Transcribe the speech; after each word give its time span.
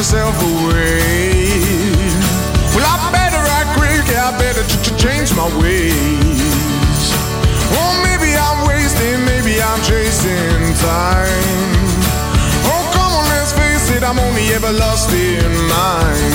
myself 0.00 0.32
away. 0.40 1.44
Well, 2.72 2.88
I 2.88 2.96
better 3.12 3.42
act 3.60 3.76
quick, 3.76 4.00
yeah, 4.08 4.32
I 4.32 4.38
better 4.40 4.64
ch- 4.64 4.80
ch- 4.80 4.96
change 4.96 5.28
my 5.36 5.44
ways. 5.60 6.40
Oh, 7.76 7.92
maybe 8.08 8.32
I'm 8.32 8.64
wasting, 8.64 9.20
maybe 9.28 9.60
I'm 9.60 9.80
chasing 9.84 10.72
time. 10.80 11.68
Oh, 12.64 12.82
come 12.96 13.12
on, 13.12 13.28
let's 13.28 13.52
face 13.52 13.92
it, 13.92 14.02
I'm 14.02 14.18
only 14.18 14.48
ever 14.56 14.72
lost 14.72 15.12
in 15.12 15.52
mine. 15.68 16.32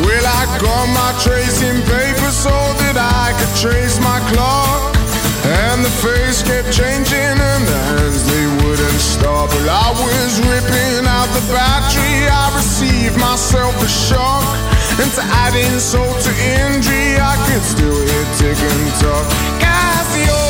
Well, 0.00 0.24
I 0.40 0.48
got 0.56 0.88
my 0.88 1.12
tracing 1.20 1.84
paper 1.84 2.32
so 2.32 2.56
that 2.80 2.96
I 2.96 3.36
could 3.36 3.54
trace 3.60 4.00
my 4.00 4.24
clock. 4.32 4.96
And 5.44 5.84
the 5.84 5.92
face 6.00 6.40
kept 6.42 6.72
changing 6.72 7.36
and 7.52 7.64
hands 7.68 8.24
they 8.24 8.59
Well, 9.20 9.46
I 9.68 9.92
was 9.92 10.40
ripping 10.40 11.06
out 11.06 11.28
the 11.36 11.44
battery. 11.52 12.28
I 12.28 12.52
received 12.56 13.18
myself 13.18 13.74
a 13.82 13.88
shock. 13.88 14.44
And 15.00 15.10
to 15.12 15.22
add 15.22 15.54
insult 15.54 16.20
to 16.24 16.32
injury, 16.32 17.16
I 17.20 17.36
could 17.46 17.62
still 17.62 18.00
hear 18.08 18.26
tick 18.36 18.58
and 18.58 18.90
talk. 19.00 19.26
Casio, 19.62 20.40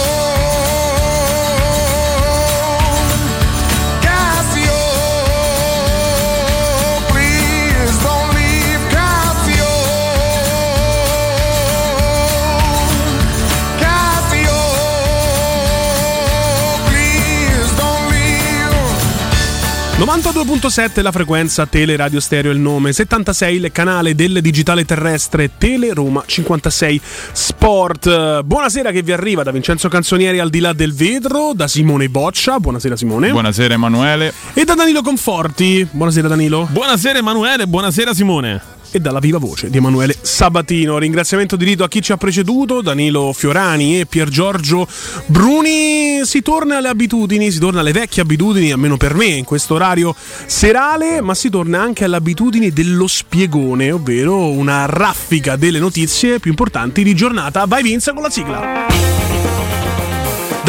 92.7 20.01 21.03
la 21.03 21.13
frequenza 21.13 21.67
Tele 21.67 21.95
Radio 21.95 22.21
Stereo 22.21 22.53
il 22.53 22.59
nome, 22.59 22.91
76 22.91 23.57
il 23.57 23.71
canale 23.71 24.15
del 24.15 24.41
digitale 24.41 24.87
terrestre 24.87 25.59
Tele 25.59 25.93
Roma 25.93 26.23
56 26.25 27.01
Sport. 27.33 28.41
Buonasera 28.41 28.93
che 28.93 29.03
vi 29.03 29.13
arriva 29.13 29.43
da 29.43 29.51
Vincenzo 29.51 29.91
Canzonieri 29.91 30.39
al 30.39 30.49
di 30.49 30.61
là 30.61 30.73
del 30.73 30.95
vetro, 30.95 31.53
da 31.55 31.69
Simone 31.69 32.09
Boccia, 32.09 32.59
buonasera 32.59 32.97
Simone. 32.97 33.31
Buonasera 33.31 33.75
Emanuele. 33.75 34.33
e 34.55 34.65
da 34.65 34.75
Danilo 34.75 35.03
Conforti, 35.03 35.87
buonasera 35.91 36.29
Danilo. 36.29 36.67
Buonasera 36.71 37.19
Emanuele, 37.19 37.67
buonasera 37.67 38.15
Simone. 38.15 38.80
E 38.91 39.01
dalla 39.01 39.19
viva 39.19 39.39
voce 39.39 39.71
di 39.71 39.79
Emanuele 39.79 40.17
Sabatino. 40.21 40.99
Ringraziamento 40.99 41.57
di 41.57 41.65
rito 41.65 41.85
a 41.85 41.89
chi 41.89 42.03
ci 42.03 42.13
ha 42.13 42.17
preceduto, 42.17 42.81
Danilo 42.81 43.33
Fiorani 43.33 44.01
e 44.01 44.07
Pier 44.07 44.29
Giorgio 44.29 44.87
Bruni. 45.27 46.25
Si 46.25 46.43
torna 46.43 46.79
alle 46.79 46.89
abitudini, 46.89 47.51
si 47.51 47.59
torna 47.59 47.81
alle 47.81 47.93
vecchie 47.93 48.23
abitudini, 48.23 48.73
almeno 48.73 48.97
per 48.97 49.15
me, 49.15 49.27
in 49.27 49.45
questo 49.45 49.75
orario 49.75 50.15
serale, 50.47 51.21
ma 51.21 51.35
si 51.35 51.51
torna 51.51 51.81
anche 51.81 52.05
alle 52.05 52.17
abitudini 52.17 52.73
dello 52.73 53.07
spiegone, 53.07 53.91
ovvero 53.93 54.51
una 54.51 54.87
raffica 54.87 55.57
delle 55.57 55.79
notizie 55.79 56.39
più 56.41 56.51
importanti 56.51 57.03
di 57.03 57.15
giornata. 57.15 57.65
Vai 57.67 57.83
Vince 57.83 58.13
con 58.13 58.23
la 58.23 58.31
sigla. 58.31 59.20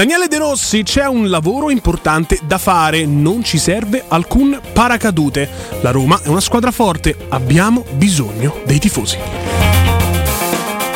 Daniele 0.02 0.28
De 0.28 0.40
Rossi, 0.40 0.82
c'è 0.82 1.06
un 1.06 1.30
lavoro 1.30 1.70
importante 1.70 2.40
da 2.42 2.58
fare, 2.58 3.06
non 3.06 3.44
ci 3.44 3.60
serve 3.60 4.04
alcun 4.08 4.60
paracadute. 4.74 5.48
La 5.82 5.92
Roma 5.92 6.20
è 6.24 6.28
una 6.28 6.40
squadra 6.40 6.72
forte, 6.72 7.16
abbiamo 7.30 7.86
bisogno 7.92 8.62
dei 8.66 8.80
tifosi. 8.80 9.20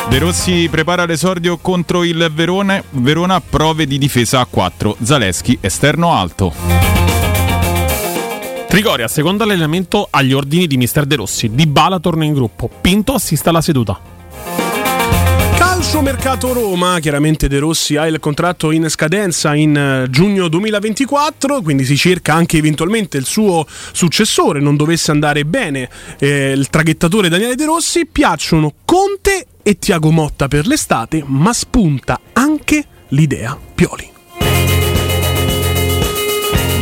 De 0.08 0.18
Rossi 0.18 0.66
prepara 0.68 1.04
l'esordio 1.04 1.58
contro 1.58 2.02
il 2.02 2.32
Verone. 2.34 2.82
Verona 2.90 3.40
prove 3.40 3.86
di 3.86 3.96
difesa 3.96 4.40
a 4.40 4.46
4. 4.50 4.96
Zaleschi 5.00 5.56
esterno 5.60 6.12
alto. 6.12 6.52
Trigoria, 8.66 9.06
secondo 9.06 9.44
allenamento 9.44 10.08
agli 10.10 10.32
ordini 10.32 10.66
di 10.66 10.76
mister 10.76 11.06
De 11.06 11.14
Rossi. 11.14 11.54
Di 11.54 11.68
Bala 11.68 12.00
torna 12.00 12.24
in 12.24 12.34
gruppo. 12.34 12.68
Pinto 12.80 13.14
assista 13.14 13.50
alla 13.50 13.60
seduta. 13.60 14.14
Calcio 15.86 16.02
mercato 16.02 16.52
Roma, 16.52 16.98
chiaramente 16.98 17.46
De 17.46 17.60
Rossi 17.60 17.94
ha 17.94 18.08
il 18.08 18.18
contratto 18.18 18.72
in 18.72 18.88
scadenza 18.88 19.54
in 19.54 19.76
eh, 19.76 20.10
giugno 20.10 20.48
2024, 20.48 21.62
quindi 21.62 21.84
si 21.84 21.96
cerca 21.96 22.34
anche 22.34 22.56
eventualmente 22.56 23.16
il 23.18 23.24
suo 23.24 23.64
successore, 23.92 24.58
non 24.58 24.74
dovesse 24.74 25.12
andare 25.12 25.44
bene 25.44 25.88
eh, 26.18 26.50
il 26.50 26.68
traghettatore 26.70 27.28
Daniele 27.28 27.54
De 27.54 27.66
Rossi, 27.66 28.04
piacciono 28.04 28.74
Conte 28.84 29.46
e 29.62 29.78
Tiago 29.78 30.10
Motta 30.10 30.48
per 30.48 30.66
l'estate, 30.66 31.22
ma 31.24 31.52
spunta 31.52 32.18
anche 32.32 32.84
l'idea 33.10 33.56
Pioli. 33.72 34.10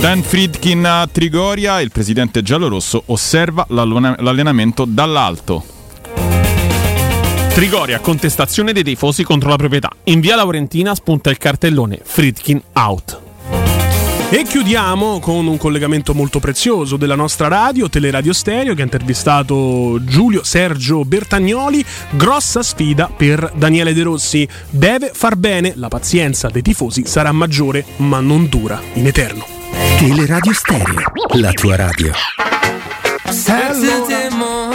Dan 0.00 0.22
Friedkin 0.22 0.82
a 0.82 1.06
Trigoria, 1.12 1.82
il 1.82 1.90
presidente 1.90 2.40
giallorosso 2.40 3.02
osserva 3.08 3.66
l'allena- 3.68 4.16
l'allenamento 4.20 4.86
dall'alto. 4.86 5.73
Trigoria, 7.54 8.00
contestazione 8.00 8.72
dei 8.72 8.82
tifosi 8.82 9.22
contro 9.22 9.48
la 9.48 9.54
proprietà. 9.54 9.88
In 10.04 10.18
via 10.18 10.34
Laurentina 10.34 10.92
spunta 10.92 11.30
il 11.30 11.38
cartellone 11.38 12.00
Fritkin 12.02 12.60
out. 12.72 13.20
E 14.28 14.42
chiudiamo 14.42 15.20
con 15.20 15.46
un 15.46 15.56
collegamento 15.56 16.14
molto 16.14 16.40
prezioso 16.40 16.96
della 16.96 17.14
nostra 17.14 17.46
radio, 17.46 17.88
Teleradio 17.88 18.32
Stereo, 18.32 18.74
che 18.74 18.80
ha 18.80 18.84
intervistato 18.84 20.00
Giulio 20.02 20.42
Sergio 20.42 21.04
Bertagnoli. 21.04 21.84
Grossa 22.10 22.64
sfida 22.64 23.08
per 23.16 23.52
Daniele 23.54 23.94
De 23.94 24.02
Rossi. 24.02 24.48
Deve 24.68 25.12
far 25.14 25.36
bene, 25.36 25.74
la 25.76 25.86
pazienza 25.86 26.48
dei 26.48 26.62
tifosi 26.62 27.06
sarà 27.06 27.30
maggiore, 27.30 27.84
ma 27.98 28.18
non 28.18 28.48
dura 28.48 28.80
in 28.94 29.06
eterno. 29.06 29.46
Teleradio 29.96 30.52
Stereo, 30.52 31.02
la 31.34 31.52
tua 31.52 31.76
radio. 31.76 32.10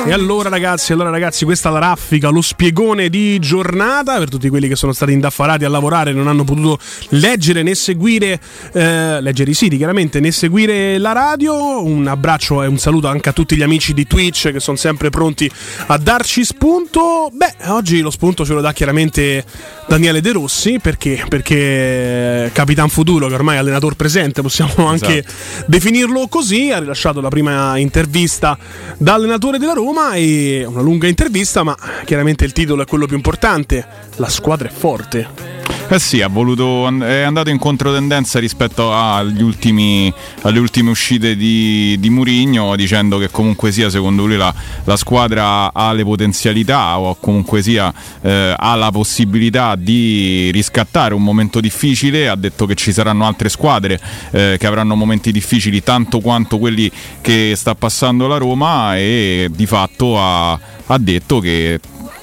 E 0.06 0.14
allora 0.14 0.50
ragazzi, 0.50 0.94
allora 0.94 1.10
ragazzi, 1.10 1.46
questa 1.46 1.70
è 1.70 1.72
la 1.72 1.80
raffica, 1.80 2.30
lo 2.30 2.42
spiegone 2.42 3.10
di 3.10 3.38
giornata 3.38 4.18
per 4.18 4.30
tutti 4.30 4.50
quelli 4.50 4.68
che 4.68 4.76
sono 4.76 4.92
stati 4.92 5.12
indaffarati 5.12 5.66
a 5.66 5.70
lavorare 5.70 6.12
e 6.12 6.14
non 6.14 6.28
hanno 6.28 6.44
potuto 6.44 6.80
leggere 7.10 7.62
né 7.64 7.76
seguire, 7.76 8.40
eh, 8.74 9.22
leggere 9.22 9.52
i 9.52 9.54
siti 9.54 9.78
chiaramente, 9.78 10.20
né 10.20 10.32
seguire 10.32 10.98
la 10.98 11.12
radio. 11.12 11.84
Un 11.84 12.08
abbraccio 12.08 12.64
e 12.64 12.68
un 12.68 12.78
saluto 12.78 13.08
anche 13.08 13.30
a 13.30 13.34
tutti 13.34 13.56
gli 13.56 13.62
amici 13.62 13.94
di 13.94 14.08
Twitch 14.08 14.52
che 14.52 14.60
sono 14.60 14.78
sempre 14.78 15.10
pronti 15.10 15.52
a 15.88 15.98
darci 15.98 16.44
spunto. 16.44 17.30
Beh, 17.32 17.68
oggi 17.68 18.00
lo 18.00 18.10
spunto 18.10 18.46
ce 18.46 18.54
lo 18.54 18.62
dà 18.62 18.72
chiaramente 18.74 19.44
Daniele 19.88 20.22
De 20.22 20.32
Rossi 20.32 20.80
perché, 20.82 21.24
perché 21.28 22.50
Capitan 22.54 22.90
Futuro, 22.90 23.28
che 23.28 23.34
ormai 23.34 23.58
è 23.58 23.60
allenatore 23.60 23.96
presente, 23.96 24.42
possiamo 24.42 24.88
anche 24.88 25.24
definirlo 25.68 26.28
così, 26.28 26.72
ha 26.72 26.80
rilasciato 26.80 27.22
la 27.22 27.30
prima 27.30 27.78
intervista 27.78 28.58
da 28.98 29.14
allenatore 29.14 29.60
della 29.60 29.74
Roma 29.74 29.89
e 30.14 30.66
una 30.66 30.82
lunga 30.82 31.08
intervista, 31.08 31.64
ma 31.64 31.76
chiaramente 32.06 32.46
il 32.46 32.52
titolo 32.52 32.84
è 32.84 32.86
quello 32.86 33.06
più 33.06 33.16
importante. 33.16 33.86
La 34.18 34.30
squadra 34.30 34.68
è 34.68 34.72
forte. 34.72 35.79
Eh 35.92 35.98
sì, 35.98 36.24
voluto, 36.28 36.88
è 37.04 37.22
andato 37.22 37.50
in 37.50 37.58
controtendenza 37.58 38.38
rispetto 38.38 38.94
ultimi, 39.40 40.14
alle 40.44 40.60
ultime 40.60 40.92
uscite 40.92 41.36
di, 41.36 41.98
di 42.00 42.12
Murigno, 42.12 42.76
dicendo 42.76 43.18
che 43.18 43.32
comunque 43.32 43.72
sia, 43.72 43.90
secondo 43.90 44.28
lui, 44.28 44.38
la, 44.38 44.54
la 44.84 44.96
squadra 44.96 45.74
ha 45.74 45.92
le 45.94 46.04
potenzialità 46.04 47.00
o 47.00 47.18
comunque 47.20 47.64
sia 47.64 47.92
eh, 48.22 48.54
ha 48.56 48.76
la 48.76 48.92
possibilità 48.92 49.74
di 49.76 50.52
riscattare 50.52 51.16
un 51.16 51.24
momento 51.24 51.60
difficile. 51.60 52.30
Ha 52.30 52.36
detto 52.36 52.68
che 52.68 52.76
ci 52.76 52.92
saranno 52.92 53.26
altre 53.26 53.50
squadre 53.50 54.00
eh, 54.30 54.58
che 54.60 54.68
avranno 54.68 54.94
momenti 54.94 55.32
difficili 55.32 55.82
tanto 55.82 56.20
quanto 56.20 56.60
quelli 56.60 56.92
che 57.20 57.54
sta 57.56 57.74
passando 57.74 58.28
la 58.28 58.38
Roma 58.38 58.96
e 58.96 59.50
di 59.52 59.66
fatto 59.66 60.20
ha, 60.20 60.52
ha 60.52 60.98
detto 61.00 61.40
che 61.40 61.80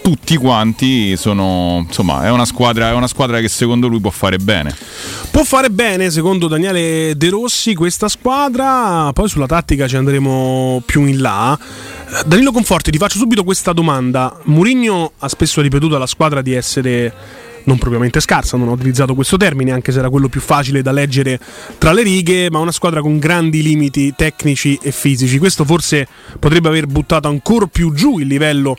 tutti 0.06 0.37
quanti 0.37 1.17
sono 1.17 1.82
insomma 1.85 2.25
è 2.26 2.31
una 2.31 2.44
squadra, 2.44 2.91
è 2.91 2.93
una 2.93 3.08
squadra 3.08 3.41
che 3.41 3.49
secondo 3.49 3.88
lui 3.88 3.99
può 3.99 4.11
fare 4.11 4.38
bene 4.38 4.73
Può 5.37 5.44
fare 5.44 5.69
bene, 5.69 6.11
secondo 6.11 6.49
Daniele 6.49 7.12
De 7.14 7.29
Rossi, 7.29 7.75
questa 7.75 8.08
squadra. 8.08 9.11
Poi 9.12 9.29
sulla 9.29 9.44
tattica 9.44 9.87
ci 9.87 9.97
andremo 9.97 10.82
più 10.87 11.05
in 11.05 11.20
là. 11.20 11.58
Danilo 12.25 12.53
Conforti, 12.53 12.91
ti 12.91 12.97
faccio 12.97 13.19
subito 13.19 13.44
questa 13.44 13.75
domanda. 13.75 14.35
Mourinho 14.44 15.12
ha 15.19 15.29
spesso 15.29 15.61
ripetuto 15.61 15.97
alla 15.97 16.06
squadra 16.06 16.41
di 16.41 16.55
essere 16.55 17.12
non 17.64 17.76
propriamente 17.76 18.20
scarsa, 18.20 18.56
non 18.56 18.69
ho 18.69 18.73
utilizzato 18.73 19.14
questo 19.14 19.37
termine, 19.37 19.73
anche 19.73 19.93
se 19.93 19.99
era 19.99 20.09
quello 20.09 20.29
più 20.29 20.41
facile 20.41 20.81
da 20.81 20.93
leggere 20.93 21.38
tra 21.76 21.93
le 21.93 22.02
righe, 22.02 22.49
ma 22.50 22.59
una 22.61 22.73
squadra 22.73 23.02
con 23.02 23.19
grandi 23.19 23.62
limiti 23.62 24.14
tecnici 24.17 24.79
e 24.81 24.91
fisici. 24.91 25.38
Questo 25.38 25.67
forse 25.67 26.09
potrebbe 26.38 26.69
aver 26.69 26.87
buttato 26.87 27.29
ancora 27.29 27.67
più 27.67 27.93
giù 27.93 28.19
il 28.19 28.26
livello 28.26 28.75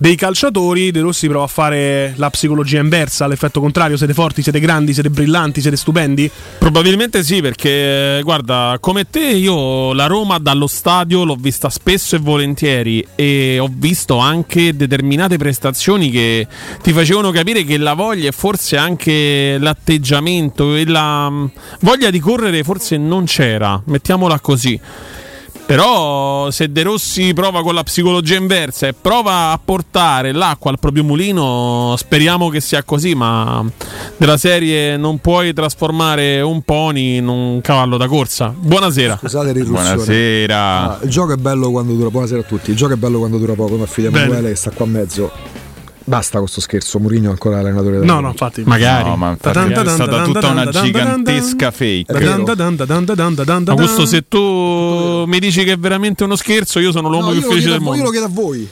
dei 0.00 0.16
calciatori. 0.16 0.90
De 0.90 1.00
Rossi 1.00 1.28
prova 1.28 1.44
a 1.44 1.48
fare 1.48 2.14
la 2.16 2.30
psicologia 2.30 2.80
inversa, 2.80 3.26
all'effetto 3.26 3.60
contrario, 3.60 3.98
siete 3.98 4.14
forti, 4.14 4.42
siete 4.42 4.58
grandi, 4.58 4.94
siete 4.94 5.10
brillanti, 5.10 5.60
siete 5.60 5.76
stupendi? 5.76 6.30
Probabilmente 6.58 7.22
sì, 7.22 7.42
perché 7.42 8.20
guarda, 8.24 8.78
come 8.80 9.10
te 9.10 9.20
io 9.20 9.92
la 9.92 10.06
Roma 10.06 10.38
dallo 10.38 10.66
stadio 10.66 11.24
l'ho 11.24 11.36
vista 11.38 11.68
spesso 11.68 12.16
e 12.16 12.18
volentieri 12.18 13.06
e 13.14 13.58
ho 13.58 13.68
visto 13.70 14.16
anche 14.16 14.74
determinate 14.74 15.36
prestazioni 15.36 16.10
che 16.10 16.46
ti 16.82 16.92
facevano 16.92 17.30
capire 17.30 17.62
che 17.64 17.76
la 17.76 17.92
voglia 17.92 18.28
e 18.28 18.32
forse 18.32 18.78
anche 18.78 19.58
l'atteggiamento 19.58 20.74
e 20.74 20.86
la 20.86 21.28
mm, 21.28 21.46
voglia 21.80 22.08
di 22.08 22.20
correre 22.20 22.64
forse 22.64 22.96
non 22.96 23.26
c'era, 23.26 23.80
mettiamola 23.84 24.40
così. 24.40 24.80
Però 25.70 26.50
se 26.50 26.72
De 26.72 26.82
Rossi 26.82 27.32
prova 27.32 27.62
con 27.62 27.74
la 27.74 27.84
psicologia 27.84 28.34
inversa 28.34 28.88
e 28.88 28.92
prova 28.92 29.52
a 29.52 29.60
portare 29.64 30.32
l'acqua 30.32 30.72
al 30.72 30.80
proprio 30.80 31.04
mulino, 31.04 31.94
speriamo 31.96 32.48
che 32.48 32.60
sia 32.60 32.82
così, 32.82 33.14
ma 33.14 33.64
della 34.16 34.36
serie 34.36 34.96
non 34.96 35.18
puoi 35.18 35.52
trasformare 35.52 36.40
un 36.40 36.62
pony 36.62 37.18
in 37.18 37.28
un 37.28 37.60
cavallo 37.60 37.96
da 37.98 38.08
corsa. 38.08 38.52
Buonasera. 38.52 39.18
Scusate 39.18 39.52
l'irruzione. 39.52 39.94
Buonasera. 39.94 40.58
Ah, 40.58 40.98
il 41.04 41.08
gioco 41.08 41.34
è 41.34 41.36
bello 41.36 41.70
quando 41.70 41.92
dura 41.92 42.10
Buonasera 42.10 42.40
a 42.40 42.44
tutti. 42.44 42.70
Il 42.70 42.76
gioco 42.76 42.94
è 42.94 42.96
bello 42.96 43.20
quando 43.20 43.38
dura 43.38 43.54
poco. 43.54 43.76
Ma 43.76 43.86
figlia. 43.86 44.08
Emanuele 44.08 44.48
che 44.48 44.56
sta 44.56 44.72
qua 44.72 44.86
a 44.86 44.88
mezzo. 44.88 45.30
Basta 46.10 46.38
con 46.38 46.48
sto 46.48 46.60
scherzo. 46.60 46.98
Mourinho 46.98 47.28
è 47.28 47.30
ancora 47.30 47.60
allenatore 47.60 47.98
del 47.98 48.04
No, 48.04 48.14
Roma. 48.14 48.20
no, 48.22 48.28
infatti. 48.30 48.62
Magari. 48.66 49.08
No, 49.08 49.14
ma 49.16 49.30
infatti 49.30 49.58
è 49.72 49.84
stata 49.86 50.24
tutta 50.24 50.48
una 50.48 50.66
gigantesca 50.66 51.70
fake. 51.70 52.12
Augusto, 53.66 54.06
se 54.06 54.24
tu 54.26 55.24
mi 55.28 55.38
dici 55.38 55.62
che 55.62 55.72
è 55.74 55.78
veramente 55.78 56.24
uno 56.24 56.34
scherzo, 56.34 56.80
io 56.80 56.90
sono 56.90 57.08
l'uomo 57.08 57.26
No, 57.26 57.32
più 57.32 57.42
felice 57.42 57.68
del 57.68 57.78
voi, 57.78 57.96
io 57.98 58.02
mondo. 58.02 58.04
lo 58.04 58.10
chiedo 58.10 58.26
a 58.26 58.28
voi. 58.28 58.68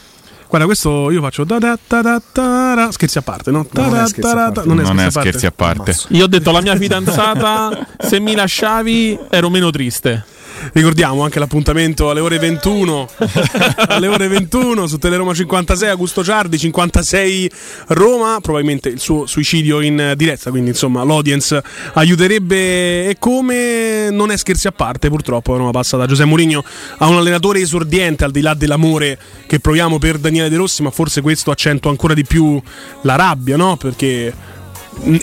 Guarda, 0.49 0.67
questo 0.67 1.11
io 1.13 1.21
faccio 1.21 1.45
da 1.45 1.59
da 1.59 1.79
da 1.87 2.01
da 2.03 2.23
da 2.33 2.75
da. 2.75 2.89
scherzi 2.91 3.19
a 3.19 3.23
parte, 3.23 3.51
no? 3.53 3.65
No, 3.71 3.83
non 3.87 3.97
è 3.99 4.07
scherzi 4.09 4.31
a 4.31 4.35
parte. 4.35 4.63
Non 4.65 4.81
è 4.81 4.83
Non 4.83 5.11
scherzi 5.13 5.47
a 5.47 5.53
parte. 5.53 5.95
Io 6.09 6.25
ho 6.25 6.27
detto 6.27 6.51
alla 6.51 6.61
mia 6.63 6.75
fidanzata, 6.75 7.87
se 8.01 8.19
mi 8.19 8.35
lasciavi 8.35 9.17
ero 9.31 9.49
meno 9.49 9.71
triste. 9.71 10.25
Ricordiamo 10.73 11.23
anche 11.23 11.39
l'appuntamento 11.39 12.11
alle 12.11 12.21
ore 12.21 12.39
21. 12.39 13.09
alle 13.89 14.07
ore 14.07 14.29
21 14.29 14.87
su 14.87 14.99
Teleroma 14.99 15.35
56 15.35 15.89
Augusto 15.89 16.25
Ciardi 16.25 16.59
56 16.59 17.51
Roma, 17.89 18.39
probabilmente 18.41 18.89
il 18.89 19.01
suo 19.01 19.27
suicidio 19.27 19.81
in 19.81 20.15
diretta, 20.17 20.51
quindi 20.51 20.71
insomma 20.71 21.05
l'audience 21.05 21.63
aiuterebbe 21.95 23.09
e 23.09 23.17
come 23.19 24.11
non 24.11 24.31
è 24.31 24.37
scherzi 24.37 24.67
a 24.67 24.73
parte, 24.73 25.09
purtroppo 25.09 25.57
Roma 25.57 25.71
passa 25.71 25.97
da 25.97 26.07
Giuseppe 26.07 26.29
Mourinho 26.29 26.65
a 26.99 27.07
un 27.07 27.17
allenatore 27.17 27.61
esordiente 27.61 28.25
al 28.25 28.31
di 28.31 28.41
là 28.41 28.55
dell'amore 28.55 29.19
che 29.47 29.61
proviamo 29.61 29.99
per 29.99 30.19
Daniele 30.19 30.49
De 30.49 30.57
Rossi, 30.57 30.83
ma 30.83 30.91
forse 30.91 31.21
questo 31.21 31.51
accentua 31.51 31.91
ancora 31.91 32.15
di 32.15 32.25
più 32.25 32.61
la 33.03 33.17
rabbia, 33.17 33.57
no? 33.57 33.77
Perché 33.77 34.33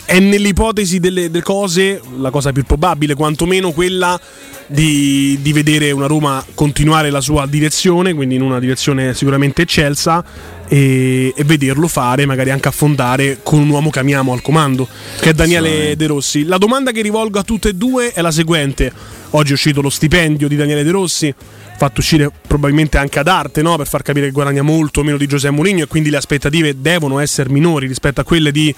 è 0.04 0.18
nell'ipotesi 0.18 0.98
delle, 0.98 1.30
delle 1.30 1.42
cose 1.42 2.00
la 2.18 2.30
cosa 2.30 2.52
più 2.52 2.64
probabile, 2.64 3.14
quantomeno 3.14 3.72
quella 3.72 4.18
di, 4.66 5.38
di 5.40 5.52
vedere 5.52 5.90
una 5.90 6.06
Roma 6.06 6.44
continuare 6.54 7.10
la 7.10 7.20
sua 7.20 7.46
direzione, 7.46 8.14
quindi 8.14 8.34
in 8.34 8.42
una 8.42 8.58
direzione 8.58 9.14
sicuramente 9.14 9.62
eccelsa, 9.62 10.24
e, 10.68 11.32
e 11.36 11.44
vederlo 11.44 11.88
fare, 11.88 12.26
magari 12.26 12.50
anche 12.50 12.68
affondare 12.68 13.38
con 13.42 13.60
un 13.60 13.68
uomo 13.68 13.90
che 13.90 14.00
amiamo 14.00 14.32
al 14.32 14.42
comando, 14.42 14.88
che 15.20 15.30
è 15.30 15.32
Daniele 15.32 15.96
De 15.96 16.06
Rossi. 16.06 16.44
La 16.44 16.58
domanda 16.58 16.90
che 16.90 17.02
rivolgo 17.02 17.38
a 17.38 17.42
tutte 17.42 17.70
e 17.70 17.74
due 17.74 18.12
è 18.12 18.20
la 18.20 18.30
seguente: 18.30 18.92
oggi 19.30 19.50
è 19.50 19.54
uscito 19.54 19.80
lo 19.80 19.90
stipendio 19.90 20.48
di 20.48 20.56
Daniele 20.56 20.82
De 20.82 20.90
Rossi. 20.90 21.34
Fatto 21.78 22.00
uscire 22.00 22.30
probabilmente 22.46 22.96
anche 22.96 23.18
ad 23.18 23.28
arte 23.28 23.60
no? 23.60 23.76
per 23.76 23.86
far 23.86 24.00
capire 24.00 24.24
che 24.24 24.32
guadagna 24.32 24.62
molto 24.62 25.02
meno 25.02 25.18
di 25.18 25.26
Giuseppe 25.26 25.54
Mourinho 25.54 25.82
e 25.82 25.86
quindi 25.86 26.08
le 26.08 26.16
aspettative 26.16 26.80
devono 26.80 27.18
essere 27.18 27.50
minori 27.50 27.86
rispetto 27.86 28.18
a 28.22 28.24
quelle 28.24 28.50
di, 28.50 28.74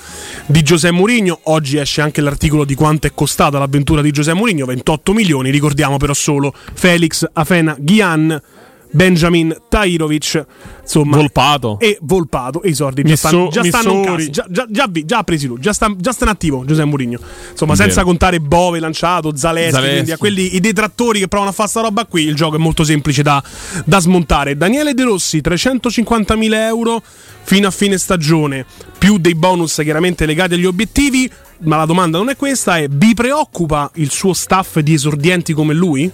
di 0.46 0.62
Giuseppe 0.62 0.94
Mourinho. 0.94 1.38
Oggi 1.44 1.76
esce 1.76 2.00
anche 2.00 2.20
l'articolo 2.20 2.64
di 2.64 2.74
quanto 2.74 3.06
è 3.06 3.12
costata 3.14 3.56
l'avventura 3.56 4.02
di 4.02 4.10
Giuseppe 4.10 4.36
Mourinho, 4.38 4.66
28 4.66 5.12
milioni, 5.12 5.50
ricordiamo 5.50 5.96
però 5.96 6.12
solo 6.12 6.52
Felix, 6.74 7.24
Afena, 7.34 7.76
Ghian, 7.78 8.42
Benjamin, 8.90 9.54
Tairovic, 9.68 10.44
insomma, 10.82 11.16
Volpato. 11.16 11.78
e 11.78 11.98
Volpato 12.02 12.62
e 12.62 12.70
i 12.70 12.74
sordi 12.74 13.02
già 13.02 13.16
stanno, 13.16 13.48
già 13.48 13.62
stanno 13.64 13.92
in 13.92 14.04
casa, 14.04 14.30
già, 14.30 14.46
già, 14.48 14.66
già, 14.68 14.88
già 14.92 15.22
presi 15.22 15.46
lui, 15.46 15.60
già 15.60 15.72
sta, 15.72 15.92
già 15.96 16.12
sta 16.12 16.24
in 16.24 16.30
attivo 16.30 16.64
Giuseppe 16.64 16.88
Mourinho. 16.88 17.18
Insomma, 17.50 17.74
senza 17.74 17.96
Vero. 17.96 18.06
contare 18.06 18.40
Bove 18.40 18.80
lanciato, 18.80 19.36
Zaleschi, 19.36 19.72
Zaleschi. 19.72 19.94
quindi 19.94 20.12
a 20.12 20.16
quelli 20.16 20.54
i 20.56 20.60
detrattori 20.60 21.20
che 21.20 21.28
provano 21.28 21.50
a 21.50 21.54
fare 21.54 21.68
sta 21.68 21.80
roba 21.80 22.04
qui, 22.04 22.22
il 22.22 22.34
gioco 22.34 22.56
è 22.56 22.58
molto 22.58 22.84
semplice 22.84 23.22
da, 23.22 23.42
da 23.84 23.98
smontare. 23.98 24.56
Daniele 24.56 24.94
De 24.94 25.02
Rossi, 25.04 25.38
350.000 25.38 26.52
euro 26.54 27.02
fino 27.42 27.66
a 27.66 27.70
fine 27.70 27.98
stagione, 27.98 28.64
più 28.98 29.18
dei 29.18 29.34
bonus 29.34 29.80
chiaramente 29.82 30.26
legati 30.26 30.54
agli 30.54 30.66
obiettivi. 30.66 31.30
Ma 31.60 31.76
la 31.76 31.86
domanda 31.86 32.18
non 32.18 32.28
è 32.28 32.36
questa, 32.36 32.78
è 32.78 32.86
vi 32.88 33.14
preoccupa 33.14 33.90
il 33.94 34.10
suo 34.10 34.32
staff 34.32 34.78
di 34.78 34.94
esordienti 34.94 35.52
come 35.52 35.74
lui? 35.74 36.10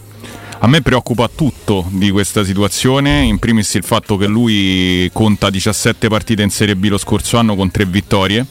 A 0.65 0.67
me 0.67 0.81
preoccupa 0.81 1.29
tutto 1.29 1.85
di 1.91 2.11
questa 2.11 2.43
situazione, 2.43 3.21
in 3.21 3.39
primis 3.39 3.75
il 3.75 3.85
fatto 3.85 4.17
che 4.17 4.27
lui 4.27 5.11
conta 5.13 5.51
17 5.51 6.09
partite 6.09 6.43
in 6.43 6.49
Serie 6.49 6.75
B 6.75 6.87
lo 6.87 6.97
scorso 6.97 7.37
anno 7.37 7.55
con 7.55 7.71
3 7.71 7.85
vittorie, 7.85 8.47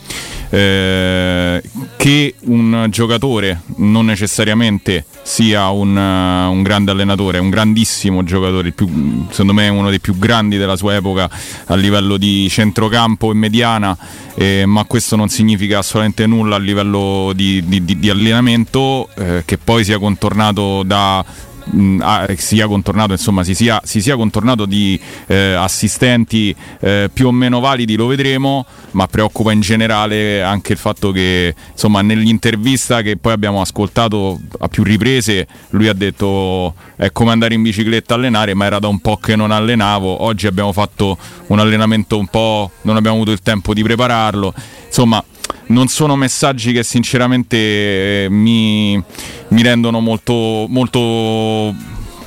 eh, 0.51 1.63
che 1.97 2.35
un 2.41 2.85
giocatore 2.91 3.61
non 3.77 4.05
necessariamente 4.05 5.05
sia 5.23 5.69
un, 5.69 5.97
eh, 5.97 6.45
un 6.45 6.61
grande 6.61 6.91
allenatore, 6.91 7.39
un 7.39 7.49
grandissimo 7.49 8.23
giocatore, 8.23 8.73
più- 8.73 9.25
secondo 9.31 9.53
me 9.53 9.69
uno 9.69 9.89
dei 9.89 9.99
più 9.99 10.15
grandi 10.15 10.57
della 10.57 10.75
sua 10.75 10.93
epoca 10.93 11.27
a 11.65 11.73
livello 11.73 12.17
di 12.17 12.47
centrocampo 12.47 13.31
e 13.31 13.33
mediana, 13.33 13.97
eh, 14.35 14.65
ma 14.67 14.83
questo 14.83 15.15
non 15.15 15.29
significa 15.29 15.79
assolutamente 15.79 16.27
nulla 16.27 16.57
a 16.57 16.59
livello 16.59 17.31
di, 17.33 17.63
di- 17.65 17.83
di- 17.83 17.97
di 17.97 18.09
allenamento, 18.11 19.09
eh, 19.15 19.41
che 19.45 19.57
poi 19.57 19.83
sia 19.83 19.97
contornato 19.97 20.83
da 20.83 21.25
mh, 21.63 21.99
ah, 22.01 22.27
sia 22.35 22.67
contornato 22.67 23.11
insomma 23.13 23.43
si 23.43 23.55
sia, 23.55 23.81
si 23.83 24.01
sia 24.01 24.15
contornato 24.15 24.65
di 24.65 24.99
eh, 25.27 25.53
assistenti 25.53 26.55
eh, 26.79 27.09
più 27.11 27.27
o 27.27 27.31
meno 27.31 27.59
validi 27.59 27.95
lo 27.95 28.07
vedremo 28.07 28.65
ma 28.91 29.07
preoccupa 29.07 29.51
in 29.51 29.61
generale 29.61 30.41
anche 30.41 30.73
il 30.73 30.77
fatto 30.77 31.11
che 31.11 31.53
insomma 31.71 32.01
nell'intervista 32.01 33.01
che 33.01 33.17
poi 33.17 33.33
abbiamo 33.33 33.61
ascoltato 33.61 34.39
a 34.59 34.67
più 34.67 34.83
riprese 34.83 35.47
lui 35.69 35.87
ha 35.87 35.93
detto 35.93 36.73
è 36.95 37.11
come 37.11 37.31
andare 37.31 37.53
in 37.53 37.61
bicicletta 37.61 38.13
a 38.13 38.17
allenare 38.17 38.53
ma 38.53 38.65
era 38.65 38.79
da 38.79 38.87
un 38.87 38.99
po' 38.99 39.17
che 39.17 39.35
non 39.35 39.51
allenavo. 39.51 40.23
Oggi 40.23 40.47
abbiamo 40.47 40.71
fatto 40.71 41.17
un 41.47 41.59
allenamento 41.59 42.17
un 42.17 42.27
po' 42.27 42.71
non 42.81 42.95
abbiamo 42.95 43.17
avuto 43.17 43.31
il 43.31 43.41
tempo 43.41 43.73
di 43.73 43.83
prepararlo. 43.83 44.53
Insomma 44.85 45.23
non 45.67 45.87
sono 45.87 46.15
messaggi 46.15 46.71
che 46.71 46.83
sinceramente 46.83 47.57
eh, 47.57 48.27
mi, 48.29 49.01
mi 49.49 49.61
rendono 49.61 49.99
molto, 49.99 50.65
molto 50.67 51.73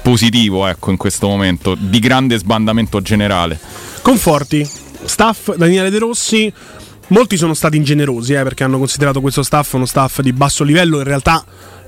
positivo 0.03 0.67
ecco, 0.67 0.91
in 0.91 0.97
questo 0.97 1.27
momento, 1.27 1.75
di 1.79 1.99
grande 1.99 2.39
sbandamento 2.39 3.01
generale. 3.01 3.59
Conforti, 4.03 4.69
staff 5.05 5.55
Daniele 5.57 5.91
De 5.91 5.99
Rossi. 5.99 6.53
Molti 7.09 7.37
sono 7.37 7.55
stati 7.55 7.77
ingenerosi 7.77 8.33
eh, 8.33 8.43
perché 8.43 8.65
hanno 8.65 8.79
considerato 8.79 9.21
questo 9.21 9.45
staff 9.45 9.75
uno 9.75 9.87
staff 9.87 10.21
di 10.21 10.33
basso 10.33 10.65
livello. 10.65 10.99
In 10.99 11.05
realtà 11.05 11.45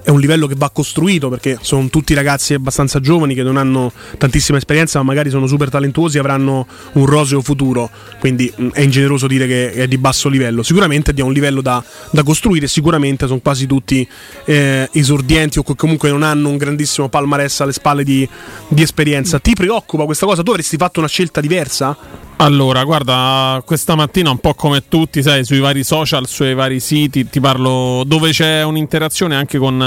è 0.09 0.11
un 0.11 0.21
livello 0.21 0.47
che 0.47 0.55
va 0.57 0.71
costruito 0.71 1.29
perché 1.29 1.59
sono 1.61 1.91
tutti 1.91 2.15
ragazzi 2.15 2.55
abbastanza 2.55 2.99
giovani 2.99 3.35
che 3.35 3.43
non 3.43 3.59
hanno 3.59 3.93
tantissima 4.17 4.57
esperienza, 4.57 4.99
ma 5.01 5.05
magari 5.05 5.29
sono 5.29 5.47
super 5.47 5.69
talentuosi 5.69 6.17
e 6.17 6.21
avranno 6.21 6.67
un 6.93 7.05
roseo 7.05 7.43
futuro. 7.43 7.91
Quindi 8.19 8.51
è 8.73 8.81
ingeneroso 8.81 9.27
dire 9.27 9.47
che 9.47 9.71
è 9.71 9.87
di 9.87 9.99
basso 9.99 10.31
livello. 10.31 10.63
Sicuramente 10.63 11.13
è 11.15 11.21
un 11.21 11.35
livello 11.35 11.61
da, 11.61 11.85
da 12.11 12.23
costruire. 12.23 12.69
Sicuramente 12.69 13.27
sono 13.27 13.41
quasi 13.41 13.67
tutti 13.67 14.09
eh, 14.47 14.89
esordienti 14.93 15.59
o 15.59 15.63
comunque 15.77 16.09
non 16.09 16.23
hanno 16.23 16.49
un 16.49 16.57
grandissimo 16.57 17.11
palmarès 17.11 17.61
alle 17.61 17.73
spalle 17.75 18.03
di, 18.03 18.27
di 18.67 18.81
esperienza. 18.81 19.39
Ti 19.39 19.53
preoccupa 19.53 20.07
questa 20.07 20.25
cosa? 20.25 20.43
Tu 20.43 20.53
avresti 20.53 20.79
fatto 20.79 21.01
una 21.01 21.09
scelta 21.09 21.43
diversa? 21.43 22.27
Allora, 22.41 22.85
guarda, 22.85 23.61
questa 23.67 23.97
mattina 23.97 24.31
un 24.31 24.39
po' 24.39 24.55
come 24.55 24.85
tutti, 24.87 25.23
sai, 25.23 25.45
sui 25.45 25.59
vari 25.59 25.83
social, 25.83 26.29
sui 26.29 26.55
vari 26.55 26.79
siti, 26.79 27.29
ti 27.29 27.41
parlo 27.41 28.05
dove 28.07 28.31
c'è 28.31 28.63
un'interazione 28.63 29.35
anche 29.35 29.59
con, 29.59 29.81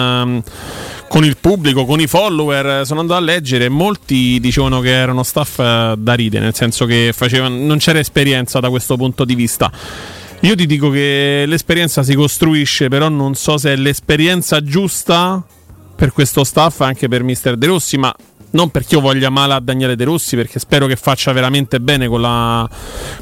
con 1.07 1.25
il 1.25 1.37
pubblico, 1.37 1.85
con 1.85 1.99
i 1.99 2.07
follower. 2.07 2.85
Sono 2.85 3.01
andato 3.01 3.19
a 3.19 3.23
leggere 3.23 3.65
e 3.65 3.69
molti 3.69 4.39
dicevano 4.39 4.79
che 4.79 4.91
erano 4.91 5.23
staff 5.23 5.59
eh, 5.59 5.95
da 5.97 6.13
ride, 6.13 6.39
nel 6.39 6.55
senso 6.55 6.85
che 6.85 7.11
facevano, 7.13 7.55
non 7.55 7.77
c'era 7.77 7.99
esperienza 7.99 8.59
da 8.59 8.69
questo 8.69 8.95
punto 8.95 9.25
di 9.25 9.35
vista. 9.35 9.71
Io 10.41 10.55
ti 10.55 10.65
dico 10.65 10.89
che 10.89 11.43
l'esperienza 11.45 12.01
si 12.01 12.15
costruisce, 12.15 12.87
però 12.87 13.09
non 13.09 13.35
so 13.35 13.57
se 13.57 13.73
è 13.73 13.75
l'esperienza 13.75 14.63
giusta 14.63 15.43
per 15.95 16.13
questo 16.13 16.43
staff, 16.43 16.81
anche 16.81 17.07
per 17.07 17.21
Mister 17.21 17.57
De 17.57 17.67
Rossi, 17.67 17.97
ma 17.97 18.11
non 18.51 18.69
perché 18.69 18.95
io 18.95 19.01
voglia 19.01 19.29
male 19.29 19.53
a 19.53 19.59
Daniele 19.59 19.95
De 19.95 20.03
Rossi, 20.03 20.35
perché 20.35 20.59
spero 20.59 20.87
che 20.87 20.95
faccia 20.95 21.31
veramente 21.31 21.79
bene 21.79 22.07
con 22.07 22.21
la, 22.21 22.67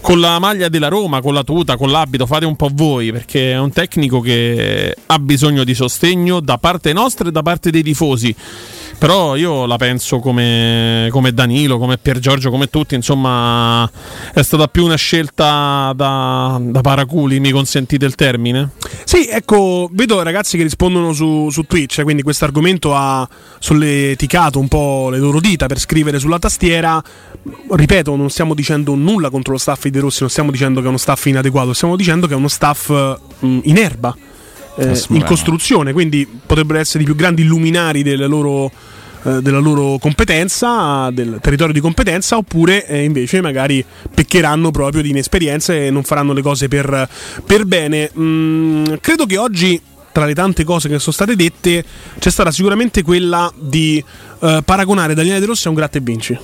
con 0.02 0.20
la 0.20 0.40
maglia 0.40 0.70
della 0.70 0.88
Roma, 0.88 1.22
con 1.22 1.34
la 1.34 1.44
tuta, 1.44 1.78
con 1.78 1.92
l'abito, 1.92 2.26
fate 2.26 2.46
un 2.46 2.56
po' 2.56 2.70
voi, 2.72 3.12
perché 3.12 3.52
è 3.52 3.60
un 3.60 3.72
tecnico 3.72 4.22
che 4.22 4.96
ha 5.06 5.20
bisogno 5.20 5.64
di 5.64 5.74
sostegno 5.74 6.40
da 6.40 6.58
parte 6.58 6.94
nostra 6.94 7.30
e 7.30 7.32
da 7.32 7.42
parte 7.42 7.70
dei 7.72 7.84
tifosi. 7.84 8.36
Però 9.00 9.38
io 9.38 9.66
la 9.66 9.78
penso 9.78 10.20
come, 10.20 11.08
come 11.10 11.34
Danilo, 11.34 11.78
come 11.78 11.98
Pier 11.98 12.20
Giorgio, 12.20 12.50
come 12.50 12.70
tutti, 12.70 12.96
insomma 12.96 13.90
è 14.34 14.42
stata 14.42 14.68
più 14.68 14.84
una 14.84 14.98
scelta 14.98 15.94
da, 15.96 16.60
da 16.62 16.82
paraculi, 16.82 17.40
mi 17.40 17.52
consentite 17.52 18.06
il 18.06 18.16
termine? 18.16 18.72
Sì, 19.06 19.26
ecco, 19.30 19.90
vedo 19.94 20.22
ragazzi 20.22 20.58
che 20.58 20.64
rispondono 20.64 21.14
su, 21.14 21.50
su 21.50 21.64
Twitch, 21.64 22.04
quindi 22.04 22.24
questo 22.24 22.44
argomento 22.44 22.94
ha 22.94 23.28
solleticato 23.60 24.60
un 24.60 24.68
po' 24.68 25.08
le 25.10 25.18
loro 25.18 25.40
dita 25.40 25.68
per 25.68 25.80
scrivere 25.80 26.20
sulla 26.20 26.38
tastiera. 26.38 27.02
Ripeto, 27.72 28.18
non 28.18 28.30
stiamo 28.30 28.54
dicendo 28.54 28.96
nulla 28.96 29.30
contro 29.30 29.54
lo 29.54 29.60
staff 29.60 29.84
di 29.84 29.92
De 29.92 30.02
Rossi, 30.02 30.18
non 30.20 30.30
stiamo 30.30 30.52
dicendo 30.52 30.82
che 30.82 30.88
è 30.88 30.90
uno 30.90 30.98
staff 30.98 31.26
inadeguato, 31.26 31.72
stiamo 31.72 31.96
dicendo 31.96 32.28
che 32.28 32.34
è 32.34 32.36
uno 32.36 32.50
staff 32.50 32.90
mh, 32.90 33.60
in 33.64 33.78
erba, 33.78 34.14
eh, 34.80 35.04
in 35.10 35.24
costruzione, 35.24 35.94
quindi 35.94 36.28
potrebbero 36.46 36.80
essere 36.80 37.04
i 37.04 37.06
più 37.06 37.16
grandi 37.16 37.44
luminari 37.44 38.04
delle 38.04 38.28
loro 38.28 38.72
eh, 39.24 39.42
della 39.42 39.60
loro 39.60 39.98
competenza, 40.00 41.10
del 41.12 41.40
territorio 41.42 41.74
di 41.74 41.82
competenza, 41.82 42.38
oppure 42.38 42.86
eh, 42.88 43.04
invece 43.04 43.42
magari 43.42 43.84
peccheranno 44.14 44.72
proprio 44.72 45.02
di 45.02 45.10
inesperienza 45.10 45.74
e 45.74 45.90
non 45.90 46.04
faranno 46.04 46.32
le 46.32 46.42
cose 46.42 46.70
per, 46.70 47.10
per 47.46 47.66
bene. 47.66 48.10
Mm, 48.18 48.86
credo 49.02 49.26
che 49.26 49.38
oggi 49.38 49.82
tra 50.12 50.26
le 50.26 50.34
tante 50.34 50.64
cose 50.64 50.88
che 50.88 51.00
sono 51.00 51.12
state 51.12 51.36
dette, 51.36 51.84
c'è 52.18 52.30
stata 52.30 52.50
sicuramente 52.52 53.02
quella 53.02 53.52
di 53.58 54.04
eh, 54.40 54.62
paragonare 54.64 55.14
Daniele 55.14 55.40
De 55.40 55.46
Rossi 55.46 55.68
a 55.68 55.70
un 55.70 55.76
gratta 55.76 55.98
e 55.98 56.02
vinci. 56.02 56.38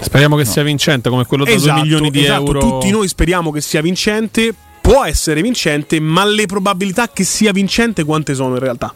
Speriamo 0.00 0.36
che 0.36 0.44
sia 0.44 0.62
vincente 0.62 1.08
come 1.08 1.24
quello 1.24 1.44
da 1.44 1.50
2 1.50 1.58
Esatto, 1.58 1.80
milioni 1.80 2.10
di 2.10 2.22
esatto, 2.22 2.44
euro. 2.44 2.60
Tutti 2.60 2.90
noi 2.90 3.08
speriamo 3.08 3.50
che 3.50 3.62
sia 3.62 3.80
vincente. 3.80 4.54
Può 4.86 5.04
essere 5.04 5.42
vincente, 5.42 5.98
ma 5.98 6.24
le 6.24 6.46
probabilità 6.46 7.08
che 7.12 7.24
sia 7.24 7.50
vincente 7.50 8.04
quante 8.04 8.34
sono 8.34 8.54
in 8.54 8.60
realtà? 8.60 8.94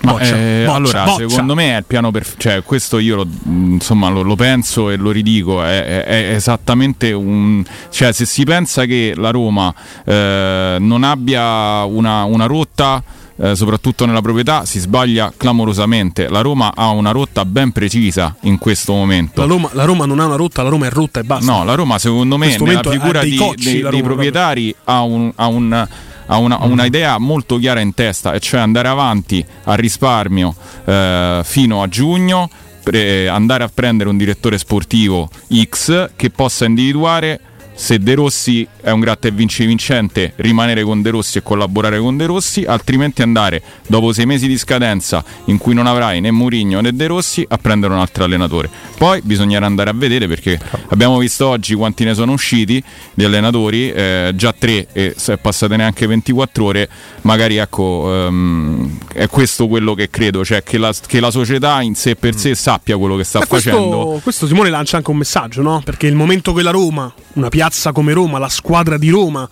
Boccia, 0.00 0.36
eh, 0.36 0.62
boccia, 0.64 0.74
allora, 0.76 1.04
boccia. 1.04 1.28
secondo 1.28 1.54
me 1.56 1.74
è 1.74 1.78
il 1.78 1.84
piano 1.84 2.12
perfetto. 2.12 2.42
Cioè, 2.42 2.62
questo 2.62 3.00
io 3.00 3.16
lo, 3.16 3.26
insomma, 3.46 4.08
lo, 4.08 4.22
lo 4.22 4.36
penso 4.36 4.88
e 4.88 4.94
lo 4.94 5.10
ridico. 5.10 5.64
È, 5.64 5.84
è- 5.84 6.04
è 6.04 6.34
esattamente 6.34 7.10
un. 7.10 7.64
Cioè, 7.90 8.12
se 8.12 8.24
si 8.24 8.44
pensa 8.44 8.84
che 8.84 9.14
la 9.16 9.30
Roma 9.30 9.74
eh, 10.04 10.76
non 10.78 11.02
abbia 11.02 11.82
una, 11.82 12.22
una 12.22 12.46
rotta. 12.46 13.02
Eh, 13.38 13.54
soprattutto 13.54 14.06
nella 14.06 14.20
proprietà 14.22 14.64
si 14.64 14.78
sbaglia 14.78 15.32
clamorosamente. 15.36 16.28
La 16.28 16.40
Roma 16.40 16.72
ha 16.74 16.88
una 16.90 17.10
rotta 17.10 17.44
ben 17.44 17.72
precisa 17.72 18.34
in 18.42 18.58
questo 18.58 18.92
momento. 18.92 19.40
La 19.40 19.46
Roma, 19.46 19.68
la 19.72 19.84
Roma 19.84 20.06
non 20.06 20.20
ha 20.20 20.26
una 20.26 20.36
rotta, 20.36 20.62
la 20.62 20.68
Roma 20.68 20.86
è 20.86 20.90
rotta 20.90 21.20
e 21.20 21.24
basta. 21.24 21.50
No, 21.52 21.64
la 21.64 21.74
Roma 21.74 21.98
secondo 21.98 22.36
me 22.38 22.56
nella 22.58 22.82
figura 22.82 23.20
dei 23.20 23.30
di- 23.30 23.36
cocci, 23.36 23.64
dei, 23.72 23.80
la 23.80 23.90
dei 23.90 24.00
Roma, 24.00 24.12
proprietari 24.12 24.74
ha, 24.84 25.02
un- 25.02 25.32
ha 25.34 25.46
un- 25.46 25.88
ha 26.28 26.38
una, 26.38 26.58
Mm. 26.58 26.70
una 26.70 26.84
idea 26.84 27.18
molto 27.18 27.56
chiara 27.58 27.80
in 27.80 27.94
testa, 27.94 28.32
e 28.32 28.40
cioè 28.40 28.58
andare 28.60 28.88
avanti 28.88 29.44
a 29.64 29.74
risparmio 29.74 30.54
eh, 30.84 31.40
fino 31.44 31.82
a 31.82 31.88
giugno, 31.88 32.48
pre- 32.82 33.28
andare 33.28 33.64
a 33.64 33.70
prendere 33.72 34.08
un 34.08 34.16
direttore 34.16 34.58
sportivo 34.58 35.28
X 35.68 36.10
che 36.16 36.30
possa 36.30 36.64
individuare 36.64 37.40
se 37.76 37.98
De 37.98 38.14
Rossi 38.14 38.66
è 38.80 38.90
un 38.90 39.00
gratta 39.00 39.28
e 39.28 39.30
vinci 39.30 39.66
vincente, 39.66 40.32
rimanere 40.36 40.82
con 40.82 41.02
De 41.02 41.10
Rossi 41.10 41.38
e 41.38 41.42
collaborare 41.42 41.98
con 41.98 42.16
De 42.16 42.24
Rossi, 42.24 42.64
altrimenti 42.64 43.20
andare 43.20 43.62
dopo 43.86 44.12
sei 44.14 44.24
mesi 44.24 44.48
di 44.48 44.56
scadenza 44.56 45.22
in 45.44 45.58
cui 45.58 45.74
non 45.74 45.86
avrai 45.86 46.20
né 46.20 46.30
Murigno 46.30 46.80
né 46.80 46.92
De 46.94 47.06
Rossi 47.06 47.44
a 47.46 47.58
prendere 47.58 47.92
un 47.92 48.00
altro 48.00 48.24
allenatore. 48.24 48.70
Poi 48.96 49.20
bisognerà 49.22 49.66
andare 49.66 49.90
a 49.90 49.92
vedere 49.92 50.26
perché 50.26 50.58
abbiamo 50.88 51.18
visto 51.18 51.46
oggi 51.46 51.74
quanti 51.74 52.04
ne 52.04 52.14
sono 52.14 52.32
usciti 52.32 52.82
di 53.12 53.24
allenatori, 53.24 53.90
eh, 53.92 54.32
già 54.34 54.54
tre 54.58 54.88
e 54.92 55.12
se 55.16 55.34
è 55.34 55.36
passate 55.36 55.76
neanche 55.76 56.06
24 56.06 56.64
ore, 56.64 56.88
magari 57.22 57.56
ecco 57.58 58.26
ehm, 58.26 58.98
è 59.12 59.28
questo 59.28 59.68
quello 59.68 59.92
che 59.94 60.08
credo, 60.08 60.44
cioè 60.46 60.62
che 60.62 60.78
la, 60.78 60.94
che 61.06 61.20
la 61.20 61.30
società 61.30 61.82
in 61.82 61.94
sé 61.94 62.16
per 62.16 62.36
sé 62.36 62.54
sappia 62.54 62.96
quello 62.96 63.16
che 63.16 63.24
sta 63.24 63.40
Eh, 63.40 63.46
questo, 63.46 63.70
facendo. 63.70 64.20
questo 64.22 64.46
Simone 64.46 64.70
lancia 64.70 64.96
anche 64.96 65.10
un 65.10 65.18
messaggio, 65.18 65.60
no? 65.60 65.82
Perché 65.84 66.06
il 66.06 66.14
momento 66.14 66.54
che 66.54 66.62
la 66.62 66.70
Roma, 66.70 67.12
una 67.34 67.48
piazza 67.50 67.64
come 67.92 68.12
Roma, 68.12 68.38
la 68.38 68.48
squadra 68.48 68.98
di 68.98 69.10
Roma, 69.10 69.48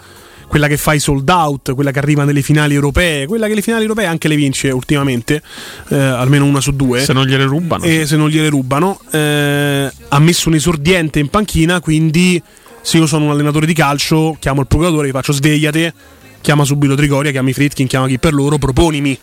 quella 0.46 0.68
che 0.68 0.76
fa 0.76 0.92
i 0.92 1.00
sold 1.00 1.28
out, 1.28 1.74
quella 1.74 1.90
che 1.90 1.98
arriva 1.98 2.24
nelle 2.24 2.42
finali 2.42 2.74
europee, 2.74 3.26
quella 3.26 3.46
che 3.46 3.54
le 3.54 3.62
finali 3.62 3.82
europee 3.82 4.06
anche 4.06 4.28
le 4.28 4.36
vince 4.36 4.70
ultimamente, 4.70 5.42
eh, 5.88 5.96
almeno 5.96 6.44
una 6.44 6.60
su 6.60 6.72
due. 6.72 7.00
Se 7.00 7.12
non 7.12 7.26
gliele 7.26 7.44
rubano. 7.44 7.82
e 7.84 8.06
se 8.06 8.16
non 8.16 8.28
gliele 8.28 8.48
rubano, 8.48 9.00
eh, 9.10 9.90
ha 10.08 10.18
messo 10.18 10.48
un 10.48 10.54
esordiente 10.54 11.18
in 11.18 11.28
panchina, 11.28 11.80
quindi 11.80 12.40
se 12.82 12.98
io 12.98 13.06
sono 13.06 13.24
un 13.24 13.30
allenatore 13.30 13.66
di 13.66 13.72
calcio, 13.72 14.36
chiamo 14.38 14.60
il 14.60 14.66
procuratore, 14.66 15.08
gli 15.08 15.12
faccio 15.12 15.32
svegliate, 15.32 15.94
chiama 16.40 16.64
subito 16.64 16.94
Trigoria, 16.94 17.30
chiami 17.30 17.54
Fritkin, 17.54 17.86
chiama 17.86 18.06
chi 18.06 18.18
per 18.18 18.34
loro, 18.34 18.58
proponimi. 18.58 19.18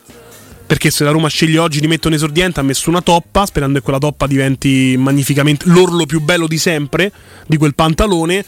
Perché 0.65 0.89
se 0.89 1.03
la 1.03 1.11
Roma 1.11 1.27
sceglie 1.27 1.59
oggi 1.59 1.79
di 1.79 1.87
mettere 1.87 2.07
un 2.09 2.13
esordiente, 2.15 2.59
ha 2.59 2.63
messo 2.63 2.89
una 2.89 3.01
toppa, 3.01 3.45
sperando 3.45 3.77
che 3.77 3.83
quella 3.83 3.99
toppa 3.99 4.25
diventi 4.25 4.95
magnificamente 4.97 5.65
l'orlo 5.67 6.05
più 6.05 6.21
bello 6.21 6.47
di 6.47 6.57
sempre, 6.57 7.11
di 7.45 7.57
quel 7.57 7.75
pantalone. 7.75 8.43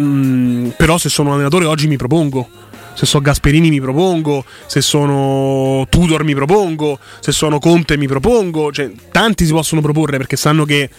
Mm, 0.00 0.68
però 0.76 0.98
se 0.98 1.08
sono 1.08 1.32
allenatore 1.32 1.64
oggi 1.64 1.88
mi 1.88 1.96
propongo. 1.96 2.48
Se 2.94 3.06
sono 3.06 3.22
Gasperini 3.22 3.70
mi 3.70 3.80
propongo, 3.80 4.44
se 4.66 4.80
sono 4.80 5.86
Tudor 5.88 6.24
mi 6.24 6.34
propongo, 6.34 6.98
se 7.20 7.30
sono 7.30 7.58
Conte 7.60 7.96
mi 7.96 8.08
propongo. 8.08 8.72
Cioè, 8.72 8.90
tanti 9.12 9.46
si 9.46 9.52
possono 9.52 9.80
proporre 9.80 10.16
perché 10.16 10.36
sanno 10.36 10.64
che 10.64 10.90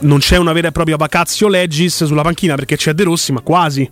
non 0.00 0.18
c'è 0.18 0.36
una 0.36 0.52
vera 0.52 0.68
e 0.68 0.72
propria 0.72 0.96
vacazio 0.96 1.48
legis 1.48 2.04
sulla 2.04 2.22
panchina 2.22 2.54
perché 2.54 2.76
c'è 2.76 2.92
De 2.92 3.02
Rossi, 3.04 3.32
ma 3.32 3.40
quasi. 3.40 3.88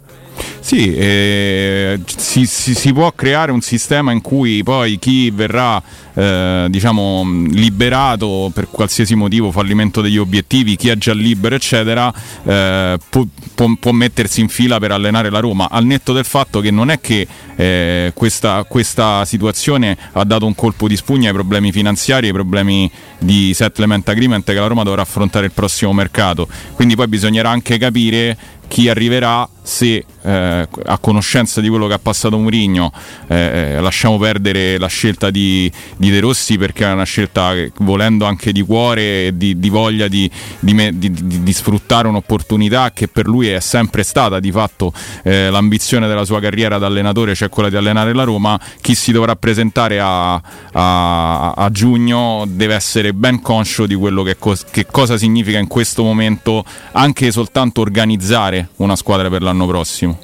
Sì, 0.61 0.95
eh, 0.95 2.01
si, 2.07 2.47
si- 2.47 2.75
si 2.75 2.93
può 2.93 3.12
creare 3.12 3.53
un 3.53 3.61
sistema 3.61 4.12
in 4.12 4.21
cui 4.23 4.62
poi 4.62 4.99
chi 4.99 5.31
verrà 5.31 5.83
eh, 6.15 6.67
diciamo 6.71 7.25
liberato 7.51 8.51
per 8.55 8.69
qualsiasi 8.71 9.15
motivo, 9.15 9.51
fallimento 9.51 10.01
degli 10.01 10.17
obiettivi, 10.19 10.77
chi 10.77 10.89
è 10.89 10.97
già 10.97 11.12
libero, 11.12 11.55
eccetera, 11.57 12.12
eh, 12.45 12.97
può, 13.09 13.27
può- 13.55 13.77
può 13.79 13.93
mettersi 13.93 14.41
in 14.41 14.49
fila 14.49 14.79
per 14.79 14.93
allenare 14.93 15.31
la 15.31 15.41
Roma. 15.41 15.69
Al 15.69 15.85
netto 15.85 16.12
del 16.12 16.25
fatto 16.25 16.61
che 16.61 16.71
non 16.71 16.91
è 16.91 17.01
che 17.01 17.27
eh, 17.57 18.12
questa, 18.15 18.65
questa 18.65 19.25
situazione 19.25 19.97
ha 20.12 20.25
dato 20.25 20.47
un 20.47 20.55
colpo 20.55 20.89
di 20.89 20.97
spugna 20.97 21.29
ai 21.29 21.35
problemi 21.35 21.73
finanziari, 21.73 22.29
ai 22.29 22.33
problemi 22.33 22.91
di 23.19 23.53
settlement 23.53 24.09
agreement 24.09 24.45
che 24.45 24.55
la 24.55 24.67
Roma 24.67 24.85
dovrà 24.85 25.03
affrontare 25.03 25.47
il 25.47 25.53
prossimo 25.53 25.93
mercato. 25.93 26.47
Quindi 26.75 26.95
poi 26.97 27.09
bisognerà 27.09 27.51
anche 27.51 27.79
capire 27.79 28.37
chi 28.73 28.88
arriverà 28.88 29.47
se 29.64 30.05
eh, 30.23 30.69
a 30.87 30.99
conoscenza 30.99 31.61
di 31.61 31.69
quello 31.69 31.87
che 31.87 31.93
ha 31.93 31.99
passato 31.99 32.38
Mourinho 32.38 32.91
eh, 33.29 33.76
lasciamo 33.81 34.17
perdere 34.19 34.79
la 34.79 34.87
scelta 34.87 35.31
di, 35.31 35.71
di 35.99 36.11
De 36.11 36.21
Rossi 36.21 36.57
perché 36.57 36.87
è 36.87 36.91
una 36.91 37.05
scelta 37.05 37.52
che, 37.52 37.71
volendo 37.81 38.25
anche 38.25 38.50
di 38.50 38.62
cuore 38.62 39.26
e 39.26 39.37
di, 39.37 39.59
di 39.59 39.69
voglia 39.69 40.09
di, 40.09 40.29
di 40.59 41.52
sfruttare 41.52 42.09
un'opportunità 42.09 42.93
che 42.93 43.09
per 43.09 43.26
lui 43.26 43.49
è 43.49 43.61
sempre 43.61 44.02
stata 44.05 44.41
di 44.41 44.50
fatto 44.50 44.91
eh, 45.23 45.50
l'ambizione 45.50 46.09
della 46.09 46.25
sua 46.25 46.41
carriera 46.41 46.79
da 46.79 46.87
allenatore 46.87 47.35
cioè 47.35 47.50
quella 47.50 47.69
di 47.69 47.76
allenare 47.76 48.14
la 48.14 48.25
Roma 48.25 48.59
chi 48.81 48.95
si 48.95 49.12
dovrà 49.12 49.37
presentare 49.37 50.00
a, 50.00 50.33
a- 50.73 51.50
a 51.52 51.71
giugno 51.71 52.45
deve 52.49 52.75
essere 52.75 53.12
ben 53.12 53.43
conscio 53.43 53.85
di 53.85 53.95
quello 53.95 54.23
che, 54.23 54.38
che 54.71 54.87
cosa 54.87 55.19
significa 55.19 55.59
in 55.59 55.69
questo 55.69 56.02
momento 56.02 56.64
anche 56.93 57.31
soltanto 57.31 57.83
organizzare 57.83 58.62
una 58.76 58.97
squadra 58.97 59.28
per 59.28 59.42
l'anno 59.42 59.66
prossimo. 59.66 60.19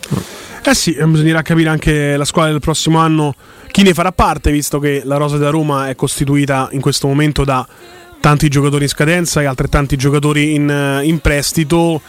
Eh 0.64 0.74
sì, 0.74 0.92
bisognerà 0.92 1.42
capire 1.42 1.68
anche 1.68 2.16
la 2.16 2.24
squadra 2.24 2.50
del 2.52 2.60
prossimo 2.60 2.98
anno 2.98 3.34
chi 3.70 3.82
ne 3.82 3.94
farà 3.94 4.12
parte, 4.12 4.50
visto 4.50 4.78
che 4.78 5.02
la 5.04 5.16
rosa 5.16 5.36
della 5.36 5.50
Roma 5.50 5.88
è 5.88 5.94
costituita 5.94 6.68
in 6.72 6.80
questo 6.80 7.06
momento 7.06 7.44
da 7.44 7.66
tanti 8.20 8.48
giocatori 8.48 8.84
in 8.84 8.88
scadenza 8.88 9.40
e 9.40 9.44
altrettanti 9.44 9.96
giocatori 9.96 10.54
in, 10.54 10.68
eh, 10.68 11.04
in 11.04 11.20
prestito. 11.20 12.00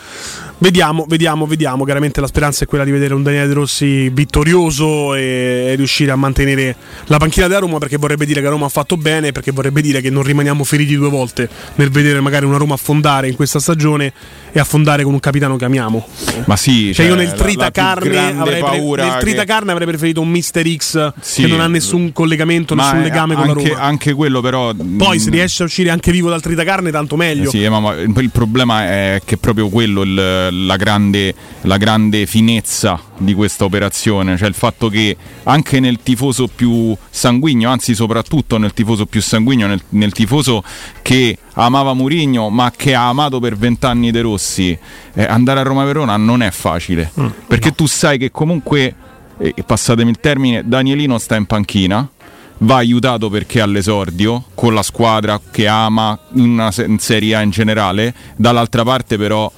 Vediamo, 0.62 1.06
vediamo, 1.08 1.46
vediamo. 1.48 1.86
Chiaramente 1.86 2.20
la 2.20 2.28
speranza 2.28 2.66
è 2.66 2.68
quella 2.68 2.84
di 2.84 2.92
vedere 2.92 3.14
un 3.14 3.24
Daniele 3.24 3.48
De 3.48 3.54
Rossi 3.54 4.10
vittorioso 4.10 5.16
e, 5.16 5.74
riuscire 5.78 6.12
a 6.12 6.18
mantenere 6.18 6.76
la 7.06 7.18
panchina 7.18 7.48
della 7.48 7.60
Roma 7.62 7.78
perché 7.78 7.96
vorrebbe 7.96 8.26
dire 8.26 8.42
che 8.42 8.50
Roma 8.50 8.66
ha 8.66 8.70
fatto 8.70 8.98
bene, 8.98 9.32
perché 9.32 9.52
vorrebbe 9.52 9.82
dire 9.82 10.02
che 10.02 10.10
non 10.10 10.22
rimaniamo 10.22 10.66
feriti 10.66 10.96
due 10.96 11.10
volte 11.10 11.48
nel 11.76 11.90
vedere 11.90 12.20
magari 12.20 12.46
una 12.46 12.58
Roma 12.58 12.74
affondare 12.74 13.30
in 13.30 13.36
questa 13.36 13.60
stagione 13.60 14.12
e 14.52 14.60
affondare 14.60 15.04
con 15.04 15.14
un 15.14 15.20
capitano 15.22 15.56
che 15.56 15.64
amiamo. 15.64 16.06
Ma 16.46 16.58
sì, 16.58 16.94
Cioè, 16.94 17.06
io 17.06 17.16
nel 17.16 17.28
la- 17.28 17.32
la 17.32 17.38
tritacarne 17.38 18.10
grande 18.10 18.42
avrei, 18.42 18.62
pre- 18.92 19.10
che- 19.12 19.18
tritacarne 19.20 19.72
avrei 19.72 19.88
preferito 19.88 20.20
un 20.20 20.30
Mister 20.30 20.68
X 20.76 21.14
Sì. 21.22 21.44
che 21.44 21.48
non 21.48 21.62
ha 21.62 21.68
nessun 21.68 22.12
collegamento, 22.12 22.76
nessun 22.76 23.02
legame 23.02 23.34
con 23.36 23.46
la 23.46 23.52
anche, 23.54 23.70
Roma. 23.70 23.80
anche 23.82 24.14
quello 24.14 24.42
però 24.42 24.74
Poi 24.74 25.20
se 25.20 25.30
mh, 25.30 25.32
riesce 25.34 25.64
a 25.64 25.66
uscire 25.68 25.90
anche 25.90 26.12
vivo 26.12 26.30
dal 26.30 26.42
tritacarne, 26.42 26.92
tanto 26.92 27.16
meglio. 27.16 27.50
Sì, 27.50 27.66
ma, 27.70 27.80
ma 27.80 27.94
il 27.94 28.30
problema 28.32 28.84
è 28.88 29.22
che 29.24 29.36
è 29.36 29.38
proprio 29.38 29.70
quello 29.70 30.02
il- 30.02 30.48
la, 30.52 30.76
grande, 30.76 31.34
la 31.62 31.78
grande 31.78 32.26
finezza 32.26 33.00
di 33.18 33.34
questa 33.34 33.66
operazione, 33.66 34.38
cioè 34.38 34.48
il 34.48 34.54
fatto 34.54 34.90
che 34.90 35.16
anche 35.44 35.80
nel 35.80 36.00
tifoso 36.02 36.48
più 36.48 36.96
sanguigno, 37.10 37.70
anzi 37.70 37.96
soprattutto 37.96 38.58
nel 38.58 38.74
tifoso 38.74 39.06
più 39.06 39.22
sanguigno, 39.22 39.68
nel, 39.68 39.82
nel 39.90 40.12
tifoso 40.12 40.64
che 41.02 41.38
amava 41.54 41.94
Murigno 41.94 42.50
ma 42.50 42.72
che 42.76 42.96
ha 42.96 43.10
amato 43.10 43.40
per 43.40 43.58
vent'anni 43.58 44.12
De 44.12 44.22
Rossi, 44.22 44.78
eh, 45.14 45.24
andare 45.24 45.60
a 45.60 45.64
Roma 45.64 45.84
Verona 45.84 46.18
non 46.18 46.42
è 46.42 46.52
facile, 46.52 47.12
Mm, 47.20 47.28
perché 47.48 47.74
tu 47.74 47.88
sai 47.88 48.18
che 48.18 48.32
comunque, 48.32 48.94
eh, 49.38 49.54
passatemi 49.66 50.10
il 50.10 50.20
termine, 50.20 50.68
Danielino 50.68 51.18
sta 51.18 51.36
in 51.36 51.46
panchina 51.46 52.08
va 52.60 52.78
aiutato 52.78 53.30
perché 53.30 53.62
all'esordio 53.62 54.46
con 54.54 54.74
la 54.74 54.84
squadra 54.84 55.40
che 55.52 55.68
ama 55.68 56.18
in, 56.34 56.50
una 56.50 56.74
in 56.86 57.00
Serie 57.00 57.36
A 57.36 57.42
in 57.42 57.52
generale, 57.52 58.14
dall'altra 58.36 58.84
parte 58.84 59.18
però 59.18 59.52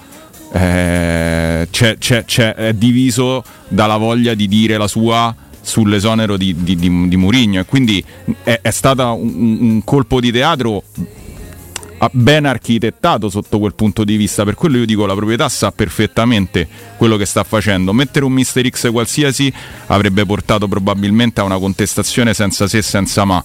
eh, 0.51 1.67
c'è- 1.69 1.97
c'è- 1.97 2.25
c'è- 2.25 2.53
è 2.53 2.73
diviso 2.73 3.43
dalla 3.67 3.97
voglia 3.97 4.33
di 4.33 4.47
dire 4.47 4.77
la 4.77 4.87
sua 4.87 5.33
sull'esonero 5.63 6.37
di, 6.37 6.55
di, 6.63 6.75
di, 6.75 7.07
di 7.07 7.17
Murigno 7.17 7.59
e 7.61 7.65
quindi 7.65 8.03
è, 8.43 8.59
è 8.61 8.71
stato 8.71 9.13
un, 9.13 9.57
un 9.61 9.83
colpo 9.83 10.19
di 10.19 10.31
teatro 10.31 10.83
ah, 11.99 12.09
ben 12.11 12.45
architettato 12.45 13.29
sotto 13.29 13.59
quel 13.59 13.75
punto 13.75 14.03
di 14.03 14.15
vista. 14.15 14.43
Per 14.43 14.55
quello 14.55 14.77
io 14.77 14.85
dico 14.85 15.05
la 15.05 15.13
proprietà 15.13 15.47
sa 15.49 15.71
perfettamente 15.71 16.67
quello 16.97 17.15
che 17.15 17.25
sta 17.25 17.43
facendo. 17.43 17.93
Mettere 17.93 18.25
un 18.25 18.33
Mister 18.33 18.67
X 18.67 18.91
qualsiasi 18.91 19.53
avrebbe 19.87 20.25
portato 20.25 20.67
probabilmente 20.67 21.41
a 21.41 21.43
una 21.43 21.59
contestazione 21.59 22.33
senza 22.33 22.67
se 22.67 22.79
e 22.79 22.81
senza 22.81 23.23
ma. 23.23 23.41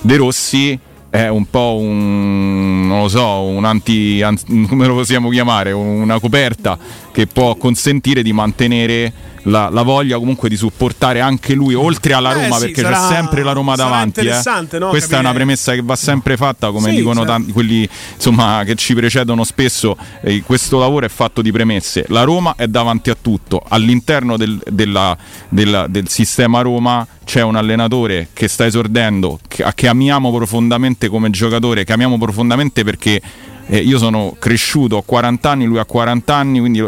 De 0.00 0.16
Rossi 0.16 0.78
è 1.10 1.28
un 1.28 1.48
po' 1.48 1.78
un 1.80 2.86
non 2.86 3.02
lo 3.02 3.08
so, 3.08 3.42
un 3.42 3.64
anti, 3.64 4.22
anzi, 4.22 4.44
come 4.68 4.86
lo 4.86 4.94
possiamo 4.94 5.28
chiamare, 5.28 5.72
una 5.72 6.18
coperta 6.20 6.78
che 7.12 7.26
può 7.26 7.54
consentire 7.56 8.22
di 8.22 8.32
mantenere 8.32 9.12
la, 9.46 9.68
la, 9.70 9.82
voglia 9.82 10.18
comunque 10.18 10.48
di 10.48 10.56
supportare 10.56 11.20
anche 11.20 11.54
lui 11.54 11.74
oltre 11.74 12.12
alla 12.12 12.30
Eh, 12.30 12.42
Roma 12.42 12.56
sì, 12.56 12.64
perché 12.66 12.82
sarà- 12.82 12.96
c'è 13.08 13.14
sempre 13.14 13.42
la 13.42 13.52
Roma 13.52 13.74
davanti 13.74 14.20
eh. 14.20 14.24
no? 14.24 14.30
questa 14.40 14.78
è 14.78 14.88
Capire- 14.90 15.18
una 15.18 15.32
premessa 15.32 15.72
che 15.74 15.82
va 15.82 15.96
sempre 15.96 16.36
fatta 16.36 16.70
come 16.70 16.90
Sì, 16.90 16.96
dicono 16.96 17.24
tanti, 17.24 17.52
quelli 17.52 17.88
insomma, 18.14 18.62
che 18.64 18.74
ci 18.74 18.94
precedono 18.94 19.44
spesso 19.44 19.96
eh, 20.22 20.42
questo 20.42 20.78
lavoro 20.78 21.06
è 21.06 21.08
fatto 21.08 21.42
di 21.42 21.52
premesse 21.52 22.04
la 22.08 22.22
Roma 22.22 22.54
è 22.56 22.66
davanti 22.66 23.10
a 23.10 23.16
tutto 23.20 23.62
all'interno 23.68 24.36
del, 24.36 24.60
della- 24.70 25.16
della- 25.48 25.86
del 25.88 26.08
sistema 26.08 26.60
Roma 26.62 27.06
c'è 27.24 27.42
un 27.42 27.56
allenatore 27.56 28.28
che 28.32 28.46
sta 28.48 28.66
esordendo 28.66 29.38
che, 29.48 29.64
che 29.74 29.88
amiamo 29.88 30.32
profondamente 30.32 31.08
come 31.08 31.30
giocatore 31.30 31.84
che 31.84 31.92
amiamo 31.92 32.18
profondamente 32.18 32.84
perché 32.84 33.20
eh, 33.68 33.78
io 33.78 33.98
sono 33.98 34.36
cresciuto 34.38 34.96
a 34.96 35.02
40 35.04 35.50
anni, 35.50 35.64
lui 35.64 35.78
ha 35.78 35.84
40 35.84 36.34
anni, 36.34 36.58
quindi 36.60 36.82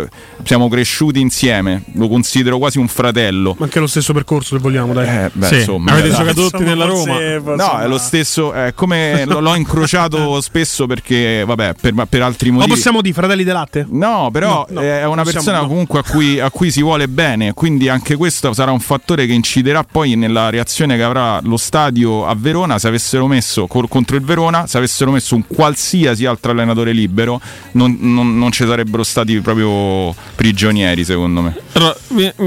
siamo 0.45 0.69
cresciuti 0.69 1.21
insieme. 1.21 1.83
Lo 1.95 2.09
considero 2.09 2.59
quasi 2.59 2.79
un 2.79 2.89
fratello. 2.89 3.55
Ma 3.59 3.65
anche 3.65 3.81
lo 3.81 3.87
stesso 3.87 4.13
percorso, 4.13 4.57
se 4.57 4.63
vogliamo, 4.63 4.93
dai. 4.93 5.25
Eh, 5.25 5.31
beh, 5.33 5.47
Sì, 5.47 5.55
insomma, 5.57 5.93
avete 5.93 6.09
dai. 6.09 6.17
giocato 6.19 6.49
tutti 6.51 6.63
nella 6.65 6.87
forse- 6.87 7.35
Roma. 7.39 7.43
forse- 7.57 7.65
No, 7.65 7.79
è 7.81 7.89
lo 7.89 7.99
stesso, 7.99 8.53
è 8.53 8.73
come 8.75 9.25
lo- 9.27 9.41
l'ho 9.41 9.55
incrociato 9.55 10.41
spesso 10.43 10.87
perché, 10.87 11.45
vabbè, 11.47 11.75
per, 11.81 11.95
per 12.09 12.23
altri 12.23 12.51
Ma 12.51 12.57
motivi. 12.59 12.75
possiamo 12.75 13.01
dire 13.03 13.15
fratelli 13.15 13.45
de 13.45 13.53
latte? 13.53 13.87
No, 13.91 14.31
però 14.33 14.67
No, 14.71 14.81
no, 14.81 14.81
è 14.81 15.05
una 15.05 15.23
possiamo- 15.23 15.25
persona 15.25 15.61
no. 15.61 15.67
comunque 15.67 15.99
a 15.99 16.03
cui, 16.03 16.39
a 16.41 16.51
cui 16.51 16.71
si 16.71 16.83
vuole 16.83 17.09
bene, 17.09 17.53
quindi 17.55 17.89
anche 17.89 18.17
questo 18.17 18.53
sarà 18.53 18.71
un 18.71 18.81
fattore 18.81 19.27
che 19.27 19.33
inciderà 19.33 19.83
poi 19.85 20.15
nella 20.15 20.51
reazione 20.51 20.97
che 20.97 21.03
avrà 21.03 21.41
lo 21.43 21.57
stadio 21.57 22.27
a 22.27 22.35
Verona 22.39 22.79
se 22.79 22.87
avessero 22.89 23.27
messo 23.27 23.67
col- 23.67 23.89
contro 23.89 24.17
il 24.17 24.23
Verona, 24.23 24.67
se 24.67 24.79
avessero 24.79 25.11
messo 25.11 25.35
un 25.35 25.45
qualsiasi 25.47 26.25
altro 26.25 26.51
allenatore 26.53 26.67
libero, 26.75 27.41
non, 27.73 27.97
non- 28.01 28.39
non 28.39 28.51
ci 28.53 28.65
sarebbero 28.65 29.03
stati 29.03 29.41
proprio 29.41 30.15
prigionieri, 30.35 31.05
secondo 31.05 31.43
me. 31.43 31.57
Allora, 31.73 31.97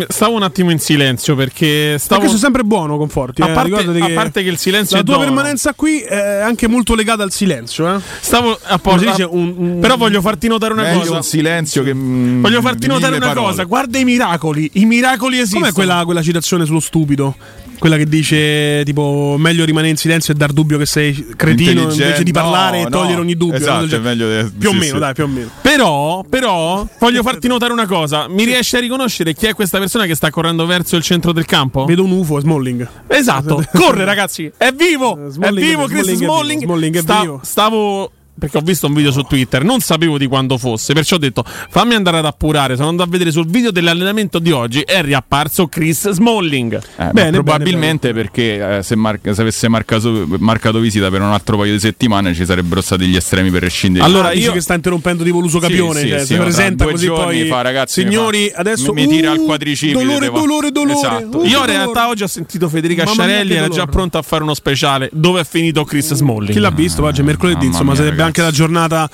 stavo 0.08 0.36
un 0.36 0.44
attimo 0.44 0.72
in 0.72 0.80
silenzio 0.80 1.36
perché 1.36 1.98
stavo. 2.00 2.22
Perché 2.22 2.28
sono 2.28 2.40
sempre 2.40 2.64
buono, 2.64 2.98
Conforti. 2.98 3.42
A 3.42 3.50
eh, 3.50 3.54
parte- 3.54 3.70
ricordati 3.70 4.00
a 4.02 4.06
che 4.08 4.14
parte 4.14 4.44
che 4.44 4.50
il 4.50 4.58
silenzio 4.58 4.98
La 4.98 5.04
tua 5.04 5.16
dono. 5.16 5.26
permanenza 5.28 5.74
qui 5.74 6.00
è 6.00 6.16
anche 6.42 6.68
molto 6.68 6.96
legata 6.96 7.24
al 7.24 7.32
silenzio, 7.32 7.96
eh? 7.96 8.00
Stavo 8.20 8.58
a 8.62 8.78
porta- 8.80 9.12
dice, 9.12 9.24
un- 9.24 9.54
un- 9.58 9.80
Però 9.80 9.98
voglio 9.98 10.22
farti 10.22 10.48
notare 10.48 10.74
una 10.74 10.92
cosa. 10.92 11.16
un 11.16 11.24
silenzio 11.24 11.84
che 11.84 11.94
mm, 11.94 12.42
Voglio 12.42 12.62
farti 12.62 12.88
notare 12.88 13.16
una 13.18 13.28
parole. 13.28 13.48
cosa. 13.48 13.64
Guarda 13.64 13.98
i 13.98 14.04
miracoli. 14.04 14.70
I 14.74 14.86
miracoli 14.86 15.38
esistono. 15.38 15.62
Com'è 15.62 15.74
quella, 15.74 16.04
quella 16.06 16.22
citazione 16.22 16.66
sullo 16.66 16.80
stupido? 16.80 17.36
Quella 17.82 17.98
che 17.98 18.06
dice 18.06 18.84
tipo 18.86 19.38
meglio 19.40 19.66
rimanere 19.66 19.90
in 19.90 19.98
silenzio 19.98 20.34
e 20.34 20.38
dar 20.38 20.52
dubbio 20.52 20.78
che 20.78 20.86
sei 20.86 21.30
cretino 21.36 21.82
invece 21.90 22.22
di 22.22 22.32
parlare 22.32 22.82
no, 22.82 22.88
e 22.88 22.92
togliere 22.92 23.16
no. 23.16 23.22
ogni 23.22 23.36
dubbio. 23.36 23.56
Esatto, 23.58 23.80
no? 23.82 23.86
Del 23.88 24.02
è 24.02 24.02
meglio 24.12 24.28
de- 24.28 24.52
più 24.58 24.70
o 24.70 24.72
sì, 24.72 24.78
meno, 24.78 24.94
sì. 24.94 25.00
dai, 25.00 25.14
più 25.14 25.24
o 25.24 25.28
meno. 25.28 25.50
Però, 25.62 26.24
però, 26.28 26.88
voglio 27.00 27.24
farti 27.24 27.48
notare 27.48 27.74
una 27.74 27.86
cosa. 27.86 28.28
Mi 28.28 28.44
riesci 28.44 28.76
a 28.76 28.80
riconoscere 28.80 29.34
chi 29.34 29.48
è 29.48 29.54
questa 29.54 29.78
persona 29.80 30.06
che 30.06 30.16
sta 30.16 30.30
correndo 30.30 30.66
verso 30.66 30.96
il 30.96 31.04
centro 31.04 31.32
del 31.32 31.46
campo? 31.46 31.86
Vedo 31.86 32.04
un 32.04 32.12
UFO, 32.12 32.40
Smalling. 32.40 32.88
Esatto, 33.08 33.64
corre 33.74 34.06
ragazzi, 34.06 34.52
è 34.58 34.72
vivo, 34.72 35.28
è 35.28 35.32
Smalling- 35.32 35.68
vivo 35.68 35.86
Chris 35.86 36.12
Smalling 36.12 36.16
è 36.16 36.20
vivo, 36.20 36.34
Smalling. 36.34 36.64
Smalling 36.64 36.96
è 36.96 37.02
Sta- 37.02 37.20
vivo. 37.22 37.40
Stavo 37.44 38.12
perché 38.38 38.58
ho 38.58 38.62
visto 38.62 38.88
un 38.88 38.94
video 38.94 39.12
su 39.12 39.22
Twitter, 39.24 39.64
non 39.64 39.80
sapevo 39.82 40.18
di 40.18 40.26
quando 40.28 40.58
fosse, 40.58 40.94
perciò 40.94 41.16
ho 41.16 41.20
detto 41.20 41.44
fammi 41.46 41.94
andare 41.94 42.18
ad 42.18 42.26
appurare, 42.26 42.76
sono 42.76 42.90
andato 42.90 43.08
a 43.10 43.12
vedere 43.12 43.32
sul 43.32 43.46
video 43.48 43.72
dell'allenamento 43.72 44.40
di 44.40 44.52
oggi 44.52 44.82
è 44.82 45.02
riapparso 45.02 45.68
Chris 45.68 46.10
Smalling. 46.10 46.80
Eh, 46.98 47.10
Bene, 47.12 47.32
probabilmente 47.32 48.14
perché 48.14 48.78
eh, 48.78 48.84
se, 48.84 48.96
mar- 48.96 49.20
se 49.22 49.42
avesse 49.42 49.68
marcato, 49.68 50.26
marcato 50.40 50.80
visita 50.80 51.10
per 51.10 51.22
un 51.22 51.28
altro 51.32 51.58
paio 51.58 51.74
di 51.74 51.80
settimane 51.80 52.34
ci 52.34 52.46
sarebbero 52.46 52.82
stati 52.82 53.06
gli 53.06 53.16
estremi 53.16 53.50
per 53.52 53.62
rescindere. 53.62 54.06
Allora, 54.06 54.30
Ah, 54.30 54.34
io- 54.34 54.52
che 54.54 54.62
sta 54.62 54.74
interrompendo 54.74 55.24
tipo 55.24 55.40
l'uso 55.40 55.60
capione, 55.60 56.00
Sì, 56.00 56.06
sì, 56.06 56.10
cioè, 56.10 56.20
sì, 56.20 56.26
si 56.28 56.36
presenta 56.38 56.86
così 56.86 57.08
poi 57.08 57.46
fa, 57.48 57.62
ragazzi, 57.62 58.02
signori, 58.02 58.50
fa- 58.50 58.60
adesso 58.60 58.94
mi- 58.94 59.06
mi 59.06 59.14
tira 59.14 59.32
uh, 59.32 59.36
il 59.36 59.42
quadricipite, 59.42 60.00
Dolore, 60.00 60.20
devo- 60.20 60.40
dolore, 60.40 60.72
dolore. 60.72 60.98
Esatto. 60.98 61.38
uh, 61.38 61.42
Io 61.42 61.46
in 61.46 61.52
dolore. 61.52 61.72
realtà 61.74 62.08
oggi 62.08 62.24
ho 62.24 62.28
sentito 62.28 62.70
Federica 62.70 63.04
Mamma 63.04 63.16
Sciarelli, 63.24 63.52
era 63.54 63.68
dolore. 63.68 63.80
già 63.82 63.88
pronta 63.88 64.18
a 64.20 64.22
fare 64.22 64.44
uno 64.44 64.54
speciale. 64.54 65.10
Dove 65.12 65.42
è 65.42 65.46
finito 65.46 65.84
Chris 65.84 66.14
Smalling? 66.14 66.52
Chi 66.52 66.60
l'ha 66.60 66.72
visto? 66.72 67.04
Oggi 67.04 67.22
è 67.22 67.24
mercoledì, 67.24 67.66
insomma, 67.66 67.94
mia, 67.94 68.02
sarebbe 68.22 68.24
anche 68.24 68.42
la 68.42 68.52
giornata. 68.52 69.10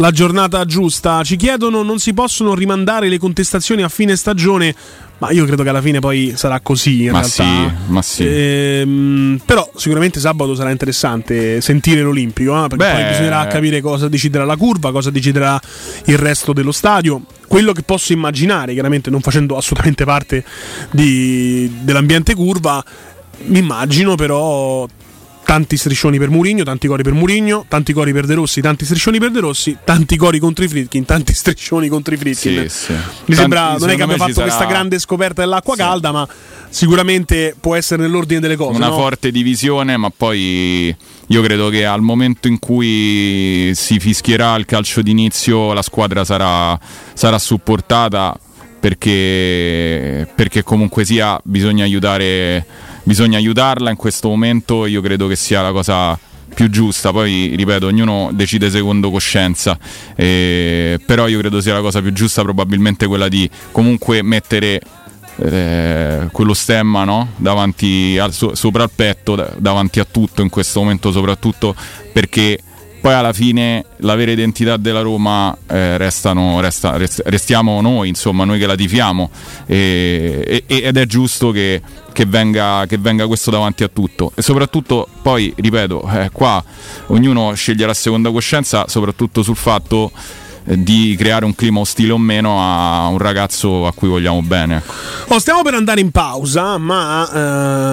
La 0.00 0.12
giornata 0.12 0.64
giusta. 0.64 1.24
Ci 1.24 1.34
chiedono: 1.36 1.82
non 1.82 1.98
si 1.98 2.14
possono 2.14 2.54
rimandare 2.54 3.08
le 3.08 3.18
contestazioni 3.18 3.82
a 3.82 3.88
fine 3.88 4.14
stagione. 4.16 4.72
Ma 5.18 5.30
io 5.32 5.44
credo 5.46 5.64
che 5.64 5.68
alla 5.70 5.82
fine 5.82 5.98
poi 5.98 6.34
sarà 6.36 6.60
così. 6.60 7.02
In 7.06 7.10
Ma 7.10 7.18
realtà. 7.18 7.28
sì, 7.42 7.70
ma 7.88 8.02
sì. 8.02 8.24
Ehm, 8.24 9.40
però 9.44 9.68
sicuramente 9.74 10.20
sabato 10.20 10.54
sarà 10.54 10.70
interessante 10.70 11.60
sentire 11.60 12.02
l'Olimpico. 12.02 12.54
eh, 12.64 12.68
perché 12.68 12.76
Beh. 12.76 12.92
poi 12.92 13.04
bisognerà 13.08 13.46
capire 13.48 13.80
cosa 13.80 14.06
deciderà 14.08 14.44
la 14.44 14.54
curva, 14.54 14.92
cosa 14.92 15.10
deciderà 15.10 15.60
il 16.04 16.16
resto 16.16 16.52
dello 16.52 16.70
stadio. 16.70 17.20
Quello 17.48 17.72
che 17.72 17.82
posso 17.82 18.12
immaginare, 18.12 18.74
chiaramente 18.74 19.10
non 19.10 19.20
facendo 19.20 19.56
assolutamente 19.56 20.04
parte 20.04 20.44
di- 20.92 21.68
dell'ambiente 21.80 22.34
curva, 22.36 22.84
mi 23.46 23.58
immagino 23.58 24.14
però 24.14 24.86
tanti 25.48 25.78
striscioni 25.78 26.18
per 26.18 26.28
Murigno, 26.28 26.62
tanti 26.62 26.88
cori 26.88 27.02
per 27.02 27.14
Murigno, 27.14 27.64
tanti 27.68 27.94
cori 27.94 28.12
per 28.12 28.26
De 28.26 28.34
Rossi, 28.34 28.60
tanti 28.60 28.84
striscioni 28.84 29.18
per 29.18 29.30
De 29.30 29.40
Rossi, 29.40 29.78
tanti 29.82 30.18
cori 30.18 30.38
contro 30.38 30.62
i 30.62 30.68
Fritkin, 30.68 31.06
tanti 31.06 31.32
striscioni 31.32 31.88
contro 31.88 32.12
i 32.12 32.18
Fritkin. 32.18 32.68
Sì, 32.68 32.84
sì. 32.84 32.92
Mi 32.92 32.98
Tanti- 32.98 33.34
sembra, 33.34 33.76
non 33.78 33.88
è 33.88 33.96
che 33.96 34.02
abbia 34.02 34.18
fatto 34.18 34.42
questa 34.42 34.50
sarà 34.50 34.66
grande 34.66 34.98
scoperta 34.98 35.40
dell'acqua 35.40 35.72
Sì. 35.72 35.80
calda, 35.80 36.12
ma 36.12 36.28
sicuramente 36.68 37.56
può 37.58 37.74
essere 37.74 38.02
nell'ordine 38.02 38.40
delle 38.40 38.56
cose. 38.56 38.76
una 38.76 38.88
no? 38.88 38.96
forte 38.96 39.30
divisione, 39.30 39.96
ma 39.96 40.12
poi 40.14 40.94
io 41.28 41.42
credo 41.42 41.70
che 41.70 41.86
al 41.86 42.02
momento 42.02 42.46
in 42.46 42.58
cui 42.58 43.72
si 43.74 43.98
fischierà 43.98 44.54
il 44.54 44.66
calcio 44.66 45.00
d'inizio 45.00 45.72
la 45.72 45.80
squadra 45.80 46.26
sarà, 46.26 46.78
sarà 47.14 47.38
supportata 47.38 48.38
perché, 48.78 50.28
perché 50.34 50.62
comunque 50.62 51.06
sia 51.06 51.40
bisogna 51.42 51.84
aiutare 51.84 52.66
bisogna 53.08 53.38
aiutarla 53.38 53.88
in 53.88 53.96
questo 53.96 54.28
momento 54.28 54.84
io 54.84 55.00
credo 55.00 55.28
che 55.28 55.34
sia 55.34 55.62
la 55.62 55.72
cosa 55.72 56.18
più 56.54 56.68
giusta 56.68 57.10
poi 57.10 57.54
ripeto 57.56 57.86
ognuno 57.86 58.28
decide 58.34 58.68
secondo 58.68 59.10
coscienza 59.10 59.78
eh, 60.14 61.00
però 61.06 61.26
io 61.26 61.38
credo 61.38 61.62
sia 61.62 61.72
la 61.72 61.80
cosa 61.80 62.02
più 62.02 62.12
giusta 62.12 62.42
probabilmente 62.42 63.06
quella 63.06 63.28
di 63.28 63.48
comunque 63.72 64.20
mettere 64.22 64.82
eh, 65.36 66.28
quello 66.30 66.52
stemma 66.52 67.04
no? 67.04 67.28
davanti 67.36 68.18
al, 68.20 68.34
so- 68.34 68.54
sopra 68.54 68.82
il 68.82 68.90
petto, 68.94 69.36
da- 69.36 69.54
davanti 69.56 70.00
a 70.00 70.04
tutto 70.04 70.42
in 70.42 70.50
questo 70.50 70.80
momento, 70.80 71.12
soprattutto 71.12 71.76
perché 72.12 72.58
poi 73.08 73.16
alla 73.16 73.32
fine 73.32 73.86
la 74.00 74.14
vera 74.16 74.32
identità 74.32 74.76
della 74.76 75.00
Roma 75.00 75.56
eh, 75.66 75.96
restano, 75.96 76.60
resta- 76.60 76.98
rest- 76.98 77.22
restiamo 77.24 77.80
noi, 77.80 78.08
insomma, 78.08 78.44
noi 78.44 78.58
che 78.58 78.66
la 78.66 78.74
tifiamo. 78.74 79.30
E- 79.64 80.62
e- 80.66 80.82
ed 80.82 80.94
è 80.94 81.06
giusto 81.06 81.50
che, 81.50 81.80
che 82.12 82.26
venga, 82.26 82.84
che 82.86 82.98
venga 82.98 83.26
questo 83.26 83.50
davanti 83.50 83.82
a 83.82 83.88
tutto. 83.88 84.32
E 84.34 84.42
soprattutto 84.42 85.08
poi, 85.22 85.54
ripeto, 85.56 86.06
eh, 86.06 86.28
qua 86.30 86.62
ognuno 87.06 87.54
sceglierà 87.54 87.94
seconda 87.94 88.30
coscienza, 88.30 88.84
soprattutto 88.88 89.42
sul 89.42 89.56
fatto 89.56 90.12
di 90.76 91.14
creare 91.18 91.44
un 91.44 91.54
clima 91.54 91.80
ostile 91.80 92.12
o 92.12 92.18
meno 92.18 92.58
a 92.60 93.06
un 93.08 93.18
ragazzo 93.18 93.86
a 93.86 93.92
cui 93.92 94.08
vogliamo 94.08 94.42
bene. 94.42 94.76
ecco. 94.76 95.34
Oh, 95.34 95.38
stiamo 95.38 95.62
per 95.62 95.74
andare 95.74 96.00
in 96.00 96.10
pausa, 96.10 96.78
ma 96.78 97.28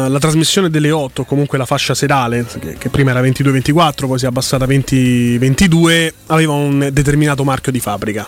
eh, 0.05 0.09
la 0.09 0.19
trasmissione 0.19 0.69
delle 0.69 0.91
8, 0.91 1.23
comunque 1.23 1.57
la 1.57 1.65
fascia 1.65 1.93
serale, 1.93 2.45
che, 2.59 2.77
che 2.77 2.89
prima 2.89 3.11
era 3.11 3.21
22-24, 3.21 4.07
poi 4.07 4.19
si 4.19 4.25
è 4.25 4.27
abbassata 4.27 4.65
a 4.65 4.67
20-22, 4.67 6.13
aveva 6.27 6.53
un 6.53 6.89
determinato 6.91 7.43
marchio 7.43 7.71
di 7.71 7.79
fabbrica. 7.79 8.27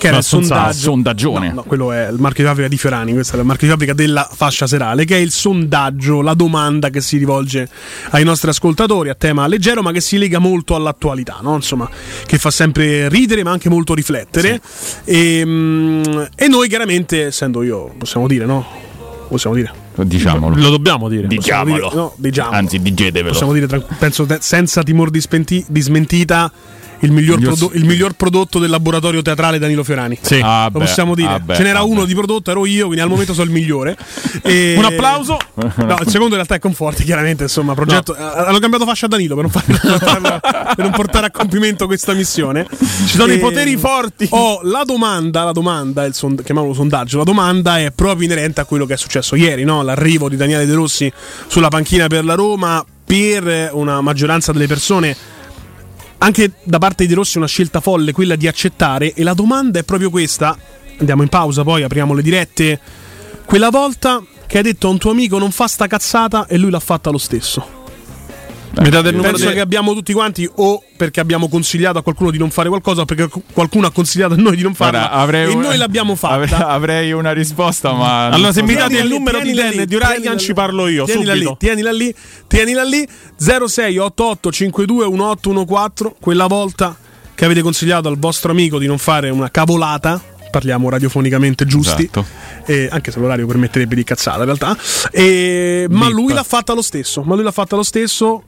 Che 0.00 0.06
era 0.06 0.16
il 0.16 0.22
sondaggio. 0.22 0.78
sondaggione. 0.78 1.48
No, 1.48 1.54
no, 1.56 1.62
quello 1.64 1.92
è 1.92 2.08
il 2.08 2.18
marchio 2.18 2.42
di 2.42 2.48
fabbrica 2.48 2.68
di 2.68 2.78
Fiorani, 2.78 3.12
questo 3.12 3.36
è 3.36 3.38
il 3.38 3.44
marchio 3.44 3.66
di 3.66 3.72
fabbrica 3.74 3.92
della 3.92 4.26
fascia 4.32 4.66
serale, 4.66 5.04
che 5.04 5.16
è 5.16 5.18
il 5.18 5.30
sondaggio, 5.30 6.22
la 6.22 6.32
domanda 6.32 6.88
che 6.88 7.02
si 7.02 7.18
rivolge 7.18 7.68
ai 8.12 8.24
nostri 8.24 8.48
ascoltatori 8.48 9.10
a 9.10 9.14
tema 9.14 9.46
leggero, 9.46 9.82
ma 9.82 9.92
che 9.92 10.00
si 10.00 10.16
lega 10.16 10.38
molto 10.38 10.74
all'attualità, 10.74 11.40
no? 11.42 11.54
Insomma, 11.54 11.86
che 12.24 12.38
fa 12.38 12.50
sempre 12.50 13.10
ridere, 13.10 13.44
ma 13.44 13.50
anche 13.50 13.68
molto 13.68 13.92
riflettere. 13.92 14.62
E, 15.04 15.42
mm, 15.44 16.02
e 16.34 16.48
noi, 16.48 16.68
chiaramente, 16.68 17.26
essendo 17.26 17.62
io, 17.62 17.92
possiamo 17.98 18.26
dire, 18.26 18.46
no? 18.46 18.66
Possiamo 19.28 19.54
dire. 19.54 19.70
Diciamolo. 19.96 20.56
Lo 20.56 20.70
dobbiamo 20.70 21.10
dire. 21.10 21.26
Possiamo 21.26 21.74
dire- 21.74 21.90
no, 21.92 22.14
diciamo. 22.16 22.52
Anzi, 22.52 22.80
digetevelo. 22.80 23.32
Possiamo 23.32 23.52
dire, 23.52 23.84
penso, 23.98 24.26
senza 24.38 24.82
timore 24.82 25.10
di, 25.10 25.20
spenti- 25.20 25.64
di 25.68 25.80
smentita, 25.82 26.50
il 27.02 27.12
miglior, 27.12 27.38
Miglior- 27.38 27.56
prodo- 27.56 27.74
il 27.74 27.84
miglior 27.84 28.12
prodotto 28.12 28.58
del 28.58 28.70
laboratorio 28.70 29.22
teatrale 29.22 29.58
Danilo 29.58 29.82
Fiorani. 29.84 30.18
Sì. 30.20 30.40
Ah, 30.42 30.64
Lo 30.72 30.78
beh, 30.78 30.84
possiamo 30.84 31.14
dire. 31.14 31.28
ah, 31.32 31.38
beh, 31.40 31.54
Ce 31.54 31.62
n'era 31.62 31.78
ah, 31.80 31.84
uno 31.84 32.02
beh. 32.02 32.06
di 32.06 32.14
prodotto, 32.14 32.50
ero 32.50 32.66
io, 32.66 32.84
quindi 32.86 33.00
al 33.02 33.08
momento 33.08 33.32
sono 33.32 33.46
il 33.46 33.52
migliore. 33.52 33.96
E- 34.42 34.74
Un 34.78 34.84
applauso. 34.84 35.36
No, 35.54 35.96
il 36.00 36.06
secondo 36.08 36.28
in 36.28 36.34
realtà 36.34 36.54
è 36.54 36.58
Conforti, 36.58 37.04
chiaramente. 37.04 37.44
Insomma, 37.44 37.74
progetto. 37.74 38.14
eh, 38.16 38.22
Hanno 38.22 38.58
cambiato 38.58 38.84
fascia 38.86 39.06
a 39.06 39.08
Danilo 39.08 39.34
per 39.36 39.44
non, 39.50 39.52
fare- 39.52 40.40
per 40.40 40.84
non 40.84 40.90
portare 40.92 41.26
a 41.26 41.30
compimento 41.30 41.86
questa 41.86 42.12
missione. 42.14 42.66
Ci 42.70 43.16
sono 43.16 43.32
i 43.32 43.38
poteri 43.38 43.76
forti. 43.76 44.26
Oh, 44.30 44.60
la 44.62 44.82
domanda, 44.84 45.44
la 45.44 45.52
domanda, 45.52 46.04
il 46.04 46.14
sond- 46.14 46.42
chiamiamolo 46.42 46.74
sondaggio, 46.74 47.18
la 47.18 47.24
domanda 47.24 47.78
è 47.78 47.90
proprio 47.92 48.26
inerente 48.26 48.60
a 48.60 48.64
quello 48.64 48.86
che 48.86 48.94
è 48.94 48.96
successo 48.96 49.34
ieri, 49.36 49.64
no? 49.64 49.82
L'arrivo 49.82 50.28
di 50.28 50.36
Daniele 50.36 50.66
De 50.66 50.74
Rossi 50.74 51.10
sulla 51.46 51.68
panchina 51.68 52.06
per 52.06 52.24
la 52.24 52.34
Roma. 52.34 52.84
per 53.04 53.70
una 53.72 54.00
maggioranza 54.00 54.52
delle 54.52 54.68
persone 54.68 55.16
anche 56.22 56.52
da 56.62 56.78
parte 56.78 57.06
di 57.06 57.14
Rossi 57.14 57.38
una 57.38 57.46
scelta 57.46 57.80
folle 57.80 58.12
quella 58.12 58.36
di 58.36 58.46
accettare 58.46 59.14
e 59.14 59.22
la 59.22 59.34
domanda 59.34 59.78
è 59.78 59.84
proprio 59.84 60.10
questa. 60.10 60.56
Andiamo 60.98 61.22
in 61.22 61.28
pausa 61.28 61.62
poi 61.62 61.82
apriamo 61.82 62.14
le 62.14 62.22
dirette. 62.22 62.80
Quella 63.44 63.70
volta 63.70 64.22
che 64.46 64.58
hai 64.58 64.62
detto 64.62 64.88
a 64.88 64.90
un 64.90 64.98
tuo 64.98 65.10
amico 65.10 65.38
non 65.38 65.50
fa 65.50 65.66
sta 65.66 65.86
cazzata 65.86 66.46
e 66.46 66.58
lui 66.58 66.70
l'ha 66.70 66.80
fatta 66.80 67.10
lo 67.10 67.18
stesso 67.18 67.79
Mi 68.80 68.88
date 68.88 69.08
il 69.08 69.14
numero 69.16 69.32
penso 69.34 69.48
di- 69.48 69.54
che 69.54 69.60
abbiamo 69.60 69.92
tutti 69.92 70.12
quanti 70.12 70.48
o 70.56 70.82
perché 70.96 71.20
abbiamo 71.20 71.48
consigliato 71.48 71.98
a 71.98 72.02
qualcuno 72.02 72.30
di 72.30 72.38
non 72.38 72.50
fare 72.50 72.68
qualcosa 72.68 73.02
o 73.02 73.04
perché 73.04 73.28
qualcuno 73.52 73.86
ha 73.86 73.90
consigliato 73.90 74.34
a 74.34 74.36
noi 74.36 74.56
di 74.56 74.62
non 74.62 74.74
farla 74.74 74.98
Guarda, 75.00 75.16
avrei 75.16 75.50
e 75.50 75.54
un- 75.54 75.60
noi 75.60 75.76
l'abbiamo 75.76 76.14
fatta 76.14 76.34
Avrei, 76.40 76.60
avrei 76.62 77.12
una 77.12 77.32
risposta, 77.32 77.92
ma. 77.92 78.28
Allora, 78.28 78.52
se 78.52 78.62
mi 78.62 78.74
date 78.74 78.98
il 78.98 79.08
numero 79.08 79.40
di 79.40 79.52
Dan 79.52 79.78
e 79.80 79.86
di 79.86 79.98
Ryan 79.98 80.38
ci 80.38 80.52
parlo 80.54 80.86
io, 80.88 81.04
tienila 81.04 81.32
subito. 81.32 81.50
Lì, 81.50 81.56
tienila 81.58 81.92
lì, 81.92 82.14
tienila 82.46 82.82
lì 82.84 83.06
0688 83.36 84.50
52 84.52 85.06
1814 85.08 86.16
quella 86.20 86.46
volta 86.46 86.96
che 87.34 87.44
avete 87.44 87.62
consigliato 87.62 88.08
al 88.08 88.18
vostro 88.18 88.50
amico 88.50 88.78
di 88.78 88.86
non 88.86 88.98
fare 88.98 89.30
una 89.30 89.50
cavolata 89.50 90.20
parliamo 90.50 90.88
radiofonicamente 90.88 91.64
giusti 91.64 92.02
Esatto. 92.02 92.26
eh, 92.66 92.88
anche 92.90 93.12
se 93.12 93.20
l'orario 93.20 93.46
permetterebbe 93.46 93.94
di 93.94 94.02
cazzata 94.02 94.38
in 94.38 94.44
realtà 94.46 94.76
Eh, 95.12 95.86
ma 95.90 96.08
lui 96.08 96.32
l'ha 96.32 96.42
fatta 96.42 96.72
lo 96.74 96.82
stesso 96.82 97.22
ma 97.22 97.36
lui 97.36 97.44
l'ha 97.44 97.52
fatta 97.52 97.76
lo 97.76 97.84
stesso 97.84 98.42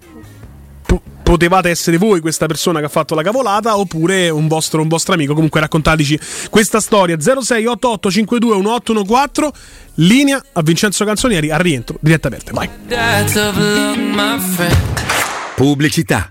potevate 1.32 1.70
essere 1.70 1.96
voi 1.96 2.20
questa 2.20 2.44
persona 2.44 2.78
che 2.80 2.84
ha 2.84 2.90
fatto 2.90 3.14
la 3.14 3.22
cavolata 3.22 3.78
oppure 3.78 4.28
un 4.28 4.48
vostro, 4.48 4.82
un 4.82 4.88
vostro 4.88 5.14
amico. 5.14 5.32
Comunque 5.32 5.60
raccontateci 5.60 6.20
questa 6.50 6.78
storia 6.78 7.16
0688 7.16 8.10
52 8.10 8.56
1814 8.56 9.50
linea 9.94 10.42
a 10.52 10.60
Vincenzo 10.60 11.06
Canzonieri 11.06 11.50
a 11.50 11.56
rientro 11.56 11.96
diretta 12.02 12.28
aperta. 12.28 12.52
Vai. 12.52 12.68
Pubblicità. 15.56 16.30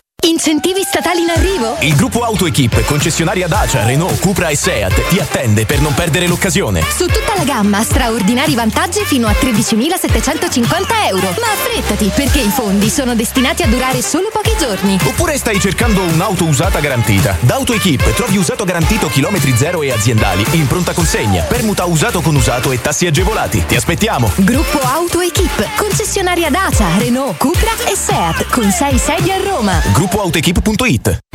Incentivi 0.23 0.83
statali 0.83 1.21
in 1.21 1.29
arrivo? 1.29 1.77
Il 1.79 1.95
gruppo 1.95 2.21
AutoEquip, 2.23 2.85
concessionaria 2.85 3.47
Dacia, 3.47 3.83
Renault, 3.83 4.19
Cupra 4.19 4.49
e 4.49 4.55
Seat, 4.55 5.07
ti 5.07 5.17
attende 5.17 5.65
per 5.65 5.81
non 5.81 5.95
perdere 5.95 6.27
l'occasione. 6.27 6.83
Su 6.95 7.07
tutta 7.07 7.33
la 7.35 7.43
gamma 7.43 7.81
straordinari 7.81 8.53
vantaggi 8.53 9.03
fino 9.03 9.25
a 9.25 9.31
13.750 9.31 11.07
euro. 11.09 11.33
Ma 11.39 11.51
affrettati 11.51 12.11
perché 12.13 12.39
i 12.39 12.49
fondi 12.49 12.89
sono 12.89 13.15
destinati 13.15 13.63
a 13.63 13.67
durare 13.67 14.03
solo 14.03 14.29
pochi 14.31 14.55
giorni. 14.59 14.99
Oppure 15.03 15.37
stai 15.37 15.59
cercando 15.59 16.01
un'auto 16.03 16.45
usata 16.45 16.79
garantita? 16.79 17.35
Da 17.39 17.55
AutoEquip 17.55 18.13
trovi 18.13 18.37
usato 18.37 18.63
garantito 18.63 19.07
chilometri 19.07 19.57
zero 19.57 19.81
e 19.81 19.91
aziendali 19.91 20.45
in 20.51 20.67
pronta 20.67 20.93
consegna, 20.93 21.41
permuta 21.43 21.85
usato 21.85 22.21
con 22.21 22.35
usato 22.35 22.71
e 22.71 22.79
tassi 22.79 23.07
agevolati. 23.07 23.65
Ti 23.65 23.75
aspettiamo! 23.75 24.31
Gruppo 24.35 24.77
AutoEquip, 24.77 25.75
concessionaria 25.77 26.51
Dacia, 26.51 26.85
Renault, 26.99 27.37
Cupra 27.37 27.71
e 27.89 27.95
Seat, 27.95 28.45
con 28.51 28.69
6 28.69 28.97
sedi 28.99 29.31
a 29.31 29.37
Roma. 29.37 29.81
grupoaltoequipe.it 30.11 31.30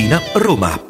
Tiburtina, 0.00 0.22
Roma. 0.34 0.89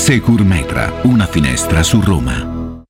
Secur 0.00 0.42
Metra, 0.46 1.02
una 1.04 1.26
finestra 1.26 1.84
su 1.84 2.00
Roma. 2.00 2.59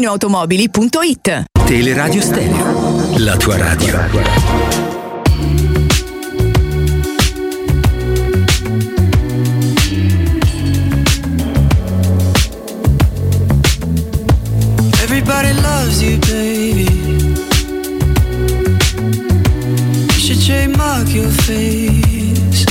ValentinoAutomobili.it 0.00 1.44
Teleradio 1.66 2.22
Stereo, 2.22 3.18
la 3.18 3.36
tua 3.36 3.56
radio. 3.58 3.98
Everybody 15.02 15.52
loves 15.54 16.02
you, 16.02 16.18
baby. 16.20 16.86
You 20.12 20.20
should 20.20 20.40
trademark 20.46 21.08
your 21.08 21.30
face. 21.46 22.64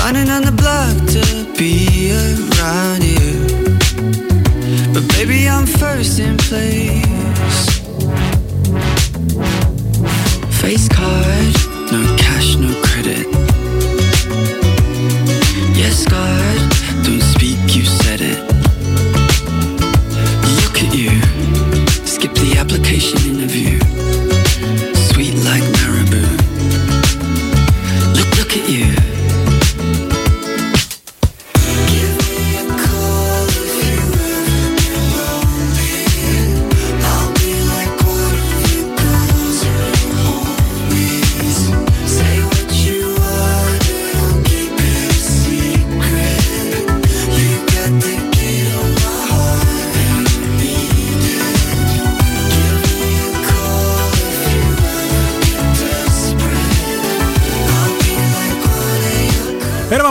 Running 0.00 0.30
on 0.30 0.42
the 0.42 0.52
block 0.52 0.96
to 1.14 1.58
be 1.58 2.12
around 2.12 3.02
you. 3.04 3.27
Baby, 5.18 5.48
I'm 5.48 5.66
first 5.66 6.20
in 6.20 6.36
place. 6.36 7.80
Face 10.60 10.88
card, 10.88 11.54
no 11.90 12.16
cash, 12.16 12.54
no 12.54 12.72
credit. 12.84 13.37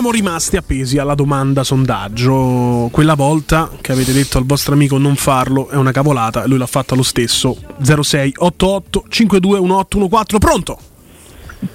Eravamo 0.08 0.12
rimasti 0.12 0.56
appesi 0.56 0.98
alla 0.98 1.16
domanda 1.16 1.66
sondaggio. 1.66 2.88
Quella 2.92 3.16
volta 3.16 3.70
che 3.82 3.92
avete 3.92 4.14
detto 4.14 4.38
al 4.38 4.46
vostro 4.46 4.74
amico 4.74 4.98
non 4.98 5.16
farlo 5.16 5.68
è 5.68 5.76
una 5.76 5.92
cavolata 5.92 6.44
e 6.44 6.48
lui 6.48 6.58
l'ha 6.58 6.66
fatta 6.66 6.96
lo 6.96 7.04
stesso. 7.04 7.58
0688 7.84 9.04
521814. 9.10 10.38
Pronto? 10.38 10.80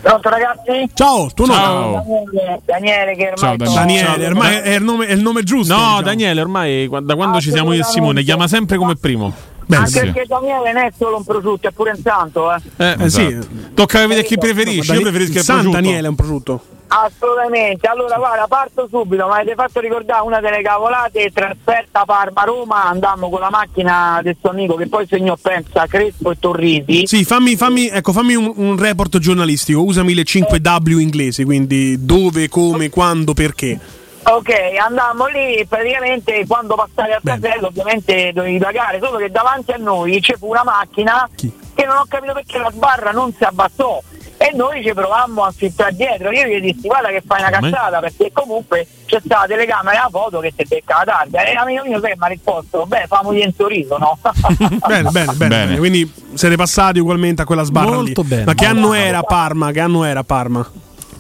Pronto 0.01 0.29
ragazzi? 0.31 0.91
Ciao, 0.95 1.31
tuo 1.35 1.45
nome? 1.45 2.03
Daniele, 2.05 2.63
Daniele 2.65 3.17
che 3.17 3.33
ormai 3.37 3.57
Daniele, 3.57 4.27
ormai 4.27 4.57
è 4.57 4.75
il 4.77 4.83
nome, 4.83 5.07
è 5.07 5.13
il 5.13 5.21
nome 5.21 5.43
giusto. 5.43 5.75
No, 5.75 5.81
diciamo. 5.81 6.03
Daniele, 6.03 6.41
ormai 6.41 6.89
da 7.03 7.15
quando 7.15 7.41
ci 7.41 7.51
siamo 7.51 7.75
io 7.75 7.83
e 7.83 7.85
Simone, 7.85 8.23
chiama 8.23 8.49
sempre 8.49 8.79
come 8.79 8.97
primo. 8.97 9.35
Anche 9.69 10.01
perché 10.01 10.25
Daniele 10.27 10.73
non 10.73 10.83
è 10.83 10.93
solo 10.97 11.17
un 11.17 11.25
prosciutto, 11.25 11.69
è 11.69 11.71
pure 11.71 11.91
un 11.91 12.01
santo, 12.03 12.53
eh. 12.53 12.61
Eh, 12.77 12.97
Eh 12.99 13.11
sì. 13.11 13.27
esatto. 13.27 13.47
Tocca 13.75 14.01
vedere 14.07 14.25
chi 14.25 14.37
preferisci. 14.39 14.93
Io 14.93 15.01
preferisco 15.01 15.39
il 15.39 15.45
San 15.45 15.57
prosciutto. 15.61 15.81
Daniele 15.81 16.07
è 16.07 16.09
un 16.11 16.15
prosciutto. 16.17 16.65
Assolutamente, 16.95 17.87
allora 17.87 18.17
guarda, 18.19 18.47
parto 18.47 18.87
subito, 18.91 19.27
ma 19.27 19.37
avete 19.37 19.55
fatto 19.55 19.81
ricordare 19.81 20.27
una 20.27 20.41
delle 20.41 20.61
cavolate, 20.61 21.31
trasferta 21.33 22.05
Parma-Roma, 22.05 22.85
andammo 22.85 23.31
con 23.31 23.41
la 23.41 23.49
macchina 23.49 24.21
del 24.23 24.37
suo 24.39 24.51
amico 24.51 24.75
che 24.75 24.89
poi 24.89 25.07
segnò, 25.09 25.35
pensa, 25.41 25.87
Crespo 25.87 26.33
e 26.33 26.37
Torrisi. 26.39 27.07
Sì, 27.07 27.25
fammi, 27.25 27.57
fammi, 27.57 27.89
ecco, 27.89 28.13
fammi 28.13 28.35
un, 28.35 28.53
un 28.57 28.77
report 28.79 29.17
giornalistico. 29.17 29.83
Usami 29.83 30.13
le 30.13 30.25
5W 30.25 30.99
inglesi, 30.99 31.45
quindi 31.45 32.05
dove, 32.05 32.51
come, 32.51 32.91
quando, 32.91 33.33
perché. 33.33 33.79
Ok, 34.25 34.51
andammo 34.81 35.27
lì, 35.27 35.65
praticamente 35.67 36.47
quando 36.47 36.75
passavi 36.77 37.13
al 37.13 37.21
casello 37.25 37.67
ovviamente 37.67 38.33
dovevi 38.33 38.59
pagare, 38.59 39.01
solo 39.03 39.19
che 39.19 39.31
davanti 39.31 39.73
a 39.73 39.77
noi 39.79 40.21
c'è 40.21 40.37
fu 40.37 40.49
una 40.49 40.63
macchina 40.65 41.29
che 41.37 41.85
non 41.85 41.97
ho 41.97 42.05
capito 42.09 42.33
perché 42.33 42.59
la 42.59 42.71
sbarra 42.73 43.11
non 43.11 43.33
si 43.37 43.43
abbassò 43.43 44.01
e 44.37 44.53
noi 44.55 44.83
ci 44.85 44.93
provammo 44.93 45.43
a 45.45 45.51
fittare 45.51 45.95
dietro, 45.95 46.31
io 46.31 46.47
gli 46.47 46.61
dissi 46.61 46.87
guarda 46.87 47.09
che 47.09 47.23
fai 47.25 47.41
una 47.43 47.51
Come? 47.51 47.71
cazzata 47.71 48.01
perché 48.01 48.31
comunque 48.33 48.87
c'è 49.07 49.21
stata 49.25 49.43
la 49.43 49.47
telecamera 49.47 49.93
e 49.93 50.03
la 50.03 50.09
foto 50.11 50.39
che 50.41 50.53
ti 50.57 50.65
becca 50.69 50.99
la 50.99 51.13
targa 51.13 51.45
e 51.45 51.55
l'amico 51.55 51.85
mio 51.85 52.01
mi 52.01 52.13
ha 52.19 52.27
risposto, 52.27 52.87
beh 52.87 53.05
famogli 53.09 53.43
un 53.45 53.53
sorriso, 53.57 53.99
no? 53.99 54.19
bene, 54.87 55.11
bene, 55.11 55.33
bene, 55.33 55.49
bene. 55.49 55.79
Quindi 55.79 56.13
siete 56.35 56.57
passati 56.57 56.99
ugualmente 57.01 57.43
a 57.43 57.45
quella 57.45 57.65
sbarra 57.65 57.91
Molto 57.91 58.23
lì. 58.23 58.29
bene. 58.29 58.45
Ma 58.45 58.55
che 58.55 58.67
anno 58.67 58.93
era 58.95 59.23
Parma? 59.23 59.71
Che 59.73 59.81
anno 59.81 60.05
era 60.05 60.23
Parma? 60.25 60.71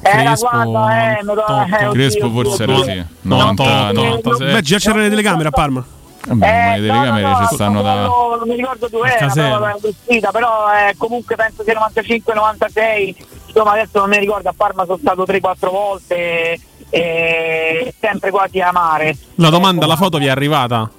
Era 0.02 0.22
Crespo, 0.22 0.48
quando, 0.48 0.88
eh, 0.88 1.22
madonna, 1.22 1.78
eh, 1.78 1.90
Crespo 1.90 2.30
forse 2.30 2.62
era 2.64 2.82
sì. 2.82 3.04
90, 3.20 3.92
96. 3.92 4.52
Beh, 4.52 4.60
già 4.62 4.78
c'erano 4.78 5.02
le 5.02 5.08
telecamere 5.08 5.48
a 5.48 5.52
Parma. 5.52 5.84
Vabbè, 6.24 6.66
ma 6.66 6.76
le 6.76 6.86
telecamere 6.86 7.22
no, 7.22 7.38
no, 7.38 7.46
ci 7.46 7.54
stanno 7.54 7.82
da. 7.82 7.94
no, 8.06 8.36
non 8.38 8.48
mi 8.48 8.56
ricordo 8.56 8.88
dove 8.88 9.14
era, 9.14 9.26
però 9.28 9.64
era 9.64 9.78
vestita, 9.80 10.30
però 10.30 10.66
eh, 10.72 10.94
comunque 10.96 11.36
penso 11.36 11.62
sia 11.62 11.74
95-96, 11.74 13.14
insomma 13.46 13.72
adesso 13.72 13.98
non 13.98 14.08
mi 14.08 14.18
ricordo, 14.18 14.48
a 14.48 14.54
Parma 14.56 14.84
sono 14.84 14.98
stato 14.98 15.24
3-4 15.24 15.70
volte, 15.70 16.60
eh, 16.90 17.94
sempre 18.00 18.30
quasi 18.30 18.60
a 18.60 18.72
mare. 18.72 19.16
La 19.36 19.50
domanda, 19.50 19.86
la 19.86 19.96
foto 19.96 20.18
vi 20.18 20.26
è 20.26 20.30
arrivata? 20.30 20.90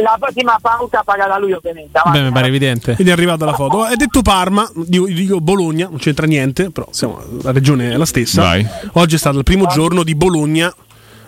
La 0.00 0.16
prossima 0.18 0.56
pausa 0.60 1.02
pagata 1.04 1.38
lui 1.38 1.52
ovviamente. 1.52 2.00
Beh, 2.10 2.22
mi 2.22 2.30
pare 2.30 2.46
evidente. 2.46 2.94
Quindi 2.94 3.12
è 3.12 3.16
arrivata 3.16 3.44
la 3.44 3.52
foto. 3.52 3.86
È 3.86 3.96
detto 3.96 4.22
Parma, 4.22 4.68
dico, 4.74 5.06
dico 5.06 5.40
Bologna, 5.40 5.88
non 5.88 5.98
c'entra 5.98 6.26
niente, 6.26 6.70
però 6.70 6.86
siamo, 6.92 7.20
la 7.42 7.50
regione 7.50 7.90
è 7.90 7.96
la 7.96 8.06
stessa. 8.06 8.42
Vai. 8.42 8.66
Oggi 8.92 9.16
è 9.16 9.18
stato 9.18 9.38
il 9.38 9.44
primo 9.44 9.66
giorno 9.66 10.04
di 10.04 10.14
Bologna. 10.14 10.72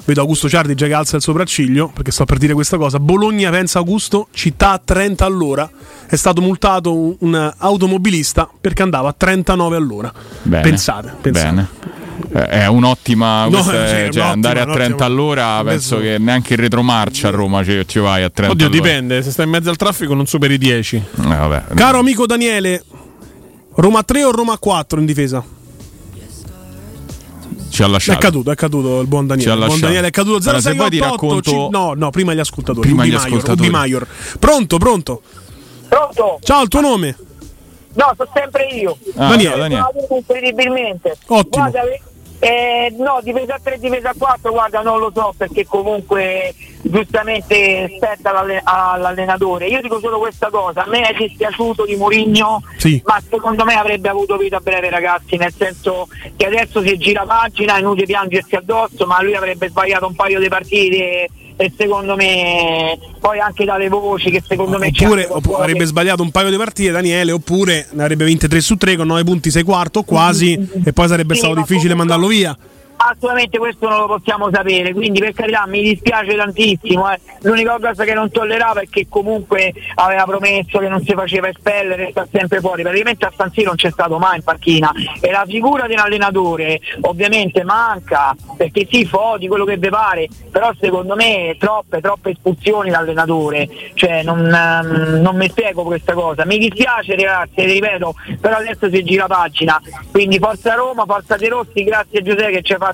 Vedo 0.04 0.20
Augusto 0.20 0.48
Ciardi 0.48 0.74
già 0.74 0.86
che 0.86 0.94
alza 0.94 1.16
il 1.16 1.22
sopracciglio 1.22 1.88
perché 1.92 2.10
sto 2.10 2.24
per 2.24 2.38
dire 2.38 2.54
questa 2.54 2.76
cosa. 2.76 3.00
Bologna, 3.00 3.50
pensa 3.50 3.78
Augusto, 3.78 4.28
città 4.32 4.70
a 4.70 4.80
30 4.82 5.24
all'ora. 5.24 5.68
È 6.06 6.16
stato 6.16 6.40
multato 6.40 6.94
un, 6.94 7.16
un 7.18 7.52
automobilista 7.58 8.48
perché 8.60 8.82
andava 8.82 9.08
a 9.08 9.14
39 9.16 9.76
all'ora. 9.76 10.12
Bene. 10.42 10.62
Pensate, 10.62 11.14
pensate. 11.20 11.54
Bene. 11.54 11.99
Eh, 12.32 12.46
È 12.48 12.66
un'ottima. 12.66 13.44
No, 13.44 13.50
questa 13.50 13.72
è- 13.72 13.88
sì, 13.88 13.94
è 13.94 13.96
cioè, 13.96 14.02
un'ottima, 14.22 14.26
andare 14.28 14.60
a 14.60 14.64
30 14.64 14.84
un'ottima. 14.84 15.04
all'ora, 15.06 15.62
penso 15.64 15.98
che 15.98 16.16
neanche 16.18 16.54
in 16.54 16.60
retromarcia 16.60 17.28
a 17.28 17.30
Roma 17.30 17.64
ci, 17.64 17.82
ci 17.86 17.98
vai 17.98 18.22
a 18.22 18.30
30 18.30 18.52
Oddio, 18.54 18.66
all'ora. 18.66 18.82
dipende. 18.82 19.22
Se 19.22 19.30
stai 19.30 19.44
in 19.46 19.50
mezzo 19.50 19.70
al 19.70 19.76
traffico 19.76 20.14
non 20.14 20.26
superi 20.26 20.54
i 20.54 20.58
10. 20.58 20.96
Eh, 20.96 21.02
vabbè. 21.22 21.64
Caro 21.74 21.98
amico 21.98 22.26
Daniele, 22.26 22.84
Roma 23.74 24.02
3 24.02 24.24
o 24.24 24.30
Roma 24.30 24.58
4 24.58 25.00
in 25.00 25.06
difesa? 25.06 25.44
Ci 27.70 27.82
ha 27.82 27.86
È 27.86 27.88
lasciato. 27.88 28.18
caduto, 28.18 28.50
è 28.50 28.54
caduto 28.56 29.00
il 29.00 29.06
buon 29.06 29.26
Ci 29.26 29.32
ha 29.32 29.36
Daniele. 29.36 29.60
Il 29.60 29.66
buon. 29.66 29.80
Daniele 29.80 30.06
è 30.08 30.10
caduto 30.10 30.36
Allora, 30.48 30.60
se 30.60 30.72
vuoi 30.74 30.90
ti 30.90 30.96
0688 30.98 31.50
racconto- 31.50 31.78
No, 31.78 31.94
no, 31.94 32.10
prima 32.10 32.34
gli 32.34 32.40
ascoltatori. 32.40 32.86
Prima 32.88 33.02
Ubi 33.02 33.10
gli 33.10 33.14
Maior, 33.14 33.26
ascoltatori. 33.28 33.60
Ubi 33.68 33.70
Maior. 33.70 34.06
Pronto, 34.40 34.78
pronto. 34.78 35.22
Pronto? 35.88 36.38
Ciao, 36.42 36.62
il 36.62 36.68
tuo 36.68 36.80
nome? 36.80 37.16
No, 37.94 38.12
sono 38.16 38.30
sempre 38.34 38.66
io. 38.66 38.96
Ah, 39.16 39.28
Daniele. 39.30 39.56
Daniele. 39.56 39.84
Incredibilmente. 40.16 41.16
Ottimo. 41.26 41.68
Guarda, 41.70 41.80
eh, 42.40 42.94
no, 42.98 43.20
difesa 43.22 43.58
3, 43.62 43.78
difesa 43.78 44.12
4, 44.16 44.50
guarda, 44.50 44.80
non 44.80 44.98
lo 44.98 45.12
so 45.14 45.32
perché 45.36 45.66
comunque 45.66 46.54
giustamente 46.82 47.92
spetta 47.96 48.30
all'alle- 48.30 48.60
all'allenatore. 48.64 49.66
Io 49.66 49.80
dico 49.82 50.00
solo 50.00 50.18
questa 50.18 50.48
cosa, 50.50 50.84
a 50.84 50.88
me 50.88 51.02
è 51.02 51.14
dispiaciuto 51.14 51.84
di 51.84 51.96
Mourinho, 51.96 52.62
Sì. 52.78 53.00
ma 53.04 53.20
secondo 53.28 53.64
me 53.64 53.74
avrebbe 53.74 54.08
avuto 54.08 54.36
vita 54.36 54.58
breve 54.60 54.88
ragazzi, 54.90 55.36
nel 55.36 55.52
senso 55.54 56.08
che 56.36 56.46
adesso 56.46 56.82
si 56.82 56.96
gira 56.96 57.24
pagina, 57.26 57.76
è 57.76 57.80
inutile 57.80 58.06
piangersi 58.06 58.56
addosso, 58.56 59.06
ma 59.06 59.22
lui 59.22 59.34
avrebbe 59.34 59.68
sbagliato 59.68 60.06
un 60.06 60.14
paio 60.14 60.40
di 60.40 60.48
partite 60.48 61.28
e 61.60 61.70
secondo 61.76 62.16
me 62.16 62.98
poi 63.20 63.38
anche 63.38 63.66
dalle 63.66 63.90
voci 63.90 64.30
che 64.30 64.42
secondo 64.48 64.78
me 64.78 64.86
Oppure 64.86 65.22
anche 65.22 65.24
opp- 65.24 65.42
qualcosa 65.42 65.58
avrebbe 65.58 65.78
che- 65.80 65.84
sbagliato 65.86 66.22
un 66.22 66.30
paio 66.30 66.48
di 66.48 66.56
partite 66.56 66.90
Daniele, 66.90 67.32
oppure 67.32 67.86
ne 67.90 68.02
avrebbe 68.02 68.24
vinte 68.24 68.48
3 68.48 68.60
su 68.62 68.76
3 68.76 68.96
con 68.96 69.06
9 69.06 69.24
punti, 69.24 69.50
6 69.50 69.62
quarto 69.62 70.02
quasi, 70.02 70.58
e 70.82 70.92
poi 70.94 71.06
sarebbe 71.06 71.34
Sì, 71.34 71.40
stato 71.40 71.54
difficile 71.56 71.94
mandarlo 71.94 72.28
via. 72.28 72.56
Assolutamente 73.02 73.56
questo 73.56 73.88
non 73.88 74.00
lo 74.00 74.06
possiamo 74.06 74.50
sapere, 74.52 74.92
quindi 74.92 75.20
per 75.20 75.32
carità 75.32 75.64
mi 75.66 75.80
dispiace 75.80 76.36
tantissimo. 76.36 77.10
eh. 77.10 77.18
L'unica 77.40 77.78
cosa 77.80 78.04
che 78.04 78.12
non 78.12 78.30
tollerava 78.30 78.82
è 78.82 78.88
che 78.90 79.06
comunque 79.08 79.72
aveva 79.94 80.24
promesso 80.24 80.78
che 80.78 80.88
non 80.88 81.02
si 81.02 81.14
faceva 81.14 81.48
espellere, 81.48 82.10
sta 82.10 82.26
sempre 82.30 82.60
fuori. 82.60 82.82
Praticamente 82.82 83.24
a 83.24 83.32
San 83.34 83.50
Siro 83.52 83.68
non 83.68 83.76
c'è 83.76 83.90
stato 83.90 84.18
mai 84.18 84.36
in 84.36 84.42
panchina 84.42 84.92
e 85.18 85.30
la 85.30 85.44
figura 85.46 85.86
di 85.86 85.94
un 85.94 86.00
allenatore 86.00 86.78
ovviamente 87.00 87.64
manca 87.64 88.36
perché 88.54 88.86
sì, 88.90 89.06
foti 89.06 89.48
quello 89.48 89.64
che 89.64 89.78
vi 89.78 89.88
pare, 89.88 90.28
però 90.50 90.70
secondo 90.78 91.14
me 91.16 91.56
troppe, 91.58 92.02
troppe 92.02 92.30
espulsioni 92.32 92.90
dall'allenatore. 92.90 93.66
Cioè 93.94 94.22
non, 94.24 94.44
ehm, 94.44 95.20
non 95.22 95.36
mi 95.36 95.48
spiego 95.48 95.84
questa 95.84 96.12
cosa. 96.12 96.44
Mi 96.44 96.58
dispiace 96.58 97.16
ragazzi, 97.16 97.64
ripeto, 97.64 98.14
però 98.42 98.56
adesso 98.56 98.90
si 98.90 99.02
gira 99.04 99.26
pagina. 99.26 99.80
Quindi 100.10 100.38
forza 100.38 100.74
Roma, 100.74 101.06
forza 101.06 101.36
De 101.36 101.48
Rossi, 101.48 101.82
grazie 101.82 102.18
a 102.18 102.22
Giuseppe 102.22 102.50
che 102.50 102.62
ci 102.62 102.74
ha 102.74 102.76
fatto 102.76 102.88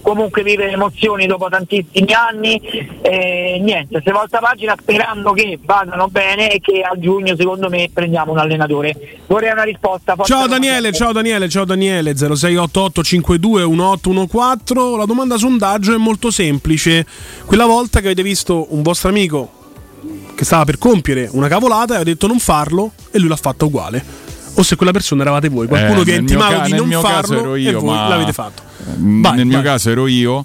comunque 0.00 0.42
vivere 0.42 0.72
emozioni 0.72 1.26
dopo 1.26 1.48
tantissimi 1.48 2.12
anni. 2.12 2.60
E 3.02 3.58
niente, 3.60 4.00
se 4.04 4.10
volta 4.12 4.38
pagina 4.38 4.74
sperando 4.80 5.32
che 5.32 5.58
vadano 5.64 6.08
bene 6.08 6.50
e 6.50 6.60
che 6.60 6.80
a 6.82 6.98
giugno 6.98 7.34
secondo 7.36 7.68
me 7.68 7.90
prendiamo 7.92 8.32
un 8.32 8.38
allenatore. 8.38 9.20
Vorrei 9.26 9.52
una 9.52 9.62
risposta. 9.64 10.14
Ciao. 10.24 10.46
Daniele, 10.46 10.92
ciao 10.92 11.12
Daniele, 11.12 11.48
ciao 11.48 11.64
Daniele 11.64 12.14
0688 12.16 13.02
52 13.02 13.66
1814. 13.66 14.96
La 14.96 15.04
domanda 15.04 15.36
sondaggio 15.36 15.94
è 15.94 15.98
molto 15.98 16.30
semplice. 16.30 17.06
Quella 17.44 17.66
volta 17.66 18.00
che 18.00 18.06
avete 18.06 18.22
visto 18.22 18.66
un 18.74 18.82
vostro 18.82 19.08
amico 19.08 19.50
che 20.34 20.44
stava 20.44 20.64
per 20.64 20.78
compiere 20.78 21.28
una 21.32 21.48
cavolata 21.48 21.92
e 21.92 21.96
avete 21.96 22.10
detto 22.12 22.26
non 22.26 22.38
farlo 22.38 22.92
e 23.10 23.18
lui 23.18 23.28
l'ha 23.28 23.36
fatto 23.36 23.66
uguale. 23.66 24.04
O 24.56 24.62
se 24.62 24.76
quella 24.76 24.92
persona 24.92 25.22
eravate 25.22 25.48
voi, 25.48 25.66
qualcuno 25.66 26.00
Eh, 26.00 26.04
vi 26.04 26.12
ha 26.12 26.16
intimato 26.16 26.56
ca- 26.58 26.64
di 26.64 26.72
non 26.74 26.90
farlo 27.00 27.38
ero 27.38 27.54
e 27.54 27.60
io, 27.60 27.80
voi 27.80 27.94
ma- 27.94 28.08
l'avete 28.08 28.32
fatto. 28.32 28.62
Vai, 28.96 29.36
Nel 29.36 29.46
mio 29.46 29.56
vai. 29.56 29.64
caso 29.66 29.90
ero 29.90 30.06
io. 30.06 30.44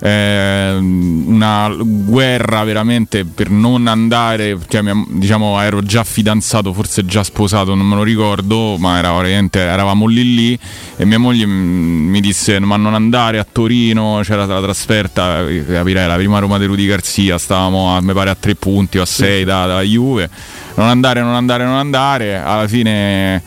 eh, 0.00 0.74
una 0.76 1.70
guerra 1.78 2.64
veramente 2.64 3.24
per 3.24 3.48
non 3.48 3.86
andare 3.86 4.58
cioè, 4.68 4.82
diciamo 5.08 5.58
ero 5.60 5.82
già 5.82 6.02
fidanzato 6.04 6.72
forse 6.74 7.06
già 7.06 7.22
sposato 7.22 7.74
non 7.74 7.86
me 7.86 7.94
lo 7.94 8.02
ricordo 8.02 8.76
ma 8.76 8.98
era 8.98 9.12
eravamo 9.26 10.06
lì 10.06 10.34
lì 10.34 10.58
e 10.96 11.04
mia 11.06 11.18
moglie 11.18 11.46
mm, 11.46 12.08
mi 12.10 12.20
disse 12.20 12.58
ma 12.58 12.76
non 12.76 12.92
andare 12.94 13.38
a 13.38 13.46
Torino 13.50 14.20
c'era 14.24 14.44
la 14.44 14.60
trasferta 14.60 15.46
eh, 15.48 15.64
capirei 15.64 16.06
la 16.06 16.16
prima 16.16 16.38
Roma 16.40 16.58
di 16.58 16.66
Rudy 16.66 16.86
Garzia 16.86 17.38
stavamo 17.38 17.96
a, 17.96 18.00
mi 18.02 18.12
pare 18.12 18.30
a 18.30 18.36
tre 18.38 18.56
punti 18.56 18.98
o 18.98 19.02
a 19.02 19.06
sei 19.06 19.44
da- 19.44 19.64
dalla 19.66 19.82
Juve 19.82 20.28
non 20.74 20.88
andare 20.88 21.20
non 21.22 21.34
andare 21.34 21.64
non 21.64 21.76
andare 21.76 22.36
alla 22.36 22.66
fine 22.66 23.42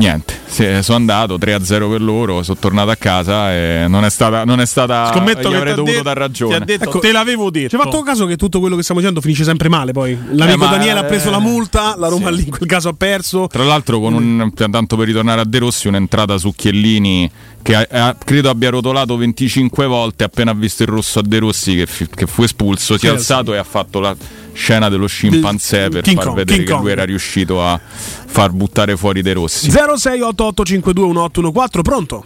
Niente, 0.00 0.82
sono 0.82 0.96
andato 0.96 1.36
3-0 1.36 1.90
per 1.90 2.00
loro, 2.00 2.42
sono 2.42 2.56
tornato 2.58 2.88
a 2.88 2.96
casa 2.96 3.52
e 3.52 3.84
non 3.86 4.06
è 4.06 4.08
stata, 4.08 4.44
non 4.46 4.58
è 4.58 4.64
stata 4.64 5.10
Scommetto 5.12 5.48
gli 5.48 5.52
che 5.52 5.56
avrei 5.58 5.74
dovuto 5.74 5.90
detto- 5.92 6.02
dar 6.04 6.16
ragione. 6.16 6.56
ti 6.56 6.62
ha 6.62 6.64
detto, 6.64 6.84
Ecco, 6.84 6.98
te 7.00 7.12
l'avevo 7.12 7.50
detto. 7.50 7.68
Ci 7.68 7.76
hai 7.76 7.82
fatto 7.82 8.02
caso 8.02 8.24
che 8.24 8.36
tutto 8.38 8.60
quello 8.60 8.76
che 8.76 8.82
stiamo 8.82 9.00
dicendo 9.00 9.20
finisce 9.20 9.44
sempre 9.44 9.68
male 9.68 9.92
poi? 9.92 10.16
L'amico 10.30 10.54
Eh, 10.54 10.56
ma- 10.56 10.70
Daniele 10.70 11.00
ha 11.00 11.04
preso 11.04 11.28
la 11.28 11.38
multa, 11.38 11.96
la 11.98 12.08
Roma 12.08 12.30
sì. 12.30 12.36
lì 12.36 12.42
in 12.44 12.50
quel 12.50 12.66
caso 12.66 12.88
ha 12.88 12.94
perso. 12.94 13.46
Tra 13.46 13.62
l'altro, 13.62 14.00
con 14.00 14.14
un, 14.14 14.52
tanto 14.54 14.96
per 14.96 15.06
ritornare 15.06 15.42
a 15.42 15.44
De 15.44 15.58
Rossi, 15.58 15.86
un'entrata 15.88 16.38
su 16.38 16.50
Chiellini 16.56 17.30
che 17.60 17.74
ha- 17.74 17.86
ha- 17.90 18.16
credo 18.16 18.48
abbia 18.48 18.70
rotolato 18.70 19.18
25 19.18 19.84
volte. 19.84 20.24
Appena 20.24 20.52
ha 20.52 20.54
visto 20.54 20.82
il 20.82 20.88
rosso 20.88 21.18
a 21.18 21.22
De 21.22 21.38
Rossi, 21.40 21.74
che, 21.76 21.86
che 22.14 22.26
fu 22.26 22.42
espulso, 22.42 22.96
si 22.96 23.04
è 23.04 23.10
Eh, 23.10 23.12
alzato 23.12 23.52
e 23.52 23.58
ha 23.58 23.64
fatto 23.64 24.00
la 24.00 24.16
scena 24.52 24.88
dello 24.88 25.06
scimpanzé 25.06 25.88
per 25.88 26.02
King 26.02 26.16
far 26.16 26.26
Kong, 26.26 26.36
vedere 26.36 26.56
King 26.56 26.66
che 26.68 26.72
Kong. 26.72 26.84
lui 26.84 26.92
era 26.92 27.04
riuscito 27.04 27.62
a 27.62 27.78
far 27.82 28.50
buttare 28.50 28.96
fuori 28.96 29.22
De 29.22 29.32
Rossi. 29.32 29.70
0688 29.70 30.64
52 30.64 31.04
1814, 31.06 31.82
pronto? 31.82 32.24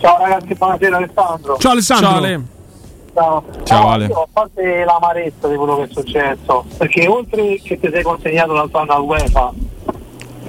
Ciao 0.00 0.18
ragazzi, 0.18 0.54
buonasera 0.54 0.96
Alessandro. 0.96 1.56
Ciao 1.58 1.72
Alessandro. 1.72 2.08
Ciao 2.08 2.16
Ale. 2.18 2.42
Ciao. 3.14 3.44
Ciao, 3.64 3.88
Ale. 3.88 4.06
io, 4.06 4.22
a 4.22 4.28
parte 4.32 4.84
l'amarezza 4.84 5.46
di 5.46 5.54
quello 5.56 5.76
che 5.76 5.82
è 5.82 5.88
successo, 5.92 6.64
perché 6.78 7.06
oltre 7.06 7.60
che 7.62 7.78
ti 7.78 7.88
sei 7.92 8.02
consegnato 8.02 8.52
la 8.52 8.66
zona 8.72 8.96
UEFA, 8.98 9.52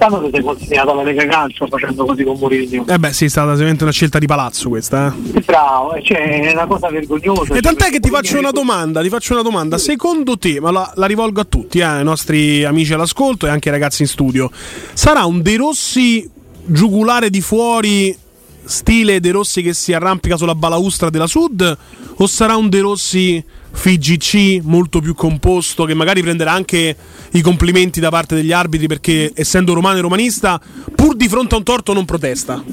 quando 0.07 0.27
ti 0.27 0.35
sei 0.35 0.43
consegnato 0.43 0.91
alla 0.91 1.03
Lega 1.03 1.25
Calcio 1.25 1.67
facendo 1.67 2.05
così 2.05 2.23
con 2.23 2.37
Mourinho? 2.37 2.85
Eh 2.87 2.97
beh, 2.99 3.13
sì, 3.13 3.25
è 3.25 3.27
stata 3.29 3.49
sicuramente 3.51 3.83
una 3.83 3.91
scelta 3.91 4.19
di 4.19 4.25
palazzo 4.25 4.69
questa. 4.69 5.13
Eh. 5.33 5.41
Bravo, 5.41 5.93
eh, 5.93 6.03
cioè 6.03 6.41
è 6.41 6.51
una 6.51 6.65
cosa 6.65 6.89
vergognosa. 6.89 7.53
E 7.53 7.61
tant'è 7.61 7.83
Cioè, 7.83 7.91
che 7.91 7.99
ti 7.99 8.09
faccio 8.09 8.37
una 8.39 8.51
domanda, 8.51 9.01
ti 9.01 9.09
faccio 9.09 9.33
una 9.33 9.41
domanda. 9.41 9.77
Secondo 9.77 10.37
te, 10.37 10.59
ma 10.59 10.71
la, 10.71 10.91
la 10.95 11.05
rivolgo 11.05 11.41
a 11.41 11.45
tutti, 11.45 11.79
eh, 11.79 11.83
ai 11.83 12.03
nostri 12.03 12.63
amici 12.63 12.93
all'ascolto 12.93 13.45
e 13.45 13.49
anche 13.49 13.69
ai 13.69 13.75
ragazzi 13.75 14.01
in 14.01 14.07
studio, 14.07 14.49
sarà 14.93 15.25
un 15.25 15.41
De 15.41 15.55
Rossi 15.57 16.29
giugulare 16.65 17.29
di 17.29 17.41
fuori, 17.41 18.15
stile 18.63 19.19
De 19.19 19.31
Rossi 19.31 19.61
che 19.61 19.73
si 19.73 19.93
arrampica 19.93 20.37
sulla 20.37 20.55
balaustra 20.55 21.09
della 21.09 21.27
Sud, 21.27 21.77
o 22.15 22.27
sarà 22.27 22.55
un 22.55 22.69
De 22.69 22.79
Rossi 22.79 23.43
FGC 23.73 24.61
molto 24.63 25.01
più 25.01 25.13
composto 25.13 25.83
che 25.85 25.93
magari 25.93 26.21
prenderà 26.21 26.51
anche 26.51 26.95
i 27.31 27.41
complimenti 27.41 27.99
da 27.99 28.09
parte 28.09 28.35
degli 28.35 28.51
arbitri 28.51 28.87
perché 28.87 29.31
essendo 29.33 29.73
romano 29.73 29.97
e 29.97 30.01
romanista, 30.01 30.61
pur 30.95 31.15
di 31.15 31.27
fronte 31.27 31.55
a 31.55 31.57
un 31.57 31.63
torto 31.63 31.93
non 31.93 32.05
protesta? 32.05 32.63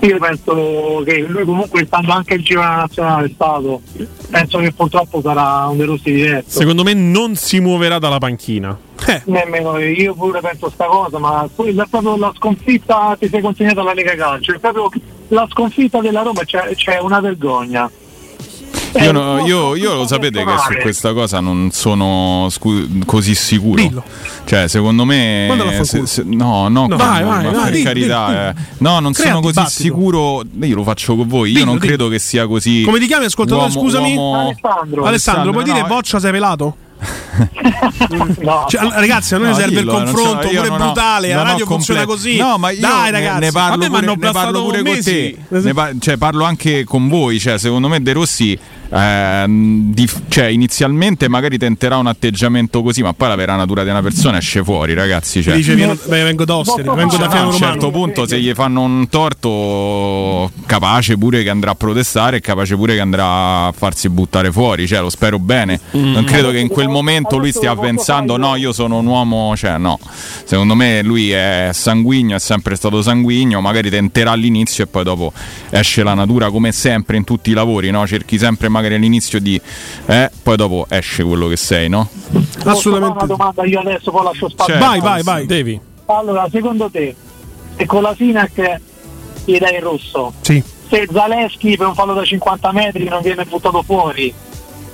Io 0.00 0.18
penso 0.18 1.02
che 1.04 1.20
lui 1.20 1.44
comunque 1.44 1.86
stando 1.86 2.10
anche 2.10 2.34
il 2.34 2.42
giro 2.42 2.60
nazionale 2.60 3.28
è 3.28 3.30
stato, 3.32 3.82
penso 4.30 4.58
che 4.58 4.72
purtroppo 4.72 5.20
sarà 5.22 5.68
un 5.68 5.76
De 5.76 5.84
Rossi 5.84 6.10
diverso. 6.10 6.58
Secondo 6.58 6.82
me 6.82 6.92
non 6.92 7.36
si 7.36 7.60
muoverà 7.60 8.00
dalla 8.00 8.18
panchina. 8.18 8.76
Nemmeno 9.26 9.78
io, 9.78 10.14
pure 10.14 10.40
penso 10.40 10.70
sta 10.70 10.86
cosa, 10.86 11.18
ma 11.18 11.48
poi 11.54 11.70
è 11.70 11.86
proprio 11.88 12.16
la 12.16 12.32
sconfitta 12.36 13.16
ti 13.18 13.28
sei 13.28 13.40
consegnata 13.40 13.80
alla 13.80 13.94
Lega 13.94 14.16
Calcio, 14.16 14.54
è 14.54 14.58
proprio 14.58 14.90
la 15.28 15.46
sconfitta 15.48 16.00
della 16.00 16.22
Roma, 16.22 16.44
c'è, 16.44 16.74
c'è 16.74 16.98
una 16.98 17.20
vergogna. 17.20 17.88
Io, 19.00 19.12
no- 19.12 19.46
io- 19.46 19.74
io 19.74 19.94
lo 19.94 20.06
sapete 20.06 20.44
che 20.44 20.50
su 20.58 20.74
questa 20.80 21.12
cosa 21.12 21.40
non 21.40 21.70
sono 21.72 22.48
scu- 22.50 23.04
così 23.06 23.34
sicuro. 23.34 24.04
Cioè, 24.44 24.68
secondo 24.68 25.04
me. 25.04 25.80
Se- 25.82 26.06
se- 26.06 26.22
no, 26.26 26.68
no, 26.68 26.86
No. 26.86 26.96
Vai, 26.96 27.24
vai, 27.24 27.44
vai, 27.44 27.52
per 27.52 27.70
dillo, 27.70 27.84
carità. 27.84 28.26
dillo, 28.26 28.38
eh. 28.48 28.52
dillo. 28.52 28.66
No, 28.90 29.00
non 29.00 29.12
Crea 29.12 29.26
sono 29.28 29.40
così 29.40 29.52
dibattito. 29.54 29.82
sicuro. 29.82 30.42
Io 30.60 30.74
lo 30.74 30.82
faccio 30.82 31.16
con 31.16 31.26
voi. 31.28 31.48
Io 31.50 31.54
Dillo, 31.54 31.64
non 31.66 31.74
dillo. 31.76 31.86
credo 31.86 32.08
che 32.08 32.18
sia 32.18 32.46
così. 32.46 32.82
Come 32.84 32.98
ti 32.98 33.06
chiami 33.06 33.24
ascoltatore? 33.24 33.68
uomo- 33.68 33.80
scusami? 33.80 34.14
uomo- 34.16 34.40
Alessandro. 34.48 35.04
Alessandro, 35.04 35.52
puoi 35.52 35.64
no, 35.66 35.72
dire 35.72 35.84
eh. 35.84 35.88
boccia 35.88 36.20
sei 36.20 36.30
pelato? 36.32 36.76
No. 38.42 38.66
Cioè, 38.68 38.88
ragazzi, 38.92 39.34
a 39.34 39.38
noi 39.38 39.48
No, 39.48 39.54
serve 39.54 39.78
dillo, 39.80 39.92
il 39.98 40.04
confronto, 40.04 40.48
pure 40.48 40.68
non 40.68 40.80
ho- 40.80 40.84
brutale. 40.84 41.28
La 41.28 41.34
non 41.36 41.44
ho 41.46 41.48
radio 41.50 41.66
funziona 41.66 42.04
così. 42.04 42.36
No, 42.36 42.58
ma 42.58 42.70
io 42.70 42.80
Dai, 42.80 43.04
ne- 43.04 43.10
ragazzi, 43.10 43.40
ne 43.40 43.50
parlo 43.52 43.74
a 43.74 43.88
me 43.88 44.00
pure, 44.00 44.16
ne 44.16 44.30
parlo 44.32 44.62
pure 44.64 44.82
con 44.82 44.92
mesi. 44.92 45.36
te. 45.48 45.58
Ne 45.60 45.74
pa- 45.74 45.90
cioè, 45.98 46.16
parlo 46.16 46.44
anche 46.44 46.84
con 46.84 47.08
voi. 47.08 47.38
Cioè, 47.40 47.58
secondo 47.58 47.88
me 47.88 48.00
De 48.02 48.12
Rossi 48.12 48.58
ehm, 48.92 49.92
di- 49.92 50.08
cioè, 50.28 50.46
inizialmente 50.46 51.28
magari 51.28 51.58
tenterà 51.58 51.96
un 51.96 52.06
atteggiamento 52.06 52.82
così, 52.82 53.02
ma 53.02 53.12
poi 53.12 53.28
la 53.28 53.34
vera 53.36 53.56
natura 53.56 53.84
di 53.84 53.90
una 53.90 54.02
persona 54.02 54.38
esce 54.38 54.62
fuori, 54.62 54.94
ragazzi. 54.94 55.42
Cioè. 55.42 55.54
Dice, 55.54 55.74
vieno- 55.74 55.94
beh, 55.94 56.22
vengo 56.22 56.44
da 56.44 56.56
Osteri, 56.56 56.88
vengo 56.94 57.16
da 57.16 57.28
Fiano 57.30 57.48
a 57.48 57.52
un 57.52 57.58
certo 57.58 57.90
punto 57.90 58.26
se 58.26 58.40
gli 58.40 58.52
fanno 58.52 58.82
un 58.82 59.08
torto 59.08 60.50
capace 60.66 61.16
pure 61.16 61.42
che 61.42 61.50
andrà 61.50 61.72
a 61.72 61.74
protestare 61.74 62.38
e 62.38 62.40
capace 62.40 62.76
pure 62.76 62.94
che 62.94 63.00
andrà 63.00 63.66
a 63.66 63.72
farsi 63.76 64.08
buttare 64.08 64.50
fuori 64.50 64.86
cioè 64.86 65.00
lo 65.00 65.10
spero 65.10 65.38
bene 65.38 65.80
non 65.92 66.24
credo 66.24 66.50
che 66.50 66.58
in 66.58 66.68
quel 66.68 66.88
momento 66.88 67.38
lui 67.38 67.52
stia 67.52 67.74
pensando 67.76 68.36
no 68.36 68.56
io 68.56 68.72
sono 68.72 68.98
un 68.98 69.06
uomo 69.06 69.56
cioè 69.56 69.78
no 69.78 69.98
secondo 70.44 70.74
me 70.74 71.02
lui 71.02 71.30
è 71.30 71.70
sanguigno 71.72 72.36
è 72.36 72.38
sempre 72.38 72.74
stato 72.76 73.02
sanguigno 73.02 73.60
magari 73.60 73.90
tenterà 73.90 74.32
all'inizio 74.32 74.84
e 74.84 74.86
poi 74.86 75.04
dopo 75.04 75.32
esce 75.70 76.02
la 76.02 76.14
natura 76.14 76.50
come 76.50 76.72
sempre 76.72 77.16
in 77.16 77.24
tutti 77.24 77.50
i 77.50 77.54
lavori 77.54 77.90
no? 77.90 78.06
cerchi 78.06 78.38
sempre 78.38 78.68
magari 78.68 78.81
all'inizio 78.86 79.40
di 79.40 79.60
eh, 80.06 80.30
poi 80.42 80.56
dopo 80.56 80.86
esce 80.88 81.22
quello 81.24 81.48
che 81.48 81.56
sei 81.56 81.88
no? 81.88 82.08
Posso 82.62 82.90
fare 82.90 83.04
una 83.04 83.24
domanda 83.26 83.64
io 83.64 83.80
adesso 83.80 84.10
poi 84.10 84.24
lascio 84.24 84.48
spazio. 84.48 84.74
Certo. 84.74 84.88
Vai, 84.88 85.00
vai, 85.00 85.22
vai. 85.22 85.46
Devi. 85.46 85.80
Allora, 86.06 86.46
secondo 86.50 86.90
te, 86.90 87.14
se 87.76 87.86
con 87.86 88.02
la 88.02 88.14
Sinac 88.16 88.80
gli 89.44 89.58
dai 89.58 89.76
il 89.76 89.82
rosso, 89.82 90.32
Sì. 90.40 90.62
se 90.88 91.08
Zaleschi 91.10 91.76
per 91.76 91.86
un 91.88 91.94
fallo 91.94 92.14
da 92.14 92.24
50 92.24 92.72
metri 92.72 93.04
non 93.04 93.22
viene 93.22 93.44
buttato 93.44 93.82
fuori, 93.82 94.32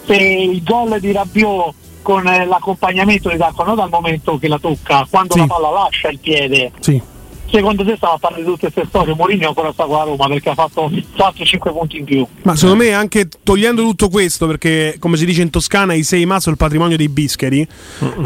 se 0.06 0.14
il 0.16 0.62
gol 0.62 0.98
di 1.00 1.12
Rabiot 1.12 1.74
con 2.02 2.26
eh, 2.26 2.46
l'accompagnamento 2.46 3.28
di 3.28 3.36
Dacco, 3.36 3.64
non 3.64 3.74
dal 3.76 3.90
momento 3.90 4.38
che 4.38 4.48
la 4.48 4.58
tocca, 4.58 5.06
quando 5.10 5.34
Sì. 5.34 5.40
la 5.40 5.46
palla 5.46 5.70
lascia 5.70 6.08
il 6.08 6.18
piede, 6.18 6.72
Sì. 6.80 7.00
Secondo 7.50 7.84
te 7.84 7.96
stiamo 7.96 8.18
a 8.20 8.32
di 8.34 8.44
tutte 8.44 8.70
queste 8.70 8.84
storie? 8.88 9.14
Mourinho 9.14 9.48
ancora 9.48 9.72
sta 9.72 9.84
con 9.84 9.96
la 9.96 10.04
Roma 10.04 10.28
perché 10.28 10.50
ha 10.50 10.54
fatto 10.54 10.88
4-5 10.88 11.58
punti 11.72 11.98
in 11.98 12.04
più. 12.04 12.26
Ma 12.42 12.54
secondo 12.54 12.82
me 12.84 12.92
anche 12.92 13.28
togliendo 13.42 13.82
tutto 13.82 14.08
questo, 14.08 14.46
perché 14.46 14.96
come 14.98 15.16
si 15.16 15.24
dice 15.24 15.42
in 15.42 15.50
Toscana, 15.50 15.94
i 15.94 16.02
sei 16.02 16.26
ma 16.26 16.40
sono 16.40 16.52
il 16.52 16.60
patrimonio 16.60 16.96
dei 16.96 17.08
bischeri. 17.08 17.66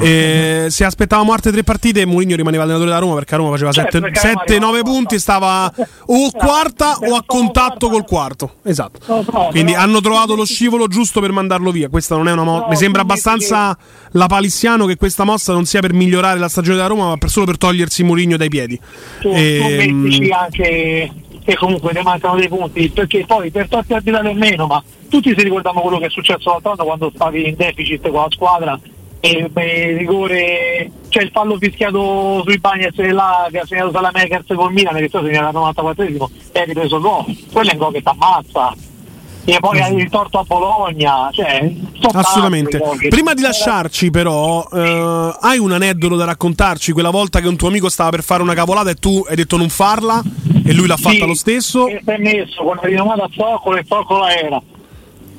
eh, 0.00 0.66
se 0.68 0.84
aspettavamo 0.84 1.32
altre 1.32 1.52
tre 1.52 1.62
partite, 1.62 2.04
Mourinho 2.04 2.36
rimaneva 2.36 2.64
allenatore 2.64 2.90
da 2.90 2.98
Roma 2.98 3.14
perché 3.14 3.34
a 3.34 3.38
Roma 3.38 3.50
faceva 3.50 3.72
Certo, 3.72 4.00
perché 4.00 4.18
a 4.18 4.32
Roma 4.32 4.42
7-9 4.44 4.52
arrivava 4.52 4.82
punti, 4.82 5.18
stava 5.18 5.72
o 6.06 6.30
quarta 6.30 6.96
o 6.98 7.14
a 7.14 7.22
contatto 7.24 7.88
col 7.88 8.04
quarto. 8.04 8.54
Esatto. 8.62 9.24
Quindi 9.50 9.74
hanno 9.74 10.00
trovato 10.00 10.34
lo 10.34 10.44
scivolo 10.44 10.86
giusto 10.86 11.20
per 11.20 11.32
mandarlo 11.32 11.70
via. 11.70 11.88
Questa 11.88 12.16
non 12.16 12.28
è 12.28 12.32
una. 12.32 12.42
No, 12.42 12.66
Mi 12.68 12.76
sembra 12.76 13.02
abbastanza 13.02 13.76
la 14.12 14.26
palissiano 14.26 14.86
che 14.86 14.96
questa 14.96 15.24
mossa 15.24 15.52
non 15.52 15.64
sia 15.64 15.80
per 15.80 15.92
migliorare 15.92 16.38
la 16.38 16.48
stagione 16.48 16.76
della 16.76 16.88
Roma, 16.88 17.08
ma 17.08 17.16
per 17.16 17.28
solo 17.30 17.46
per 17.46 17.58
togliersi 17.58 18.02
Mourinho 18.02 18.36
dai 18.36 18.48
piedi. 18.48 18.78
tu, 19.20 19.30
tu 19.30 19.34
Ehm, 19.34 20.00
mettici 20.00 20.30
anche 20.30 21.12
che 21.44 21.56
comunque 21.56 21.92
ne 21.92 22.02
mancano 22.02 22.36
dei 22.36 22.48
punti 22.48 22.88
perché 22.90 23.24
poi 23.26 23.50
per 23.50 23.68
torti 23.68 23.92
arbitrali 23.92 24.28
o 24.28 24.34
meno 24.34 24.66
ma 24.66 24.82
tutti 25.08 25.34
si 25.36 25.42
ricordano 25.42 25.80
quello 25.80 25.98
che 25.98 26.06
è 26.06 26.10
successo 26.10 26.50
l'altro 26.50 26.72
anno 26.72 26.84
quando 26.84 27.10
stavi 27.14 27.48
in 27.48 27.54
deficit 27.56 28.00
con 28.02 28.20
la 28.20 28.26
squadra 28.30 28.80
e 29.18 29.48
beh, 29.48 29.96
rigore 29.96 30.90
cioè 31.08 31.24
il 31.24 31.30
fallo 31.32 31.56
fischiato 31.58 32.42
sui 32.44 32.58
Bagnets 32.58 32.98
e 32.98 33.10
là 33.10 33.48
che 33.50 33.58
ha 33.58 33.66
segnato 33.66 33.90
Salamakers 33.90 34.46
col 34.54 34.72
Milan 34.72 34.96
che 34.96 35.08
poi 35.08 35.24
segnato 35.24 35.64
al 35.64 35.74
94esimo 35.76 36.26
e 36.52 36.60
hai 36.60 36.66
ripreso 36.66 36.96
il 36.96 37.02
gol 37.02 37.24
quello 37.52 37.70
è 37.70 37.72
un 37.72 37.78
gol 37.78 37.92
che 37.92 38.02
ti 38.02 38.08
ammazza 38.08 38.74
e 39.44 39.58
poi 39.60 39.80
hai 39.80 39.96
il 39.96 40.08
torto 40.08 40.38
a 40.38 40.44
Bologna 40.44 41.28
cioè 41.32 41.70
Assolutamente. 42.12 42.78
tanti 42.78 43.08
Prima 43.08 43.34
di 43.34 43.42
lasciarci, 43.42 44.10
però, 44.10 44.66
eh, 44.72 45.36
hai 45.40 45.58
un 45.58 45.72
aneddoto 45.72 46.16
da 46.16 46.24
raccontarci? 46.24 46.92
Quella 46.92 47.10
volta 47.10 47.40
che 47.40 47.48
un 47.48 47.56
tuo 47.56 47.68
amico 47.68 47.88
stava 47.88 48.10
per 48.10 48.22
fare 48.22 48.42
una 48.42 48.54
cavolata 48.54 48.90
e 48.90 48.94
tu 48.94 49.24
hai 49.28 49.36
detto 49.36 49.56
non 49.56 49.68
farla 49.68 50.22
e 50.64 50.72
lui 50.72 50.86
l'ha 50.86 50.96
fatta 50.96 51.14
Sì, 51.14 51.26
lo 51.26 51.34
stesso? 51.34 51.86
e 51.88 52.00
si 52.04 52.10
è 52.10 52.18
messo 52.18 52.62
con 52.62 52.76
la 52.80 52.88
rinomata 52.88 53.24
a 53.24 53.28
Zoccolo 53.32 53.76
e 53.76 53.84
Zoccolo 53.86 54.26
era 54.26 54.60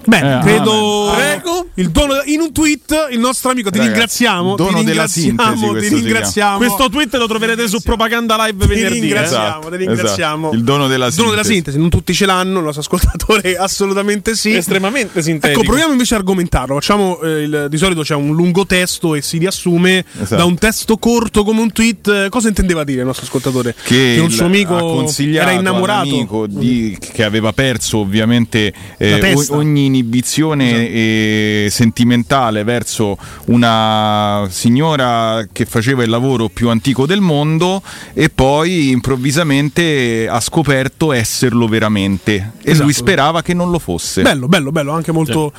Beh, 0.06 0.18
Eh, 0.18 0.39
credo. 0.41 1.12
Prego. 1.16 1.68
Il 1.76 1.89
dono, 1.89 2.22
in 2.26 2.39
un 2.41 2.51
tweet, 2.51 3.08
il 3.12 3.20
nostro 3.20 3.49
amico, 3.51 3.70
ti 3.70 3.78
Ragazzi, 3.80 3.93
ringraziamo. 3.93 4.56
dono 4.56 4.78
ti 4.80 4.84
della 4.86 5.06
ringraziamo, 5.06 5.28
sintesi, 5.38 5.60
ti 5.64 5.70
questo 5.70 5.95
si 5.97 6.04
ringraziamo. 6.04 6.58
Questo 6.58 6.89
tweet 6.89 7.16
lo 7.16 7.28
troverete 7.28 7.68
su 7.68 7.82
Propaganda 7.82 8.36
Live 8.45 8.66
Ti 8.66 8.74
venerdì. 8.74 8.97
eh. 8.97 9.01
ringraziamo, 9.01 9.45
Esatto, 9.60 9.70
ti 9.70 9.76
ringraziamo. 9.78 10.47
esatto. 10.47 10.56
Il 10.58 10.64
dono 10.64 10.88
della 10.88 11.08
Il 11.08 11.14
dono 11.14 11.30
della 11.30 11.41
sintesi. 11.43 11.54
sintesi, 11.56 11.78
non 11.80 11.89
tutti 11.89 12.14
ce 12.14 12.26
l'hanno, 12.26 12.60
il 12.60 12.66
nostro 12.66 12.82
ascoltatore 12.82 13.56
assolutamente 13.58 14.36
sì. 14.36 14.54
Estremamente 14.54 15.22
sintetico. 15.24 15.60
Ecco, 15.62 15.68
proviamo 15.70 15.91
invece 15.93 16.14
a 16.14 16.18
argomentarlo. 16.18 16.76
Facciamo, 16.76 17.20
eh, 17.22 17.41
il- 17.43 17.68
di 17.70 17.78
solito 17.78 18.01
c'è 18.01 18.16
un 18.16 18.36
lungo 18.36 18.66
testo 18.68 19.16
e 19.16 19.22
si 19.22 19.38
riassume 19.39 20.06
Esatto. 20.22 20.36
da 20.36 20.45
un 20.45 20.58
testo 20.58 20.97
corto 20.97 21.43
come 21.43 21.62
un 21.62 21.72
tweet. 21.72 22.08
eh, 22.08 22.28
Cosa 22.30 22.47
intendeva 22.49 22.84
dire 22.84 22.99
il 23.01 23.06
nostro 23.08 23.26
ascoltatore? 23.26 23.74
che, 23.84 24.18
un 24.20 24.26
il- 24.26 24.32
suo 24.32 24.45
amico 24.45 25.06
era 25.18 25.51
innamorato. 25.51 26.45
di- 26.49 26.97
che 26.99 27.24
aveva 27.24 27.51
perso 27.54 27.97
ovviamente 27.99 28.72
eh, 28.97 29.10
La 29.12 29.18
testa. 29.18 29.54
o- 29.54 29.58
ogni 29.58 29.89
inibizione 29.94 30.89
eh, 30.89 31.68
sentimentale 31.70 32.64
verso 32.64 33.18
una 33.46 34.48
signora 34.50 35.46
che 35.52 35.66
faceva 35.66 36.04
il 36.04 36.10
lavoro 36.10 36.50
più 36.50 36.70
antico 36.70 37.06
del 37.06 37.22
mondo 37.22 37.82
e 38.14 38.30
poi 38.30 38.89
improvvisamente 38.89 40.28
ha 40.30 40.39
scoperto 40.39 41.12
esserlo 41.14 41.68
veramente 41.68 42.54
e 42.62 42.72
Esatto. 42.72 42.84
lui 42.84 42.94
sperava 42.94 43.41
che 43.41 43.54
non 43.54 43.70
lo 43.70 43.80
fosse. 43.80 44.22
Bello, 44.24 44.48
bello, 44.48 44.72
bello, 44.72 44.94
anche 44.94 45.12
molto, 45.12 45.52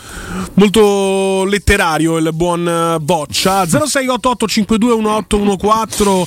molto 0.55 1.45
letterario 1.45 2.17
il 2.17 2.31
buon 2.33 2.97
Boccia. 3.01 3.65
0688521814. 3.65 6.27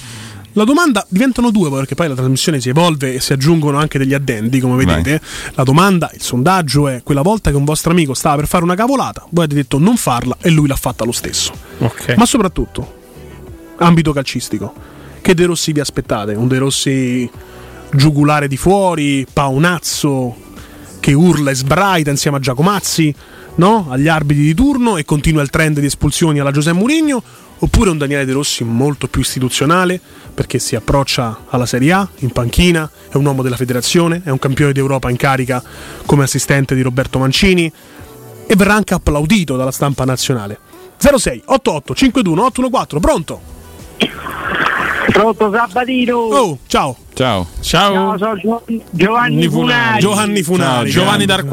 La 0.58 0.64
domanda 0.64 1.06
diventano 1.08 1.52
due 1.52 1.70
perché 1.70 1.94
poi 1.94 2.08
la 2.08 2.16
trasmissione 2.16 2.60
si 2.60 2.70
evolve 2.70 3.14
e 3.14 3.20
si 3.20 3.32
aggiungono 3.32 3.78
anche 3.78 4.00
degli 4.00 4.16
addendi, 4.16 4.60
come 4.60 4.84
vedete. 4.84 5.22
La 5.54 5.62
domanda, 5.62 6.10
il 6.16 6.22
sondaggio 6.24 6.88
è 6.88 7.04
quella 7.04 7.22
volta 7.22 7.52
che 7.52 7.56
un 7.56 7.64
vostro 7.64 7.92
amico 7.92 8.16
stava 8.16 8.38
per 8.38 8.48
fare 8.48 8.64
una 8.64 8.74
cavolata, 8.74 9.24
voi 9.30 9.44
avete 9.44 9.62
detto 9.62 9.78
non 9.78 9.98
farla 9.98 10.36
e 10.42 10.50
lui 10.50 10.68
l'ha 10.68 10.76
fatta 10.76 11.06
lo 11.06 11.12
stesso. 11.12 11.54
Ok. 11.78 12.16
Ma 12.18 12.26
soprattutto, 12.26 12.96
ambito 13.78 14.12
calcistico, 14.14 14.74
che 15.22 15.36
De 15.36 15.46
Rossi 15.46 15.74
vi 15.74 15.80
aspettate? 15.80 16.34
Un 16.34 16.48
De 16.48 16.58
Rossi 16.58 17.30
giugulare 17.92 18.48
di 18.48 18.58
fuori, 18.58 19.28
paonazzo, 19.32 20.36
che 21.00 21.14
urla 21.14 21.52
e 21.52 21.56
sbraita 21.56 22.10
insieme 22.10 22.38
a 22.38 22.40
Giacomazzi, 22.40 23.14
no? 23.58 23.86
agli 23.92 24.08
arbitri 24.08 24.44
di 24.44 24.56
turno 24.56 24.98
e 24.98 25.06
continua 25.06 25.44
il 25.44 25.52
trend 25.52 25.80
di 25.80 25.86
espulsioni 25.86 26.40
alla 26.40 26.50
Giuseppe 26.50 26.80
Mourinho, 26.80 27.22
oppure 27.60 27.90
un 27.90 27.98
Daniele 27.98 28.26
De 28.26 28.34
Rossi 28.34 28.64
molto 28.64 29.08
più 29.08 29.22
istituzionale 29.22 30.00
perché 30.34 30.60
si 30.60 30.76
approccia 30.76 31.46
alla 31.50 31.66
Serie 31.66 31.92
A 31.94 32.08
in 32.20 32.30
panchina, 32.32 32.90
è 33.10 33.16
un 33.16 33.26
uomo 33.26 33.42
della 33.42 33.56
federazione, 33.56 34.22
è 34.24 34.30
un 34.30 34.38
campione 34.40 34.72
d'Europa 34.72 35.10
in 35.10 35.18
carica 35.18 35.64
come 36.06 36.24
assistente 36.24 36.76
di 36.76 36.82
Roberto 36.82 37.18
Mancini. 37.20 37.72
e 38.50 38.56
verrà 38.56 38.76
anche 38.76 38.94
applaudito 38.94 39.58
dalla 39.58 39.72
stampa 39.72 40.06
nazionale. 40.06 40.58
06 40.98 41.44
88 41.46 41.94
52 41.96 42.40
814, 42.42 43.00
pronto? 43.00 43.42
Pronto 45.12 45.52
Sabatino? 45.52 46.16
Oh, 46.18 46.58
ciao. 46.68 46.96
Ciao. 47.14 47.48
Ciao. 47.62 48.18
sono 48.18 48.36
Gio- 48.38 48.64
Giovanni 48.92 49.48
Funari. 49.48 50.00
Giovanni 50.00 50.44
Funari. 50.44 50.90
Giovanni 50.90 51.26
Dal 51.26 51.46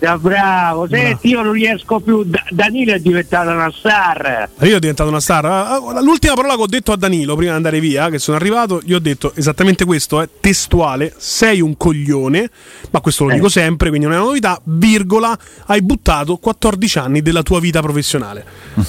Quadraro. 0.00 0.08
Ah, 0.12 0.18
bravo, 0.18 0.88
senti, 0.88 1.28
io 1.28 1.42
non 1.42 1.52
riesco 1.52 2.00
più. 2.00 2.24
Da- 2.24 2.42
Danilo 2.50 2.92
è 2.94 2.98
diventata 2.98 3.52
una 3.52 3.70
star. 3.76 4.48
Io 4.62 4.76
ho 4.76 4.78
diventato 4.78 5.10
una 5.10 5.20
star. 5.20 5.44
Ah, 5.44 5.78
L'ultima 6.00 6.34
parola 6.34 6.54
che 6.56 6.62
ho 6.62 6.66
detto 6.66 6.92
a 6.92 6.96
Danilo 6.96 7.34
prima 7.36 7.50
di 7.50 7.56
andare 7.56 7.80
via, 7.80 8.08
che 8.08 8.18
sono 8.18 8.36
arrivato, 8.36 8.80
gli 8.82 8.94
ho 8.94 8.98
detto 8.98 9.32
esattamente 9.34 9.84
questo, 9.84 10.20
è 10.20 10.28
testuale, 10.40 11.12
sei 11.18 11.60
un 11.60 11.76
coglione, 11.76 12.50
ma 12.90 13.00
questo 13.00 13.24
lo 13.24 13.30
Eh. 13.30 13.34
dico 13.34 13.48
sempre, 13.48 13.88
quindi 13.90 14.06
non 14.06 14.16
è 14.16 14.18
una 14.18 14.26
novità, 14.28 14.60
virgola, 14.64 15.36
hai 15.66 15.82
buttato 15.82 16.36
14 16.38 16.98
anni 16.98 17.22
della 17.22 17.42
tua 17.42 17.60
vita 17.60 17.80
professionale. 17.80 18.44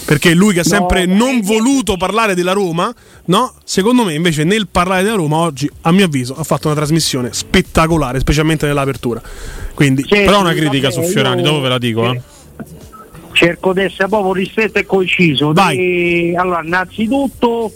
Perché 0.05 0.34
lui 0.34 0.53
che 0.53 0.62
ha 0.62 0.64
sempre 0.64 1.05
non 1.05 1.41
voluto 1.41 1.97
parlare 1.97 2.36
della 2.36 2.53
Roma, 2.53 2.93
no? 3.26 3.53
Secondo 3.66 4.03
me 4.05 4.14
invece 4.14 4.43
nel 4.43 4.68
parlare 4.68 5.03
della 5.03 5.16
Roma 5.16 5.38
oggi, 5.38 5.70
a 5.82 5.91
mio 5.91 6.05
avviso, 6.05 6.36
ha 6.38 6.43
fatto 6.43 6.68
una 6.68 6.76
trasmissione 6.76 7.30
spettacolare, 7.34 8.20
specialmente 8.20 8.66
nell'apertura. 8.66 9.22
Quindi, 9.74 10.05
Però 10.07 10.39
una 10.41 10.53
critica 10.53 10.91
su 10.91 11.01
vabbè, 11.02 11.12
Fiorani, 11.12 11.41
io- 11.41 11.47
dopo 11.47 11.60
ve 11.62 11.70
la 11.70 11.78
dico. 11.78 12.12
Eh. 12.14 12.22
Cerco 13.34 13.74
di 13.74 13.82
essere 13.82 14.08
proprio 14.08 14.34
ristretto 14.34 14.80
e 14.80 14.86
conciso. 14.86 15.54
E, 15.80 16.34
allora, 16.38 16.62
innanzitutto, 16.64 17.72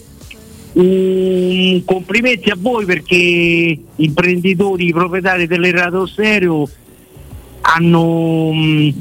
un 0.73 1.81
complimenti 1.85 2.49
a 2.49 2.55
voi 2.57 2.85
perché 2.85 3.77
imprenditori, 3.95 4.91
proprietari 4.91 5.47
delle 5.47 5.71
radio 5.71 6.05
stereo 6.05 6.67
hanno, 7.61 8.51
mh, 8.51 8.93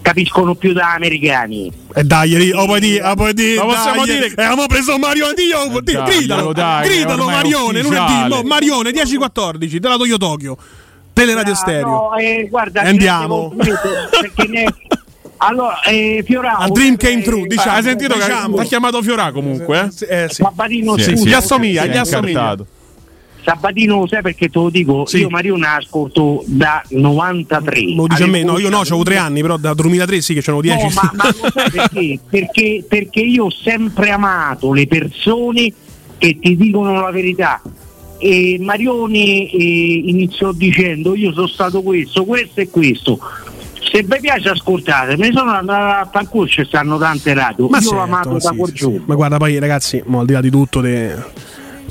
capiscono 0.00 0.54
più 0.54 0.72
da 0.72 0.94
americani. 0.94 1.70
E 1.92 2.04
dai, 2.04 2.36
ri- 2.36 2.52
oh, 2.52 2.64
puoi 2.66 2.80
dire, 2.80 3.02
oh, 3.04 3.14
puoi 3.14 3.34
dire, 3.34 3.56
Ma 3.56 3.64
possiamo 3.64 4.04
dai, 4.06 4.14
dire- 4.14 4.26
eh, 4.36 4.42
abbiamo 4.44 4.66
preso 4.66 4.96
Mario 4.98 5.26
di- 5.34 5.92
dai, 5.92 6.04
gridalo, 6.18 6.52
dai, 6.52 6.88
gridalo 6.88 7.24
Marione, 7.26 7.82
lunedì, 7.82 8.28
no, 8.28 8.42
Marione 8.42 8.90
10-14, 8.92 9.80
te 9.80 9.88
la 9.88 9.96
do 9.96 10.04
io 10.06 10.16
Tokyo, 10.16 10.56
teleradio 11.16 11.52
Ah, 11.52 11.56
stereo. 11.56 11.86
no, 11.86 12.14
eh, 12.16 12.46
guarda, 12.50 12.82
Andiamo. 12.82 13.52
perché 13.56 14.46
ne- 14.48 14.74
Allora, 15.38 15.80
eh, 15.82 16.22
Fiorano, 16.26 16.58
A 16.64 16.68
dream 16.68 16.96
came 16.96 17.20
true, 17.22 17.46
diciamo, 17.46 17.76
Hai 17.76 17.82
sentito 17.82 18.14
che 18.14 18.24
diciamo. 18.24 18.56
ha 18.56 18.64
chiamato 18.64 19.02
Fiorà 19.02 19.32
comunque? 19.32 19.90
Eh? 20.08 20.24
Eh, 20.24 20.28
sì. 20.28 20.42
Sabatino, 20.42 20.96
Sì, 20.96 21.02
scusa, 21.10 21.16
sì, 21.16 21.28
Gli 21.28 21.32
assomiglia, 21.32 21.86
gli 21.86 21.96
assomiglia. 21.96 22.56
Sabatino, 23.44 24.06
sai 24.08 24.22
perché 24.22 24.48
te 24.48 24.58
lo 24.58 24.70
dico? 24.70 25.04
Sì. 25.06 25.18
Io 25.18 25.28
Marione 25.28 25.60
la 25.66 25.76
ascolto 25.76 26.42
da 26.46 26.82
93. 26.88 27.94
Lo 27.94 28.06
dice 28.06 28.24
a 28.24 28.26
me, 28.26 28.42
no, 28.42 28.58
io 28.58 28.70
no, 28.70 28.78
Avevo- 28.78 28.80
avevo 28.80 29.02
tre 29.04 29.16
anni, 29.18 29.40
però 29.42 29.56
da 29.56 29.72
2003 29.74 30.20
sì 30.20 30.34
che 30.34 30.40
c'erano 30.40 30.62
10. 30.62 30.84
No, 30.84 30.90
ma, 30.94 31.10
ma 31.14 31.24
lo 31.26 31.50
sai 31.52 31.70
perché? 31.70 32.18
perché? 32.28 32.84
Perché 32.88 33.20
io 33.20 33.44
ho 33.44 33.50
sempre 33.50 34.10
amato 34.10 34.72
le 34.72 34.86
persone 34.88 35.72
che 36.18 36.38
ti 36.40 36.56
dicono 36.56 37.00
la 37.00 37.10
verità. 37.10 37.60
E 38.18 38.56
Marione 38.60 39.50
eh, 39.50 40.02
iniziò 40.04 40.52
dicendo 40.52 41.14
io 41.14 41.32
sono 41.32 41.46
stato 41.46 41.82
questo, 41.82 42.24
questo 42.24 42.60
e 42.60 42.68
questo. 42.70 43.18
Se 43.90 44.02
vi 44.02 44.18
piace 44.20 44.48
ascoltate, 44.48 45.16
me 45.16 45.30
sono 45.32 45.50
andato 45.50 46.08
a 46.08 46.10
fanculo, 46.10 46.48
ci 46.48 46.64
stanno 46.64 46.98
tante 46.98 47.34
radio. 47.34 47.68
Ma 47.68 47.78
io 47.78 47.82
certo, 47.82 47.96
l'ho 47.96 48.02
amato 48.02 48.38
sì, 48.38 48.46
da 48.46 48.52
quel 48.52 48.70
sì, 48.70 48.84
sì. 48.84 49.00
Ma 49.04 49.14
guarda, 49.14 49.36
poi 49.36 49.58
ragazzi, 49.58 50.02
mo, 50.06 50.20
al 50.20 50.26
di 50.26 50.32
là 50.32 50.40
di 50.40 50.50
tutto, 50.50 50.80
de- 50.80 51.14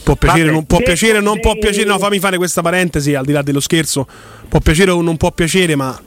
può 0.04 0.16
piacere, 0.16 0.44
Vabbè, 0.44 0.54
non 0.54 0.66
può 0.66 0.78
piacere, 0.80 1.20
non 1.20 1.40
può 1.40 1.54
piacere. 1.56 1.86
No, 1.86 1.98
fammi 1.98 2.20
fare 2.20 2.38
questa 2.38 2.62
parentesi, 2.62 3.16
al 3.16 3.26
di 3.26 3.32
là 3.32 3.42
dello 3.42 3.60
scherzo, 3.60 4.06
può 4.48 4.60
piacere 4.60 4.92
o 4.92 5.02
non 5.02 5.18
può 5.18 5.32
piacere, 5.32 5.76
ma 5.76 6.00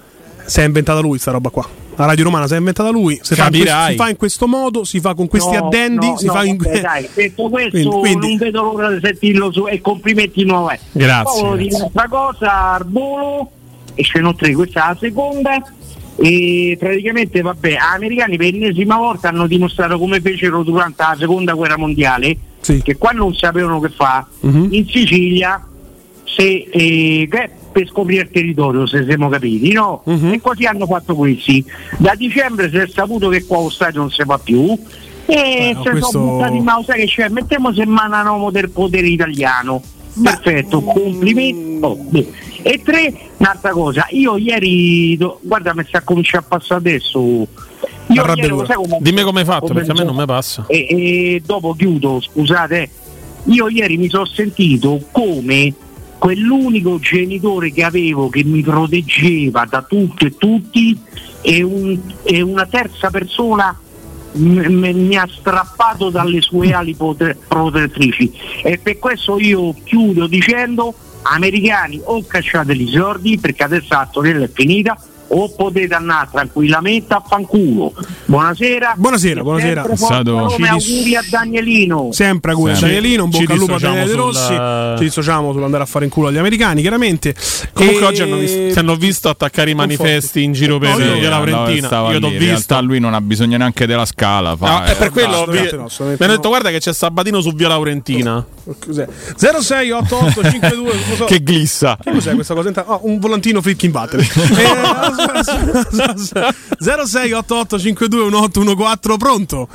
si 0.44 0.60
è 0.60 0.64
inventata 0.64 1.00
lui 1.00 1.18
sta 1.18 1.30
roba 1.30 1.50
qua. 1.50 1.68
La 1.98 2.06
Radio 2.06 2.24
Romana 2.24 2.46
si 2.46 2.54
è 2.54 2.58
inventata 2.58 2.90
lui, 2.90 3.18
si 3.22 3.34
fa, 3.34 3.46
in 3.46 3.50
questo, 3.50 3.64
Capirai. 3.66 3.90
si 3.90 3.96
fa 3.96 4.08
in 4.08 4.16
questo 4.16 4.46
modo, 4.46 4.84
si 4.84 5.00
fa 5.00 5.14
con 5.14 5.26
questi 5.26 5.56
No, 5.56 5.66
addendi, 5.66 6.06
no, 6.06 6.16
si 6.16 6.26
no, 6.26 6.32
fa 6.32 6.44
in 6.44 6.56
vabbè, 6.56 6.80
dai, 6.80 7.08
detto 7.12 7.48
questo 7.48 7.70
Quindi- 7.70 7.98
quindi- 7.98 8.26
non 8.28 8.36
vedo 8.36 8.62
l'ora 8.62 8.90
di 8.92 9.00
sentirlo 9.02 9.52
su 9.52 9.66
e 9.66 9.80
complimenti 9.80 10.44
nuovi. 10.44 10.76
Grazie, 10.92 11.42
Poi 11.42 11.58
di 11.58 11.64
grazie. 11.66 11.78
un'altra 11.90 12.08
cosa, 12.08 12.72
al 12.74 12.86
volo, 12.88 13.50
e 13.94 14.02
ce 14.04 14.20
n'ho 14.20 14.32
tre, 14.36 14.52
questa 14.52 14.84
è 14.84 14.88
la 14.90 14.96
seconda. 15.00 15.72
E 16.20 16.76
praticamente 16.78 17.40
vabbè, 17.42 17.70
gli 17.70 17.76
americani 17.76 18.36
per 18.36 18.52
l'ennesima 18.52 18.96
volta 18.96 19.28
hanno 19.28 19.46
dimostrato 19.48 19.98
come 19.98 20.20
fecero 20.20 20.62
durante 20.62 21.02
la 21.02 21.16
seconda 21.18 21.52
guerra 21.54 21.76
mondiale, 21.78 22.36
che 22.60 22.96
qua 22.96 23.10
non 23.10 23.34
sapevano 23.34 23.80
che 23.80 23.88
fa, 23.88 24.24
Mhm. 24.40 24.68
in 24.70 24.86
Sicilia 24.86 25.64
se, 26.24 26.68
eh, 26.70 27.28
per 27.78 27.88
scoprire 27.88 28.22
il 28.22 28.30
territorio, 28.30 28.86
se 28.86 29.04
siamo 29.04 29.28
capiti, 29.28 29.72
no? 29.72 30.02
Mhm. 30.04 30.32
E 30.32 30.40
così 30.40 30.64
hanno 30.64 30.86
fatto 30.86 31.14
questi. 31.14 31.64
Da 31.96 32.14
dicembre 32.16 32.68
si 32.70 32.76
è 32.76 32.88
saputo 32.88 33.28
che 33.28 33.44
qua 33.44 33.60
lo 33.62 33.70
stadio 33.70 34.00
non 34.00 34.10
si 34.10 34.22
fa 34.24 34.38
più. 34.38 34.76
E 35.26 35.72
no, 35.74 35.82
se 35.84 35.90
questo- 35.90 36.10
sono 36.10 36.30
buttati 36.32 36.56
in 36.56 36.64
sai 36.84 37.00
che 37.00 37.06
c'è? 37.06 37.28
Mettiamo 37.28 37.72
se 37.72 37.86
mananomo 37.86 38.50
del 38.50 38.70
potere 38.70 39.06
italiano. 39.06 39.80
Perfetto, 40.20 40.80
complimenti. 40.82 41.78
Oh, 41.80 41.96
e 42.62 42.80
tre, 42.82 43.14
un'altra 43.36 43.70
cosa, 43.70 44.06
io 44.10 44.36
ieri, 44.36 45.16
do- 45.16 45.38
guarda 45.42 45.72
mi 45.74 45.84
sta 45.86 46.00
cominciando 46.00 46.46
a 46.46 46.48
passare 46.58 46.80
adesso. 46.80 47.18
Io 47.20 48.24
ieri, 48.34 48.56
sai 48.66 48.74
come- 48.76 48.98
Dimmi 49.00 49.22
come 49.22 49.40
hai 49.40 49.46
fatto, 49.46 49.66
come 49.66 49.74
perché 49.74 49.90
a 49.92 49.94
me 49.94 50.02
non 50.04 50.16
mi 50.16 50.24
passa. 50.26 50.64
e, 50.66 50.86
e 50.90 51.42
dopo 51.46 51.74
chiudo, 51.74 52.20
scusate, 52.20 52.90
io 53.44 53.68
ieri 53.68 53.96
mi 53.96 54.08
sono 54.08 54.24
sentito 54.24 55.00
come 55.12 55.72
quell'unico 56.18 56.98
genitore 56.98 57.72
che 57.72 57.84
avevo 57.84 58.28
che 58.28 58.42
mi 58.44 58.60
proteggeva 58.62 59.64
da 59.68 59.82
tutto 59.82 60.26
e 60.26 60.36
tutti 60.36 60.98
e, 61.40 61.62
un- 61.62 61.98
e 62.24 62.40
una 62.42 62.66
terza 62.66 63.08
persona 63.10 63.78
m- 64.32 64.58
m- 64.58 65.06
mi 65.06 65.16
ha 65.16 65.28
strappato 65.30 66.10
dalle 66.10 66.40
sue 66.40 66.72
ali 66.72 66.94
pote- 66.94 67.36
protettrici. 67.46 68.32
E 68.62 68.78
per 68.78 68.98
questo 68.98 69.38
io 69.38 69.74
chiudo 69.84 70.26
dicendo 70.26 70.92
americani 71.22 72.00
o 72.04 72.24
cacciate 72.26 72.72
i 72.72 72.88
soldi 72.88 73.38
perché 73.38 73.64
adesso 73.64 73.88
la 73.90 74.06
storiella 74.10 74.44
è 74.44 74.50
finita 74.52 74.96
o 75.30 75.48
potete 75.54 75.94
andare 75.94 76.28
tranquillamente 76.32 77.12
a 77.14 77.22
fanculo 77.26 77.92
buonasera 78.26 78.94
Buonasera, 78.96 79.42
buonasera. 79.42 79.84
È 79.90 79.96
stato- 79.96 80.48
Ci 80.50 80.56
dis- 80.56 80.68
auguri 80.68 81.16
a 81.16 81.22
Danielino 81.28 82.08
Sempre 82.12 82.52
a 82.52 82.54
cui 82.54 82.70
Sempre. 82.70 82.86
Danielino, 82.94 83.24
un 83.24 83.32
Ci 83.32 83.38
bocca 83.40 83.52
al 83.52 83.58
lupo 83.58 83.74
a 83.74 83.78
Daniele 83.78 84.04
De 84.04 84.10
sul- 84.10 84.20
Rossi. 84.20 84.96
Ci 84.98 85.04
dissociamo 85.04 85.52
sull'andare 85.52 85.82
a 85.82 85.86
fare 85.86 86.04
in 86.06 86.10
culo 86.10 86.28
agli 86.28 86.36
americani, 86.38 86.80
chiaramente. 86.80 87.34
Comunque 87.72 88.02
E- 88.02 88.06
oggi 88.06 88.22
hanno 88.22 88.36
visto, 88.36 88.72
ti 88.72 88.78
hanno 88.78 88.96
visto 88.96 89.28
attaccare 89.28 89.70
i 89.70 89.74
manifesti 89.74 90.42
in 90.42 90.52
giro 90.52 90.78
per 90.78 90.96
No, 90.96 91.04
io- 91.04 91.18
Via 91.18 91.28
Laurentina. 91.30 91.86
stava 91.86 92.10
Io 92.12 92.18
t'ho 92.20 92.26
lì, 92.28 92.32
in 92.32 92.38
visto. 92.38 92.54
realtà 92.54 92.80
lui 92.80 92.98
non 93.00 93.14
ha 93.14 93.20
bisogno 93.20 93.56
neanche 93.56 93.86
della 93.86 94.04
scala. 94.06 94.56
Fa, 94.56 94.66
No, 94.78 94.82
è 94.84 94.96
per 94.96 95.10
quello 95.10 95.28
vi- 95.28 95.34
assolutamente 95.34 95.76
no, 95.76 95.80
mi 95.82 95.86
assolutamente 95.86 96.22
hanno 96.24 96.32
no. 96.32 96.38
detto 96.38 96.48
guarda 96.48 96.70
che 96.70 96.78
c'è 96.78 96.92
Sabatino 96.92 97.40
su 97.40 97.52
Via 97.54 97.68
Laurentina. 97.68 98.46
Cos'è? 98.84 99.06
068852 99.36 100.90
cosa- 101.08 101.24
Che 101.24 101.42
glissa. 101.42 101.96
Che 102.02 102.10
cos'è 102.10 102.34
questa 102.34 102.54
cosa? 102.54 102.70
Oh, 102.86 103.00
un 103.04 103.18
volantino 103.18 103.62
Flicking 103.62 103.92
Battery. 103.92 104.26
Eh, 104.58 104.76
0688521814, 106.80 109.16
pronto? 109.16 109.68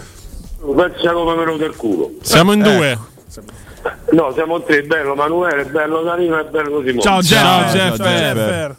Me 0.66 1.46
lo 1.46 1.58
del 1.58 1.76
culo. 1.76 2.12
Siamo 2.22 2.54
in 2.54 2.62
due. 2.62 2.98
No, 4.12 4.32
siamo 4.34 4.58
in 4.58 4.64
tre, 4.66 4.84
bello 4.84 5.14
Manuele, 5.16 5.66
bello 5.66 6.04
Danilo 6.04 6.40
e 6.40 6.46
bello 6.46 6.82
Simone. 6.86 7.02
Ciao 7.02 7.20
Jeff. 7.20 7.42
Ciao, 7.42 7.64
Jeff. 7.72 7.96
Jeff. 7.96 7.98
Jeffer. 7.98 8.76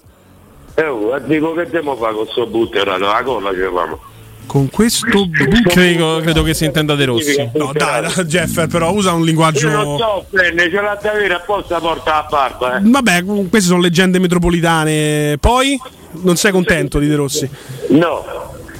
Eh, 0.77 0.87
oh, 0.87 1.19
dico 1.19 1.53
che 1.53 1.65
dobbiamo 1.65 1.95
fare 1.97 2.15
con 2.15 2.27
sto 2.27 2.47
butterato, 2.47 3.05
la 3.05 3.23
colla 3.23 3.51
ce 3.53 3.59
l'avamo. 3.59 4.01
Con 4.47 4.71
questo 4.71 5.29
Credo, 5.67 6.21
credo 6.23 6.43
che 6.43 6.55
si 6.55 6.65
intenda 6.65 6.95
De 6.95 7.05
Rossi. 7.07 7.51
No, 7.55 7.73
dai, 7.73 8.03
dai, 8.03 8.25
Jeffer, 8.25 8.69
però 8.69 8.93
usa 8.93 9.13
un 9.13 9.25
linguaggio. 9.25 9.69
Io 9.69 9.83
non 9.83 9.99
so, 9.99 10.27
prende, 10.31 10.71
ce 10.71 10.81
l'ha 10.81 10.99
da 11.01 11.11
avere 11.11 11.35
apposta 11.35 11.81
porta 11.81 12.13
la 12.13 12.27
barba, 12.29 12.77
eh. 12.77 12.81
Vabbè, 12.83 13.25
queste 13.49 13.69
sono 13.69 13.81
leggende 13.81 14.19
metropolitane. 14.19 15.39
Poi 15.41 15.81
non 16.23 16.37
sei 16.37 16.53
contento 16.53 16.99
di 16.99 17.09
De 17.09 17.17
Rossi? 17.17 17.49
No, 17.89 18.25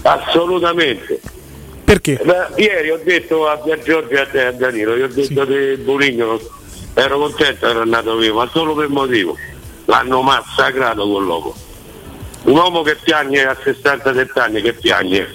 assolutamente. 0.03 1.21
Perché? 1.85 2.21
Beh, 2.23 2.63
ieri 2.63 2.91
ho 2.91 3.01
detto 3.03 3.49
a 3.49 3.61
Via 3.63 3.79
Giorgio 3.79 4.15
e 4.15 4.21
a 4.21 4.27
te 4.27 4.41
e 4.43 4.47
a 4.47 4.53
Danilo, 4.53 4.97
gli 4.97 5.03
ho 5.03 5.09
detto 5.09 5.45
di 5.45 5.77
Buligno, 5.83 6.41
ero 6.95 7.19
contento 7.19 7.69
era 7.69 7.83
andato 7.83 8.17
via, 8.17 8.33
ma 8.33 8.49
solo 8.53 8.75
per 8.75 8.89
motivo. 8.89 9.37
L'hanno 9.87 10.23
massacrato 10.23 11.07
quell'uomo. 11.09 11.55
Un 12.45 12.57
uomo 12.57 12.83
che 12.83 12.97
piagne 13.03 13.43
a 13.45 13.57
67 13.63 14.39
anni, 14.41 14.61
che 14.63 14.73
piagne. 14.75 15.27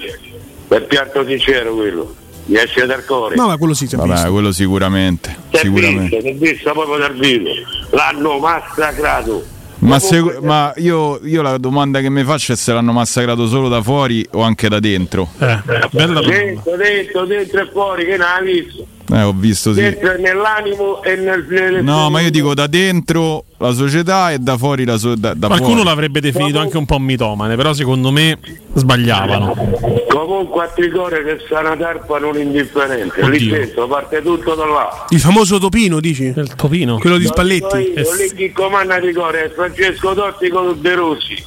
Per 0.67 0.85
pianto 0.85 1.25
sincero 1.25 1.73
quello. 1.73 2.15
Mi 2.45 2.57
esce 2.57 2.85
dal 2.85 3.03
cuore. 3.05 3.35
No, 3.35 3.47
ma 3.47 3.57
quello 3.57 3.73
sì, 3.73 3.87
si 3.87 3.95
è 3.95 3.97
Vabbè, 3.97 4.13
visto. 4.13 4.31
quello 4.31 4.51
sicuramente. 4.51 5.35
Si 5.51 5.55
è 5.57 5.59
sicuramente. 5.61 6.15
visto, 6.17 6.21
si 6.21 6.27
è 6.27 6.33
visto 6.33 6.71
proprio 6.71 6.97
dal 6.97 7.13
vivo. 7.15 7.49
L'hanno 7.91 8.37
massacrato. 8.39 9.43
Ma, 9.79 9.97
se- 9.97 10.39
ma 10.41 10.73
io, 10.77 11.19
io 11.23 11.41
la 11.41 11.57
domanda 11.57 12.01
che 12.01 12.09
mi 12.09 12.23
faccio 12.23 12.51
è 12.51 12.55
se 12.55 12.73
l'hanno 12.73 12.91
massacrato 12.91 13.47
solo 13.47 13.69
da 13.69 13.81
fuori 13.81 14.27
o 14.31 14.41
anche 14.41 14.67
da 14.67 14.79
dentro. 14.79 15.29
Eh, 15.39 15.59
bella 15.91 16.19
Dentro, 16.21 16.75
dentro, 16.75 17.25
dentro 17.25 17.61
e 17.61 17.69
fuori, 17.71 18.05
che 18.05 18.17
ne 18.17 18.23
hai 18.25 18.43
visto? 18.61 18.85
Eh, 19.11 19.21
ho 19.23 19.33
visto 19.35 19.73
sì. 19.73 19.81
Dentro 19.81 20.17
nell'animo 20.17 21.01
e 21.01 21.15
nel, 21.15 21.43
nelle 21.49 21.81
No, 21.81 22.09
ma 22.11 22.19
io 22.21 22.29
dico 22.29 22.53
da 22.53 22.67
dentro 22.67 23.43
la 23.57 23.71
società 23.73 24.31
e 24.31 24.37
da 24.37 24.55
fuori 24.55 24.85
la 24.85 24.97
so- 24.97 25.15
da, 25.15 25.33
da 25.33 25.47
Qualcuno 25.47 25.73
fuori. 25.77 25.87
l'avrebbe 25.89 26.21
definito 26.21 26.59
anche 26.59 26.77
un 26.77 26.85
po' 26.85 26.99
mitomane, 26.99 27.55
però 27.55 27.73
secondo 27.73 28.11
me 28.11 28.37
sbagliavano. 28.73 29.55
Comunque 30.09 30.63
a 30.63 30.67
Tricore 30.67 31.23
che 31.23 31.39
sta 31.45 31.59
una 31.61 31.75
tarpa 31.75 32.19
non 32.19 32.37
indifferente. 32.37 33.19
Lì 33.27 33.37
Oddio. 33.37 33.51
dentro 33.57 33.87
parte 33.87 34.21
tutto 34.21 34.53
da 34.53 34.65
là. 34.65 35.05
Il 35.09 35.19
famoso 35.19 35.57
Topino, 35.57 35.99
dici? 35.99 36.25
Il 36.25 36.53
Topino? 36.55 36.97
Quello 36.99 37.17
di 37.17 37.23
Lo 37.23 37.29
dico 37.31 37.33
Spalletti? 37.33 37.93
Io, 37.99 38.13
lì 38.15 38.33
chi 38.35 38.51
comanda 38.51 38.99
Tricore 38.99 39.45
è 39.45 39.49
Francesco 39.49 40.13
Totti 40.13 40.49
con 40.49 40.77
De 40.79 40.93
Rossi. 40.95 41.43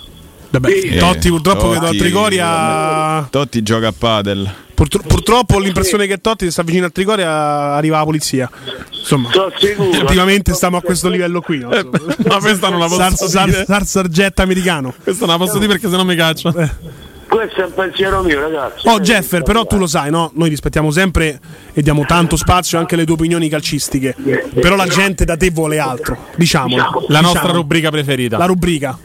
Vabbè, 0.53 0.71
Sì. 0.81 0.97
Totti 0.97 1.29
purtroppo 1.31 1.61
Totti- 1.63 1.73
vedo 1.79 1.87
a 1.87 1.91
Trigoria. 1.91 3.27
Totti 3.31 3.63
gioca 3.63 3.89
a 3.89 3.95
padel. 3.97 4.55
Purtro- 4.75 5.03
purtroppo 5.07 5.57
ho 5.57 5.59
l'impressione 5.61 6.07
che 6.07 6.21
Totti 6.21 6.45
se 6.47 6.51
sta 6.51 6.63
vicino 6.63 6.87
a 6.87 6.91
Trigoria 6.91 7.31
arriva 7.75 7.99
la 7.99 8.05
polizia. 8.05 8.51
Insomma, 8.91 9.31
ultimamente 9.79 10.53
stiamo 10.55 10.77
a 10.77 10.83
questo 10.83 11.09
livello 11.09 11.41
qui. 11.41 11.59
No? 11.59 11.69
Ma 11.69 12.39
questa 12.39 12.69
non 12.69 12.79
la 12.81 12.87
posso 12.87 12.97
Sar, 12.99 13.15
sar, 13.29 13.45
dire. 13.49 13.65
sar- 13.65 13.85
sargetta 13.87 14.43
americano. 14.43 14.93
Questa 15.03 15.25
non 15.27 15.39
la 15.39 15.45
posso 15.45 15.59
dire 15.59 15.73
perché 15.73 15.89
sennò 15.89 16.05
mi 16.05 16.17
caccia. 16.17 16.53
Questo 16.53 17.63
è 17.63 17.65
un 17.65 17.73
pensiero 17.75 18.23
mio, 18.23 18.41
ragazzi. 18.41 18.87
Oh 18.89 19.01
Jeffer, 19.01 19.43
però 19.43 19.65
tu 19.65 19.79
lo 19.79 19.87
sai, 19.87 20.11
no? 20.11 20.33
Noi 20.35 20.51
rispettiamo 20.51 20.91
sempre 20.91 21.41
e 21.73 21.81
diamo 21.81 22.05
tanto 22.05 22.37
spazio 22.37 22.79
anche 22.79 22.95
alle 22.95 23.05
tue 23.07 23.15
opinioni 23.15 23.49
calcistiche. 23.49 24.15
Però 24.61 24.77
la 24.77 24.87
gente 24.87 25.25
da 25.25 25.37
te 25.37 25.51
vuole 25.51 25.79
altro, 25.79 26.27
diciamolo. 26.37 27.07
La 27.09 27.21
nostra 27.21 27.41
Diciamo. 27.41 27.53
rubrica 27.61 27.91
preferita. 27.91 28.37
La 28.37 28.45
rubrica. 28.47 28.99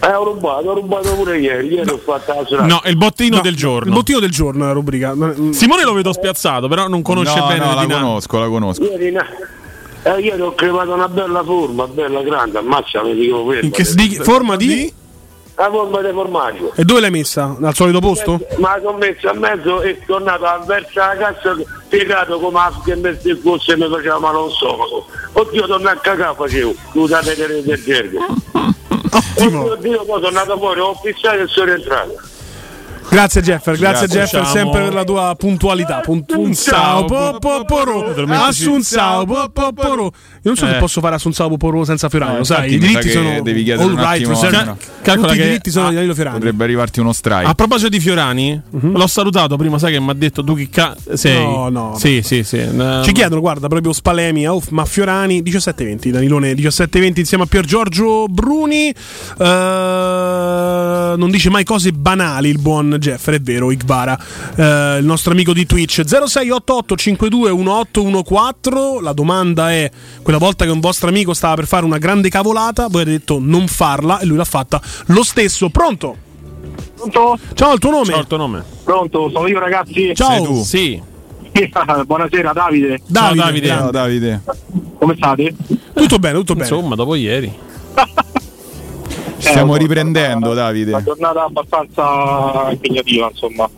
Eh, 0.00 0.14
ho 0.14 0.24
rubato, 0.24 0.68
ho 0.68 0.74
rubato 0.74 1.14
pure 1.14 1.38
ieri. 1.38 1.68
Ieri 1.68 1.90
ho 1.90 1.98
fatto 1.98 2.32
la 2.34 2.46
serata. 2.46 2.66
No, 2.66 2.80
il 2.84 2.96
bottino 2.96 3.36
No, 3.36 3.42
del 3.42 3.56
giorno. 3.56 3.88
Il 3.88 3.94
bottino 3.94 4.18
del 4.20 4.30
giorno 4.30 4.64
è 4.64 4.66
la 4.68 4.72
rubrica. 4.72 5.14
Simone 5.50 5.84
lo 5.84 5.92
vedo 5.92 6.12
spiazzato, 6.12 6.68
però 6.68 6.88
non 6.88 7.02
conosce 7.02 7.38
no, 7.38 7.46
bene 7.46 7.58
no, 7.60 7.74
la 7.74 7.80
dinamiche. 7.82 8.00
conosco, 8.00 8.38
la 8.38 8.48
conosco. 8.48 8.82
Ieri, 8.84 9.16
eh, 10.04 10.20
ieri 10.20 10.40
ho 10.40 10.54
creato 10.54 10.92
una 10.92 11.08
bella 11.08 11.44
forma, 11.44 11.86
bella 11.86 12.22
grande, 12.22 12.58
ammazza, 12.58 13.02
mi 13.02 13.14
dico 13.14 13.46
fermo. 13.46 13.60
In 13.66 13.70
che 13.70 13.84
di- 13.94 14.16
forma 14.16 14.56
di? 14.56 14.92
La 15.54 15.70
forma 15.70 16.00
di 16.00 16.10
formaggio. 16.12 16.72
E 16.74 16.84
dove 16.84 17.00
l'hai 17.00 17.10
messa? 17.10 17.56
Al 17.62 17.74
solito 17.74 18.00
posto? 18.00 18.40
Ma 18.56 18.78
l'ho 18.80 18.94
messa 18.94 19.30
a 19.30 19.34
mezzo 19.34 19.82
e 19.82 20.00
tornato 20.06 20.44
a 20.46 20.58
verso 20.66 20.98
la 20.98 21.14
cassa 21.16 21.56
piegato 21.88 22.40
come 22.40 22.58
a 22.58 22.72
che 22.82 23.18
se 23.22 23.36
fosse 23.36 23.76
mi 23.76 23.86
faceva 23.88 24.18
male 24.18 24.38
un 24.38 24.50
stomaco. 24.50 25.06
Oddio, 25.34 25.66
torna 25.66 25.90
a 25.90 25.96
cagare 25.96 26.34
facevo, 26.34 26.74
scusate 26.90 27.36
del 27.36 27.82
gergo. 27.84 28.18
Oddio, 29.12 29.72
oddio, 29.72 30.04
poi 30.04 30.22
sono 30.22 30.26
andato 30.26 30.56
fuori, 30.58 30.80
ho 30.80 30.94
fissato 30.94 31.36
e 31.36 31.46
sono 31.48 31.66
rientrato. 31.66 32.20
Grazie 33.12 33.42
Jeffer, 33.42 33.76
grazie, 33.76 34.06
Grazie, 34.06 34.20
Jeffer 34.20 34.42
ciao. 34.42 34.52
sempre 34.52 34.84
per 34.84 34.94
la 34.94 35.04
tua 35.04 35.34
puntualità. 35.36 36.00
Puntunsao 36.00 37.04
po 37.04 37.36
po 37.38 37.64
poro, 37.66 38.14
assunzao 38.26 39.26
po 39.26 39.50
po 39.50 39.72
poro. 39.74 40.04
Io 40.04 40.10
non 40.42 40.56
so 40.56 40.66
se 40.66 40.76
Eh. 40.76 40.78
posso 40.78 41.00
fare 41.00 41.14
assunzao 41.14 41.48
po 41.48 41.56
poro 41.56 41.84
senza 41.84 42.08
Fiorano, 42.08 42.38
No, 42.38 42.44
sai, 42.44 42.74
i 42.74 42.78
diritti 42.78 43.10
sono 43.10 43.40
devi 43.42 43.62
chiedere 43.62 43.84
all 43.88 43.94
un 43.94 44.00
right, 44.00 44.10
attimo, 44.22 44.30
reserved. 44.40 44.66
no. 44.66 44.76
Calcola 45.02 45.28
Tutti 45.28 45.40
i 45.40 45.44
diritti 45.44 45.70
sono 45.70 45.88
di 45.88 45.94
Danilo 45.94 46.14
Fiorani. 46.14 46.36
Potrebbe 46.38 46.64
arrivarti 46.64 47.00
uno 47.00 47.12
strike. 47.12 47.44
A 47.50 47.54
proposito 47.54 47.88
di 47.88 48.00
Fiorani, 48.00 48.60
l'ho 48.70 49.06
salutato 49.06 49.56
prima, 49.56 49.78
sai 49.78 49.92
che 49.92 50.00
mi 50.00 50.10
ha 50.10 50.14
detto 50.14 50.42
tu 50.44 50.54
chi 50.56 50.68
ca- 50.68 50.96
sei? 51.14 51.42
No, 51.44 51.68
no. 51.68 51.96
Sì, 51.98 52.20
sì, 52.22 52.42
sì. 52.44 52.58
Eh, 52.58 53.00
Ci 53.04 53.12
chiedono, 53.12 53.40
guarda, 53.40 53.68
proprio 53.68 53.92
Spalemi, 53.92 54.46
oh, 54.48 54.60
ma 54.70 54.84
Fiorani 54.84 55.42
17-20, 55.42 56.10
Danilone 56.10 56.52
17-20 56.54 57.18
insieme 57.20 57.44
a 57.44 57.46
Pier 57.46 57.64
Giorgio 57.64 58.26
Bruni. 58.28 58.92
Eh, 59.38 61.14
non 61.16 61.30
dice 61.30 61.50
mai 61.50 61.64
cose 61.64 61.92
banali 61.92 62.48
il 62.48 62.58
buon 62.58 62.96
Jeffer, 62.98 63.34
è 63.34 63.40
vero, 63.40 63.70
Igbara. 63.70 64.18
Eh, 64.54 64.96
il 64.98 65.04
nostro 65.04 65.32
amico 65.32 65.52
di 65.52 65.66
Twitch 65.66 66.02
0688 66.04 66.96
52 66.96 67.52
1814. 67.52 69.02
La 69.02 69.12
domanda 69.12 69.70
è: 69.72 69.90
quella 70.32 70.38
volta 70.38 70.64
che 70.64 70.70
un 70.70 70.80
vostro 70.80 71.08
amico 71.08 71.34
stava 71.34 71.54
per 71.56 71.66
fare 71.66 71.84
una 71.84 71.98
grande 71.98 72.30
cavolata, 72.30 72.86
voi 72.88 73.02
avete 73.02 73.18
detto 73.18 73.38
non 73.38 73.66
farla 73.66 74.18
e 74.18 74.24
lui 74.24 74.38
l'ha 74.38 74.44
fatta 74.44 74.80
lo 75.06 75.22
stesso. 75.22 75.68
Pronto? 75.68 76.16
Pronto? 76.96 77.38
Ciao, 77.52 77.74
il 77.74 77.78
tuo 77.78 77.90
nome? 77.90 78.06
Ciao, 78.12 78.20
il 78.20 78.26
tuo 78.26 78.36
nome. 78.38 78.64
Pronto, 78.82 79.28
sono 79.30 79.46
io 79.46 79.58
ragazzi. 79.58 80.14
Ciao. 80.14 80.30
Sei 80.30 80.44
tu. 80.44 80.62
Sì. 80.62 81.02
Buonasera 82.06 82.52
Davide. 82.54 83.00
Davide, 83.06 83.40
Ciao, 83.40 83.44
Davide. 83.44 83.66
Ciao 83.68 83.90
Davide. 83.90 84.42
Come 84.98 85.14
state? 85.16 85.54
Tutto 85.92 86.18
bene, 86.18 86.38
tutto 86.38 86.54
bene. 86.54 86.68
Insomma, 86.68 86.94
dopo 86.94 87.14
ieri. 87.14 87.52
Stiamo 89.36 89.74
Eh, 89.74 89.78
riprendendo, 89.78 90.52
Una 90.52 90.62
Davide. 90.62 91.02
giornata 91.04 91.44
abbastanza 91.44 92.70
impegnativa, 92.70 93.28
insomma. 93.30 93.68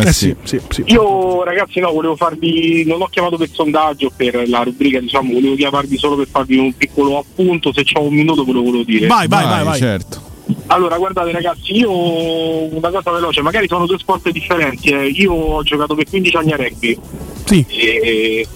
Eh 0.00 0.08
Eh 0.08 0.12
sì. 0.12 0.34
sì, 0.42 0.60
sì. 0.68 0.82
Io 0.86 1.42
ragazzi 1.44 1.80
no, 1.80 1.92
volevo 1.92 2.16
farvi, 2.16 2.84
non 2.86 3.00
ho 3.02 3.06
chiamato 3.06 3.36
per 3.36 3.48
sondaggio 3.50 4.10
per 4.14 4.48
la 4.48 4.62
rubrica, 4.62 5.00
diciamo, 5.00 5.32
volevo 5.32 5.54
chiamarvi 5.54 5.96
solo 5.96 6.16
per 6.16 6.28
farvi 6.28 6.56
un 6.58 6.72
piccolo 6.76 7.18
appunto, 7.18 7.72
se 7.72 7.82
c'ho 7.84 8.02
un 8.02 8.14
minuto 8.14 8.44
ve 8.44 8.52
lo 8.52 8.62
volevo 8.62 8.82
dire. 8.84 9.06
Vai, 9.06 9.26
vai, 9.28 9.44
vai, 9.44 9.64
vai. 9.64 9.78
certo. 9.78 10.20
Allora, 10.66 10.96
guardate 10.96 11.32
ragazzi, 11.32 11.76
io 11.76 11.90
una 11.92 12.90
cosa 12.90 13.10
veloce, 13.10 13.42
magari 13.42 13.66
sono 13.68 13.86
due 13.86 13.98
sport 13.98 14.30
differenti, 14.30 14.90
eh. 14.90 15.06
io 15.06 15.32
ho 15.32 15.62
giocato 15.62 15.94
per 15.94 16.08
15 16.08 16.36
anni 16.36 16.52
a 16.52 16.56
rugby. 16.56 16.98
Sì. 17.44 17.64
E 17.68 18.46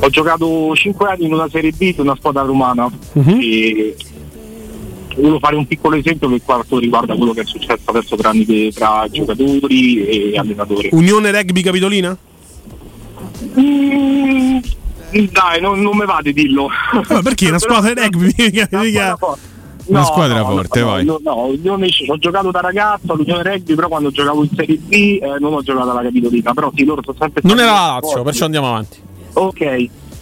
ho 0.00 0.08
giocato 0.10 0.74
5 0.74 1.08
anni 1.08 1.24
in 1.26 1.32
una 1.32 1.48
Serie 1.50 1.72
B 1.72 1.94
di 1.94 2.00
una 2.00 2.14
squadra 2.16 2.42
romana 2.42 2.90
Mhm. 3.12 3.38
e 3.42 3.96
volevo 5.16 5.38
fare 5.38 5.56
un 5.56 5.66
piccolo 5.66 5.96
esempio 5.96 6.28
per 6.28 6.40
quanto 6.44 6.78
riguarda 6.78 7.14
quello 7.16 7.32
che 7.32 7.40
è 7.42 7.44
successo 7.44 7.82
adesso 7.86 8.16
tramite 8.16 8.70
tra 8.72 9.06
giocatori 9.10 10.04
e 10.32 10.38
allenatori. 10.38 10.88
Unione 10.92 11.30
Rugby 11.32 11.62
Capitolina? 11.62 12.16
Mm, 13.58 14.58
dai, 15.30 15.60
non, 15.60 15.80
non 15.80 15.96
me 15.96 16.04
va 16.04 16.20
di 16.22 16.32
dirlo. 16.32 16.68
Ma 17.08 17.22
perché 17.22 17.48
una 17.48 17.58
squadra 17.60 17.92
di 17.92 18.00
rugby? 18.00 18.32
mica- 18.36 18.68
mica- 18.72 19.18
Una 19.86 20.04
squadra 20.04 20.44
forte, 20.44 20.80
no, 20.80 20.86
vai. 20.86 21.04
No, 21.04 21.20
no, 21.22 21.48
l'Unione- 21.50 21.88
ho 22.08 22.18
giocato 22.18 22.50
da 22.50 22.60
ragazzo 22.60 23.12
all'Unione 23.12 23.42
Rugby, 23.42 23.74
però 23.74 23.88
quando 23.88 24.10
giocavo 24.10 24.42
in 24.42 24.50
Serie 24.54 24.76
B 24.76 24.92
eh, 24.92 25.36
non 25.38 25.52
ho 25.54 25.62
giocato 25.62 25.90
alla 25.90 26.02
Capitolina, 26.02 26.52
però 26.52 26.70
sì, 26.74 26.84
loro 26.84 27.02
sono 27.04 27.16
sempre 27.18 27.40
Non 27.44 27.58
era 27.58 27.72
la 27.72 27.86
Lazio, 27.94 28.08
forti. 28.08 28.24
perciò 28.24 28.44
andiamo 28.46 28.68
avanti. 28.68 28.98
Ok, 29.34 29.60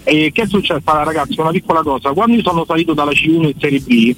e 0.05 0.31
che 0.33 0.43
è 0.43 0.47
successo 0.47 0.83
ragazzi? 0.85 1.41
Una 1.41 1.51
piccola 1.51 1.83
cosa, 1.83 2.13
quando 2.13 2.37
io 2.37 2.43
sono 2.43 2.65
salito 2.67 2.93
dalla 2.95 3.13
C1 3.13 3.43
in 3.45 3.55
Serie 3.59 3.81
B, 3.81 4.15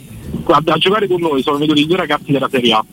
a, 0.46 0.62
a 0.64 0.78
giocare 0.78 1.06
con 1.06 1.20
noi 1.20 1.42
sono 1.42 1.58
venuti 1.58 1.86
due 1.86 1.96
ragazzi 1.96 2.32
della 2.32 2.48
Serie 2.50 2.72
A 2.72 2.84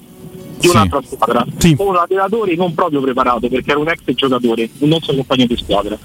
di 0.60 0.68
Sì. 0.68 0.76
un'altra 0.76 1.02
squadra, 1.04 1.46
un 1.78 1.96
allenatore 1.96 2.56
non 2.56 2.74
proprio 2.74 3.02
preparato 3.02 3.50
perché 3.50 3.72
era 3.72 3.80
un 3.80 3.90
ex 3.90 4.00
giocatore, 4.14 4.70
un 4.80 4.90
nostro 4.90 5.14
compagno 5.14 5.46
di 5.46 5.58
squadra. 5.58 5.98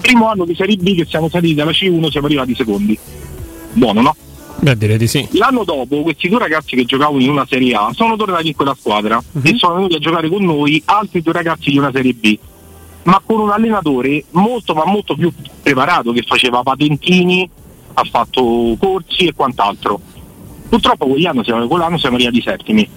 Primo 0.00 0.28
anno 0.28 0.44
di 0.44 0.54
Serie 0.54 0.76
B 0.76 0.94
che 0.94 1.06
siamo 1.06 1.28
saliti 1.28 1.54
dalla 1.54 1.70
C1 1.70 2.10
siamo 2.10 2.26
arrivati 2.26 2.54
secondi. 2.54 2.98
Buono, 3.72 4.00
no? 4.02 4.16
Beh, 4.60 4.76
direi 4.76 4.98
di 4.98 5.06
sì. 5.06 5.26
L'anno 5.32 5.64
dopo 5.64 6.02
questi 6.02 6.28
due 6.28 6.38
ragazzi 6.38 6.76
che 6.76 6.84
giocavano 6.84 7.20
in 7.22 7.30
una 7.30 7.46
Serie 7.48 7.74
A 7.74 7.90
sono 7.94 8.16
tornati 8.16 8.48
in 8.48 8.54
quella 8.54 8.76
squadra 8.78 9.22
e 9.42 9.54
sono 9.56 9.76
venuti 9.76 9.94
a 9.94 9.98
giocare 9.98 10.28
con 10.28 10.44
noi 10.44 10.82
altri 10.84 11.22
due 11.22 11.32
ragazzi 11.32 11.70
di 11.70 11.78
una 11.78 11.90
Serie 11.90 12.12
B, 12.12 12.38
ma 13.04 13.22
con 13.24 13.40
un 13.40 13.50
allenatore 13.50 14.24
molto 14.32 14.74
ma 14.74 14.84
molto 14.84 15.14
più 15.14 15.32
preparato 15.62 16.12
che 16.12 16.22
faceva 16.26 16.62
patentini, 16.62 17.48
ha 17.94 18.04
fatto 18.04 18.76
corsi 18.78 19.26
e 19.26 19.32
quant'altro. 19.34 20.00
Purtroppo 20.70 21.06
quell'anno 21.08 21.42
siamo, 21.44 21.66
quell'anno 21.66 21.98
siamo 21.98 22.16
arrivati 22.16 22.40
settimi. 22.40 22.88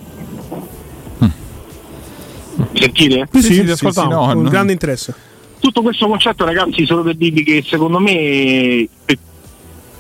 Sentite? 2.74 3.28
Sì, 3.32 3.42
sì, 3.42 3.54
sì, 3.54 3.60
ti 3.62 3.66
sì, 3.66 3.72
ascoltavo 3.72 4.10
sì, 4.10 4.16
no, 4.16 4.34
con 4.34 4.44
no. 4.44 4.50
grande 4.50 4.72
interesse. 4.74 5.14
tutto 5.60 5.82
questo 5.82 6.08
concetto 6.08 6.46
ragazzi 6.46 6.86
solo 6.86 7.02
per 7.04 7.16
dirvi 7.16 7.44
che 7.44 7.64
secondo 7.66 8.00
me 8.00 8.12
eh, 8.12 8.90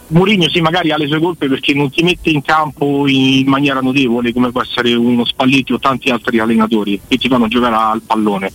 Mourinho 0.07 0.49
sì 0.49 0.59
magari 0.61 0.91
ha 0.91 0.97
le 0.97 1.07
sue 1.07 1.19
colpe 1.19 1.47
perché 1.47 1.73
non 1.73 1.89
si 1.91 2.03
mette 2.03 2.29
in 2.29 2.41
campo 2.41 3.07
in 3.07 3.47
maniera 3.47 3.79
notevole 3.79 4.33
come 4.33 4.51
può 4.51 4.61
essere 4.61 4.93
uno 4.93 5.25
Spalletti 5.25 5.73
o 5.73 5.79
tanti 5.79 6.09
altri 6.09 6.39
allenatori 6.39 6.99
che 7.07 7.17
ti 7.17 7.27
fanno 7.27 7.47
giocare 7.47 7.75
al 7.75 8.01
pallone 8.05 8.51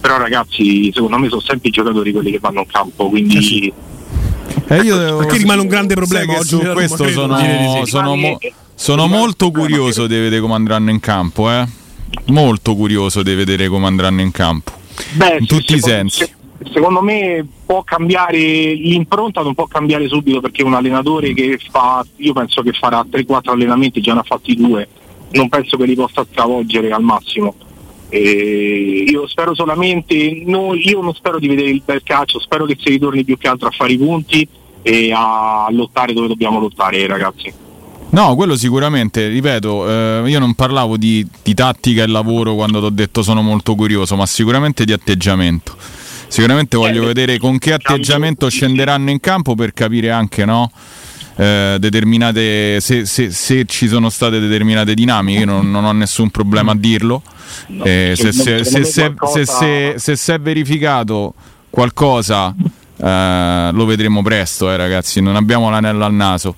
però 0.00 0.16
ragazzi 0.16 0.90
secondo 0.92 1.18
me 1.18 1.28
sono 1.28 1.40
sempre 1.40 1.68
i 1.68 1.72
giocatori 1.72 2.12
quelli 2.12 2.30
che 2.30 2.38
vanno 2.38 2.60
in 2.60 2.66
campo 2.66 3.08
quindi 3.08 3.66
Eh, 3.68 3.72
io 4.82 4.96
devo- 4.96 5.18
Perché 5.18 5.36
rimane 5.38 5.60
un 5.60 5.66
grande 5.68 5.94
problema 5.94 6.34
oggi 6.38 6.46
su 6.48 6.58
questo 6.72 7.08
sono, 7.08 7.36
sì. 7.38 7.46
sono 7.90 8.16
mo- 8.16 8.38
sono 8.74 9.06
molto 9.06 9.50
curioso 9.50 10.06
di 10.06 10.14
vedere 10.16 10.40
come 10.40 10.54
andranno 10.54 10.90
in 10.90 11.00
campo, 11.00 11.50
eh. 11.50 11.66
Molto 12.26 12.74
curioso 12.74 13.22
di 13.22 13.34
vedere 13.34 13.68
come 13.68 13.86
andranno 13.86 14.20
in 14.20 14.30
campo. 14.30 14.72
Beh, 15.14 15.36
in 15.40 15.40
sì, 15.40 15.46
tutti 15.46 15.74
i 15.74 15.80
secondo- 15.80 15.86
sensi. 16.10 16.18
se- 16.24 16.70
secondo 16.72 17.02
me 17.02 17.44
può 17.66 17.82
cambiare 17.82 18.38
l'impronta 18.38 19.42
non 19.42 19.54
può 19.54 19.66
cambiare 19.66 20.08
subito 20.08 20.40
perché 20.40 20.62
un 20.62 20.74
allenatore 20.74 21.34
che 21.34 21.58
fa 21.70 22.04
io 22.16 22.32
penso 22.32 22.62
che 22.62 22.72
farà 22.72 23.04
3-4 23.08 23.52
allenamenti 23.52 24.00
già 24.00 24.14
ne 24.14 24.20
ha 24.20 24.22
fatti 24.22 24.54
due 24.54 24.88
non 25.32 25.48
penso 25.48 25.76
che 25.76 25.84
li 25.84 25.94
possa 25.94 26.24
stravolgere 26.30 26.90
al 26.92 27.02
massimo 27.02 27.54
E 28.14 29.04
io 29.08 29.26
spero 29.26 29.54
solamente 29.56 30.42
no, 30.46 30.74
io 30.74 31.00
non 31.00 31.14
spero 31.14 31.40
di 31.40 31.48
vedere 31.48 31.70
il 31.70 31.82
bel 31.84 32.02
calcio 32.04 32.38
spero 32.38 32.64
che 32.64 32.76
si 32.78 32.90
ritorni 32.90 33.24
più 33.24 33.36
che 33.36 33.48
altro 33.48 33.66
a 33.66 33.72
fare 33.72 33.92
i 33.92 33.98
punti 33.98 34.46
e 34.82 35.10
a 35.12 35.66
lottare 35.70 36.12
dove 36.12 36.28
dobbiamo 36.28 36.60
lottare 36.60 37.06
ragazzi 37.08 37.52
No, 38.14 38.36
quello 38.36 38.54
sicuramente, 38.54 39.26
ripeto, 39.26 39.88
eh, 39.88 40.22
io 40.26 40.38
non 40.38 40.54
parlavo 40.54 40.96
di, 40.96 41.26
di 41.42 41.52
tattica 41.52 42.04
e 42.04 42.06
lavoro 42.06 42.54
quando 42.54 42.78
ti 42.78 42.84
ho 42.84 42.90
detto 42.90 43.24
sono 43.24 43.42
molto 43.42 43.74
curioso, 43.74 44.14
ma 44.14 44.24
sicuramente 44.24 44.84
di 44.84 44.92
atteggiamento. 44.92 45.74
Sicuramente 46.28 46.76
voglio 46.76 47.06
vedere 47.06 47.38
con 47.38 47.58
che 47.58 47.72
atteggiamento 47.72 48.48
scenderanno 48.48 49.10
in 49.10 49.18
campo 49.18 49.56
per 49.56 49.72
capire 49.72 50.10
anche 50.12 50.44
no, 50.44 50.70
eh, 51.36 51.76
determinate, 51.78 52.80
se, 52.80 53.04
se- 53.06 53.30
se 53.30 53.64
ci 53.66 53.88
sono 53.88 54.08
state 54.10 54.38
determinate 54.38 54.94
dinamiche, 54.94 55.44
non, 55.44 55.70
non 55.70 55.84
ho 55.84 55.92
nessun 55.92 56.30
problema 56.30 56.72
a 56.72 56.76
dirlo. 56.76 57.22
Eh, 57.84 58.12
se, 58.16 58.32
se- 58.32 58.64
se- 58.64 58.84
se- 58.84 59.14
se- 59.24 59.44
se- 59.46 59.94
se 59.96 60.16
si 60.16 60.32
è 60.32 60.38
verificato 60.40 61.34
qualcosa 61.70 62.54
eh, 62.96 63.70
lo 63.72 63.84
vedremo 63.84 64.22
presto, 64.22 64.70
eh, 64.70 64.76
ragazzi, 64.76 65.20
non 65.20 65.36
abbiamo 65.36 65.70
l'anello 65.70 66.04
al 66.04 66.14
naso. 66.14 66.56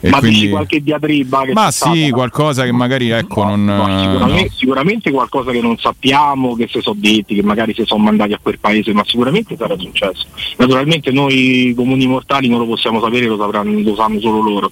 E 0.00 0.10
ma 0.10 0.18
quindi- 0.18 0.40
dici 0.40 0.50
qualche 0.50 0.82
diatriba 0.82 1.44
che 1.44 1.52
ma 1.54 1.64
c'è 1.64 1.70
stata? 1.72 1.94
sì, 1.94 2.10
qualcosa 2.10 2.64
che 2.64 2.72
magari 2.72 3.08
ecco 3.08 3.42
non... 3.44 3.60
Sicuramente, 4.02 4.42
no. 4.42 4.54
sicuramente 4.54 5.10
qualcosa 5.10 5.50
che 5.50 5.60
non 5.62 5.78
sappiamo, 5.78 6.54
che 6.56 6.68
si 6.70 6.80
sono 6.82 6.96
detti, 6.98 7.34
che 7.34 7.42
magari 7.42 7.72
si 7.72 7.84
sono 7.86 8.02
mandati 8.04 8.34
a 8.34 8.38
quel 8.42 8.58
paese, 8.58 8.92
ma 8.92 9.02
sicuramente 9.06 9.56
sarà 9.56 9.74
successo. 9.78 10.26
Naturalmente 10.58 11.10
noi 11.10 11.72
comuni 11.74 12.06
mortali 12.06 12.48
non 12.48 12.58
lo 12.58 12.66
possiamo 12.66 13.00
sapere, 13.00 13.24
lo 13.24 13.38
sapranno, 13.38 13.80
lo 13.80 13.94
sanno 13.94 14.20
solo 14.20 14.42
loro. 14.42 14.70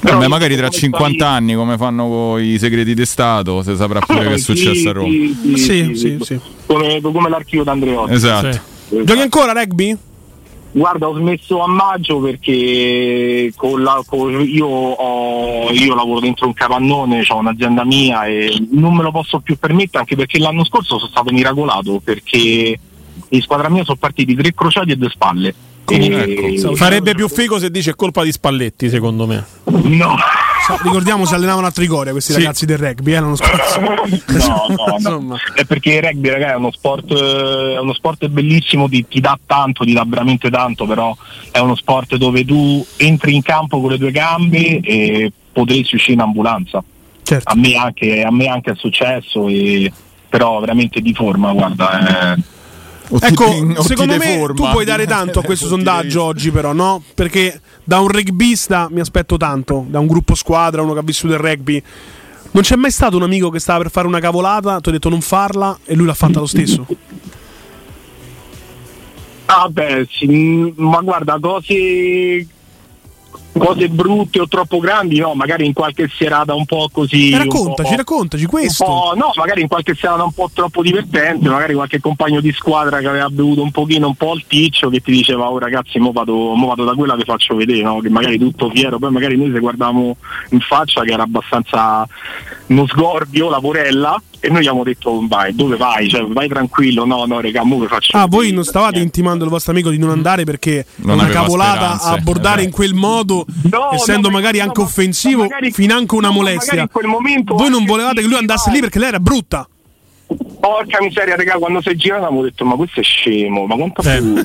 Però 0.00 0.14
Vabbè, 0.14 0.24
io 0.24 0.30
magari 0.30 0.56
tra 0.56 0.68
come 0.68 0.78
50 0.78 1.14
stai- 1.14 1.28
anni, 1.36 1.54
come 1.54 1.76
fanno 1.76 2.38
i 2.38 2.58
segreti 2.58 2.94
di 2.94 3.04
Stato, 3.04 3.62
si 3.62 3.76
saprà 3.76 4.00
pure 4.00 4.20
che 4.28 4.32
è 4.34 4.36
Sì, 4.38 4.44
successo 4.44 4.88
a 4.88 4.92
Roma. 4.92 5.08
sì, 5.10 5.36
Sì, 5.56 5.90
sì, 5.94 6.18
sì. 6.22 6.40
Come, 6.64 7.00
come 7.02 7.28
l'archivio 7.28 7.64
d'Andreotti. 7.64 8.12
Esatto. 8.14 8.60
Giochi 9.02 9.20
ancora 9.20 9.52
rugby? 9.52 9.94
Guarda, 10.76 11.08
ho 11.08 11.14
smesso 11.16 11.60
a 11.62 11.68
maggio 11.68 12.18
perché 12.18 13.52
con 13.54 13.80
la- 13.84 14.02
con- 14.04 14.44
io, 14.44 14.66
ho- 14.66 15.70
io 15.70 15.94
lavoro 15.94 16.18
dentro 16.18 16.48
un 16.48 16.52
capannone, 16.52 17.24
ho 17.28 17.36
un'azienda 17.36 17.84
mia 17.84 18.24
e 18.26 18.52
non 18.72 18.96
me 18.96 19.04
lo 19.04 19.12
posso 19.12 19.38
più 19.38 19.56
permettere 19.56 19.98
anche 19.98 20.16
perché 20.16 20.38
l'anno 20.40 20.64
scorso 20.64 20.98
sono 20.98 21.10
stato 21.10 21.30
miracolato 21.32 22.00
perché 22.02 22.76
in 23.28 23.40
squadra 23.40 23.68
mia 23.68 23.84
sono 23.84 23.98
partiti 24.00 24.34
tre 24.34 24.52
crociati 24.52 24.90
e 24.90 24.96
due 24.96 25.10
spalle. 25.10 25.54
E- 25.86 26.74
Farebbe 26.74 27.14
più 27.14 27.28
figo 27.28 27.58
se 27.60 27.70
dice 27.70 27.90
è 27.90 27.94
colpa 27.94 28.24
di 28.24 28.32
Spalletti, 28.32 28.88
secondo 28.88 29.26
me. 29.28 29.44
No. 29.64 30.16
Sa- 30.66 30.78
Ricordiamo 30.82 31.26
si 31.26 31.34
allenavano 31.34 31.66
a 31.66 31.70
Trigoria 31.70 32.12
questi 32.12 32.32
Sì. 32.32 32.38
ragazzi 32.38 32.64
del 32.64 32.78
rugby 32.78 33.12
eh, 33.12 33.20
l'anno 33.20 33.36
scorso. 33.36 33.80
No, 34.44 34.96
no, 34.98 35.18
no. 35.20 35.36
È 35.54 35.64
perché 35.64 35.94
il 35.94 36.02
rugby, 36.02 36.28
ragazzi, 36.30 36.52
è 36.52 36.56
uno 36.56 36.70
sport, 36.72 37.10
eh, 37.10 37.74
è 37.74 37.78
uno 37.78 37.92
sport 37.92 38.26
bellissimo, 38.28 38.88
ti, 38.88 39.06
ti 39.06 39.20
dà 39.20 39.38
tanto, 39.44 39.84
ti 39.84 39.92
dà 39.92 40.04
veramente 40.06 40.50
tanto, 40.50 40.86
però 40.86 41.14
è 41.50 41.58
uno 41.58 41.74
sport 41.74 42.16
dove 42.16 42.44
tu 42.44 42.84
entri 42.96 43.34
in 43.34 43.42
campo 43.42 43.80
con 43.80 43.90
le 43.90 43.98
tue 43.98 44.10
gambe 44.10 44.80
e 44.80 45.32
potresti 45.52 45.96
uscire 45.96 46.14
in 46.14 46.20
ambulanza. 46.20 46.82
Certo. 47.22 47.50
A, 47.50 47.54
me 47.56 47.74
anche, 47.76 48.22
a 48.22 48.30
me 48.32 48.46
anche 48.48 48.72
è 48.72 48.74
successo, 48.76 49.48
e, 49.48 49.90
però 50.28 50.60
veramente 50.60 51.00
di 51.00 51.12
forma, 51.14 51.52
guarda. 51.52 52.36
Eh. 53.08 53.26
Ecco, 53.26 53.82
secondo 53.82 54.16
me 54.16 54.46
tu 54.54 54.68
puoi 54.70 54.84
dare 54.84 55.06
tanto 55.06 55.40
a 55.40 55.42
questo 55.44 55.66
sondaggio 55.66 56.22
oggi, 56.22 56.50
però, 56.50 56.72
no? 56.72 57.02
Perché 57.14 57.60
da 57.84 58.00
un 58.00 58.08
rugbista 58.08 58.88
mi 58.90 59.00
aspetto 59.00 59.36
tanto, 59.36 59.84
da 59.88 59.98
un 59.98 60.06
gruppo 60.06 60.34
squadra, 60.34 60.82
uno 60.82 60.92
che 60.92 60.98
ha 61.00 61.02
vissuto 61.02 61.34
il 61.34 61.40
rugby. 61.40 61.82
Non 62.52 62.62
c'è 62.62 62.76
mai 62.76 62.90
stato 62.90 63.16
un 63.16 63.24
amico 63.24 63.50
che 63.50 63.58
stava 63.58 63.82
per 63.82 63.90
fare 63.90 64.06
una 64.06 64.20
cavolata, 64.20 64.80
ti 64.80 64.88
ho 64.88 64.92
detto 64.92 65.08
non 65.08 65.20
farla 65.20 65.76
e 65.84 65.94
lui 65.94 66.06
l'ha 66.06 66.14
fatta 66.14 66.38
lo 66.38 66.46
stesso. 66.46 66.86
Ah 69.46 69.68
beh, 69.68 70.06
sì, 70.10 70.72
ma 70.76 71.00
guarda, 71.00 71.38
cose, 71.40 72.46
cose 73.58 73.88
brutte 73.88 74.40
o 74.40 74.48
troppo 74.48 74.78
grandi, 74.78 75.18
no, 75.18 75.34
magari 75.34 75.66
in 75.66 75.72
qualche 75.72 76.08
serata 76.12 76.54
un 76.54 76.64
po' 76.64 76.88
così. 76.92 77.36
Raccontaci, 77.36 77.90
po'- 77.90 77.96
raccontaci 77.96 78.44
un 78.44 78.50
questo. 78.50 78.84
po'- 78.84 79.12
no, 79.16 79.30
magari 79.36 79.62
in 79.62 79.68
qualche 79.68 79.94
serata 79.94 80.24
un 80.24 80.32
po' 80.32 80.50
troppo 80.52 80.82
divertente, 80.82 81.48
magari 81.48 81.74
qualche 81.74 82.00
compagno 82.00 82.40
di 82.40 82.52
squadra 82.52 82.98
che 82.98 83.06
aveva 83.06 83.28
bevuto 83.28 83.62
un 83.62 83.70
pochino 83.70 84.08
un 84.08 84.14
po' 84.14 84.34
il 84.34 84.44
ticcio 84.46 84.88
che 84.88 85.00
ti 85.00 85.12
diceva 85.12 85.50
oh 85.50 85.58
ragazzi 85.58 85.98
mo 85.98 86.12
vado, 86.12 86.54
mo 86.54 86.66
vado 86.66 86.84
da 86.84 86.94
quella 86.94 87.16
che 87.16 87.24
faccio 87.24 87.54
vedere, 87.54 87.82
no? 87.82 88.00
che 88.00 88.08
magari 88.08 88.38
tutto 88.38 88.70
fiero, 88.70 88.98
poi 88.98 89.10
magari 89.10 89.36
noi 89.36 89.52
se 89.52 89.60
guardavamo 89.60 90.16
in 90.50 90.60
faccia 90.60 91.02
che 91.02 91.12
era 91.12 91.22
abbastanza 91.22 92.06
uno 92.66 92.86
sgorbio, 92.86 93.48
la 93.48 93.60
porella, 93.60 94.20
e 94.44 94.48
noi 94.50 94.58
gli 94.62 94.66
abbiamo 94.66 94.84
detto 94.84 95.24
vai, 95.26 95.54
dove 95.54 95.76
vai? 95.76 96.06
Cioè, 96.08 96.26
vai 96.26 96.48
tranquillo, 96.48 97.06
no, 97.06 97.24
no, 97.24 97.40
mo 97.64 97.80
che 97.80 97.86
faccio 97.88 98.16
Ah, 98.16 98.26
voi 98.26 98.52
non 98.52 98.62
stavate 98.62 98.98
intimando 98.98 99.44
il 99.44 99.50
vostro 99.50 99.72
amico 99.72 99.88
di 99.88 99.96
non 99.96 100.10
andare 100.10 100.44
perché 100.44 100.84
Non 100.96 101.18
è 101.18 101.22
una 101.22 101.32
cavolata 101.32 101.78
speranze, 101.96 102.08
a 102.08 102.12
abbordare 102.12 102.62
in 102.62 102.70
quel 102.70 102.92
modo, 102.92 103.46
No, 103.70 103.92
essendo 103.92 104.28
no, 104.28 104.34
ma- 104.34 104.40
magari 104.40 104.58
no, 104.58 104.64
anche 104.64 104.80
offensivo, 104.82 105.38
ma 105.42 105.48
magari- 105.48 105.72
finanche 105.72 106.14
una 106.14 106.28
no, 106.28 106.34
molestia. 106.34 106.82
in 106.82 106.88
quel 106.92 107.06
momento 107.06 107.54
Voi 107.54 107.70
non 107.70 107.84
volevate 107.86 108.20
che 108.20 108.26
lui 108.26 108.36
andasse 108.36 108.70
lì 108.70 108.80
perché 108.80 108.98
lei 108.98 109.08
era 109.08 109.20
brutta. 109.20 109.66
Porca 110.60 110.98
miseria, 111.00 111.36
raga, 111.36 111.54
quando 111.54 111.80
sei 111.80 111.96
girato 111.96 112.24
abbiamo 112.24 112.42
detto 112.42 112.64
ma 112.64 112.74
questo 112.76 113.00
è 113.00 113.02
scemo, 113.02 113.64
ma 113.66 113.76
quanto 113.76 114.02
più... 114.02 114.44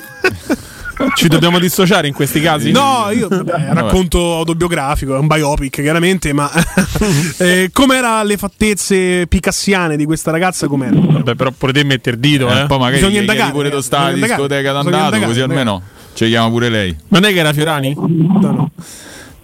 Ci 1.14 1.28
dobbiamo 1.28 1.58
dissociare 1.58 2.06
in 2.08 2.14
questi 2.14 2.40
casi? 2.40 2.70
No, 2.72 3.08
io 3.10 3.28
vabbè, 3.28 3.68
racconto 3.72 4.36
autobiografico, 4.36 5.14
è 5.14 5.18
un 5.18 5.26
biopic 5.26 5.80
chiaramente, 5.80 6.32
ma 6.32 6.50
eh, 7.38 7.70
com'era 7.72 8.22
le 8.22 8.36
fattezze 8.36 9.26
picassiane 9.26 9.96
di 9.96 10.04
questa 10.04 10.30
ragazza? 10.30 10.66
Com'era? 10.66 10.92
Vabbè, 10.98 11.34
però 11.34 11.50
pure 11.56 11.72
te 11.72 11.84
metter 11.84 12.16
dito, 12.16 12.48
Eh, 12.48 12.60
eh. 12.60 12.66
poi 12.66 12.78
magari 12.78 13.00
Bisogna 13.00 13.20
indagare, 13.20 13.50
pure 13.52 13.68
eh, 13.68 13.70
dove 13.70 13.82
sta 13.82 13.96
la 13.96 14.02
bisogna 14.04 14.14
indagare, 14.26 14.40
discoteca 14.42 14.68
bisogna 14.72 14.82
d'andato, 14.82 15.04
indagare, 15.14 15.26
così 15.26 15.40
almeno 15.40 15.82
ci 16.14 16.26
chiama 16.28 16.48
pure 16.50 16.68
lei. 16.68 16.96
Non 17.08 17.24
è 17.24 17.32
che 17.32 17.38
era 17.38 17.52
Fiorani? 17.52 17.94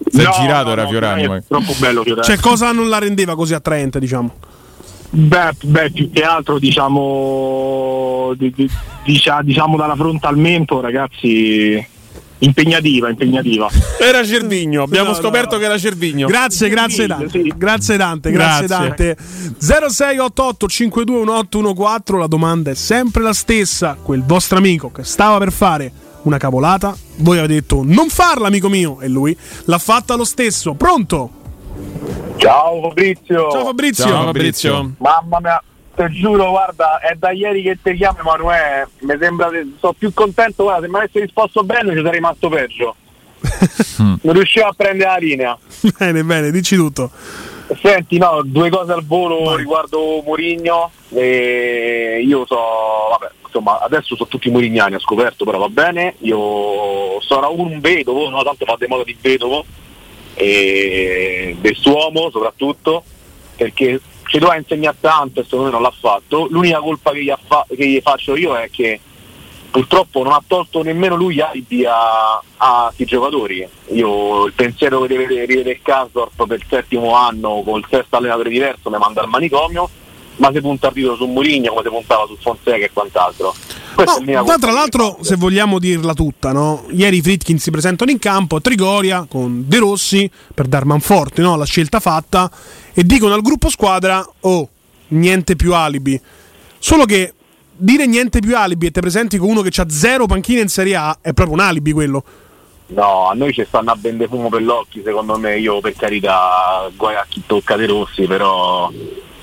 Si 0.09 0.21
è 0.21 0.23
No, 0.25 0.31
girato, 0.39 0.67
no, 0.67 0.73
era 0.73 0.83
no, 0.83 0.89
Fiorani. 0.89 1.23
è 1.25 1.29
ma- 1.29 1.41
troppo 1.47 1.75
bello 1.79 2.03
Fiorani. 2.03 2.27
Cioè, 2.27 2.39
cosa 2.39 2.71
non 2.73 2.89
la 2.89 2.99
rendeva 2.99 3.35
così 3.35 3.55
attraente, 3.55 3.99
diciamo? 3.99 4.35
Beh, 5.11 5.51
beh, 5.63 5.91
più 5.93 6.11
che 6.11 6.23
altro 6.23 6.59
diciamo, 6.59 8.33
di- 8.37 8.53
di- 8.55 8.71
dicia- 9.05 9.41
diciamo 9.43 9.77
dalla 9.77 9.95
frontalmento, 9.97 10.81
ragazzi, 10.81 11.85
impegnativa, 12.39 13.09
impegnativa. 13.09 13.69
Era 13.99 14.23
Cervigno, 14.25 14.83
abbiamo 14.83 15.11
No, 15.11 15.15
scoperto 15.15 15.55
no. 15.55 15.61
che 15.61 15.65
era 15.67 15.79
Cervigno. 15.79 16.27
Grazie, 16.27 16.69
grazie 16.69 17.07
Dante. 17.07 17.43
Grazie 17.57 17.97
Dante, 17.97 18.31
grazie, 18.31 18.67
Grazie. 18.67 18.87
Dante. 19.15 19.17
0688 19.59 20.67
521814 20.69 22.19
la 22.19 22.27
domanda 22.27 22.71
è 22.71 22.75
sempre 22.75 23.23
la 23.23 23.33
stessa. 23.33 23.97
Quel 24.03 24.23
vostro 24.25 24.59
amico 24.59 24.91
che 24.93 25.05
stava 25.05 25.39
per 25.39 25.53
fare 25.53 25.91
una 26.23 26.37
cavolata, 26.39 26.95
voi 27.19 27.39
avete 27.39 27.55
detto 27.55 27.83
non 27.85 28.09
farla 28.09 28.49
amico 28.49 28.69
mio 28.69 29.01
e 29.01 29.09
lui 29.09 29.35
l'ha 29.65 29.79
fatta 29.79 30.15
lo 30.15 30.25
stesso. 30.25 30.75
Pronto? 30.75 31.31
Ciao 32.37 32.81
Fabrizio. 32.83 33.51
Ciao 33.51 33.65
Fabrizio. 33.65 34.05
Ciao 34.05 34.25
Fabrizio. 34.25 34.93
Mamma 34.99 35.39
mia, 35.41 35.63
te 35.95 36.09
giuro, 36.11 36.51
guarda, 36.51 37.01
è 37.01 37.15
da 37.17 37.31
ieri 37.31 37.63
che 37.63 37.79
ti 37.83 37.95
chiamo 37.95 38.19
Emanuele. 38.21 38.89
Mi 39.01 39.17
sembra 39.19 39.49
che 39.51 39.67
sono 39.79 39.95
più 39.95 40.13
contento, 40.13 40.65
guarda, 40.65 40.87
se 40.87 40.93
mi 40.93 40.97
avessi 40.99 41.21
risposto 41.21 41.65
bene 41.65 41.91
ci 41.91 41.97
sarei 41.97 42.13
rimasto 42.13 42.49
peggio. 42.49 42.95
non 43.99 44.35
riuscivo 44.35 44.67
a 44.67 44.75
prendere 44.77 45.11
la 45.11 45.17
linea. 45.17 45.59
bene, 45.99 46.23
bene, 46.23 46.51
dici 46.51 46.77
tutto. 46.77 47.11
Senti, 47.83 48.19
no, 48.19 48.43
due 48.45 48.71
cose 48.71 48.93
al 48.93 49.05
volo 49.05 49.57
riguardo 49.57 50.23
Murigno. 50.25 50.91
E 51.09 52.23
io 52.25 52.45
so, 52.47 52.57
vabbè, 53.11 53.31
insomma, 53.45 53.81
adesso 53.81 54.15
sono 54.15 54.29
tutti 54.29 54.51
murignani, 54.51 54.95
ho 54.95 55.01
scoperto, 55.01 55.45
però 55.45 55.59
va 55.59 55.69
bene. 55.69 56.15
Io 56.19 57.21
sono 57.21 57.53
un 57.53 57.81
vedovo, 57.81 58.29
no, 58.29 58.43
tanto 58.43 58.65
fate 58.65 58.87
modo 58.87 59.03
di 59.03 59.17
vedovo, 59.21 59.65
e 60.37 61.57
del 61.59 61.75
suo 61.75 61.95
uomo 61.95 62.31
soprattutto, 62.31 63.03
perché 63.57 64.01
ci 64.25 64.39
doveva 64.39 64.59
insegnare 64.59 64.97
tanto 65.01 65.41
e 65.41 65.45
secondo 65.45 65.65
me 65.67 65.71
non 65.71 65.83
l'ha 65.83 65.95
fatto. 65.99 66.47
L'unica 66.51 66.79
colpa 66.79 67.13
che 67.13 67.23
gli, 67.23 67.31
ha 67.31 67.39
fa- 67.45 67.67
che 67.69 67.87
gli 67.87 68.01
faccio 68.03 68.37
io 68.37 68.55
è 68.55 68.69
che 68.71 69.01
purtroppo 69.71 70.23
non 70.23 70.33
ha 70.33 70.43
tolto 70.47 70.83
nemmeno 70.83 71.17
lui 71.17 71.41
alibi 71.41 71.85
a, 71.85 72.43
a 72.57 72.85
questi 72.87 73.05
giocatori. 73.05 73.67
Io 73.93 74.47
il 74.47 74.53
pensiero 74.53 75.01
che 75.01 75.09
deve 75.09 75.27
rivedere 75.27 75.81
Karsdorp 75.83 76.47
per 76.47 76.59
il 76.59 76.67
settimo 76.69 77.15
anno 77.15 77.63
col 77.65 77.85
sesto 77.89 78.17
allenatore 78.17 78.51
diverso 78.51 78.91
mi 78.91 78.99
manda 78.99 79.23
al 79.23 79.29
manicomio, 79.29 79.89
ma 80.37 80.51
si 80.53 80.61
punta 80.61 80.89
il 80.89 80.93
dito 80.95 81.17
su 81.17 81.27
Mourinho 81.27 81.71
come 81.71 81.83
si 81.83 81.89
puntava 81.89 82.27
su 82.27 82.37
Fonseca 82.37 82.85
e 82.85 82.91
quant'altro. 82.93 83.55
Questa 83.97 84.19
l'unica 84.19 84.43
Ma 84.43 84.59
tra 84.59 84.73
l'altro, 84.73 85.19
se 85.23 85.37
vogliamo 85.37 85.79
dirla 85.79 86.13
tutta, 86.13 86.53
no? 86.53 86.85
ieri 86.91 87.17
i 87.17 87.23
Fritkin 87.23 87.59
si 87.59 87.71
presentano 87.71 88.11
in 88.11 88.19
campo 88.19 88.57
a 88.57 88.61
Trigoria 88.61 89.27
con 89.29 89.65
De 89.67 89.79
Rossi 89.79 90.31
per 90.55 90.67
dar 90.67 90.85
manforte, 90.85 91.41
no? 91.41 91.57
la 91.57 91.65
scelta 91.65 91.99
fatta, 91.99 92.51
e 92.93 93.03
dicono 93.05 93.33
al 93.33 93.41
gruppo 93.41 93.71
squadra: 93.71 94.27
Oh, 94.41 94.69
niente 95.09 95.57
più 95.57 95.73
alibi. 95.75 96.21
Solo 96.79 97.07
che 97.07 97.33
dire 97.73 98.07
niente 98.07 98.41
più 98.41 98.55
alibi 98.55 98.87
e 98.87 98.91
te 98.91 99.01
presenti 99.01 99.39
con 99.39 99.49
uno 99.49 99.63
che 99.63 99.81
ha 99.81 99.89
zero 99.89 100.27
panchine 100.27 100.61
in 100.61 100.69
Serie 100.69 100.97
A 100.97 101.19
è 101.23 101.33
proprio 101.33 101.57
un 101.57 101.63
alibi 101.63 101.93
quello. 101.93 102.23
No, 102.89 103.29
a 103.29 103.35
noi 103.35 103.53
ci 103.53 103.65
stanno 103.67 103.91
a 103.91 103.97
vendere 103.99 104.29
fumo 104.29 104.49
per 104.49 104.63
l'occhio, 104.63 105.03
secondo 105.03 105.39
me, 105.39 105.59
io 105.59 105.81
per 105.81 105.95
carità 105.97 106.89
guai 106.95 107.17
a 107.17 107.27
chi 107.29 107.43
tocca 107.45 107.77
De 107.77 107.87
Rossi, 107.87 108.27
però 108.27 108.93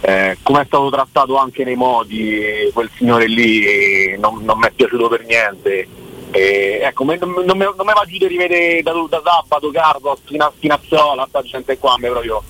eh, 0.06 0.38
come 0.44 0.62
è 0.62 0.66
stato 0.66 0.90
trattato 0.90 1.38
anche 1.38 1.64
nei 1.64 1.76
modi, 1.76 2.70
quel 2.74 2.90
signore 2.94 3.26
lì 3.26 4.18
non, 4.18 4.44
non 4.44 4.60
mi 4.60 4.68
è 4.68 4.72
piaciuto 4.72 5.08
per 5.08 5.24
niente. 5.26 5.88
E, 6.30 6.80
ecco, 6.82 7.06
me- 7.06 7.18
non, 7.18 7.32
non 7.46 7.58
me, 7.58 7.66
non 7.66 7.86
me 7.86 7.94
va 7.94 8.04
giù 8.06 8.18
di 8.18 8.28
rivedere 8.28 8.82
da, 8.82 8.92
da 9.10 9.22
sabato, 9.24 9.72
Carlos, 9.72 10.20
fino 10.26 10.46
a 10.46 10.52
Spinazzola, 10.54 11.26
sta 11.30 11.42
gente 11.42 11.78
qua, 11.78 11.96
me 11.98 12.10
proprio 12.10 12.44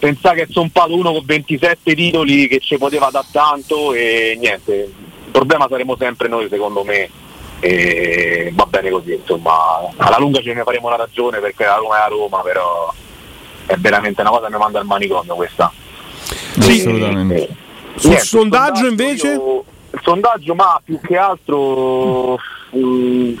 pensare 0.00 0.44
che 0.44 0.52
sono 0.52 0.68
pato 0.72 0.94
uno 0.94 1.12
con 1.12 1.22
27 1.24 1.94
titoli 1.94 2.48
che 2.48 2.58
ci 2.58 2.76
poteva 2.76 3.08
da 3.10 3.24
tanto 3.30 3.94
e 3.94 4.36
niente, 4.38 4.72
il 4.74 5.30
problema 5.30 5.66
saremo 5.68 5.96
sempre 5.96 6.28
noi 6.28 6.48
secondo 6.50 6.84
me 6.84 7.08
e 7.60 8.50
va 8.52 8.66
bene 8.66 8.90
così, 8.90 9.14
insomma, 9.14 9.52
alla 9.96 10.18
lunga 10.18 10.42
ce 10.42 10.52
ne 10.52 10.64
faremo 10.64 10.88
una 10.88 10.96
ragione 10.96 11.38
perché 11.38 11.64
la 11.64 11.76
Roma 11.76 11.96
è 11.96 12.00
la 12.00 12.14
Roma, 12.14 12.40
però 12.40 12.92
è 13.64 13.76
veramente 13.76 14.20
una 14.20 14.30
cosa 14.30 14.46
che 14.46 14.52
mi 14.52 14.58
manda 14.58 14.80
al 14.80 14.86
manicomio 14.86 15.34
questa. 15.34 15.72
Sì, 16.58 16.80
assolutamente. 16.80 17.48
Sul 17.96 18.10
Niente, 18.10 18.26
sondaggio 18.26 18.86
invece? 18.86 19.28
io- 19.28 19.64
il 19.92 20.00
sondaggio, 20.02 20.54
ma 20.56 20.80
più 20.84 20.98
che 21.00 21.16
altro 21.16 22.36
mm, 22.76 23.34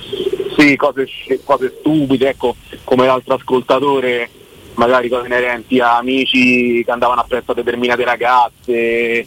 sì, 0.56 0.76
cose, 0.76 1.08
cose 1.42 1.74
stupide, 1.80 2.28
ecco, 2.28 2.54
come 2.84 3.06
l'altro 3.06 3.34
ascoltatore, 3.34 4.30
magari 4.74 5.08
cose 5.08 5.26
inerenti 5.26 5.80
a 5.80 5.96
amici 5.96 6.82
che 6.84 6.90
andavano 6.92 7.22
a 7.22 7.24
presto 7.24 7.50
a 7.50 7.54
determinate 7.56 8.04
ragazze, 8.04 9.26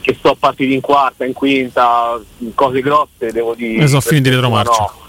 che 0.00 0.14
sto 0.18 0.34
partiti 0.38 0.72
in 0.72 0.80
quarta, 0.80 1.26
in 1.26 1.34
quinta, 1.34 2.18
cose 2.54 2.80
grosse, 2.80 3.30
devo 3.32 3.54
dire. 3.54 3.84
E 3.84 3.88
sono 3.88 4.00
finiti 4.00 4.30
dietro 4.30 4.48
Ma 4.48 4.56
marcia. 4.62 4.80
no. 4.80 5.00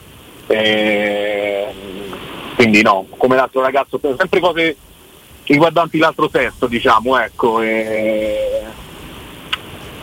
Eh, 0.48 1.68
quindi 2.56 2.82
no, 2.82 3.08
come 3.18 3.36
l'altro 3.38 3.62
ragazzo, 3.62 4.00
sempre 4.18 4.40
cose 4.42 4.76
riguardanti 5.46 5.98
l'altro 5.98 6.30
sesso, 6.32 6.68
diciamo, 6.68 7.18
ecco. 7.20 7.62
e- 7.62 8.62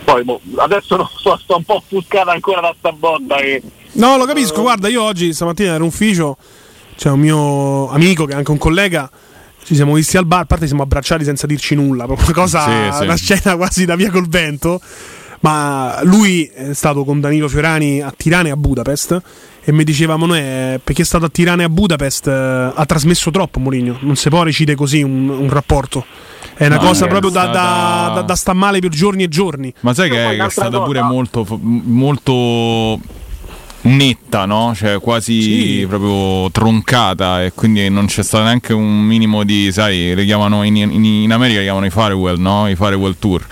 Poi 0.05 0.25
boh, 0.25 0.41
adesso 0.57 0.97
non 0.97 1.07
so, 1.17 1.37
sto 1.37 1.57
un 1.57 1.65
po' 1.65 1.77
offuscata 1.77 2.33
ancora 2.33 2.61
da 2.61 2.75
sta 2.79 2.91
botta 2.93 3.37
e 3.39 3.63
No, 3.93 4.17
lo 4.17 4.25
capisco. 4.25 4.61
Guarda, 4.63 4.89
io 4.89 5.03
oggi 5.03 5.33
stamattina 5.33 5.71
ero 5.75 5.83
in 5.85 5.89
ufficio. 5.91 6.37
C'è 6.97 7.11
un 7.11 7.19
mio 7.19 7.89
amico 7.91 8.25
che 8.25 8.33
è 8.33 8.37
anche 8.37 8.51
un 8.53 8.59
collega. 8.59 9.11
Ci 9.65 9.75
siamo 9.75 9.95
visti 9.95 10.17
al 10.17 10.27
bar. 10.27 10.43
A 10.43 10.45
parte 10.45 10.67
siamo 10.69 10.83
abbracciati 10.83 11.25
senza 11.25 11.47
dirci 11.49 11.75
nulla. 11.75 12.05
Proprio 12.07 12.27
una 12.29 12.35
cosa, 12.37 12.65
Sì, 12.93 12.97
sì. 12.99 13.03
una 13.03 13.17
scena 13.17 13.57
quasi 13.57 13.85
da 13.87 13.97
via 13.97 14.11
col 14.13 14.29
vento. 14.29 14.81
Ma 15.41 15.99
lui 16.05 16.45
è 16.47 16.73
stato 16.73 17.03
con 17.05 17.19
Danilo 17.21 17.49
Fiorani 17.49 18.01
a 18.01 18.13
Tirana 18.17 18.49
e 18.49 18.51
a 18.53 18.57
Budapest. 18.57 19.21
E 19.63 19.73
mi 19.73 19.85
diceva, 19.85 20.17
Manuè, 20.17 20.81
perché 20.83 21.03
è 21.03 21.05
stato 21.05 21.27
a 21.27 21.29
Tirana 21.29 21.63
e 21.63 21.65
a 21.67 21.69
Budapest 21.69 22.27
eh, 22.29 22.73
ha 22.75 22.85
trasmesso 22.87 23.31
troppo 23.31 23.61
Mourinho. 23.61 23.99
Non 24.01 24.17
si 24.17 24.29
può 24.31 24.43
recite 24.43 24.75
così 24.75 25.03
un, 25.03 25.29
un 25.29 25.49
rapporto. 25.51 26.05
È 26.55 26.67
una 26.67 26.77
No, 26.77 26.83
cosa 26.83 27.05
è 27.05 27.09
proprio 27.09 27.31
da, 27.31 27.45
da, 27.47 27.51
stata- 27.53 28.15
da- 28.15 28.23
da 28.23 28.35
sta 28.37 28.53
male 28.55 28.81
per 28.81 28.91
giorni 28.91 29.23
e 29.23 29.29
giorni. 29.29 29.73
Ma 29.81 29.93
sai 29.95 30.09
che 30.11 30.31
è, 30.33 30.37
che 30.37 30.45
è 30.47 30.51
stata 30.51 30.81
pure 30.81 31.03
molto, 31.03 31.47
molto 31.61 32.99
netta, 33.83 34.45
no? 34.45 34.73
Cioè 34.75 34.99
quasi 35.01 35.85
proprio 35.89 36.51
troncata 36.51 37.43
e 37.45 37.53
quindi 37.55 37.89
non 37.89 38.07
c'è 38.07 38.23
stato 38.23 38.45
neanche 38.45 38.73
un 38.75 39.01
minimo 39.03 39.43
di, 39.45 39.71
sai, 39.73 40.15
le 40.15 40.25
chiamano 40.25 40.63
in, 40.65 40.77
in- 40.77 41.05
in 41.05 41.33
America 41.33 41.59
li 41.59 41.65
chiamano 41.65 41.87
i 41.87 41.91
farewell, 41.91 42.39
no? 42.39 42.69
I 42.69 42.75
farewell 42.77 43.17
tour. 43.19 43.45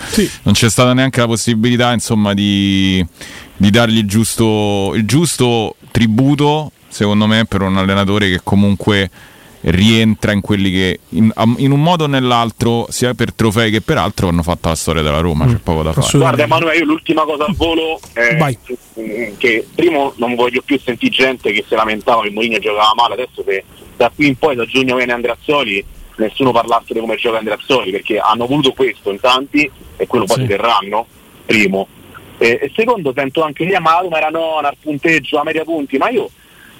Non 0.43 0.53
c'è 0.53 0.69
stata 0.69 0.93
neanche 0.93 1.19
la 1.19 1.25
possibilità, 1.27 1.91
insomma, 1.93 2.33
di, 2.35 3.03
di 3.57 3.69
dargli 3.71 3.97
il 3.97 4.07
giusto, 4.07 4.91
il 4.95 5.05
giusto 5.05 5.75
tributo, 5.91 6.71
secondo 6.87 7.27
me, 7.27 7.45
per 7.45 7.61
un 7.61 7.77
allenatore 7.77 8.29
che 8.29 8.39
comunque 8.43 9.09
rientra 9.61 10.31
in 10.31 10.39
quelli 10.41 10.71
che 10.71 10.99
in, 11.09 11.31
in 11.57 11.71
un 11.71 11.81
modo 11.81 12.05
o 12.05 12.07
nell'altro 12.07 12.87
sia 12.89 13.13
per 13.13 13.33
trofei 13.33 13.69
che 13.71 13.81
per 13.81 13.97
altro 13.97 14.29
hanno 14.29 14.41
fatto 14.41 14.69
la 14.69 14.75
storia 14.75 15.01
della 15.01 15.19
Roma 15.19 15.47
c'è 15.47 15.57
poco 15.57 15.83
da 15.83 15.91
fare. 15.91 16.17
Guarda 16.17 16.43
Emanuele, 16.43 16.77
io 16.77 16.85
l'ultima 16.85 17.23
cosa 17.23 17.45
al 17.45 17.55
volo 17.55 17.99
è 18.13 18.37
mm, 18.37 19.37
che 19.37 19.67
primo 19.75 20.13
non 20.15 20.35
voglio 20.35 20.61
più 20.63 20.79
sentire 20.79 21.11
gente 21.11 21.51
che 21.51 21.65
si 21.67 21.75
lamentava 21.75 22.21
che 22.21 22.29
Mourinho 22.29 22.59
giocava 22.59 22.93
male, 22.95 23.15
adesso 23.15 23.43
se 23.45 23.63
da 23.97 24.09
qui 24.13 24.27
in 24.27 24.37
poi 24.37 24.55
da 24.55 24.65
giugno 24.65 24.95
viene 24.95 25.11
Andreazzoli 25.11 25.83
nessuno 26.15 26.51
parlasse 26.51 26.93
di 26.93 26.99
come 26.99 27.15
gioca 27.15 27.37
Andreazzoli 27.39 27.91
perché 27.91 28.17
hanno 28.17 28.45
voluto 28.45 28.71
questo 28.71 29.09
in 29.11 29.19
tanti 29.19 29.69
e 29.97 30.07
quello 30.07 30.25
poi 30.25 30.37
Sì. 30.37 30.41
si 30.43 30.47
terranno, 30.47 31.05
primo. 31.45 31.87
E, 32.39 32.59
e 32.61 32.71
secondo 32.73 33.11
sento 33.13 33.43
anche 33.43 33.65
lì, 33.65 33.71
ma 33.79 33.95
la 33.95 33.99
Roma 33.99 34.17
era 34.17 34.29
nona 34.29 34.69
al 34.69 34.77
punteggio, 34.79 35.39
a 35.39 35.43
media 35.43 35.63
punti, 35.63 35.97
ma 35.97 36.09
io 36.09 36.29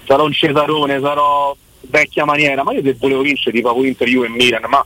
sarò 0.05 0.23
un 0.23 0.31
Cesarone, 0.31 0.99
sarò 1.01 1.55
vecchia 1.81 2.25
maniera, 2.25 2.63
ma 2.63 2.71
io 2.73 2.81
se 2.81 2.95
volevo 2.97 3.21
vincere 3.21 3.55
tipo 3.55 3.73
con 3.73 3.85
Inter, 3.85 4.07
Juve 4.07 4.27
e 4.27 4.29
Milan, 4.29 4.63
ma 4.67 4.83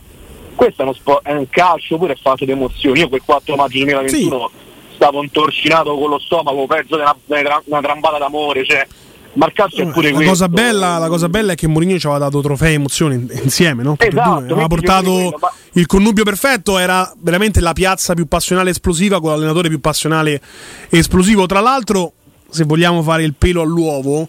questo 0.55 0.81
è, 0.81 0.85
uno 0.85 0.93
sport, 0.93 1.25
è 1.25 1.31
un 1.31 1.47
calcio 1.49 1.97
pure 1.97 2.13
è 2.13 2.15
fatto 2.15 2.45
di 2.45 2.51
emozioni. 2.51 2.99
Io 2.99 3.09
quel 3.09 3.21
4 3.23 3.55
maggio 3.55 3.77
2021 3.77 4.51
stavo 4.95 5.21
intorcinato 5.21 5.95
con 5.97 6.09
lo 6.09 6.19
stomaco, 6.19 6.65
peggio 6.65 6.95
di 6.95 7.01
una, 7.01 7.15
una, 7.25 7.61
una 7.65 7.81
trambata 7.81 8.17
d'amore, 8.17 8.65
cioè, 8.65 8.85
ma 9.33 9.45
il 9.47 9.53
calcio 9.53 9.81
è 9.81 9.87
pure 9.87 10.09
La 10.09 10.15
questo. 10.15 10.31
cosa, 10.31 10.49
bella, 10.49 10.97
la 10.97 11.07
cosa 11.07 11.29
bella 11.29 11.53
è 11.53 11.55
che 11.55 11.67
Mourinho 11.67 11.97
ci 11.97 12.05
aveva 12.07 12.25
dato 12.25 12.41
trofei 12.41 12.71
e 12.71 12.75
emozioni 12.75 13.15
in- 13.15 13.39
insieme, 13.43 13.83
no? 13.83 13.95
Esatto. 13.97 14.31
Aveva 14.53 14.67
portato 14.67 15.11
quello, 15.11 15.37
ma- 15.41 15.51
il 15.73 15.85
connubio 15.87 16.23
perfetto, 16.23 16.77
era 16.77 17.11
veramente 17.19 17.59
la 17.59 17.73
piazza 17.73 18.13
più 18.13 18.27
passionale 18.27 18.69
e 18.69 18.71
esplosiva 18.71 19.19
con 19.19 19.31
l'allenatore 19.31 19.69
più 19.69 19.79
passionale 19.79 20.41
e 20.89 20.97
esplosivo. 20.97 21.45
Tra 21.47 21.59
l'altro, 21.61 22.13
se 22.49 22.63
vogliamo 22.63 23.01
fare 23.01 23.23
il 23.23 23.33
pelo 23.35 23.61
all'uovo, 23.61 24.27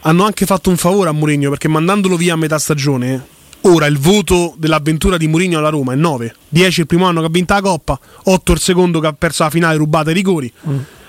hanno 0.00 0.24
anche 0.24 0.44
fatto 0.46 0.68
un 0.70 0.76
favore 0.76 1.08
a 1.08 1.12
Mourinho 1.12 1.48
perché 1.48 1.68
mandandolo 1.68 2.16
via 2.16 2.34
a 2.34 2.36
metà 2.36 2.58
stagione, 2.58 3.26
ora 3.62 3.86
il 3.86 3.98
voto 3.98 4.54
dell'avventura 4.58 5.16
di 5.16 5.26
Mourinho 5.26 5.58
alla 5.58 5.70
Roma 5.70 5.94
è 5.94 5.96
9. 5.96 6.34
10 6.50 6.80
il 6.80 6.86
primo 6.86 7.06
anno 7.06 7.20
che 7.20 7.26
ha 7.26 7.30
vinto 7.30 7.54
la 7.54 7.60
Coppa, 7.62 7.98
8 8.24 8.52
il 8.52 8.60
secondo 8.60 9.00
che 9.00 9.06
ha 9.06 9.12
perso 9.14 9.44
la 9.44 9.50
finale 9.50 9.76
rubata 9.78 10.10
ai 10.10 10.14
rigori. 10.14 10.52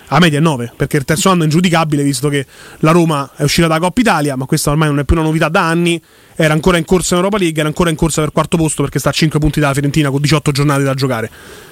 La 0.09 0.19
media 0.19 0.39
è 0.39 0.41
9, 0.41 0.71
perché 0.77 0.95
il 0.97 1.03
terzo 1.03 1.29
anno 1.29 1.41
è 1.41 1.43
ingiudicabile 1.45 2.01
visto 2.01 2.29
che 2.29 2.45
la 2.79 2.91
Roma 2.91 3.29
è 3.35 3.43
uscita 3.43 3.67
dalla 3.67 3.79
Coppa 3.81 3.99
Italia, 3.99 4.35
ma 4.37 4.45
questa 4.45 4.69
ormai 4.69 4.87
non 4.87 4.99
è 4.99 5.03
più 5.03 5.15
una 5.17 5.25
novità 5.25 5.49
da 5.49 5.67
anni, 5.67 6.01
era 6.35 6.53
ancora 6.53 6.77
in 6.77 6.85
corsa 6.85 7.15
in 7.15 7.19
Europa 7.19 7.37
League, 7.37 7.59
era 7.59 7.67
ancora 7.67 7.89
in 7.89 7.97
corsa 7.97 8.21
per 8.21 8.31
quarto 8.31 8.55
posto 8.55 8.83
perché 8.83 8.99
sta 8.99 9.09
a 9.09 9.11
5 9.11 9.37
punti 9.39 9.59
dalla 9.59 9.73
Fiorentina 9.73 10.09
con 10.09 10.21
18 10.21 10.51
giornate 10.51 10.83
da 10.83 10.93
giocare. 10.93 11.29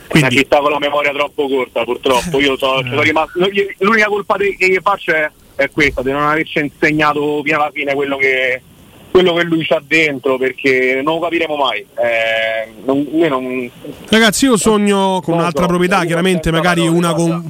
È 0.08 0.18
una 0.18 0.30
città 0.30 0.60
con 0.60 0.72
la 0.72 0.80
memoria 0.80 1.12
troppo 1.12 1.48
corta, 1.48 1.84
purtroppo. 1.86 2.40
Io 2.40 2.58
so, 2.58 2.82
sono 2.84 3.02
rimasto- 3.02 3.40
l'unica 3.80 4.08
colpa 4.08 4.36
che 4.36 4.68
gli 4.70 4.80
faccio 4.82 5.12
è, 5.14 5.32
è 5.56 5.70
questa, 5.72 6.02
di 6.02 6.12
non 6.12 6.24
averci 6.24 6.60
insegnato 6.60 7.42
fino 7.42 7.56
alla 7.56 7.72
fine 7.74 7.94
quello 7.94 8.18
che, 8.18 8.62
quello 9.12 9.34
che 9.34 9.44
lui 9.44 9.66
c'ha 9.66 9.82
dentro, 9.86 10.38
perché 10.38 11.02
non 11.04 11.16
lo 11.16 11.22
capiremo 11.22 11.56
mai. 11.56 11.80
Eh, 11.80 12.74
non- 12.86 13.08
io 13.14 13.30
non- 13.30 13.70
Ragazzi, 14.10 14.46
io 14.46 14.58
sogno 14.58 15.22
con 15.24 15.36
un'altra 15.36 15.68
proprietà, 15.68 16.04
chiaramente 16.04 16.52
magari 16.52 16.86
una 16.86 17.14
con, 17.14 17.50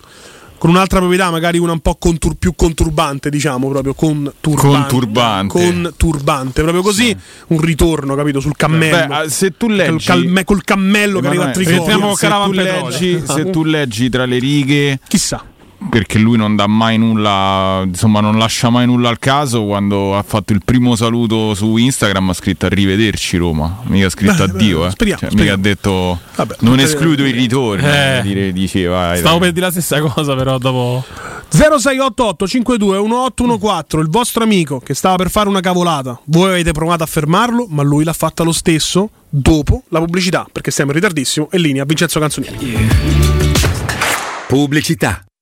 con 0.66 0.74
un'altra 0.74 0.97
proprietà, 0.97 1.30
magari 1.30 1.59
una 1.59 1.74
un 1.74 1.80
po' 1.80 1.93
contur- 1.93 2.38
più 2.39 2.55
conturbante, 2.55 3.30
diciamo, 3.30 3.70
proprio 3.70 3.93
con 3.93 4.34
turbante. 4.39 4.78
Conturbante. 4.95 5.53
Con 5.53 5.93
turbante, 5.95 6.61
proprio 6.63 6.82
così, 6.82 7.16
un 7.49 7.61
ritorno, 7.61 8.16
capito, 8.16 8.39
sul 8.39 8.55
cammello. 8.55 9.07
Beh, 9.07 9.13
ah, 9.13 9.30
se 9.30 9.51
tu 9.55 9.68
leggi 9.68 9.91
Col, 9.91 10.01
calme- 10.01 10.43
col 10.43 10.63
cammello 10.63 11.20
che 11.20 11.28
arriva 11.28 11.45
a 11.45 11.51
Trigoria. 11.51 12.16
se, 12.16 12.28
tu 12.28 12.51
leggi, 12.51 13.24
se 13.28 13.49
tu 13.51 13.63
leggi 13.63 14.09
tra 14.09 14.26
le 14.26 14.39
righe 14.39 14.99
chissà 15.07 15.45
perché 15.90 16.18
lui 16.18 16.38
non 16.38 16.56
dà 16.56 16.68
mai 16.68 16.98
nulla 16.98 17.84
insomma 17.86 18.20
non 18.20 18.38
lascia 18.38 18.70
mai 18.70 18.86
nulla 18.86 19.10
al 19.10 19.20
caso 19.20 19.64
quando 19.66 20.18
ha 20.18 20.24
fatto 20.24 20.52
il 20.54 20.62
primo 20.66 20.96
saluto 20.96 21.54
su 21.54 21.78
Instagram 21.78 22.30
ha 22.30 22.34
scritto 22.34 22.66
arrivederci 22.66 23.38
Roma 23.38 23.80
mica 23.84 24.08
ha 24.08 24.10
scritto 24.10 24.36
Beh, 24.36 24.44
addio 24.52 24.86
eh. 24.86 24.90
speriamo, 24.92 25.20
Cioè, 25.20 25.30
speriamo. 25.32 25.42
mica 25.42 25.54
ha 25.54 25.58
detto 25.58 26.20
Vabbè, 26.36 26.56
non 26.60 26.80
escludo 26.80 27.26
il 27.26 27.34
ritorno 27.34 27.88
Eh. 27.88 28.20
dire, 28.24 28.52
diceva 28.52 29.08
dai, 29.10 29.18
Stavo 29.20 29.38
dai. 29.38 29.40
per 29.40 29.52
dire 29.54 29.66
la 29.68 29.72
stessa 29.72 30.02
cosa, 30.02 30.36
però 30.36 30.58
dopo. 30.58 31.04
0688 31.50 32.48
52 32.48 32.98
1814 33.00 33.98
il 33.98 34.10
vostro 34.10 34.44
amico 34.44 34.80
che 34.80 34.94
stava 34.94 35.16
per 35.16 35.30
fare 35.30 35.48
una 35.48 35.62
cavolata 35.62 36.20
voi 36.26 36.50
avete 36.50 36.72
provato 36.72 37.04
a 37.04 37.06
fermarlo 37.06 37.68
ma 37.70 37.84
lui 37.84 38.04
l'ha 38.04 38.14
fatta 38.14 38.44
lo 38.44 38.52
stesso 38.52 39.10
dopo 39.30 39.84
la 39.90 40.00
pubblicità 40.00 40.46
perché 40.52 40.72
siamo 40.72 40.90
in 40.92 40.98
ritardissimo 40.98 41.48
e 41.52 41.58
linea 41.60 41.86
Vincenzo 41.86 42.20
Canzonieri 42.20 42.88
Pubblicità. 44.48 45.24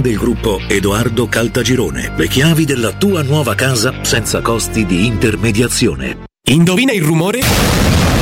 del 0.00 0.16
gruppo 0.16 0.60
Edoardo 0.68 1.26
Caltagirone. 1.26 2.12
Le 2.16 2.28
chiavi 2.28 2.64
della 2.64 2.92
tua 2.92 3.22
nuova 3.22 3.54
casa 3.54 4.02
senza 4.02 4.40
costi 4.40 4.86
di 4.86 5.06
intermediazione. 5.06 6.24
Indovina 6.48 6.92
il 6.92 7.02
rumore? 7.02 8.21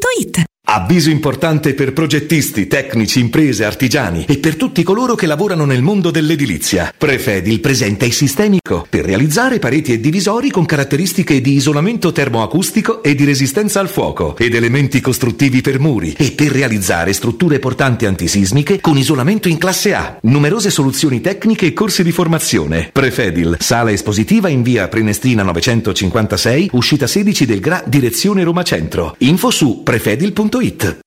Então, 0.01 0.11
Ita. 0.19 0.50
Avviso 0.73 1.09
importante 1.09 1.73
per 1.73 1.91
progettisti, 1.91 2.65
tecnici, 2.65 3.19
imprese, 3.19 3.65
artigiani 3.65 4.23
e 4.25 4.37
per 4.37 4.55
tutti 4.55 4.83
coloro 4.83 5.15
che 5.15 5.25
lavorano 5.25 5.65
nel 5.65 5.81
mondo 5.81 6.11
dell'edilizia. 6.11 6.93
Prefedil 6.97 7.59
presenta 7.59 8.05
il 8.05 8.13
sistemico 8.13 8.87
per 8.89 9.03
realizzare 9.03 9.59
pareti 9.59 9.91
e 9.91 9.99
divisori 9.99 10.49
con 10.49 10.63
caratteristiche 10.63 11.41
di 11.41 11.55
isolamento 11.55 12.13
termoacustico 12.13 13.03
e 13.03 13.15
di 13.15 13.25
resistenza 13.25 13.81
al 13.81 13.89
fuoco 13.89 14.37
ed 14.37 14.55
elementi 14.55 15.01
costruttivi 15.01 15.59
per 15.59 15.77
muri 15.77 16.13
e 16.13 16.31
per 16.31 16.53
realizzare 16.53 17.11
strutture 17.11 17.59
portanti 17.59 18.05
antisismiche 18.05 18.79
con 18.79 18.95
isolamento 18.95 19.49
in 19.49 19.57
classe 19.57 19.93
A. 19.93 20.19
Numerose 20.21 20.69
soluzioni 20.69 21.19
tecniche 21.19 21.65
e 21.65 21.73
corsi 21.73 22.01
di 22.01 22.13
formazione. 22.13 22.91
Prefedil, 22.93 23.57
sala 23.59 23.91
espositiva 23.91 24.47
in 24.47 24.61
via 24.61 24.87
Prenestina 24.87 25.43
956, 25.43 26.69
uscita 26.71 27.07
16 27.07 27.45
del 27.45 27.59
Gra, 27.59 27.83
direzione 27.85 28.45
Roma 28.45 28.63
Centro. 28.63 29.15
Info 29.17 29.49
su 29.51 29.83
prefedil.it. 29.83 30.59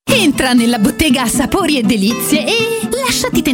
Entra 0.03 0.53
nella 0.53 0.81
bottega 0.81 1.29
Sapori 1.29 1.79
e 1.79 1.83
Delizie 1.83 2.45
e 2.45 2.89
lasciati 2.91 3.41
tentare 3.41 3.54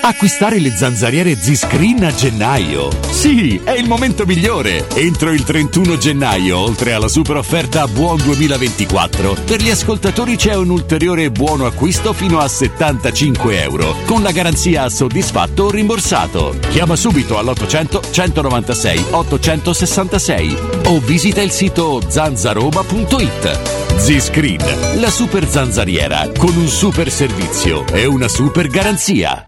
Acquistare 0.00 0.58
le 0.58 0.70
zanzariere 0.70 1.36
Z-Screen 1.36 2.04
a 2.04 2.14
gennaio. 2.14 2.88
Sì, 3.10 3.60
è 3.62 3.72
il 3.72 3.86
momento 3.86 4.24
migliore. 4.24 4.86
Entro 4.94 5.30
il 5.32 5.44
31 5.44 5.98
gennaio, 5.98 6.58
oltre 6.58 6.92
alla 6.92 7.08
super 7.08 7.36
offerta 7.36 7.86
Buon 7.86 8.16
2024, 8.22 9.36
per 9.44 9.60
gli 9.60 9.70
ascoltatori 9.70 10.36
c'è 10.36 10.54
un 10.54 10.70
ulteriore 10.70 11.30
buono 11.30 11.66
acquisto 11.66 12.12
fino 12.12 12.38
a 12.38 12.48
75 12.48 13.62
euro, 13.62 13.96
con 14.06 14.22
la 14.22 14.30
garanzia 14.30 14.88
soddisfatto 14.88 15.64
o 15.64 15.70
rimborsato. 15.70 16.56
Chiama 16.70 16.96
subito 16.96 17.38
all'800 17.38 18.10
196 18.10 19.04
866 19.10 20.56
o 20.84 21.00
visita 21.00 21.42
il 21.42 21.50
sito 21.50 22.00
zanzaroma.it. 22.06 23.96
Z-Screen, 23.98 25.00
la 25.00 25.10
super 25.10 25.46
zanzariera, 25.46 26.30
con 26.38 26.56
un 26.56 26.68
super 26.68 27.10
servizio 27.10 27.84
e 27.88 28.06
una 28.06 28.28
super 28.28 28.68
garanzia. 28.68 29.47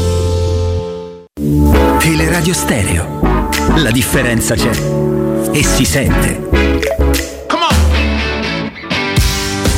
Teleradio 1.41 2.53
Stereo. 2.53 3.49
La 3.77 3.89
differenza 3.89 4.53
c'è. 4.53 4.69
E 5.51 5.63
si 5.63 5.85
sente. 5.85 6.49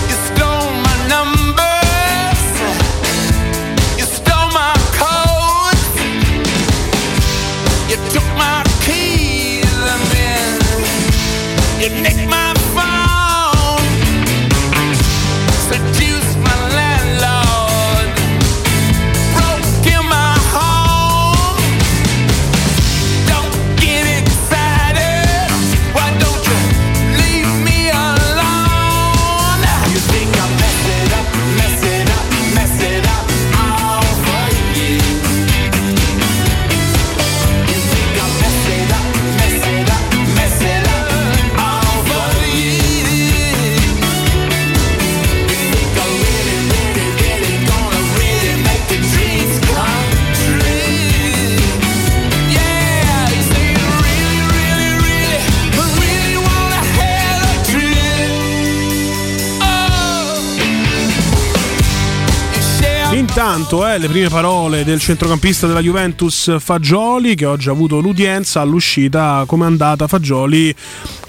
You 0.09 0.16
stole 0.26 0.74
Intanto, 63.56 63.88
eh, 63.88 63.99
le 63.99 64.08
prime 64.08 64.30
parole 64.30 64.84
del 64.84 64.99
centrocampista 64.99 65.68
della 65.68 65.80
Juventus 65.80 66.56
Fagioli, 66.58 67.36
che 67.36 67.45
oggi 67.45 67.70
ha 67.70 67.72
avuto 67.72 67.99
l'udienza 67.99 68.62
all'uscita. 68.62 69.43
Come 69.45 69.66
è 69.66 69.68
andata 69.68 70.08
Fagioli? 70.08 70.74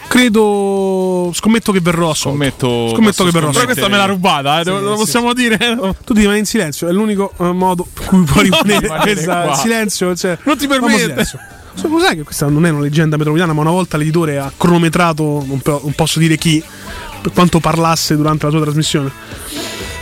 Credo. 0.09 1.31
Scommetto 1.35 1.71
che 1.71 1.81
verrò 1.81 2.09
assolto. 2.09 2.31
Scommetto, 2.39 2.89
Scommetto 2.95 3.25
che 3.27 3.31
verrò 3.31 3.51
Però 3.51 3.65
questa 3.67 3.89
me 3.89 3.99
l'ha 3.99 4.07
rubata, 4.07 4.61
eh, 4.61 4.65
Sì, 4.65 4.71
lo 4.71 4.93
sì, 4.93 5.03
possiamo 5.03 5.35
dire? 5.35 5.59
Tu 6.03 6.15
ti 6.15 6.21
rimani 6.21 6.39
in 6.39 6.47
silenzio, 6.47 6.89
è 6.89 6.93
l'unico 6.93 7.31
eh, 7.39 7.53
modo 7.53 7.87
per 7.93 8.07
cui 8.07 8.25
puoi 8.25 8.45
rimanere 8.45 8.89
questa- 9.03 9.51
il 9.51 9.57
silenzio. 9.57 10.17
Cioè, 10.17 10.39
Non 10.45 10.57
ti 10.57 10.67
permette. 10.67 10.99
silenzio. 11.03 11.39
So, 11.75 11.89
lo 11.89 11.99
sai 12.01 12.17
che 12.17 12.23
questa 12.23 12.49
non 12.49 12.65
è 12.65 12.71
una 12.71 12.81
leggenda 12.81 13.17
metropolitana, 13.19 13.53
ma 13.53 13.61
una 13.61 13.71
volta 13.71 13.99
l'editore 13.99 14.39
ha 14.39 14.51
cronometrato, 14.57 15.45
non, 15.47 15.61
po- 15.61 15.81
non 15.85 15.93
posso 15.93 16.19
dire 16.19 16.39
chi, 16.39 16.63
per 17.21 17.33
quanto 17.33 17.61
parlasse 17.61 18.17
durante 18.17 18.47
la 18.47 18.51
sua 18.51 18.63
trasmissione. 18.63 19.13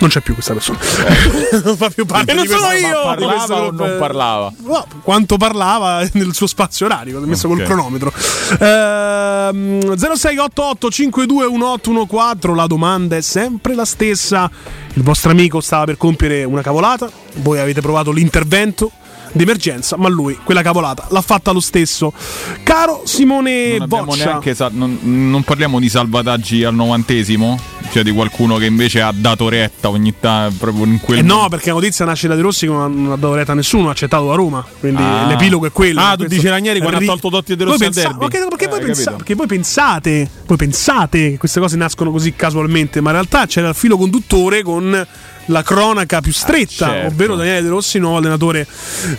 Non 0.02 0.10
c'è 0.10 0.20
più 0.20 0.34
questa 0.34 0.52
persona. 0.52 0.78
non 1.62 1.76
fa 1.76 1.88
più 1.88 2.04
parte 2.06 2.32
E 2.32 2.34
non 2.34 2.44
sono 2.44 2.72
io! 2.72 3.02
Parlava 3.04 3.62
o 3.62 3.70
non 3.70 3.96
parlava? 4.00 4.52
No, 4.64 4.84
quanto 5.02 5.36
parlava 5.36 6.04
nel 6.14 6.34
suo 6.34 6.48
spazio 6.48 6.86
orario, 6.86 7.20
ho 7.20 7.24
messo 7.24 7.46
Ok. 7.46 7.54
col 7.58 7.64
cronometro. 7.64 8.12
Ehm, 8.58 9.94
0688 9.96 10.90
521814, 10.90 12.54
la 12.56 12.66
domanda 12.66 13.14
è 13.16 13.20
sempre 13.20 13.76
la 13.76 13.84
stessa. 13.84 14.50
Il 14.94 15.04
vostro 15.04 15.30
amico 15.30 15.60
stava 15.60 15.84
per 15.84 15.96
compiere 15.96 16.42
una 16.42 16.62
cavolata, 16.62 17.08
voi 17.36 17.60
avete 17.60 17.80
provato 17.80 18.10
l'intervento 18.10 18.90
d'emergenza, 19.30 19.96
ma 19.96 20.08
lui 20.08 20.36
quella 20.42 20.62
cavolata 20.62 21.06
l'ha 21.10 21.22
fatta 21.22 21.52
lo 21.52 21.60
stesso. 21.60 22.12
Caro 22.64 23.02
Simone 23.04 23.78
Non, 23.78 23.86
Boccia, 23.86 24.40
sa- 24.52 24.68
non, 24.72 24.98
non 25.02 25.44
parliamo 25.44 25.78
di 25.78 25.88
salvataggi 25.88 26.64
al 26.64 26.74
novantesimo? 26.74 27.56
Cioè 27.92 28.02
di 28.02 28.10
qualcuno 28.10 28.56
che 28.56 28.64
invece 28.64 29.02
ha 29.02 29.12
dato 29.14 29.50
retta 29.50 29.90
ogni 29.90 30.14
tanto 30.18 30.56
proprio 30.58 30.86
in 30.86 30.98
quel 30.98 31.18
Eh 31.18 31.22
no, 31.22 31.48
perché 31.50 31.68
la 31.68 31.74
notizia 31.74 32.06
nasce 32.06 32.26
da 32.26 32.34
De 32.34 32.40
Rossi 32.40 32.64
che 32.66 32.72
non 32.72 33.08
ha 33.12 33.16
dato 33.16 33.34
retta 33.34 33.52
a 33.52 33.54
nessuno, 33.54 33.88
ha 33.88 33.90
accettato 33.90 34.28
da 34.28 34.34
Roma. 34.34 34.64
Quindi 34.80 35.02
Ah. 35.02 35.26
l'epilogo 35.26 35.66
è 35.66 35.72
quello. 35.72 36.00
Ah, 36.00 36.16
tu 36.16 36.24
dici 36.24 36.48
Ranieri 36.48 36.78
quando 36.78 36.96
ha 36.96 37.00
Ri- 37.00 37.06
tolto 37.06 37.28
Dotti 37.28 37.52
e 37.52 37.56
De 37.56 37.64
Voi 37.64 37.72
Rossi 37.74 37.84
al 37.84 37.92
pensa- 37.92 38.08
derby. 38.08 38.28
perché, 38.28 38.66
voi 38.68 38.78
Eh, 38.78 38.82
pensa- 38.86 39.02
capito. 39.02 39.16
perché 39.16 39.34
voi 39.34 39.46
pensate, 39.46 40.30
voi 40.46 40.56
pensate 40.56 41.30
che 41.32 41.36
queste 41.38 41.60
cose 41.60 41.76
nascono 41.76 42.10
così 42.10 42.32
casualmente, 42.34 43.02
ma 43.02 43.10
in 43.10 43.16
realtà 43.16 43.44
c'era 43.44 43.68
il 43.68 43.74
filo 43.74 43.98
conduttore 43.98 44.62
con 44.62 45.06
la 45.46 45.62
cronaca 45.64 46.20
più 46.20 46.32
stretta, 46.32 46.86
certo. 46.86 47.08
ovvero 47.08 47.34
Daniele 47.34 47.62
De 47.62 47.68
Rossi, 47.68 47.98
nuovo 47.98 48.18
allenatore 48.18 48.64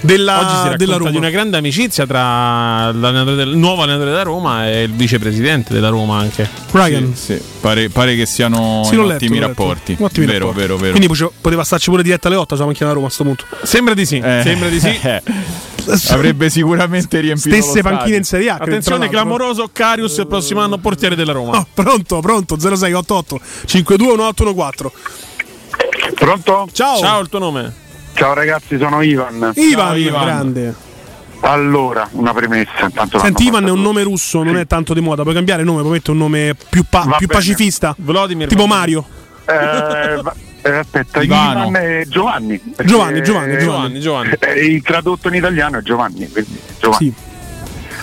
della, 0.02 0.38
Oggi 0.40 0.48
si 0.48 0.54
racconta 0.56 0.76
della 0.78 0.96
Roma. 0.98 1.10
di 1.12 1.18
una 1.18 1.30
grande 1.30 1.58
amicizia 1.58 2.08
tra 2.08 2.92
l'allenatore 2.92 3.36
del, 3.36 3.50
il 3.50 3.58
nuovo 3.58 3.82
allenatore 3.84 4.10
della 4.12 4.24
Roma 4.24 4.68
e 4.68 4.84
il 4.84 4.94
vicepresidente 4.94 5.74
della 5.74 5.90
Roma 5.90 6.18
anche. 6.20 6.50
Ryan. 6.72 7.14
Sì, 7.14 7.40
pare, 7.60 7.90
pare 7.90 8.16
che 8.16 8.26
siano 8.26 8.62
Sì, 8.86 8.96
in 8.96 9.02
letto, 9.06 9.14
ottimi 9.16 9.40
rapporti. 9.40 9.98
Ottimi 10.00 10.26
vero, 10.26 10.40
rapporti. 10.48 10.60
vero, 10.62 10.78
vero. 10.78 10.96
Quindi 10.98 11.32
poteva 11.42 11.64
starci 11.64 11.90
pure 11.90 12.04
diretta 12.04 12.28
alle 12.28 12.38
8 12.38 12.56
sulla 12.56 12.68
macchina 12.68 12.88
da 12.88 12.96
Roma 12.96 13.08
a 13.08 13.10
sto 13.10 13.24
punto. 13.24 13.46
Sembra 13.64 13.94
di 13.94 14.06
sì, 14.06 14.18
Eh. 14.18 14.42
sembra 14.44 14.70
di 14.70 14.80
sì. 14.80 15.00
Avrebbe 16.14 16.50
sicuramente 16.50 17.20
riempito 17.20 17.54
Stesse 17.56 17.82
panchine 17.82 18.16
in 18.18 18.24
Serie 18.24 18.50
A. 18.50 18.56
Attenzione, 18.56 19.10
clamoroso 19.10 19.70
Carius 19.72 20.18
il 20.18 20.28
prossimo 20.28 20.62
anno 20.62 20.78
portiere 20.78 21.16
della 21.16 21.34
Roma. 21.34 21.58
Oh, 21.58 21.68
pronto, 21.74 22.20
pronto, 22.22 22.58
0688 22.58 23.40
521814. 23.66 24.92
Pronto? 26.16 26.70
Ciao. 26.72 26.98
Ciao, 27.00 27.20
il 27.22 27.30
tuo 27.30 27.40
nome? 27.40 27.74
Ciao 28.14 28.34
ragazzi, 28.34 28.78
sono 28.78 29.02
Ivan. 29.02 29.52
Ivan, 29.56 29.98
Ivan. 29.98 30.24
grande. 30.26 30.76
Allora, 31.46 32.08
una 32.12 32.34
premessa. 32.34 32.86
Intanto 32.86 33.20
Senti, 33.20 33.46
Ivan 33.48 33.68
è 33.68 33.70
un 33.70 33.82
nome 33.82 34.02
russo, 34.04 34.44
non 34.44 34.58
è 34.58 34.66
tanto 34.66 34.94
di 34.94 35.02
moda. 35.02 35.24
Puoi 35.24 35.34
cambiare 35.34 35.64
nome, 35.64 35.82
puoi 35.82 35.94
mettere 35.94 36.12
un 36.14 36.18
nome 36.20 36.56
più, 36.70 36.84
pa- 36.90 37.16
più 37.18 37.28
pacifista. 37.28 37.94
Vladimir 37.98 38.48
Tipo 38.48 38.66
Mario. 38.66 39.06
Eh, 39.46 40.22
eh, 40.62 40.78
aspetta, 40.78 41.22
Ivano. 41.22 41.68
Ivan 41.68 41.76
è 41.76 42.06
Giovanni. 42.08 42.62
Giovanni, 42.84 43.22
Giovanni, 43.22 43.58
Giovanni, 43.60 44.00
Giovanni. 44.00 44.32
eh, 44.40 44.66
il 44.66 44.82
tradotto 44.82 45.28
in 45.28 45.34
italiano 45.36 45.80
è 45.80 45.82
Giovanni. 45.82 46.30
quindi 46.32 46.58
Giovanni. 46.80 47.14
Sì. 47.14 47.32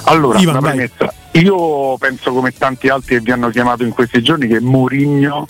Allora, 0.04 0.38
Ivan, 0.38 0.56
una 0.56 0.68
vai. 0.68 0.76
premessa. 0.76 1.14
Io 1.32 1.96
penso 1.96 2.32
come 2.32 2.52
tanti 2.52 2.88
altri 2.88 3.16
che 3.16 3.20
vi 3.22 3.30
hanno 3.32 3.48
chiamato 3.48 3.84
in 3.84 3.90
questi 3.90 4.22
giorni 4.22 4.48
che 4.48 4.60
Mourinho 4.60 5.46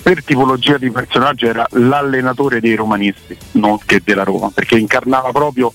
per 0.00 0.22
tipologia 0.22 0.78
di 0.78 0.90
personaggio 0.90 1.46
era 1.46 1.66
l'allenatore 1.70 2.60
dei 2.60 2.74
romanisti, 2.76 3.36
non 3.52 3.78
che 3.84 4.00
della 4.04 4.24
Roma, 4.24 4.50
perché 4.52 4.76
incarnava 4.76 5.30
proprio 5.30 5.72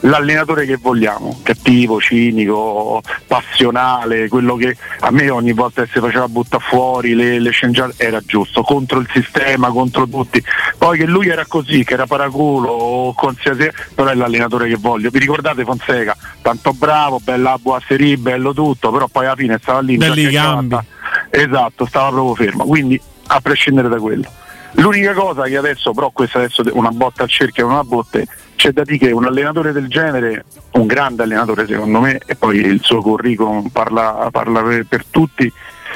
l'allenatore 0.00 0.64
che 0.66 0.76
vogliamo, 0.76 1.40
cattivo, 1.42 2.00
cinico, 2.00 3.02
passionale, 3.26 4.28
quello 4.28 4.56
che 4.56 4.76
a 5.00 5.10
me 5.10 5.30
ogni 5.30 5.52
volta 5.52 5.82
che 5.82 5.90
si 5.92 6.00
faceva 6.00 6.28
buttare 6.28 6.62
fuori 6.62 7.14
le, 7.14 7.38
le 7.38 7.50
sceneggiate 7.50 7.94
era 7.96 8.20
giusto, 8.20 8.62
contro 8.62 8.98
il 8.98 9.08
sistema, 9.12 9.68
contro 9.70 10.06
tutti. 10.06 10.42
Poi 10.78 10.98
che 10.98 11.06
lui 11.06 11.28
era 11.28 11.44
così, 11.46 11.84
che 11.84 11.94
era 11.94 12.06
paraculo, 12.06 13.12
qualsiasi, 13.16 13.70
però 13.94 14.10
è 14.10 14.14
l'allenatore 14.14 14.68
che 14.68 14.76
voglio. 14.76 15.10
Vi 15.10 15.18
ricordate 15.18 15.64
Fonseca? 15.64 16.16
Tanto 16.42 16.72
bravo, 16.72 17.20
bella 17.22 17.58
Boasseri, 17.60 18.16
bello 18.16 18.54
tutto, 18.54 18.90
però 18.90 19.06
poi 19.08 19.26
alla 19.26 19.36
fine 19.36 19.58
stava 19.60 19.80
lì 19.80 19.96
Belli 19.96 20.28
cravatta. 20.28 20.84
Esatto, 21.30 21.86
stava 21.86 22.10
proprio 22.10 22.34
fermo. 22.34 22.64
Quindi 22.64 23.00
a 23.26 23.40
prescindere 23.40 23.88
da 23.88 23.98
quello. 23.98 24.28
L'unica 24.74 25.12
cosa 25.14 25.44
che 25.44 25.56
adesso, 25.56 25.92
però 25.92 26.10
questa 26.10 26.38
adesso 26.38 26.62
è 26.62 26.70
una 26.72 26.90
botta 26.90 27.24
al 27.24 27.28
cerchio 27.28 27.64
e 27.64 27.72
una 27.72 27.82
botte, 27.82 28.26
c'è 28.60 28.72
da 28.72 28.82
dire 28.82 28.98
che 28.98 29.10
un 29.10 29.24
allenatore 29.24 29.72
del 29.72 29.88
genere, 29.88 30.44
un 30.72 30.86
grande 30.86 31.22
allenatore 31.22 31.66
secondo 31.66 31.98
me, 31.98 32.20
e 32.26 32.34
poi 32.36 32.58
il 32.58 32.80
suo 32.82 33.00
curriculum 33.00 33.68
parla, 33.68 34.28
parla 34.30 34.60
per, 34.60 34.84
per 34.86 35.04
tutti, 35.08 35.50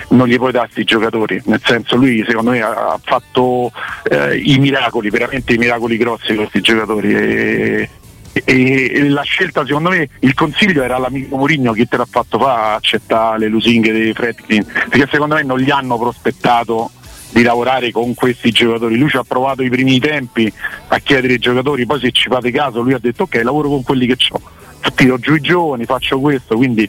non 0.08 0.26
gli 0.26 0.38
puoi 0.38 0.50
dare 0.50 0.64
questi 0.64 0.84
giocatori, 0.84 1.42
nel 1.44 1.60
senso 1.62 1.96
lui 1.96 2.24
secondo 2.26 2.52
me 2.52 2.62
ha 2.62 2.98
fatto 3.02 3.70
eh, 4.04 4.38
i 4.38 4.56
miracoli, 4.56 5.10
veramente 5.10 5.52
i 5.52 5.58
miracoli 5.58 5.98
grossi 5.98 6.28
con 6.28 6.48
questi 6.48 6.62
giocatori. 6.62 7.14
E, 7.14 7.90
e- 8.32 8.92
e 8.94 9.08
la 9.10 9.22
scelta 9.22 9.64
secondo 9.66 9.90
me 9.90 10.08
il 10.20 10.32
consiglio 10.32 10.82
era 10.82 10.96
all'amico 10.96 11.36
Mourinho 11.36 11.72
che 11.72 11.84
te 11.86 11.98
l'ha 11.98 12.06
fatto 12.08 12.38
fa 12.38 12.74
accettare 12.74 13.38
le 13.40 13.46
lusinghe 13.46 13.92
dei 13.92 14.12
Fredkin 14.12 14.64
perché 14.64 15.06
secondo 15.08 15.36
me 15.36 15.44
non 15.44 15.60
gli 15.60 15.70
hanno 15.70 15.96
prospettato 15.96 16.90
di 17.34 17.42
lavorare 17.42 17.90
con 17.90 18.14
questi 18.14 18.52
giocatori. 18.52 18.96
Lui 18.96 19.08
ci 19.08 19.16
ha 19.16 19.24
provato 19.24 19.62
i 19.62 19.68
primi 19.68 19.98
tempi 19.98 20.50
a 20.88 20.98
chiedere 21.00 21.32
ai 21.34 21.38
giocatori 21.40 21.84
poi 21.84 21.98
se 21.98 22.12
ci 22.12 22.28
fate 22.28 22.52
caso 22.52 22.80
lui 22.80 22.94
ha 22.94 22.98
detto 23.00 23.24
ok 23.24 23.40
lavoro 23.42 23.68
con 23.68 23.82
quelli 23.82 24.06
che 24.06 24.16
ho 24.30 24.92
tiro 24.94 25.18
giù 25.18 25.34
i 25.34 25.40
giovani 25.40 25.84
faccio 25.84 26.20
questo. 26.20 26.56
Quindi 26.56 26.88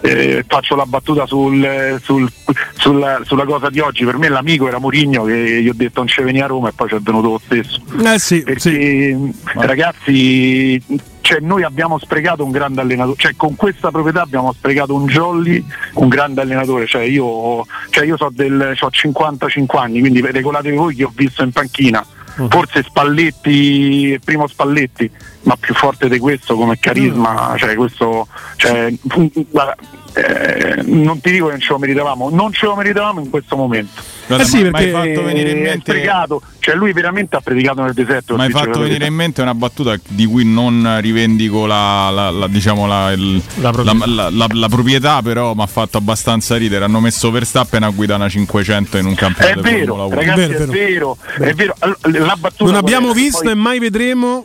eh, 0.00 0.44
faccio 0.46 0.76
la 0.76 0.86
battuta 0.86 1.26
sul- 1.26 1.98
sul- 2.02 2.30
sulla, 2.74 3.20
sulla 3.24 3.44
cosa 3.44 3.70
di 3.70 3.80
oggi. 3.80 4.04
Per 4.04 4.18
me 4.18 4.28
l'amico 4.28 4.68
era 4.68 4.78
Mourinho 4.78 5.24
che 5.24 5.62
gli 5.62 5.68
ho 5.68 5.74
detto 5.74 6.00
non 6.00 6.08
ci 6.08 6.22
veni 6.22 6.40
a 6.40 6.46
Roma 6.46 6.68
e 6.68 6.72
poi 6.72 6.88
ci 6.88 6.94
è 6.94 7.00
venuto 7.00 7.30
lo 7.30 7.40
stesso. 7.42 7.80
Eh 8.04 8.18
sì, 8.18 8.42
perché 8.42 9.16
ragazzi 9.54 10.82
cioè, 11.20 11.40
noi 11.40 11.62
abbiamo 11.62 11.98
sprecato 11.98 12.44
un 12.44 12.50
grande 12.50 12.80
allenatore. 12.80 13.16
Cioè 13.18 13.34
con 13.36 13.54
questa 13.54 13.90
proprietà 13.90 14.22
abbiamo 14.22 14.52
sprecato 14.52 14.94
un 14.94 15.06
jolly 15.06 15.64
un 15.94 16.08
grande 16.08 16.40
allenatore. 16.40 16.86
Cioè 16.86 17.02
io, 17.02 17.66
cioè, 17.90 18.04
io 18.06 18.16
so 18.16 18.30
del, 18.32 18.76
ho 18.78 18.90
55 18.90 19.78
anni 19.78 20.00
quindi 20.00 20.20
regolatevi 20.20 20.76
voi 20.76 20.94
che 20.94 21.04
ho 21.04 21.12
visto 21.14 21.42
in 21.42 21.52
panchina 21.52 22.04
forse 22.48 22.82
Spalletti 22.82 24.18
primo 24.24 24.46
Spalletti 24.46 25.10
ma 25.42 25.56
più 25.58 25.74
forte 25.74 26.08
di 26.08 26.18
questo 26.18 26.54
come 26.56 26.78
carisma 26.78 27.54
cioè 27.56 27.74
questo 27.74 28.28
cioè, 28.56 28.92
guarda, 29.50 29.76
eh, 30.14 30.82
non 30.82 31.20
ti 31.20 31.30
dico 31.32 31.46
che 31.46 31.52
non 31.52 31.60
ce 31.60 31.72
lo 31.72 31.78
meritavamo 31.78 32.30
non 32.30 32.52
ce 32.52 32.66
lo 32.66 32.76
meritavamo 32.76 33.20
in 33.20 33.30
questo 33.30 33.56
momento 33.56 34.00
Guarda, 34.28 34.44
Eh 34.44 34.46
sì, 34.46 34.62
ma- 34.62 34.70
ma 34.70 34.78
hai 34.78 34.90
perché 34.90 35.14
fatto 35.14 35.26
venire 35.26 35.50
in 35.50 35.56
è 35.56 35.60
mente 35.62 36.02
cioè 36.60 36.74
lui 36.74 36.92
veramente 36.92 37.34
ha 37.36 37.40
predicato 37.40 37.82
nel 37.82 37.94
deserto 37.94 38.34
Mi 38.36 38.42
hai 38.42 38.50
fatto 38.50 38.78
venire 38.80 39.06
in 39.06 39.14
mente 39.14 39.40
una 39.40 39.54
battuta 39.54 39.96
di 40.06 40.26
cui 40.26 40.44
non 40.44 40.98
rivendico 41.00 41.64
la, 41.64 42.10
la- 42.10 42.30
la- 42.30 42.46
diciamo 42.46 42.86
la, 42.86 43.10
il- 43.12 43.42
La 43.56 43.70
proprietà. 43.72 44.06
la- 44.06 44.22
la- 44.24 44.30
la- 44.30 44.48
la 44.52 44.68
proprietà, 44.68 45.22
però 45.22 45.54
mi 45.54 45.62
ha 45.62 45.66
fatto 45.66 45.96
abbastanza 45.96 46.56
ridere. 46.56 46.84
Hanno 46.84 47.00
messo 47.00 47.30
Verstappen 47.30 47.82
a 47.84 47.88
guidare 47.90 48.20
una 48.20 48.28
500 48.28 48.98
in 48.98 49.06
un 49.06 49.12
È 49.12 49.16
campionato 49.16 49.60
di 49.62 49.70
vero, 49.70 49.94
Formula 49.96 50.04
1. 50.04 50.14
ragazzi, 50.14 50.40
Vero, 50.40 50.52
è 50.52 50.66
vero. 50.66 51.16
vero, 51.38 51.48
è 51.48 51.54
vero. 51.54 51.74
La 52.26 52.36
battuta 52.38 52.64
Non 52.70 52.74
abbiamo 52.74 53.10
è? 53.12 53.14
visto 53.14 53.42
Poi- 53.44 53.52
e 53.52 53.54
mai 53.54 53.78
vedremo, 53.78 54.44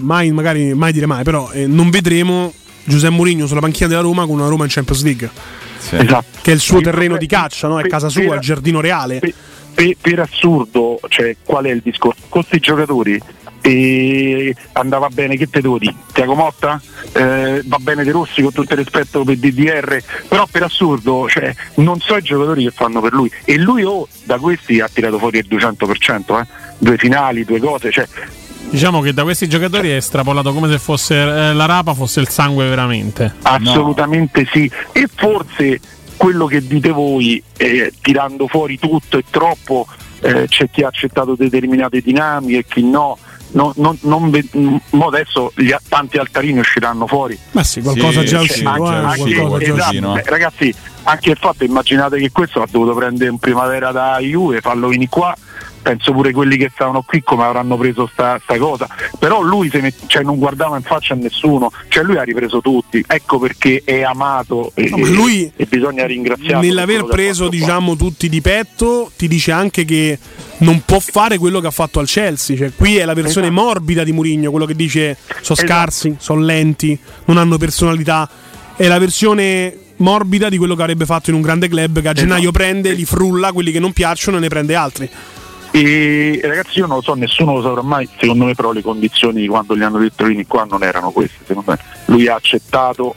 mai 0.00 0.30
magari 0.30 0.74
mai 0.74 0.92
dire 0.92 1.06
mai, 1.06 1.22
però 1.24 1.50
eh, 1.52 1.66
non 1.66 1.88
vedremo 1.90 2.52
Giuseppe 2.84 3.14
Mourinho 3.14 3.46
sulla 3.46 3.60
panchina 3.60 3.88
della 3.88 4.00
Roma 4.00 4.26
con 4.26 4.38
una 4.38 4.48
Roma 4.48 4.64
in 4.64 4.70
Champions 4.70 5.02
League, 5.02 5.30
Sì. 5.78 5.96
Esatto. 5.96 6.38
che 6.42 6.50
è 6.50 6.54
il 6.54 6.60
suo 6.60 6.80
terreno 6.80 7.16
di 7.16 7.26
caccia, 7.26 7.68
no? 7.68 7.78
è 7.78 7.82
per- 7.82 7.90
casa 7.90 8.08
sua, 8.08 8.22
per- 8.22 8.34
il 8.34 8.40
giardino 8.40 8.80
reale. 8.80 9.18
Per, 9.18 9.32
per- 9.74 9.96
per 10.00 10.20
assurdo, 10.20 10.98
cioè, 11.08 11.36
qual 11.44 11.64
è 11.64 11.70
il 11.70 11.80
discorso? 11.82 12.20
Con 12.28 12.42
questi 12.42 12.58
giocatori 12.60 13.20
e 13.64 14.54
andava 14.72 15.08
bene, 15.08 15.36
che 15.36 15.48
te 15.48 15.60
devo 15.60 15.78
dire? 15.78 15.94
Tiago 16.12 16.34
Motta? 16.34 16.80
Eh, 17.12 17.62
va 17.64 17.76
bene 17.78 18.02
De 18.02 18.10
Rossi 18.10 18.42
con 18.42 18.52
tutto 18.52 18.72
il 18.72 18.80
rispetto 18.80 19.22
per 19.22 19.36
DDR, 19.36 20.02
però 20.26 20.46
per 20.50 20.64
assurdo, 20.64 21.28
cioè, 21.28 21.54
non 21.74 22.00
so 22.00 22.16
i 22.16 22.22
giocatori 22.22 22.64
che 22.64 22.70
fanno 22.72 23.00
per 23.00 23.12
lui 23.12 23.30
e 23.44 23.56
lui 23.58 23.84
oh, 23.84 24.08
da 24.24 24.38
questi 24.38 24.80
ha 24.80 24.88
tirato 24.92 25.18
fuori 25.18 25.38
il 25.38 25.46
200%, 25.48 26.40
eh? 26.40 26.46
due 26.78 26.96
finali, 26.96 27.44
due 27.44 27.60
cose, 27.60 27.92
cioè, 27.92 28.08
Diciamo 28.70 29.00
che 29.00 29.12
da 29.12 29.22
questi 29.22 29.48
giocatori 29.48 29.90
è 29.90 29.96
estrapolato 29.96 30.52
come 30.54 30.68
se 30.70 30.78
fosse 30.78 31.14
eh, 31.14 31.52
la 31.52 31.66
rapa 31.66 31.92
fosse 31.94 32.20
il 32.20 32.28
sangue 32.28 32.66
veramente. 32.68 33.34
Assolutamente 33.42 34.46
sì. 34.50 34.70
E 34.92 35.08
forse 35.14 35.78
quello 36.16 36.46
che 36.46 36.66
dite 36.66 36.90
voi, 36.90 37.42
eh, 37.56 37.92
tirando 38.00 38.46
fuori 38.46 38.78
tutto 38.78 39.18
e 39.18 39.24
troppo, 39.28 39.86
eh, 40.20 40.46
c'è 40.48 40.70
chi 40.70 40.82
ha 40.82 40.88
accettato 40.88 41.34
determinate 41.34 42.00
dinamiche 42.00 42.58
e 42.58 42.64
chi 42.66 42.82
no. 42.88 43.18
Non, 43.54 43.70
non- 43.76 43.98
non 44.04 44.30
ve- 44.30 44.48
adesso 44.98 45.52
gli, 45.54 45.70
tanti 45.86 46.16
altarini 46.16 46.60
usciranno 46.60 47.06
fuori. 47.06 47.38
Ma 47.50 47.62
sì, 47.62 47.82
qualcosa 47.82 48.20
Sì, 48.20 48.26
già 48.26 48.40
uscito. 48.40 48.68
anche, 48.70 48.82
eh, 48.90 48.94
anche- 48.96 49.34
qualcosa 49.34 49.58
già 49.58 49.64
è 49.66 49.74
esatto, 49.74 50.00
no? 50.00 50.16
eh, 50.16 50.22
ragazzi, 50.24 50.74
anche 51.02 51.30
il 51.32 51.36
fatto, 51.38 51.62
immaginate 51.64 52.18
che 52.18 52.30
questo 52.32 52.62
ha 52.62 52.66
dovuto 52.70 52.94
prendere 52.94 53.28
in 53.30 53.36
primavera 53.36 53.92
da 53.92 54.16
Juve, 54.20 54.62
farlo 54.62 54.88
venire 54.88 55.10
qua, 55.10 55.36
penso 55.82 56.12
pure 56.12 56.32
quelli 56.32 56.56
che 56.56 56.70
stavano 56.72 57.02
qui 57.02 57.22
come 57.22 57.44
avranno 57.44 57.76
preso 57.76 58.08
sta, 58.10 58.38
sta 58.42 58.56
cosa, 58.56 58.88
però 59.18 59.40
lui 59.42 59.68
met- 59.74 60.06
cioè, 60.06 60.22
non 60.22 60.38
guardava 60.38 60.76
in 60.76 60.82
faccia 60.82 61.14
a 61.14 61.16
nessuno, 61.16 61.70
cioè 61.88 62.04
lui 62.04 62.16
ha 62.16 62.22
ripreso 62.22 62.60
tutti, 62.60 63.04
ecco 63.06 63.38
perché 63.38 63.82
è 63.84 64.02
amato 64.02 64.70
e, 64.74 64.88
No, 64.90 64.96
lui- 65.06 65.50
e 65.56 65.66
bisogna 65.66 66.06
ringraziarlo. 66.06 66.60
Nell'aver 66.66 67.04
preso 67.04 67.48
diciamo 67.48 67.96
tutti 67.96 68.28
di 68.28 68.40
petto 68.40 69.10
ti 69.16 69.28
dice 69.28 69.52
anche 69.52 69.84
che 69.84 70.18
non 70.58 70.82
può 70.84 71.00
fare 71.00 71.38
quello 71.38 71.60
che 71.60 71.66
ha 71.66 71.72
fatto 71.72 71.98
al 71.98 72.06
Chelsea. 72.06 72.56
Cioè, 72.56 72.72
qui 72.74 72.96
è 72.96 73.04
la 73.04 73.14
versione 73.14 73.48
Esatto. 73.48 73.62
morbida 73.62 74.04
di 74.04 74.12
Mourinho 74.12 74.50
quello 74.50 74.66
che 74.66 74.74
dice 74.76 75.16
sono 75.40 75.58
scarsi, 75.58 76.14
sono 76.18 76.40
lenti 76.40 76.96
non 77.24 77.36
hanno 77.38 77.58
personalità. 77.58 78.28
È 78.76 78.86
la 78.86 78.98
versione 78.98 79.76
morbida 79.96 80.48
di 80.48 80.56
quello 80.56 80.74
che 80.74 80.82
avrebbe 80.82 81.04
fatto 81.06 81.30
in 81.30 81.36
un 81.36 81.42
grande 81.42 81.68
club 81.68 82.00
che 82.00 82.08
a 82.08 82.12
gennaio 82.12 82.50
Esatto. 82.50 82.52
prende, 82.58 82.92
li 82.92 83.04
frulla 83.04 83.52
quelli 83.52 83.70
che 83.72 83.78
non 83.80 83.92
piacciono 83.92 84.36
e 84.36 84.40
ne 84.40 84.48
prende 84.48 84.74
altri 84.74 85.08
E 85.74 86.38
ragazzi 86.42 86.78
io 86.80 86.86
non 86.86 86.96
lo 86.96 87.02
so, 87.02 87.14
nessuno 87.14 87.54
lo 87.54 87.62
saprà 87.62 87.82
mai, 87.82 88.06
secondo 88.18 88.44
me 88.44 88.54
però 88.54 88.72
le 88.72 88.82
condizioni 88.82 89.46
quando 89.46 89.74
gli 89.74 89.82
hanno 89.82 89.98
detto 89.98 90.24
vieni 90.24 90.46
qua 90.46 90.66
non 90.68 90.82
erano 90.82 91.10
queste, 91.10 91.38
secondo 91.46 91.72
me. 91.72 91.78
Lui 92.06 92.28
ha 92.28 92.34
accettato 92.34 93.14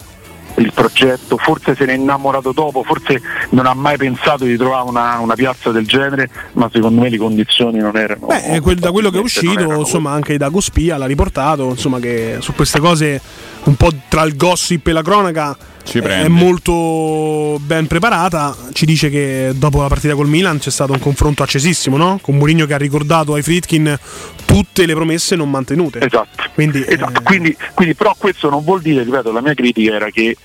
il 0.58 0.72
progetto, 0.74 1.38
forse 1.38 1.76
se 1.76 1.86
ne 1.86 1.94
è 1.94 1.96
innamorato 1.96 2.54
dopo, 2.54 2.84
forse 2.84 3.22
non 3.50 3.66
ha 3.66 3.74
mai 3.74 3.98
pensato 3.98 4.46
di 4.46 4.56
trovare 4.56 4.88
una, 4.88 5.20
una 5.20 5.36
piazza 5.36 5.72
del 5.72 5.86
genere, 5.86 6.30
ma 6.54 6.70
secondo 6.72 7.02
me 7.02 7.10
le 7.10 7.18
condizioni 7.18 7.80
non 7.80 7.98
erano. 7.98 8.28
Beh, 8.28 8.56
eh, 8.56 8.60
quel- 8.62 8.80
da 8.80 8.92
quello 8.92 9.10
che 9.10 9.18
è 9.18 9.22
uscito, 9.22 9.74
insomma, 9.74 10.12
anche 10.12 10.38
da 10.38 10.48
Gospia 10.50 10.96
l'ha 10.98 11.08
riportato, 11.08 11.70
insomma, 11.70 12.00
che 12.00 12.38
su 12.40 12.54
queste 12.54 12.80
cose 12.80 13.22
un 13.64 13.76
po' 13.76 13.92
tra 14.08 14.24
il 14.24 14.36
gossip 14.36 14.88
e 14.88 14.92
la 14.94 15.02
cronaca. 15.02 15.58
È 15.94 16.28
molto 16.28 17.60
ben 17.60 17.88
preparata. 17.88 18.56
Ci 18.74 18.86
dice 18.86 19.10
che 19.10 19.52
dopo 19.56 19.82
la 19.82 19.88
partita 19.88 20.16
col 20.16 20.28
Milan 20.28 20.58
c'è 20.58 20.72
stato 20.72 20.94
un 20.94 21.00
confronto 21.00 21.44
accesissimo, 21.44 21.98
no? 21.98 22.20
Con 22.22 22.36
Mourinho 22.38 22.66
che 22.66 22.74
ha 22.74 22.78
ricordato 22.78 23.34
ai 23.34 23.42
Fritkin 23.42 23.98
tutte 24.46 24.86
le 24.86 24.94
promesse 24.94 25.36
non 25.36 25.50
mantenute. 25.50 26.00
Esatto. 26.00 26.44
Quindi, 26.54 26.84
eh, 26.84 26.94
Esatto, 26.96 27.22
quindi, 27.24 27.56
quindi 27.74 27.94
però 27.94 28.16
questo 28.18 28.50
non 28.50 28.64
vuol 28.64 28.82
dire, 28.82 29.04
ripeto, 29.04 29.32
la 29.32 29.42
mia 29.42 29.54
critica 29.54 29.94
era 29.96 30.10
che 30.10 30.36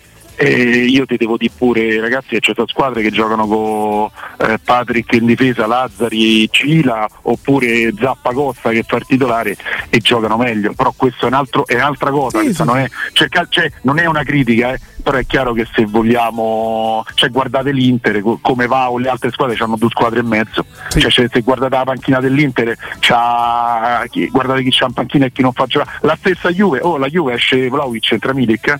eh, 0.42 0.84
io 0.86 1.04
ti 1.04 1.16
devo 1.18 1.36
dire 1.36 1.52
pure 1.54 2.00
ragazzi 2.00 2.28
che 2.30 2.40
c'è 2.40 2.52
squadre 2.66 3.02
che 3.02 3.10
giocano 3.10 3.46
con 3.46 4.08
eh, 4.38 4.58
Patrick 4.64 5.12
in 5.12 5.26
difesa, 5.26 5.66
Lazzari, 5.66 6.48
Cila 6.50 7.06
oppure 7.22 7.92
Zappa 8.00 8.32
Costa 8.32 8.70
che 8.70 8.82
fa 8.82 8.96
il 8.96 9.04
titolare 9.06 9.54
e 9.90 9.98
giocano 9.98 10.38
meglio, 10.38 10.72
però 10.72 10.92
questo 10.96 11.24
è, 11.26 11.28
un 11.28 11.34
altro- 11.34 11.66
è 11.66 11.74
un'altra 11.74 12.10
cosa, 12.10 12.40
questa 12.40 12.64
Non, 12.64 12.78
è, 12.78 12.86
cerca- 13.12 13.46
cioè, 13.50 13.70
non 13.82 13.98
è 13.98 14.06
una 14.06 14.22
critica, 14.22 14.72
eh, 14.72 14.80
però 15.02 15.18
è 15.18 15.26
chiaro 15.26 15.52
che 15.52 15.66
se 15.74 15.84
vogliamo, 15.84 17.04
cioè 17.14 17.28
guardate 17.30 17.70
l'Inter 17.72 18.20
co- 18.22 18.38
come 18.40 18.66
va 18.66 18.90
o 18.90 18.96
le 18.98 19.08
altre 19.10 19.30
squadre 19.30 19.56
hanno 19.58 19.76
due 19.76 19.90
squadre 19.90 20.20
e 20.20 20.22
mezzo, 20.22 20.64
cioè, 20.96 21.10
se- 21.10 21.28
se 21.30 21.40
guardate 21.42 21.74
la 21.76 21.84
panchina 21.84 22.18
dell'Inter 22.20 22.74
c'ha, 22.98 24.04
chi- 24.08 24.28
guardate 24.28 24.62
chi 24.62 24.70
c'ha 24.70 24.86
in 24.86 24.92
panchina 24.94 25.26
e 25.26 25.32
chi 25.32 25.42
non 25.42 25.52
fa 25.52 25.66
giocare, 25.66 25.98
la 26.02 26.16
stessa 26.18 26.48
Juve, 26.50 26.80
oh 26.82 26.96
la 26.96 27.08
Juve 27.08 27.34
esce 27.34 27.68
Vlaovic 27.68 28.12
entra 28.12 28.32
Milik, 28.32 28.76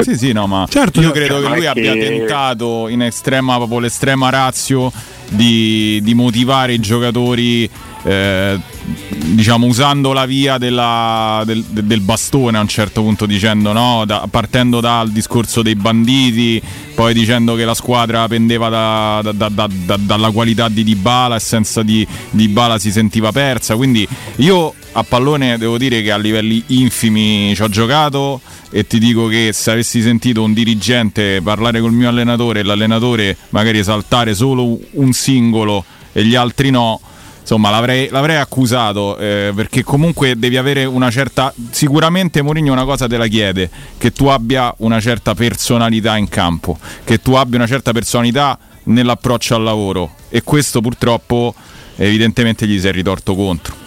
eh? 0.00 0.04
sì, 0.04 0.16
sì, 0.16 0.32
no, 0.32 0.46
ma 0.46 0.66
Certo, 0.68 1.00
io 1.00 1.10
credo 1.10 1.40
Cioè, 1.40 1.50
che 1.50 1.56
lui 1.56 1.66
abbia 1.66 1.92
che- 1.92 1.98
tentato 1.98 2.88
in 2.88 3.02
estrema, 3.02 3.56
proprio 3.56 3.78
l'estrema 3.80 4.30
razio 4.30 4.92
di, 5.28 6.00
di 6.02 6.14
motivare 6.14 6.74
i 6.74 6.78
giocatori, 6.78 7.68
eh, 8.04 8.58
diciamo, 9.24 9.66
usando 9.66 10.12
la 10.12 10.26
via 10.26 10.58
della- 10.58 11.42
del, 11.44 11.62
del 11.64 12.00
bastone 12.00 12.58
a 12.58 12.60
un 12.60 12.68
certo 12.68 13.02
punto, 13.02 13.26
dicendo 13.26 13.72
no, 13.72 14.04
da- 14.06 14.26
partendo 14.30 14.80
dal 14.80 15.10
discorso 15.10 15.62
dei 15.62 15.74
banditi, 15.74 16.60
poi 16.94 17.12
dicendo 17.12 17.54
che 17.56 17.64
la 17.64 17.74
squadra 17.74 18.26
pendeva 18.28 18.68
da- 18.68 19.20
da- 19.22 19.32
da- 19.32 19.48
da- 19.48 19.68
da- 19.70 19.96
dalla 19.98 20.30
qualità 20.30 20.68
di 20.68 20.84
Dybala 20.84 21.36
e 21.36 21.40
senza 21.40 21.82
di 21.82 22.06
Dybala 22.30 22.78
si 22.78 22.90
sentiva 22.92 23.32
persa. 23.32 23.74
Quindi 23.76 24.06
io 24.36 24.74
a 24.92 25.02
pallone 25.02 25.58
devo 25.58 25.76
dire 25.76 26.00
che 26.02 26.10
a 26.10 26.16
livelli 26.16 26.62
infimi 26.68 27.52
ci 27.54 27.60
ho 27.62 27.68
giocato 27.68 28.40
e 28.70 28.86
ti 28.86 28.98
dico 28.98 29.26
che 29.26 29.50
se 29.52 29.70
avessi 29.72 30.00
sentito 30.00 30.42
un 30.42 30.54
dirigente 30.54 31.40
parlare 31.42 31.80
col 31.80 31.92
mio 31.92 32.08
allenatore 32.08 32.60
e 32.60 32.62
l'allenatore 32.62 33.36
magari 33.50 33.78
esaltare 33.78 34.34
solo 34.34 34.78
un 34.92 35.12
singolo 35.16 35.84
e 36.12 36.24
gli 36.24 36.34
altri 36.34 36.70
no, 36.70 37.00
insomma 37.40 37.70
l'avrei, 37.70 38.08
l'avrei 38.10 38.36
accusato 38.36 39.16
eh, 39.18 39.52
perché 39.54 39.82
comunque 39.82 40.38
devi 40.38 40.56
avere 40.56 40.84
una 40.84 41.10
certa... 41.10 41.52
Sicuramente 41.70 42.42
Mourinho 42.42 42.72
una 42.72 42.84
cosa 42.84 43.06
te 43.06 43.16
la 43.16 43.26
chiede, 43.26 43.70
che 43.98 44.12
tu 44.12 44.26
abbia 44.26 44.72
una 44.78 45.00
certa 45.00 45.34
personalità 45.34 46.16
in 46.16 46.28
campo, 46.28 46.78
che 47.04 47.20
tu 47.20 47.34
abbia 47.34 47.58
una 47.58 47.66
certa 47.66 47.92
personalità 47.92 48.58
nell'approccio 48.84 49.54
al 49.54 49.62
lavoro 49.62 50.14
e 50.28 50.42
questo 50.42 50.80
purtroppo 50.80 51.54
evidentemente 51.96 52.66
gli 52.66 52.78
si 52.78 52.86
è 52.86 52.92
ritorto 52.92 53.34
contro. 53.34 53.85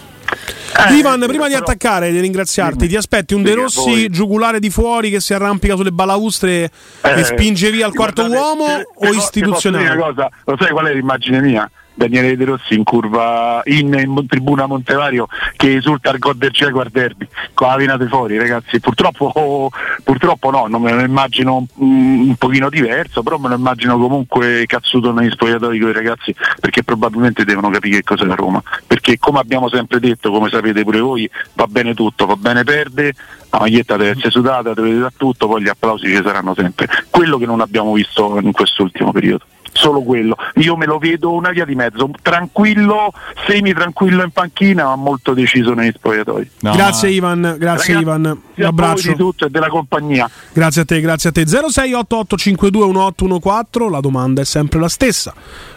Ivan, 0.90 1.22
prima 1.26 1.46
di 1.48 1.54
attaccare 1.54 2.08
e 2.08 2.12
di 2.12 2.20
ringraziarti, 2.20 2.88
ti 2.88 2.96
aspetti 2.96 3.34
un 3.34 3.42
De 3.42 3.50
Dimmi 3.50 3.60
a 3.60 3.64
Rossi 3.64 4.08
giugulare 4.08 4.60
di 4.60 4.70
fuori 4.70 5.10
che 5.10 5.20
si 5.20 5.34
arrampica 5.34 5.76
sulle 5.76 5.90
balaustre 5.92 6.70
Eh, 7.02 7.20
e 7.20 7.24
spinge 7.24 7.70
via 7.70 7.86
il 7.86 7.92
quarto 7.92 8.26
guardate, 8.26 8.42
uomo 8.48 8.66
se- 8.66 8.82
o 8.82 9.00
posso 9.00 9.12
istituzionale? 9.18 9.84
una 9.90 9.96
cosa, 9.96 10.28
lo 10.44 10.56
sai 10.58 10.70
qual 10.70 10.86
è 10.86 10.94
l'immagine 10.94 11.40
mia? 11.40 11.70
Daniele 12.00 12.34
De 12.34 12.46
Rossi 12.46 12.74
in 12.74 12.82
curva 12.82 13.60
in, 13.64 13.92
in 13.92 14.26
tribuna 14.26 14.64
Montevario 14.64 15.28
che 15.54 15.76
esulta 15.76 16.08
al 16.08 16.18
gol 16.18 16.36
del 16.36 16.50
Jaguar 16.50 16.88
Derby. 16.88 17.28
Con 17.52 17.68
la 17.68 17.76
vena 17.76 17.98
dei 17.98 18.08
fuori 18.08 18.38
ragazzi. 18.38 18.80
Purtroppo, 18.80 19.70
purtroppo 20.02 20.50
no 20.50 20.66
non 20.66 20.80
me 20.80 20.92
lo 20.92 21.02
immagino 21.02 21.66
mm, 21.82 22.28
un 22.28 22.34
pochino 22.36 22.70
diverso 22.70 23.22
però 23.22 23.36
me 23.36 23.48
lo 23.48 23.56
immagino 23.56 23.98
comunque 23.98 24.64
cazzuto 24.66 25.12
negli 25.12 25.30
spogliatoi 25.30 25.78
con 25.78 25.90
i 25.90 25.92
ragazzi 25.92 26.34
perché 26.58 26.82
probabilmente 26.82 27.44
devono 27.44 27.68
capire 27.68 27.96
che 27.96 28.02
cos'è 28.02 28.24
la 28.24 28.34
Roma. 28.34 28.62
Perché 28.86 29.18
come 29.18 29.38
abbiamo 29.38 29.68
sempre 29.68 30.00
detto 30.00 30.30
come 30.30 30.48
sapete 30.48 30.82
pure 30.82 31.00
voi 31.00 31.30
va 31.52 31.66
bene 31.66 31.92
tutto. 31.92 32.24
Va 32.24 32.36
bene 32.36 32.64
perde 32.64 33.12
la 33.50 33.58
maglietta 33.58 33.96
deve 33.98 34.10
essere 34.12 34.30
sudata 34.30 34.72
deve 34.72 34.98
da 34.98 35.12
tutto 35.14 35.48
poi 35.48 35.62
gli 35.62 35.68
applausi 35.68 36.06
ci 36.06 36.22
saranno 36.24 36.54
sempre. 36.54 36.88
Quello 37.10 37.36
che 37.36 37.44
non 37.44 37.60
abbiamo 37.60 37.92
visto 37.92 38.38
in 38.40 38.52
quest'ultimo 38.52 39.12
periodo 39.12 39.44
solo 39.72 40.02
quello. 40.02 40.36
Io 40.56 40.76
me 40.76 40.84
lo 40.86 40.98
vedo 40.98 41.32
una 41.32 41.50
via 41.50 41.64
di 41.64 41.74
mezzo, 41.74 42.10
tranquillo, 42.22 43.12
semi 43.46 43.72
tranquillo 43.72 44.22
in 44.22 44.30
panchina, 44.30 44.84
ma 44.84 44.94
molto 44.96 45.32
deciso 45.34 45.74
negli 45.74 45.92
spogliatoi. 45.94 46.50
grazie 46.60 47.10
Ivan, 47.10 47.56
grazie 47.58 47.92
Ragazzi, 47.92 47.92
Ivan, 47.92 48.40
un 48.54 48.64
abbraccio. 48.64 49.10
di 49.10 49.16
tutto 49.16 49.46
e 49.46 49.50
della 49.50 49.68
compagnia. 49.68 50.30
Grazie 50.52 50.82
a 50.82 50.84
te, 50.84 51.00
grazie 51.00 51.30
a 51.30 51.32
te. 51.32 51.42
0688521814, 51.44 53.90
la 53.90 54.00
domanda 54.00 54.42
è 54.42 54.44
sempre 54.44 54.78
la 54.78 54.88
stessa. 54.88 55.34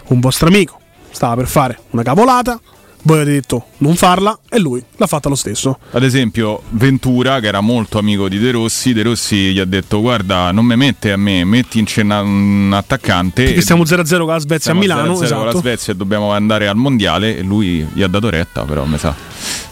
Un 0.07 0.19
vostro 0.19 0.47
amico 0.47 0.79
stava 1.11 1.35
per 1.35 1.47
fare 1.47 1.79
una 1.91 2.03
cavolata, 2.03 2.59
voi 3.05 3.17
avete 3.21 3.31
detto 3.31 3.65
non 3.77 3.95
farla 3.95 4.37
e 4.49 4.59
lui 4.59 4.83
l'ha 4.97 5.07
fatta 5.07 5.29
lo 5.29 5.35
stesso. 5.35 5.77
Ad 5.91 6.03
esempio, 6.03 6.61
Ventura, 6.69 7.39
che 7.39 7.47
era 7.47 7.61
molto 7.61 7.97
amico 7.97 8.27
di 8.29 8.39
De 8.39 8.51
Rossi, 8.51 8.93
De 8.93 9.03
Rossi 9.03 9.35
gli 9.53 9.59
ha 9.59 9.65
detto: 9.65 10.01
Guarda, 10.01 10.51
non 10.51 10.65
mi 10.65 10.75
mette 10.75 11.11
a 11.11 11.17
me, 11.17 11.43
metti 11.43 11.79
in 11.79 11.85
cena 11.85 12.21
un 12.21 12.71
attaccante. 12.73 13.43
Perché 13.43 13.61
stiamo 13.61 13.83
0-0 13.83 14.17
con 14.19 14.27
la 14.27 14.39
Svezia 14.39 14.71
a 14.71 14.75
Siamo 14.75 14.79
Milano, 14.79 15.13
0-0 15.13 15.15
con 15.15 15.19
la 15.19 15.25
esatto. 15.25 15.57
Svezia 15.59 15.93
e 15.93 15.95
dobbiamo 15.95 16.31
andare 16.31 16.67
al 16.67 16.75
mondiale. 16.75 17.37
E 17.37 17.41
lui 17.41 17.85
gli 17.93 18.01
ha 18.01 18.07
dato 18.07 18.29
retta, 18.29 18.63
però 18.63 18.85
mi 18.85 18.97
sa. 18.97 19.13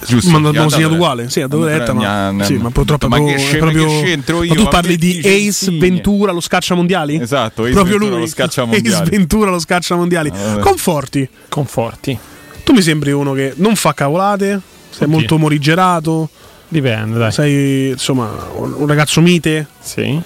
Giusto, 0.05 0.31
Ma 0.39 0.47
abbiamo 0.49 0.67
segnato 0.67 0.95
uguale, 0.95 1.29
sì, 1.29 1.41
ha 1.41 1.47
dato 1.47 1.63
retta, 1.63 1.93
ma, 1.93 2.33
sì, 2.43 2.55
ma 2.55 2.71
purtroppo 2.71 3.07
ma 3.07 3.17
è 3.17 3.19
che 3.19 3.33
proprio- 3.33 3.49
che 3.49 3.57
proprio- 3.57 4.01
c'entro 4.01 4.43
io? 4.43 4.53
Ma 4.55 4.61
tu 4.63 4.67
parli 4.67 4.97
di 4.97 5.19
Ace 5.19 5.51
Gentile. 5.51 5.77
Ventura, 5.79 6.31
lo 6.31 6.41
scaccia 6.41 6.73
mondiali? 6.75 7.21
Esatto, 7.21 7.63
Ace 7.63 7.71
proprio 7.71 7.97
Ventura, 7.97 8.15
lui, 8.17 8.25
lo 8.25 8.31
scaccia 8.31 8.63
Ace 8.63 8.71
mondiali. 8.71 9.09
Ventura, 9.11 9.51
lo 9.51 9.59
scaccia 9.59 9.95
mondiali. 9.95 10.29
vabbè. 10.31 10.59
Conforti. 10.59 11.29
Conforti. 11.47 12.17
Tu 12.63 12.73
mi 12.73 12.81
sembri 12.81 13.11
uno 13.11 13.33
che 13.33 13.53
non 13.57 13.75
fa 13.75 13.93
cavolate, 13.93 14.59
sei 14.89 15.03
Oddio. 15.03 15.07
molto 15.07 15.37
morigerato. 15.37 16.29
Dipende, 16.67 17.17
dai. 17.17 17.31
Sei 17.31 17.89
insomma 17.89 18.29
un 18.55 18.73
un 18.77 18.87
ragazzo 18.87 19.19
mite. 19.21 19.67
Sì. 19.79 20.21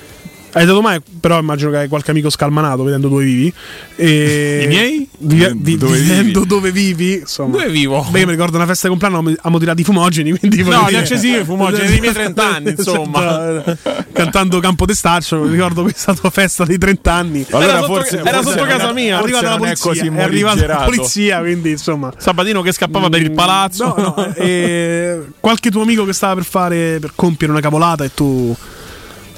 Hai 0.58 0.66
dato 0.66 0.82
mai, 0.82 1.02
però 1.20 1.38
immagino 1.38 1.70
che 1.72 1.78
hai 1.80 1.88
qualche 1.90 2.12
amico 2.12 2.30
scalmanato 2.30 2.84
vedendo 2.84 3.10
dove 3.10 3.26
vivi. 3.26 3.54
E... 3.98 4.62
I 4.64 4.68
miei? 4.68 5.10
Vi- 5.18 5.52
vi- 5.54 5.78
Dove 5.78 5.98
vivendo 6.00 6.40
vivi? 6.40 6.48
dove 6.48 6.72
vivi, 6.72 7.14
insomma. 7.16 7.52
Dove 7.58 7.70
vivo? 7.70 8.08
Beh, 8.10 8.20
io 8.20 8.26
mi 8.26 8.32
ricordo 8.32 8.56
una 8.56 8.66
festa 8.66 8.88
di 8.88 8.98
compleanno, 8.98 9.30
abbiamo 9.38 9.60
tirato 9.60 9.82
i 9.82 9.84
fumogeni, 9.84 10.38
quindi 10.40 10.64
No, 10.64 10.86
li 10.88 10.96
accesivi 10.96 11.42
i 11.42 11.44
fumogeni 11.44 11.88
dei 11.90 12.00
miei 12.00 12.14
30 12.14 12.56
anni, 12.56 12.70
insomma. 12.78 13.64
Esatto, 13.64 13.78
Cantando 14.14 14.60
Campo 14.62 14.86
Testaccio, 14.86 15.42
mi 15.42 15.52
ricordo 15.52 15.82
questa 15.82 16.14
tua 16.14 16.30
festa 16.30 16.64
dei 16.64 16.78
30 16.78 17.12
anni. 17.14 17.46
Allora 17.50 17.70
Era 17.72 17.80
sotto- 17.82 17.94
forse- 17.94 18.18
era 18.24 18.42
forse 18.42 18.58
sotto 18.60 18.64
casa 18.66 18.90
è- 18.90 18.94
mia. 18.94 19.18
È 19.20 19.22
arrivata 19.24 19.50
la 19.50 19.56
è 19.56 19.58
polizia, 19.58 19.90
così 19.90 20.08
è 20.08 20.22
arrivata 20.22 20.66
la 20.68 20.76
polizia, 20.86 21.40
quindi 21.40 21.70
insomma. 21.72 22.14
Sabatino 22.16 22.62
che 22.62 22.72
scappava 22.72 23.10
per 23.10 23.22
il 23.22 23.32
palazzo. 23.34 23.94
No, 23.98 24.14
no, 24.16 24.34
e 24.36 25.20
qualche 25.42 25.70
tuo 25.70 25.82
amico 25.82 26.06
che 26.06 26.14
stava 26.14 26.36
per 26.36 26.46
fare 26.46 26.98
per 27.02 27.12
compiere 27.14 27.52
una 27.52 27.62
cavolata 27.62 28.06
e 28.06 28.12
tu 28.14 28.56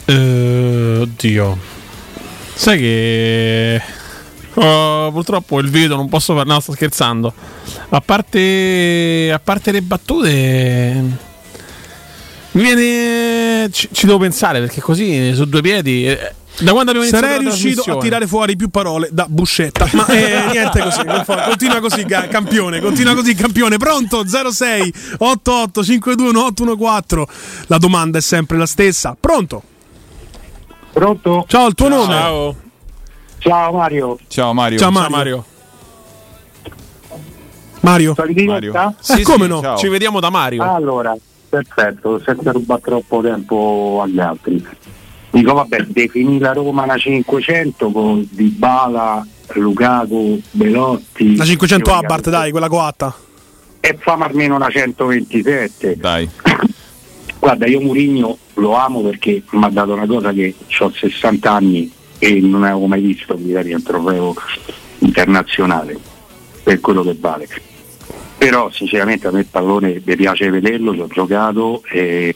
Eh, 0.09 0.97
oddio. 1.01 1.57
Sai 2.53 2.77
che. 2.79 3.81
Oh, 4.55 5.11
purtroppo 5.11 5.59
il 5.59 5.69
video 5.69 5.95
non 5.95 6.09
posso 6.09 6.33
fare. 6.33 6.47
No, 6.47 6.59
sto 6.59 6.71
scherzando. 6.73 7.33
A 7.89 8.01
parte. 8.01 9.29
A 9.33 9.39
parte 9.39 9.71
le 9.71 9.81
battute. 9.81 11.03
Mi 12.51 12.61
viene. 12.61 13.69
Ci, 13.71 13.89
ci 13.91 14.05
devo 14.05 14.17
pensare 14.17 14.59
perché 14.59 14.81
così 14.81 15.33
su 15.35 15.45
due 15.45 15.61
piedi. 15.61 16.07
eh, 16.07 16.33
Da 16.61 16.71
quando 16.71 16.91
abbiamo 16.91 17.01
iniziato 17.07 17.25
Sarei 17.27 17.39
riuscito 17.41 17.83
a 17.83 17.97
tirare 17.99 18.25
fuori 18.25 18.55
più 18.55 18.69
parole 18.69 19.09
da 19.11 19.25
buscetta. 19.29 19.87
Ma 19.91 20.07
eh, 20.07 20.45
niente 20.51 20.79
così. 20.81 21.01
Continua 21.45 21.79
così, 21.81 22.05
campione. 22.05 22.79
Continua 22.79 23.13
così, 23.13 23.35
campione. 23.35 23.77
Pronto? 23.77 24.23
06 24.25 24.93
88 25.17 25.83
52 25.83 26.29
814. 26.39 27.65
La 27.67 27.77
domanda 27.77 28.17
è 28.17 28.21
sempre 28.21 28.57
la 28.57 28.65
stessa. 28.65 29.15
Pronto? 29.19 29.61
Pronto? 30.97 31.45
Ciao, 31.47 31.67
il 31.67 31.75
tuo 31.75 31.89
nome? 31.89 32.11
Ciao. 32.11 32.55
Ciao 33.37 33.71
Mario. 33.71 34.17
Ciao 34.27 34.51
Mario. 34.51 34.79
Ciao, 34.79 34.89
Mario. 34.89 35.45
Mario. 37.81 38.13
Sono 38.15 38.27
in 38.29 38.33
diretta? 38.33 38.95
Eh, 39.15 39.21
come 39.21 39.45
no? 39.45 39.75
Ci 39.77 39.89
vediamo 39.89 40.19
da 40.19 40.31
Mario. 40.31 40.63
Allora, 40.63 41.15
perfetto, 41.49 42.19
senza 42.25 42.51
rubare 42.51 42.81
troppo 42.81 43.21
tempo 43.21 44.01
agli 44.03 44.19
altri. 44.19 44.65
Dico 45.29 45.53
vabbè, 45.53 45.83
definì 45.83 46.39
la 46.39 46.53
Roma 46.53 46.81
una 46.81 46.97
500 46.97 47.91
con 47.91 48.27
Dybala, 48.31 49.23
Lukaku, 49.53 50.41
Belotti. 50.49 51.35
La 51.35 51.45
500 51.45 51.91
Io- 51.91 51.95
Abarth, 51.95 52.29
dai, 52.31 52.49
quella 52.49 52.69
coatta. 52.69 53.13
E 53.81 53.95
famo 53.99 54.23
almeno 54.23 54.55
una 54.55 54.69
127. 54.69 55.95
Dai. 55.97 56.27
Guarda, 57.39 57.65
io 57.67 57.79
Murigno 57.79 58.37
lo 58.55 58.73
amo 58.73 59.01
perché 59.01 59.43
mi 59.51 59.63
ha 59.63 59.69
dato 59.69 59.93
una 59.93 60.05
cosa 60.05 60.31
che 60.33 60.55
ho 60.79 60.91
60 60.91 61.51
anni 61.51 61.91
e 62.19 62.39
non 62.41 62.63
avevo 62.63 62.87
mai 62.87 63.01
visto 63.01 63.37
magari 63.37 63.73
un 63.73 63.83
trofeo 63.83 64.35
internazionale 64.99 65.97
per 66.63 66.79
quello 66.79 67.03
che 67.03 67.15
vale. 67.19 67.47
Però 68.37 68.69
sinceramente 68.71 69.27
a 69.27 69.31
me 69.31 69.39
il 69.39 69.47
pallone 69.49 70.01
mi 70.03 70.15
piace 70.15 70.49
vederlo, 70.49 70.93
ci 70.93 70.99
ho 70.99 71.07
giocato 71.07 71.83
e 71.91 72.35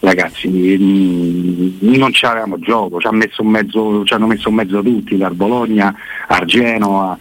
ragazzi 0.00 0.48
mm, 0.48 1.94
non 1.96 2.10
c'avevamo 2.12 2.58
gioco, 2.58 2.98
ci, 2.98 3.06
ha 3.06 3.12
messo 3.12 3.44
mezzo, 3.44 4.04
ci 4.04 4.14
hanno 4.14 4.26
messo 4.26 4.48
in 4.48 4.54
mezzo 4.56 4.82
tutti, 4.82 5.16
dal 5.16 5.34
Bologna 5.34 5.94
al 6.26 6.44
Genoa, 6.44 7.16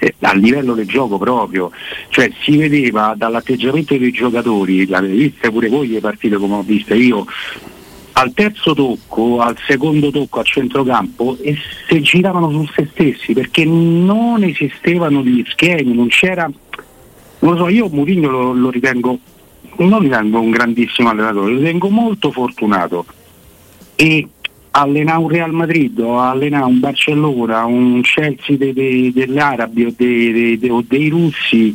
eh, 0.00 0.14
a 0.20 0.34
livello 0.34 0.74
del 0.74 0.86
gioco 0.86 1.18
proprio, 1.18 1.70
cioè 2.08 2.30
si 2.42 2.56
vedeva 2.56 3.14
dall'atteggiamento 3.16 3.96
dei 3.96 4.10
giocatori, 4.10 4.86
l'avete 4.86 5.14
viste 5.14 5.50
pure 5.50 5.68
voi 5.68 5.88
le 5.88 6.00
partite 6.00 6.36
come 6.36 6.54
ho 6.54 6.62
viste 6.62 6.94
io, 6.94 7.26
al 8.12 8.32
terzo 8.32 8.74
tocco, 8.74 9.40
al 9.40 9.56
secondo 9.66 10.10
tocco 10.10 10.40
a 10.40 10.42
centrocampo 10.42 11.36
e 11.40 11.56
si 11.86 12.00
giravano 12.00 12.50
su 12.50 12.66
se 12.74 12.88
stessi 12.90 13.34
perché 13.34 13.64
non 13.64 14.42
esistevano 14.42 15.22
gli 15.22 15.44
schemi, 15.46 15.94
non 15.94 16.08
c'era, 16.08 16.50
non 17.40 17.52
lo 17.52 17.56
so, 17.56 17.68
io 17.68 17.88
Mourinho 17.88 18.30
lo, 18.30 18.52
lo 18.52 18.70
ritengo, 18.70 19.18
non 19.76 20.00
ritengo 20.00 20.40
un 20.40 20.50
grandissimo 20.50 21.10
allenatore, 21.10 21.52
lo 21.52 21.58
ritengo 21.58 21.90
molto 21.90 22.30
fortunato. 22.30 23.04
E 23.96 24.26
allenare 24.72 25.18
un 25.18 25.28
Real 25.28 25.52
Madrid 25.52 25.98
o 25.98 26.18
allenare 26.18 26.64
un 26.64 26.78
Barcellona, 26.80 27.64
un 27.64 28.00
Chelsea 28.02 28.56
dei- 28.56 28.72
dei- 28.72 29.12
degli 29.12 29.38
arabi 29.38 29.84
o 29.84 29.94
dei- 29.96 30.58
o 30.68 30.84
dei 30.86 31.08
russi, 31.08 31.74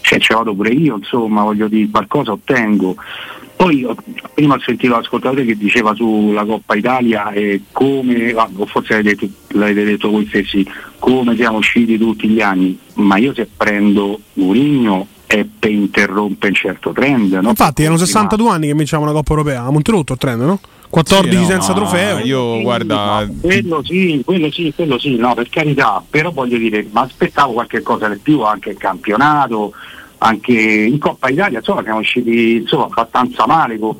cioè 0.00 0.18
ci 0.18 0.32
vado 0.32 0.54
pure 0.54 0.70
io, 0.70 0.96
insomma, 0.96 1.42
voglio 1.42 1.68
dire, 1.68 1.88
qualcosa 1.90 2.32
ottengo. 2.32 2.96
Poi 3.56 3.86
prima 4.34 4.54
ho 4.54 4.60
sentito 4.60 4.94
l'ascoltatore 4.94 5.44
che 5.46 5.56
diceva 5.56 5.94
sulla 5.94 6.44
Coppa 6.44 6.74
Italia 6.74 7.32
e 7.32 7.62
come, 7.72 8.32
ah, 8.32 8.48
o 8.54 8.66
forse 8.66 8.92
l'avete 8.96 9.26
detto, 9.26 9.58
l'avete 9.58 9.84
detto 9.84 10.10
voi 10.10 10.26
stessi, 10.26 10.64
come 10.98 11.34
siamo 11.36 11.56
usciti 11.56 11.96
tutti 11.96 12.28
gli 12.28 12.42
anni, 12.42 12.78
ma 12.96 13.16
io 13.16 13.32
se 13.32 13.48
prendo 13.56 14.20
Mourinho 14.34 15.06
è 15.26 15.44
per 15.44 15.70
interrompere 15.70 16.52
un 16.52 16.54
certo 16.54 16.92
trend. 16.92 17.32
No? 17.34 17.48
Infatti, 17.50 17.82
erano 17.82 17.98
62 17.98 18.50
anni 18.50 18.66
che 18.68 18.74
vinciamo 18.74 19.02
una 19.02 19.12
Coppa 19.12 19.30
Europea. 19.30 19.64
A 19.64 19.70
Monterotto 19.70 20.12
il 20.12 20.18
trend, 20.18 20.42
no? 20.42 20.60
14 20.88 21.34
Sì, 21.34 21.40
no, 21.40 21.46
senza 21.48 21.72
ma 21.72 21.74
trofeo. 21.74 22.18
Io 22.20 22.60
guarda, 22.62 23.28
Quello 23.40 23.82
sì, 23.84 24.22
quello 24.24 24.50
sì, 24.50 24.72
quello 24.74 24.98
sì, 24.98 25.16
no, 25.16 25.34
per 25.34 25.48
carità, 25.48 26.02
però 26.08 26.30
voglio 26.30 26.56
dire, 26.56 26.86
ma 26.90 27.02
aspettavo 27.02 27.54
qualche 27.54 27.82
cosa 27.82 28.08
di 28.08 28.18
più, 28.18 28.42
anche 28.42 28.70
il 28.70 28.76
campionato, 28.76 29.72
anche 30.18 30.52
in 30.52 30.98
Coppa 30.98 31.28
Italia, 31.28 31.58
insomma 31.58 31.82
siamo 31.82 31.98
usciti 31.98 32.56
insomma, 32.56 32.84
abbastanza 32.84 33.46
male 33.46 33.78
con 33.78 33.96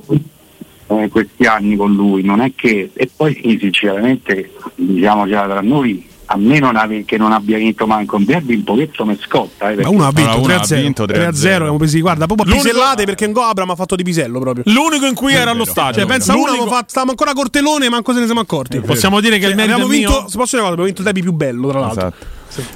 eh, 0.88 1.08
questi 1.10 1.44
anni 1.44 1.76
con 1.76 1.92
lui, 1.92 2.22
non 2.22 2.40
è 2.40 2.52
che, 2.54 2.90
e 2.94 3.10
poi 3.14 3.34
sì, 3.34 3.58
sinceramente, 3.60 4.52
diciamo 4.76 5.26
già 5.26 5.44
tra 5.44 5.60
noi, 5.60 6.06
a 6.28 6.36
me 6.36 6.58
non 6.58 6.76
ave- 6.76 7.04
che 7.04 7.16
non 7.16 7.32
abbia 7.32 7.56
vinto 7.58 7.86
manco 7.86 8.16
un 8.16 8.24
derby 8.24 8.54
un 8.56 8.64
pochetto 8.64 9.04
mi 9.04 9.16
scotta. 9.20 9.70
Eh, 9.70 9.82
Ma 9.82 9.88
uno 9.88 10.06
ha 10.06 10.12
vinto 10.12 10.30
Allora, 10.32 10.54
uno 10.54 10.54
ha 10.54 10.64
3-0. 10.64 10.80
vinto 10.82 11.04
3-0. 11.06 11.54
abbiamo 11.62 11.78
presi, 11.78 12.00
guarda, 12.00 12.26
proprio 12.26 12.46
a 12.46 12.50
L'unico- 12.50 12.68
pisellate 12.68 13.04
perché 13.04 13.28
Ngoabra 13.28 13.64
mi 13.64 13.70
ha 13.70 13.74
fatto 13.76 13.96
di 13.96 14.02
pisello 14.02 14.38
proprio. 14.40 14.64
L'unico 14.66 15.06
in 15.06 15.14
cui 15.14 15.34
era 15.34 15.52
allo 15.52 15.64
stadio. 15.64 16.00
Cioè, 16.00 16.06
pensa 16.06 16.32
uno, 16.32 16.40
L'unico- 16.46 16.56
avevamo 16.62 16.76
fatto, 16.76 16.88
stavamo 16.90 17.10
ancora 17.12 17.30
a 17.30 17.34
Cortelone, 17.34 17.88
manco 17.88 18.12
se 18.12 18.18
ne 18.20 18.24
siamo 18.24 18.40
accorti. 18.40 18.80
Possiamo 18.80 19.20
dire 19.20 19.38
che 19.38 19.44
il 19.46 19.50
Cioè, 19.50 19.56
merito 19.56 19.74
abbiamo 19.74 19.90
vinto, 19.92 20.10
mio? 20.20 20.28
se 20.28 20.36
posso 20.36 20.56
dire 20.56 20.62
una 20.62 20.70
cosa, 20.70 20.72
abbiamo 20.72 20.84
vinto 20.84 21.00
il 21.00 21.04
derby 21.06 21.20
più 21.22 21.32
bello, 21.32 21.68
tra 21.68 21.78
l'altro. 21.80 22.00
Esatto. 22.08 22.26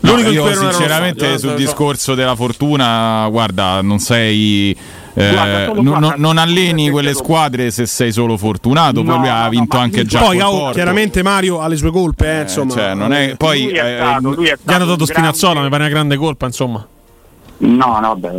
L'unico 0.01 0.29
No, 0.29 0.33
io 0.49 0.55
sinceramente 0.55 1.21
stadio, 1.21 1.39
sul 1.39 1.51
so. 1.51 1.55
discorso 1.57 2.15
della 2.15 2.35
fortuna, 2.37 3.27
guarda, 3.31 3.81
non 3.83 3.99
sei 3.99 4.77
eh, 5.15 5.31
Guarda, 5.31 5.73
non- 5.81 6.15
non 6.17 6.39
alleni 6.39 6.89
quelle 6.91 7.15
squadre 7.15 7.71
se 7.73 7.85
sei 7.87 8.13
solo 8.13 8.37
fortunato, 8.37 9.03
poi 9.03 9.05
No, 9.15 9.17
lui 9.19 9.29
ha 9.29 9.43
no, 9.45 9.49
vinto 9.51 9.77
ma 9.77 9.83
anche 9.83 10.05
già 10.05 10.21
Poi, 10.21 10.41
oh, 10.41 10.51
Porto. 10.51 10.75
chiaramente 10.75 11.23
Mario 11.23 11.61
ha 11.61 11.67
le 11.69 11.77
sue 11.77 11.91
colpe, 11.91 12.27
eh, 12.27 12.39
Eh, 12.39 12.43
insomma. 12.43 12.73
cioè, 12.73 12.95
non 12.95 13.13
è, 13.13 13.35
poi 13.37 13.63
lui 13.65 13.73
è 13.73 13.85
eh, 13.93 13.97
stato, 13.97 14.31
lui 14.35 14.47
è 14.47 14.57
Gli 14.63 14.73
hanno 14.73 14.85
dato 14.87 15.01
un 15.01 15.05
grande- 15.07 15.13
Spinazzola, 15.13 15.63
mi 15.63 15.69
pare 15.69 15.83
una 15.83 15.93
grande 15.93 16.17
colpa, 16.17 16.47
insomma. 16.47 16.87
No, 17.59 17.99
no, 18.01 18.17
beh, 18.17 18.31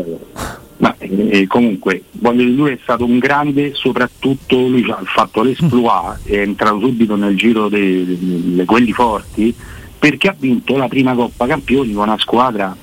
ma, 0.77 0.95
eh, 0.97 1.45
comunque 1.47 2.03
voglio 2.11 2.43
dire, 2.43 2.55
lui 2.55 2.71
è 2.71 2.79
stato 2.81 3.05
un 3.05 3.19
grande, 3.19 3.71
soprattutto 3.75 4.55
lui 4.55 4.89
ha 4.89 4.99
fatto 5.03 5.43
l'esploit, 5.43 6.25
è 6.25 6.37
entrato 6.39 6.79
subito 6.79 7.15
nel 7.15 7.35
giro 7.37 7.69
di 7.69 8.63
quelli 8.65 8.91
forti 8.93 9.53
perché 10.01 10.29
ha 10.29 10.35
vinto 10.35 10.77
la 10.77 10.87
prima 10.87 11.13
Coppa 11.13 11.45
Campioni 11.45 11.93
con 11.93 12.07
una 12.07 12.17
squadra 12.17 12.75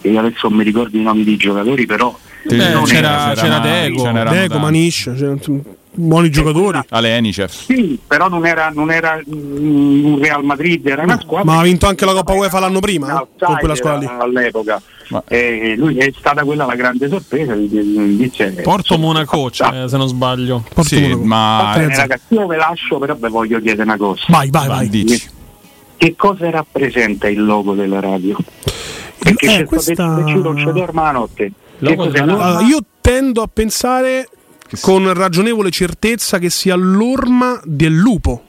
che 0.00 0.08
io 0.08 0.18
adesso 0.18 0.48
non 0.48 0.58
mi 0.58 0.64
ricordo 0.64 0.96
i 0.96 1.02
nomi 1.02 1.22
dei 1.22 1.36
giocatori, 1.36 1.86
però 1.86 2.16
non 2.42 2.82
c'era- 2.84 3.30
era- 3.30 3.40
c'era 3.40 3.58
Ma- 3.58 3.64
Deco, 3.64 4.02
ce 4.02 4.10
n'erano 4.12 4.36
Deco. 4.36 4.58
Manish, 4.58 5.12
cioè, 5.16 5.34
buoni 5.92 6.30
giocatori. 6.30 6.80
Alenicef. 6.88 7.64
Sì, 7.64 7.96
però 8.04 8.28
non 8.28 8.44
era, 8.44 8.70
non 8.74 8.90
era 8.90 9.16
mm, 9.28 10.04
un 10.04 10.18
Real 10.20 10.42
Madrid, 10.44 10.84
era 10.84 11.02
una 11.04 11.20
squadra. 11.20 11.52
Ma 11.52 11.60
ha 11.60 11.62
vinto 11.62 11.86
anche 11.86 12.04
la 12.04 12.12
Coppa 12.12 12.32
UEFA 12.32 12.58
l'anno 12.58 12.80
prima, 12.80 13.20
eh, 13.22 13.26
con 13.44 13.56
quella 13.58 13.74
squadra 13.76 13.98
lì. 13.98 14.06
all'epoca. 14.20 14.82
Ma- 15.10 15.22
E 15.28 15.74
lui 15.76 15.96
è 15.96 16.12
stata 16.18 16.42
quella 16.44 16.66
la 16.66 16.74
grande 16.74 17.08
sorpresa. 17.08 17.54
Invece, 17.54 18.50
Porto 18.62 18.94
insomma, 18.94 19.06
Monaco, 19.12 19.50
cioè, 19.50 19.84
se 19.88 19.96
non 19.96 20.06
sbaglio. 20.08 20.62
Porto 20.74 20.82
Sì, 20.94 21.00
Monaco. 21.00 21.18
Va 21.20 21.24
ma 21.26 21.72
bene, 21.76 21.96
ragazzi, 21.96 22.34
io 22.34 22.46
ve 22.46 22.56
lascio, 22.56 22.98
però 22.98 23.14
vi 23.14 23.28
voglio 23.28 23.60
chiedere 23.60 23.82
una 23.84 23.96
cosa. 23.96 24.24
Vai, 24.28 24.50
vai, 24.50 24.66
vai. 24.68 24.88
dici. 24.88 25.36
Che 25.98 26.14
cosa 26.16 26.48
rappresenta 26.50 27.28
il 27.28 27.44
logo 27.44 27.74
della 27.74 27.98
radio? 28.00 28.36
Perché 29.18 29.46
Eh, 29.46 29.48
c'è 29.48 29.64
questa- 29.64 29.92
stato 29.94 30.24
che 30.24 30.30
ci 30.32 30.38
non 30.40 30.56
ci 30.56 30.64
dorma 30.72 31.02
la 31.02 31.10
notte. 31.10 31.52
Allora, 31.80 32.60
io 32.60 32.78
tendo 33.00 33.42
a 33.42 33.48
pensare 33.52 34.28
con 34.80 35.12
ragionevole 35.12 35.70
certezza 35.70 36.38
che 36.38 36.50
sia 36.50 36.76
l'orma 36.76 37.60
del 37.64 37.94
lupo 37.94 38.42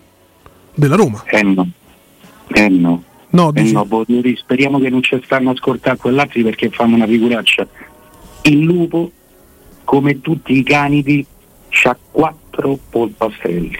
della 0.75 0.95
Roma. 0.95 1.23
Eh 1.25 1.41
no. 1.43 1.67
Eh 2.49 2.69
no. 2.69 3.03
No, 3.31 3.51
Eh 3.53 3.71
no, 3.71 3.85
Botieri, 3.85 4.35
speriamo 4.35 4.79
che 4.79 4.89
non 4.89 5.03
ci 5.03 5.19
stanno 5.23 5.49
a 5.49 5.53
ascoltare 5.53 5.97
quell'altri 5.97 6.41
perché 6.43 6.69
fanno 6.69 6.95
una 6.95 7.05
figuraccia. 7.05 7.67
Il 8.43 8.61
lupo, 8.61 9.11
come 9.83 10.21
tutti 10.21 10.57
i 10.57 10.63
canidi, 10.63 11.23
ha 11.83 11.97
quattro 12.11 12.77
polpastrelli. 12.89 13.77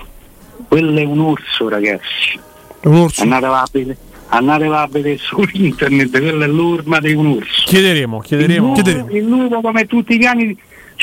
Quello 0.68 1.00
è 1.00 1.04
un 1.04 1.20
orso, 1.20 1.68
ragazzi. 1.68 2.40
Un 2.84 2.96
orso. 2.96 3.24
Andatela 3.24 3.62
a 3.62 3.68
vedere, 3.72 3.98
a 4.30 4.88
vedere 4.90 5.18
su 5.18 5.44
internet, 5.54 6.12
quella 6.12 6.46
è 6.46 6.48
l'orma 6.48 7.00
di 7.00 7.14
un 7.14 7.28
orso. 7.28 7.64
Chiederemo, 7.66 8.18
Il 8.18 8.24
chiederemo. 8.24 8.68
lupo, 8.68 8.82
Chiederemo. 8.82 9.10
il 9.12 9.24
lupo, 9.26 9.62
come 9.62 9.86
tutti 9.86 10.14
i 10.16 10.20
cani, 10.20 10.58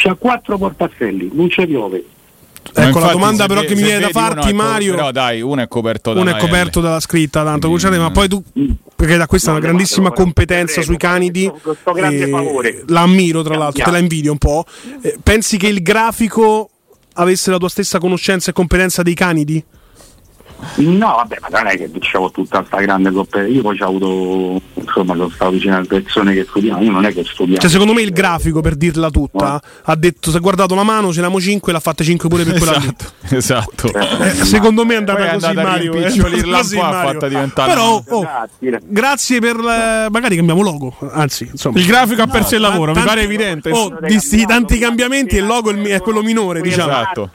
ha 0.05 0.15
quattro 0.15 0.59
portastelli, 0.59 1.31
non 1.33 1.49
ci 1.51 1.67
piove. 1.67 2.05
Ma 2.75 2.89
Ecco, 2.89 2.99
la 2.99 3.13
domanda 3.13 3.47
però 3.47 3.61
che 3.61 3.77
mi 3.77 3.83
viene 3.83 4.01
da 4.01 4.09
farti, 4.09 4.49
è 4.49 4.51
co- 4.51 4.57
Mario. 4.57 4.95
Però 4.97 5.11
dai, 5.13 5.41
uno 5.41 5.63
è 5.63 5.69
coperto 5.69 6.13
da 6.13 6.21
Uno 6.21 6.31
è 6.31 6.37
coperto 6.37 6.81
dalla 6.81 6.99
scritta, 7.01 7.45
tanto 7.45 7.69
Cucciari, 7.69 7.97
ma 7.97 8.11
poi 8.11 8.29
tu, 8.29 8.43
perché 8.97 9.17
da 9.17 9.27
questa 9.29 9.49
è 9.49 9.53
una 9.53 9.61
grandissima 9.61 10.11
competenza 10.11 10.83
sui 10.83 10.97
canidi, 10.97 11.49
questo- 11.49 11.69
questo 11.71 11.93
grande 11.93 12.25
eh, 12.25 12.29
favore. 12.29 12.83
la 12.89 13.03
ammiro 13.03 13.43
tra 13.43 13.57
l'altro, 13.57 13.85
te 13.85 13.91
la 13.91 13.99
invidio 13.99 14.33
un 14.33 14.39
po'. 14.39 14.65
Eh, 15.01 15.17
pensi 15.23 15.57
che 15.59 15.69
il 15.69 15.81
grafico 15.81 16.71
avesse 17.15 17.51
la 17.53 17.57
tua 17.59 17.69
stessa 17.69 17.99
conoscenza 18.01 18.51
e 18.51 18.53
competenza 18.53 19.03
dei 19.03 19.15
canidi? 19.15 19.65
No, 20.77 21.15
vabbè, 21.17 21.37
ma 21.41 21.49
non 21.59 21.67
è 21.69 21.77
che 21.77 21.91
dicevo 21.91 22.31
tutta 22.31 22.65
sta 22.67 22.79
grande 22.81 23.11
coppia. 23.11 23.47
Io 23.47 23.63
poi 23.63 23.79
ho 23.81 23.87
avuto 23.87 24.61
insomma 24.75 25.15
lo 25.15 25.31
stavo 25.31 25.51
vicino 25.53 25.77
alle 25.77 25.87
persone 25.87 26.35
che 26.35 26.45
studiamo, 26.49 26.83
io 26.83 26.91
non 26.91 27.05
è 27.05 27.13
che 27.13 27.25
studiamo. 27.25 27.61
Cioè, 27.61 27.71
secondo 27.71 27.93
me 27.93 28.03
il 28.03 28.11
grafico, 28.13 28.61
per 28.61 28.75
dirla 28.75 29.11
tutta, 29.11 29.61
ha 29.85 29.97
detto: 29.97 30.31
si 30.31 30.37
è 30.37 30.41
guardato 30.41 30.75
la 30.75 30.83
mano, 30.83 31.13
ce 31.13 31.21
n'amo 31.21 31.41
5 31.41 31.73
l'ha 31.73 31.81
fatte 31.81 32.05
5 32.05 32.29
pure 32.29 32.45
per 32.45 32.59
quella 32.59 32.77
lì. 32.79 32.95
Esatto. 33.37 33.91
Eh, 34.27 34.31
secondo 34.45 34.85
me 34.85 34.95
è 34.95 34.97
andata 34.97 35.19
Poi 35.19 35.29
è 35.29 35.33
così, 35.35 35.45
andata 35.47 35.67
a 35.69 35.71
Mario. 35.71 35.93
eh. 35.95 36.03
Così, 36.03 36.77
Mario. 36.77 37.11
fatta 37.13 37.29
diventare 37.29 37.73
Però, 37.73 38.03
oh, 38.09 38.27
grazie 38.85 39.41
per. 39.41 39.57
eh, 39.57 40.09
magari 40.11 40.37
cambiamo 40.37 40.63
logo. 40.63 40.97
Anzi, 41.13 41.49
insomma. 41.51 41.79
Il 41.79 41.87
grafico 41.87 42.23
ha 42.23 42.27
perso 42.27 42.55
il 42.55 42.61
No, 42.63 42.69
lavoro, 42.69 42.89
mi 42.93 42.95
tanti- 42.95 43.09
pare 43.09 43.23
evidente. 43.23 43.71
Oh, 43.71 43.97
di 44.01 44.19
sti 44.19 44.47
tanti 44.47 44.79
cambiamenti, 44.79 45.37
il 45.37 45.47
logo 45.47 45.71
è 45.71 45.73
il 45.75 45.79
mi- 45.79 45.89
è 45.91 46.01
quello 46.01 46.23
minore, 46.23 46.61
diciamo. 46.61 46.91
Esatto. 46.91 47.31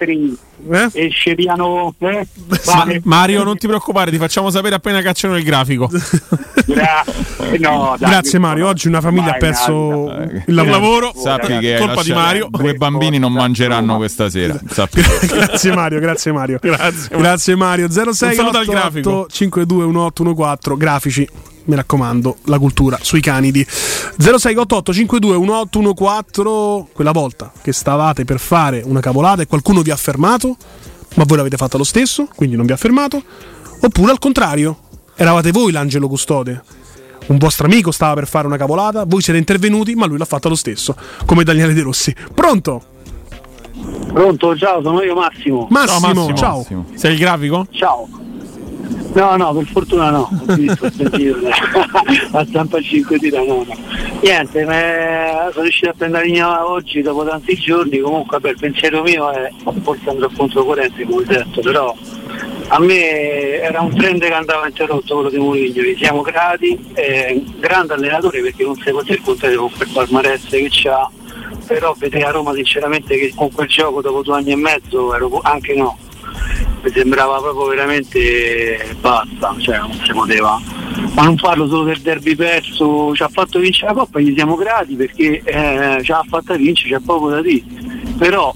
Esce 0.93 1.33
piano. 1.35 1.93
Eh? 1.99 2.27
Ma- 2.65 2.85
Mario, 3.11 3.43
non 3.43 3.57
ti 3.57 3.67
preoccupare, 3.67 4.09
ti 4.09 4.17
facciamo 4.17 4.49
sapere 4.49 4.75
appena 4.75 5.01
cacciano 5.01 5.35
il 5.35 5.43
grafico. 5.43 5.89
Gra- 6.65 7.03
no, 7.59 7.95
dai, 7.99 8.09
Grazie 8.09 8.39
Mario, 8.39 8.67
oggi 8.67 8.87
una 8.87 9.01
famiglia 9.01 9.33
ha 9.33 9.37
perso 9.37 10.09
il 10.45 10.53
lavoro. 10.53 11.11
Sappi 11.15 11.57
che 11.59 11.77
colpa 11.77 12.03
di 12.03 12.13
Mario. 12.13 12.47
Due 12.49 12.73
bambini 12.75 13.19
non 13.19 13.33
mangeranno 13.33 13.97
questa 13.97 14.29
sera. 14.29 14.57
Sappi. 14.69 15.01
grazie 15.27 15.73
Mario, 15.73 15.99
grazie 15.99 16.31
Mario. 16.31 16.57
Grazie, 16.61 17.17
Grazie 17.17 17.55
Mario. 17.55 17.87
Un 17.87 18.13
saluto 18.13 18.57
al 18.57 18.65
grafico. 18.65 19.27
521814 19.29 20.77
grafici. 20.77 21.29
Mi 21.63 21.75
raccomando, 21.75 22.37
la 22.45 22.57
cultura 22.57 22.97
sui 23.01 23.21
canidi 23.21 23.63
0688 23.63 24.93
52 24.93 25.37
1814 25.37 26.89
quella 26.91 27.11
volta 27.11 27.51
che 27.61 27.71
stavate 27.71 28.25
per 28.25 28.39
fare 28.39 28.81
una 28.83 28.99
cavolata 28.99 29.43
e 29.43 29.45
qualcuno 29.45 29.81
vi 29.81 29.91
ha 29.91 29.95
fermato, 29.95 30.57
ma 31.15 31.23
voi 31.25 31.37
l'avete 31.37 31.57
fatta 31.57 31.77
lo 31.77 31.83
stesso, 31.83 32.27
quindi 32.35 32.55
non 32.55 32.65
vi 32.65 32.71
ha 32.71 32.77
fermato, 32.77 33.21
oppure 33.81 34.11
al 34.11 34.19
contrario, 34.19 34.77
eravate 35.15 35.51
voi 35.51 35.71
l'angelo 35.71 36.07
custode. 36.07 36.61
Un 37.27 37.37
vostro 37.37 37.67
amico 37.67 37.91
stava 37.91 38.15
per 38.15 38.27
fare 38.27 38.47
una 38.47 38.57
cavolata, 38.57 39.05
voi 39.05 39.21
siete 39.21 39.39
intervenuti, 39.39 39.95
ma 39.95 40.05
lui 40.05 40.17
l'ha 40.17 40.25
fatta 40.25 40.49
lo 40.49 40.55
stesso, 40.55 40.95
come 41.25 41.43
Daniele 41.43 41.73
De 41.73 41.81
Rossi. 41.81 42.13
Pronto? 42.33 42.83
Pronto, 44.11 44.57
ciao, 44.57 44.81
sono 44.81 45.01
io 45.01 45.15
Massimo. 45.15 45.67
Massimo, 45.69 46.33
ciao. 46.33 46.65
Sei 46.95 47.13
il 47.13 47.19
grafico? 47.19 47.67
Ciao. 47.71 48.07
No, 49.13 49.35
no, 49.35 49.53
per 49.53 49.65
fortuna 49.65 50.09
no. 50.09 50.29
Ho 50.47 50.55
visto 50.55 50.89
sentito, 50.89 51.37
a 52.31 52.45
stampa 52.45 52.79
5 52.79 53.17
tira, 53.17 53.43
no, 53.43 53.65
no. 53.67 53.75
Niente, 54.21 54.63
ma 54.63 55.49
sono 55.51 55.63
riuscito 55.63 55.89
a 55.89 55.93
prendere 55.97 56.25
linea 56.25 56.65
oggi 56.65 57.01
dopo 57.01 57.25
tanti 57.25 57.55
giorni, 57.55 57.99
comunque 57.99 58.39
il 58.49 58.57
pensiero 58.57 59.01
mio 59.01 59.29
è 59.31 59.51
forse 59.81 60.09
andrò 60.09 60.29
controcorrente 60.33 61.03
come 61.03 61.25
detto, 61.25 61.59
però 61.59 61.93
a 62.67 62.79
me 62.79 63.59
era 63.59 63.81
un 63.81 63.93
trend 63.93 64.21
che 64.21 64.33
andava 64.33 64.67
interrotto 64.67 65.15
quello 65.15 65.29
di 65.29 65.37
Mourinho, 65.37 65.97
siamo 65.97 66.21
grati, 66.21 66.79
è 66.93 67.33
un 67.33 67.59
grande 67.59 67.93
allenatore 67.95 68.41
perché 68.41 68.63
non 68.63 68.75
si 68.77 68.91
può 68.91 69.01
dire 69.01 69.15
il 69.15 69.23
contrario 69.23 69.59
con 69.59 69.71
quel 69.75 69.89
palmarès 69.91 70.47
che 70.47 70.67
c'ha, 70.69 71.09
però 71.67 71.93
vedere 71.97 72.25
a 72.25 72.31
Roma 72.31 72.53
sinceramente 72.53 73.17
che 73.17 73.33
con 73.35 73.51
quel 73.51 73.67
gioco 73.67 74.01
dopo 74.01 74.21
due 74.21 74.35
anni 74.35 74.51
e 74.51 74.55
mezzo 74.55 75.13
ero 75.13 75.41
anche 75.43 75.73
no 75.75 75.97
mi 76.83 76.91
sembrava 76.91 77.39
proprio 77.39 77.65
veramente 77.67 78.95
basta, 78.99 79.55
cioè 79.59 79.79
non 79.79 79.99
si 80.03 80.11
poteva. 80.11 80.59
Ma 81.13 81.23
non 81.23 81.35
parlo 81.35 81.67
solo 81.67 81.83
del 81.83 81.99
derby 81.99 82.35
perso, 82.35 83.13
ci 83.15 83.23
ha 83.23 83.27
fatto 83.27 83.59
vincere 83.59 83.93
la 83.93 83.99
Coppa, 83.99 84.19
gli 84.19 84.33
siamo 84.35 84.55
grati 84.55 84.95
perché 84.95 85.41
eh, 85.43 85.99
ci 86.03 86.11
ha 86.11 86.23
fatta 86.27 86.55
vincere, 86.55 86.97
c'è 86.97 87.03
poco 87.03 87.29
da 87.29 87.41
dire. 87.41 87.63
Però 88.17 88.53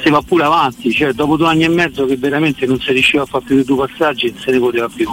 si 0.00 0.10
va 0.10 0.22
pure 0.22 0.44
avanti, 0.44 0.92
cioè 0.92 1.12
dopo 1.12 1.36
due 1.36 1.48
anni 1.48 1.64
e 1.64 1.68
mezzo 1.68 2.06
che 2.06 2.16
veramente 2.16 2.66
non 2.66 2.78
si 2.78 2.92
riusciva 2.92 3.22
a 3.22 3.26
fare 3.26 3.44
più 3.44 3.56
di 3.56 3.64
due 3.64 3.86
passaggi, 3.86 4.30
non 4.30 4.40
se 4.40 4.50
ne 4.50 4.58
poteva 4.58 4.88
più. 4.88 5.10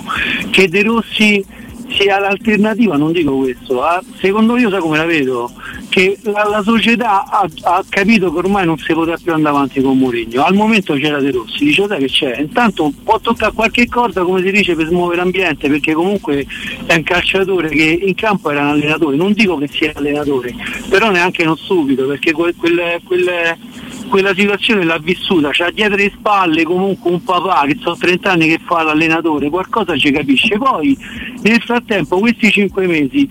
Che 0.50 0.70
De 0.70 0.84
Rossi 0.84 1.46
sia 1.90 2.20
l'alternativa, 2.20 2.98
non 2.98 3.12
dico 3.12 3.38
questo, 3.38 3.84
ah, 3.84 4.04
secondo 4.20 4.58
io 4.58 4.70
sai 4.70 4.80
come 4.80 4.98
la 4.98 5.06
vedo, 5.06 5.52
che 5.90 6.18
la, 6.24 6.44
la 6.50 6.62
società 6.62 7.26
ha, 7.26 7.48
ha 7.64 7.84
capito 7.88 8.32
che 8.32 8.38
ormai 8.38 8.66
non 8.66 8.78
si 8.78 8.94
potrà 8.94 9.18
più 9.22 9.34
andare 9.34 9.56
avanti 9.56 9.82
con 9.82 9.98
Mourinho, 9.98 10.44
al 10.44 10.56
momento 10.56 10.94
c'era 10.96 11.20
De 11.20 11.32
Rossi, 11.32 11.66
dice 11.66 11.86
sai 11.88 12.00
che 12.00 12.08
c'è, 12.08 12.40
intanto 12.40 12.92
può 13.04 13.20
toccare 13.20 13.54
qualche 13.54 13.88
cosa 13.88 14.24
come 14.24 14.42
si 14.42 14.52
dice 14.52 14.76
per 14.76 14.88
smuovere 14.88 15.22
l'ambiente, 15.22 15.70
perché 15.70 15.94
comunque 15.94 16.46
è 16.86 16.96
un 16.96 17.04
calciatore 17.04 17.70
che 17.70 18.00
in 18.02 18.16
campo 18.16 18.50
era 18.52 18.62
un 18.62 18.68
allenatore, 18.68 19.16
non 19.16 19.34
dico 19.34 19.58
che 19.58 19.68
sia 19.68 19.92
allenatore, 19.94 20.54
però 20.90 21.12
neanche 21.12 21.44
non 21.44 21.58
subito, 21.58 22.06
perché 22.06 22.32
quel, 22.32 22.56
quel- 22.56 23.00
quel- 23.04 23.58
quella 24.10 24.34
situazione 24.34 24.84
l'ha 24.84 24.98
vissuta, 24.98 25.50
c'ha 25.52 25.72
dietro 25.72 25.96
le 25.96 26.12
spalle 26.16 26.64
comunque 26.64 27.12
un 27.12 27.24
papà 27.24 27.66
che 27.66 27.78
sono 27.80 27.96
30 27.96 28.32
anni 28.32 28.48
che 28.48 28.60
fa 28.64 28.84
l'allenatore, 28.84 29.50
qualcosa 29.50 29.98
ci 29.98 30.12
capisce. 30.12 30.58
Poi 30.58 30.98
nel 31.42 31.62
frattempo 31.62 32.20
questi 32.20 32.52
5 32.52 32.88
mesi 32.88 33.30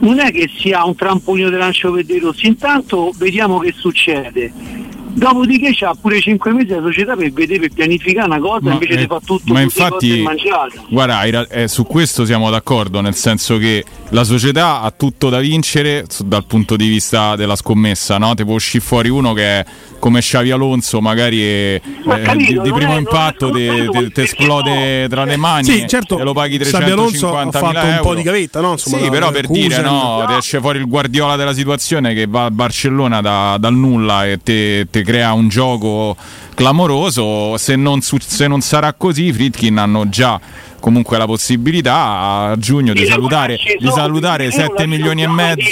non 0.00 0.18
è 0.20 0.30
che 0.30 0.48
sia 0.56 0.84
un 0.84 0.94
trampolino 0.94 1.50
di 1.50 1.56
lancio 1.56 1.90
per 1.92 2.04
De 2.04 2.18
Rossi, 2.18 2.46
intanto 2.46 3.12
vediamo 3.16 3.58
che 3.58 3.72
succede. 3.76 4.87
Dopodiché 5.18 5.70
c'ha 5.74 5.94
pure 6.00 6.20
5 6.20 6.52
mesi 6.52 6.68
la 6.68 6.80
società 6.80 7.16
per 7.16 7.32
vedere 7.32 7.58
per 7.60 7.70
pianificare 7.74 8.26
una 8.28 8.38
cosa 8.38 8.58
Ma, 8.62 8.72
invece 8.74 8.92
eh, 8.92 8.96
di 8.98 9.06
fare 9.06 9.20
tutto 9.24 9.52
ma 9.52 9.60
infatti- 9.60 10.20
mangiate. 10.22 10.80
Guarda, 10.88 11.46
eh, 11.48 11.66
su 11.66 11.84
questo 11.84 12.24
siamo 12.24 12.50
d'accordo, 12.50 13.00
nel 13.00 13.14
senso 13.16 13.58
che 13.58 13.84
la 14.10 14.22
società 14.22 14.80
ha 14.80 14.92
tutto 14.96 15.28
da 15.28 15.40
vincere 15.40 16.04
su- 16.08 16.26
dal 16.26 16.44
punto 16.46 16.76
di 16.76 16.86
vista 16.86 17.34
della 17.34 17.56
scommessa, 17.56 18.16
no? 18.18 18.34
Ti 18.34 18.44
può 18.44 18.54
uscire 18.54 18.82
fuori 18.84 19.08
uno 19.08 19.32
che 19.32 19.42
è 19.60 19.64
come 19.98 20.20
Xavi 20.20 20.52
Alonso, 20.52 21.00
magari 21.00 21.42
è- 21.42 21.80
Ma 22.04 22.18
eh, 22.18 22.22
capito, 22.22 22.62
di, 22.62 22.70
di 22.70 22.72
primo 22.76 22.94
è- 22.94 22.98
impatto 22.98 23.50
ti 23.50 24.20
esplode 24.22 25.08
tra 25.08 25.24
le 25.24 25.36
mani 25.36 25.64
Sì, 25.64 25.84
certo. 25.88 26.18
e 26.18 26.22
lo 26.22 26.32
paghi 26.32 26.58
Xabi 26.58 26.90
Alonso 26.92 27.30
350 27.30 27.58
ha 27.58 27.60
fatto 27.60 27.86
un 27.86 27.98
po' 28.02 28.14
di 28.14 28.22
gavetta, 28.22 28.60
no? 28.60 28.72
Insomma, 28.72 28.98
sì, 28.98 29.04
da 29.04 29.10
però 29.10 29.30
per 29.32 29.46
dire, 29.48 29.68
Leverkusen. 29.68 29.84
no, 29.92 30.24
ti 30.28 30.32
esce 30.34 30.60
fuori 30.60 30.78
il 30.78 30.86
Guardiola 30.86 31.34
della 31.36 31.52
situazione 31.54 32.14
che 32.14 32.26
va 32.26 32.44
a 32.44 32.50
Barcellona 32.52 33.20
da- 33.20 33.56
dal 33.58 33.74
nulla 33.74 34.24
e 34.26 34.38
ti 34.42 34.86
crea 35.08 35.32
un 35.32 35.48
gioco 35.48 36.14
clamoroso. 36.54 37.56
Se 37.56 37.76
non, 37.76 38.02
su- 38.02 38.18
se 38.20 38.46
non 38.46 38.60
sarà 38.60 38.92
così, 38.92 39.24
i 39.24 39.32
Fritkin 39.32 39.78
hanno 39.78 40.06
già 40.10 40.38
comunque 40.80 41.16
la 41.16 41.24
possibilità 41.24 41.94
a 42.50 42.56
giugno 42.58 42.92
di 42.92 43.06
salutare, 43.06 43.56
di 43.78 43.90
salutare 43.90 44.44
io 44.44 44.50
7 44.50 44.72
lascio 44.72 44.86
milioni 44.86 45.22
e 45.22 45.28
mezzo. 45.28 45.68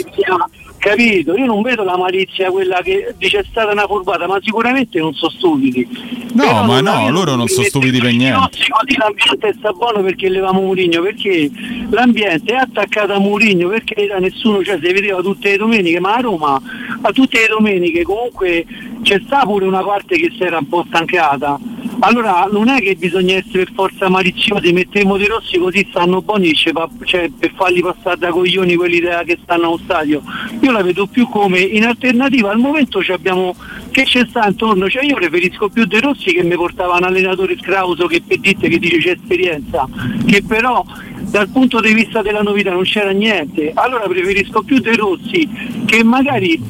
Capito? 0.87 1.35
Io 1.35 1.47
non 1.47 1.63
vedo 1.63 1.83
la 1.83 1.97
malizia 1.97 2.49
quella 2.49 2.81
che 2.81 3.13
dice 3.19 3.41
è 3.41 3.45
stata 3.51 3.73
una 3.73 3.87
furbata, 3.87 4.29
ma 4.29 4.39
sicuramente 4.41 5.01
non 5.01 5.13
sono 5.15 5.33
stupidi. 5.33 5.85
No, 6.33 6.45
Però 6.45 6.65
ma 6.65 6.81
no, 6.81 7.11
loro 7.11 7.35
non 7.35 7.49
sono 7.49 7.67
stupidi 7.67 7.99
per 7.99 8.13
niente. 8.13 8.39
nostri 8.39 8.69
Così 8.69 8.97
l'ambiente 8.97 9.55
sta 9.59 9.73
buono 9.73 10.01
perché 10.03 10.29
levamo 10.29 10.61
Murigno, 10.61 11.03
perché 11.03 11.51
l'ambiente 11.91 12.53
è 12.53 12.57
attaccato 12.57 13.13
a 13.13 13.19
Murigno, 13.19 13.69
perché 13.69 14.07
da 14.07 14.19
nessuno, 14.19 14.63
cioè 14.63 14.79
si 14.81 14.93
vedeva 14.93 15.21
tutte 15.23 15.51
le 15.51 15.57
domeniche, 15.57 15.99
ma 15.99 16.15
a 16.15 16.21
Roma 16.21 16.63
a 17.03 17.11
tutte 17.11 17.41
le 17.41 17.49
domeniche 17.49 18.03
comunque 18.03 18.65
c'è 19.03 19.21
sta 19.25 19.41
pure 19.41 19.65
una 19.65 19.83
parte 19.83 20.17
che 20.17 20.33
si 20.37 20.43
era 20.43 20.59
un 20.59 20.69
po' 20.69 20.85
stancata. 20.87 21.59
Allora 22.01 22.49
non 22.51 22.69
è 22.69 22.81
che 22.81 22.95
bisogna 22.95 23.37
essere 23.37 23.65
per 23.65 23.73
forza 23.75 24.09
maliziosi, 24.09 24.73
mettiamo 24.73 25.17
dei 25.17 25.27
rossi 25.27 25.59
così 25.59 25.87
stanno 25.91 26.21
buoni 26.21 26.55
cioè, 26.55 27.31
per 27.31 27.53
farli 27.55 27.81
passare 27.81 28.19
da 28.19 28.31
coglioni 28.31 28.75
quelli 28.75 29.01
da- 29.01 29.23
che 29.25 29.39
stanno 29.43 29.67
allo 29.67 29.81
stadio. 29.83 30.23
Io 30.61 30.71
la 30.73 30.83
vedo 30.83 31.07
più 31.07 31.29
come 31.29 31.61
in 31.61 31.85
alternativa 31.85 32.51
al 32.51 32.59
momento 32.59 33.03
abbiamo 33.09 33.55
che 33.91 34.03
c'è 34.03 34.27
sta 34.29 34.47
intorno, 34.47 34.91
cioè 34.91 35.05
io 35.05 35.15
preferisco 35.15 35.69
più 35.69 35.87
De 35.87 36.01
Rossi 36.01 36.33
che 36.33 36.43
mi 36.43 36.55
portava 36.55 36.97
un 36.97 37.05
allenatore 37.05 37.57
scrauso 37.57 38.07
che 38.07 38.23
per 38.27 38.41
dite 38.41 38.69
che 38.69 38.79
dice 38.79 38.99
c'è 38.99 39.11
esperienza, 39.13 39.89
che 40.27 40.43
però 40.47 40.85
dal 41.23 41.49
punto 41.49 41.81
di 41.81 41.95
vista 41.95 42.21
della 42.21 42.43
novità 42.43 42.73
non 42.73 42.83
c'era 42.83 43.11
niente. 43.11 43.73
Allora 43.75 44.07
preferisco 44.07 44.63
più 44.63 44.81
De 44.81 44.95
Rossi 44.97 45.49
che 45.87 46.05
magari 46.05 46.61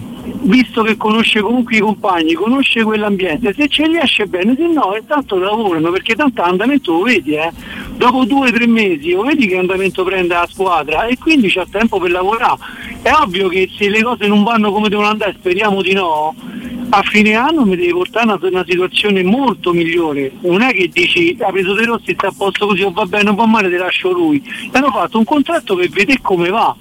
visto 0.42 0.82
che 0.82 0.96
conosce 0.96 1.40
comunque 1.40 1.76
i 1.76 1.80
compagni, 1.80 2.34
conosce 2.34 2.82
quell'ambiente, 2.82 3.54
se 3.54 3.68
ci 3.68 3.86
riesce 3.86 4.26
bene, 4.26 4.54
se 4.56 4.66
no 4.66 4.94
intanto 4.98 5.38
lavorano, 5.38 5.90
perché 5.90 6.14
tanto 6.14 6.42
andamento 6.42 6.92
lo 6.92 7.02
vedi, 7.02 7.34
eh. 7.34 7.50
dopo 7.96 8.24
due 8.24 8.48
o 8.48 8.52
tre 8.52 8.66
mesi 8.66 9.12
lo 9.12 9.22
vedi 9.22 9.46
che 9.46 9.56
andamento 9.56 10.04
prende 10.04 10.34
la 10.34 10.46
squadra 10.48 11.06
e 11.06 11.16
quindi 11.18 11.48
c'ha 11.48 11.66
tempo 11.70 11.98
per 11.98 12.10
lavorare. 12.10 12.58
È 13.02 13.10
ovvio 13.12 13.48
che 13.48 13.68
se 13.76 13.88
le 13.88 14.02
cose 14.02 14.26
non 14.26 14.42
vanno 14.42 14.72
come 14.72 14.88
devono 14.88 15.08
andare, 15.08 15.34
speriamo 15.38 15.82
di 15.82 15.92
no, 15.92 16.34
a 16.90 17.02
fine 17.02 17.34
anno 17.34 17.64
mi 17.64 17.76
devi 17.76 17.92
portare 17.92 18.26
una, 18.26 18.38
una 18.40 18.64
situazione 18.66 19.22
molto 19.22 19.72
migliore. 19.72 20.32
Non 20.40 20.62
è 20.62 20.72
che 20.72 20.88
dici 20.88 21.36
ha 21.40 21.50
preso 21.50 21.74
De 21.74 21.84
Rossi, 21.84 22.14
sta 22.14 22.28
a 22.28 22.34
posto 22.36 22.66
così 22.66 22.82
o 22.82 22.90
va 22.90 23.04
bene 23.06 23.30
o 23.30 23.34
va 23.34 23.46
male, 23.46 23.68
ti 23.68 23.76
lascio 23.76 24.12
lui. 24.12 24.42
Hanno 24.72 24.90
fatto 24.90 25.18
un 25.18 25.24
contratto 25.24 25.74
per 25.74 25.88
vedere 25.88 26.20
come 26.20 26.48
va. 26.48 26.74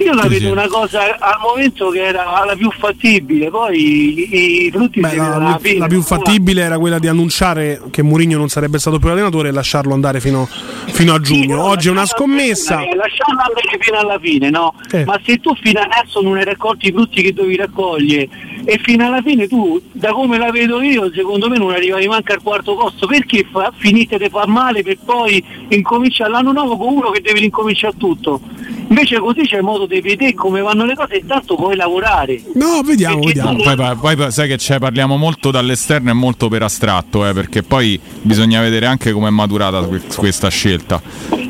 Io 0.00 0.14
la 0.14 0.22
Sì, 0.22 0.28
vedo 0.28 0.44
sì. 0.46 0.50
una 0.52 0.68
cosa 0.68 1.16
al 1.18 1.38
momento 1.40 1.88
che 1.90 2.02
era 2.04 2.44
la 2.46 2.54
più 2.56 2.70
fattibile, 2.70 3.50
poi 3.50 3.76
i, 3.78 4.66
i 4.66 4.70
frutti 4.70 5.00
Beh, 5.00 5.08
si 5.10 5.16
la, 5.16 5.38
la- 5.38 5.58
fine. 5.60 5.78
la 5.78 5.86
più 5.88 6.02
fattibile 6.02 6.62
era 6.62 6.78
quella 6.78 6.98
di 7.00 7.08
annunciare 7.08 7.82
che 7.90 8.02
Mourinho 8.02 8.38
non 8.38 8.48
sarebbe 8.48 8.78
stato 8.78 8.98
più 9.00 9.08
allenatore 9.10 9.48
e 9.48 9.52
lasciarlo 9.52 9.92
andare 9.94 10.20
fino, 10.20 10.46
fino 10.86 11.14
a 11.14 11.20
giugno. 11.20 11.62
Oggi 11.64 11.88
è 11.88 11.90
una 11.90 12.06
scommessa. 12.06 12.80
Eh, 12.80 12.94
lasciarlo 12.94 13.40
andare 13.40 13.76
fino 13.80 13.98
alla 13.98 14.18
fine, 14.20 14.50
no? 14.50 14.74
Eh. 14.92 15.04
Ma 15.04 15.18
se 15.24 15.38
tu 15.38 15.52
fino 15.56 15.80
adesso 15.80 16.20
non 16.20 16.36
hai 16.36 16.44
raccolto 16.44 16.86
i 16.86 16.92
frutti 16.92 17.20
che 17.22 17.32
dovevi 17.32 17.56
raccogliere 17.56 18.28
e 18.64 18.78
fino 18.82 19.04
alla 19.06 19.20
fine 19.22 19.48
tu, 19.48 19.80
da 19.92 20.12
come 20.12 20.38
la 20.38 20.50
vedo 20.52 20.80
io, 20.80 21.10
secondo 21.12 21.48
me 21.48 21.58
non 21.58 21.70
arrivavi 21.72 22.06
manco 22.06 22.32
al 22.32 22.42
quarto 22.42 22.76
posto, 22.76 23.06
perché 23.08 23.44
fa- 23.50 23.72
finite 23.76 24.16
di 24.16 24.28
far 24.28 24.46
male 24.46 24.82
per 24.84 24.98
poi 25.04 25.42
incominciare 25.68 26.30
l'anno 26.30 26.52
nuovo 26.52 26.76
con 26.76 26.92
uno 26.94 27.10
che 27.10 27.20
deve 27.20 27.40
incominciare 27.40 27.94
tutto? 27.96 28.40
Invece 28.88 29.18
così 29.18 29.42
c'è 29.42 29.60
modo 29.60 29.86
di 29.86 30.00
vedere 30.00 30.32
come 30.34 30.60
vanno 30.62 30.84
le 30.84 30.94
cose 30.94 31.14
e 31.14 31.18
intanto 31.18 31.56
puoi 31.56 31.76
lavorare. 31.76 32.40
No, 32.54 32.80
vediamo, 32.82 33.18
Perché 33.20 33.40
vediamo. 33.40 33.62
Poi, 33.62 33.96
poi- 33.96 34.16
poi 34.16 34.32
sai 34.32 34.48
che 34.48 34.56
c'è, 34.56 34.78
parliamo 34.78 35.16
molto 35.16 35.50
dall'esterno 35.50 36.10
e 36.10 36.14
molto 36.14 36.48
per 36.48 36.62
astratto, 36.62 37.26
eh, 37.26 37.32
perché 37.34 37.62
poi 37.62 38.00
bisogna 38.22 38.60
vedere 38.60 38.86
anche 38.86 39.12
come 39.12 39.28
è 39.28 39.30
maturata 39.30 39.82
que- 39.82 40.00
questa 40.16 40.48
scelta. 40.48 41.00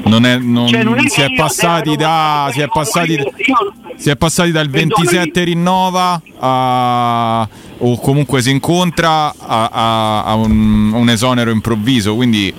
Non 0.05 0.25
è, 0.27 0.37
non- 0.39 0.69
Cioè, 0.69 0.83
non 0.83 0.99
è 0.99 1.09
si 1.09 1.17
che 1.21 1.25
è 1.27 1.35
passati 1.35 1.95
da. 1.97 2.49
Si 2.53 2.61
è 2.61 2.69
passati, 2.69 3.19
si 3.97 4.11
è 4.11 4.17
passati 4.17 4.51
dal 4.51 4.69
27 4.69 5.45
rinnova 5.45 6.21
a. 6.39 7.49
o 7.81 7.99
comunque 8.01 8.43
si 8.43 8.51
incontra 8.51 9.33
a, 9.39 9.69
a- 9.73 10.25
a 10.25 10.35
un, 10.35 10.93
un 10.93 11.09
esonero 11.09 11.51
improvviso. 11.51 12.15
Quindi 12.17 12.53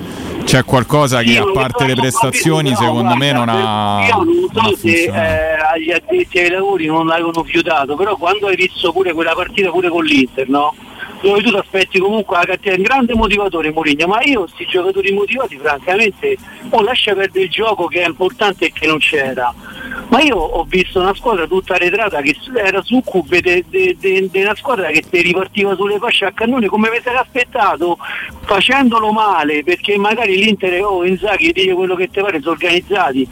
c'è 0.49 0.65
qualcosa 0.65 1.21
che 1.21 1.37
a 1.37 1.43
non 1.43 1.53
parte 1.53 1.85
le 1.85 1.93
prestazioni, 1.93 2.73
secondo 2.75 3.15
me, 3.15 3.31
non 3.31 3.49
ha. 3.49 4.03
Io 4.07 4.15
non 4.15 4.25
non 4.51 4.71
so 4.71 4.77
se 4.77 5.05
funzionato. 5.05 5.21
eh, 5.21 5.53
agli 5.73 5.91
addetti 5.91 6.39
ai 6.39 6.49
lavori 6.49 6.85
non 6.87 7.05
l'avevano 7.05 7.43
fiutato, 7.43 7.95
però 7.95 8.15
quando 8.15 8.47
hai 8.47 8.55
visto 8.55 8.91
pure 8.91 9.13
quella 9.13 9.35
partita 9.35 9.69
pure 9.69 9.89
con 9.89 10.03
l'Inter, 10.03 10.49
no? 10.49 10.73
Dove 11.21 11.41
tu 11.41 11.49
ti 11.49 11.57
aspetti 11.57 11.99
comunque 11.99 12.37
la 12.37 12.45
cattiva, 12.45 12.75
è 12.75 12.77
un 12.77 12.83
grande 12.83 13.13
motivatore 13.13 13.71
Mourinho, 13.71 14.07
ma 14.07 14.21
io 14.23 14.41
questi 14.41 14.65
giocatori 14.65 15.11
motivati 15.11 15.57
francamente 15.57 16.37
o 16.69 16.81
lascia 16.81 17.13
perdere 17.13 17.45
il 17.45 17.51
gioco 17.51 17.87
che 17.87 18.03
è 18.03 18.07
importante 18.07 18.65
e 18.65 18.71
che 18.71 18.87
non 18.87 18.99
c'era. 18.99 19.53
Ma 20.09 20.21
io 20.21 20.37
ho 20.37 20.63
visto 20.63 20.99
una 20.99 21.13
squadra 21.13 21.45
tutta 21.45 21.75
arretrata 21.75 22.21
che 22.21 22.35
era 22.55 22.81
su 22.81 23.01
cube 23.03 23.41
di 23.41 24.29
una 24.33 24.55
squadra 24.55 24.87
che 24.87 25.03
ti 25.07 25.21
ripartiva 25.21 25.75
sulle 25.75 25.99
fasce 25.99 26.25
a 26.25 26.31
cannone 26.31 26.67
come 26.67 26.89
vi 26.89 26.99
sarà 27.03 27.19
aspettato 27.19 27.97
facendolo 28.41 29.11
male 29.11 29.63
perché 29.63 29.97
magari 29.97 30.35
l'Inter 30.35 30.83
o 30.83 31.05
Inzaghi 31.05 31.51
dice 31.51 31.73
quello 31.73 31.95
che 31.95 32.09
ti 32.09 32.21
pare 32.21 32.39
sono 32.39 32.53
organizzati 32.53 33.27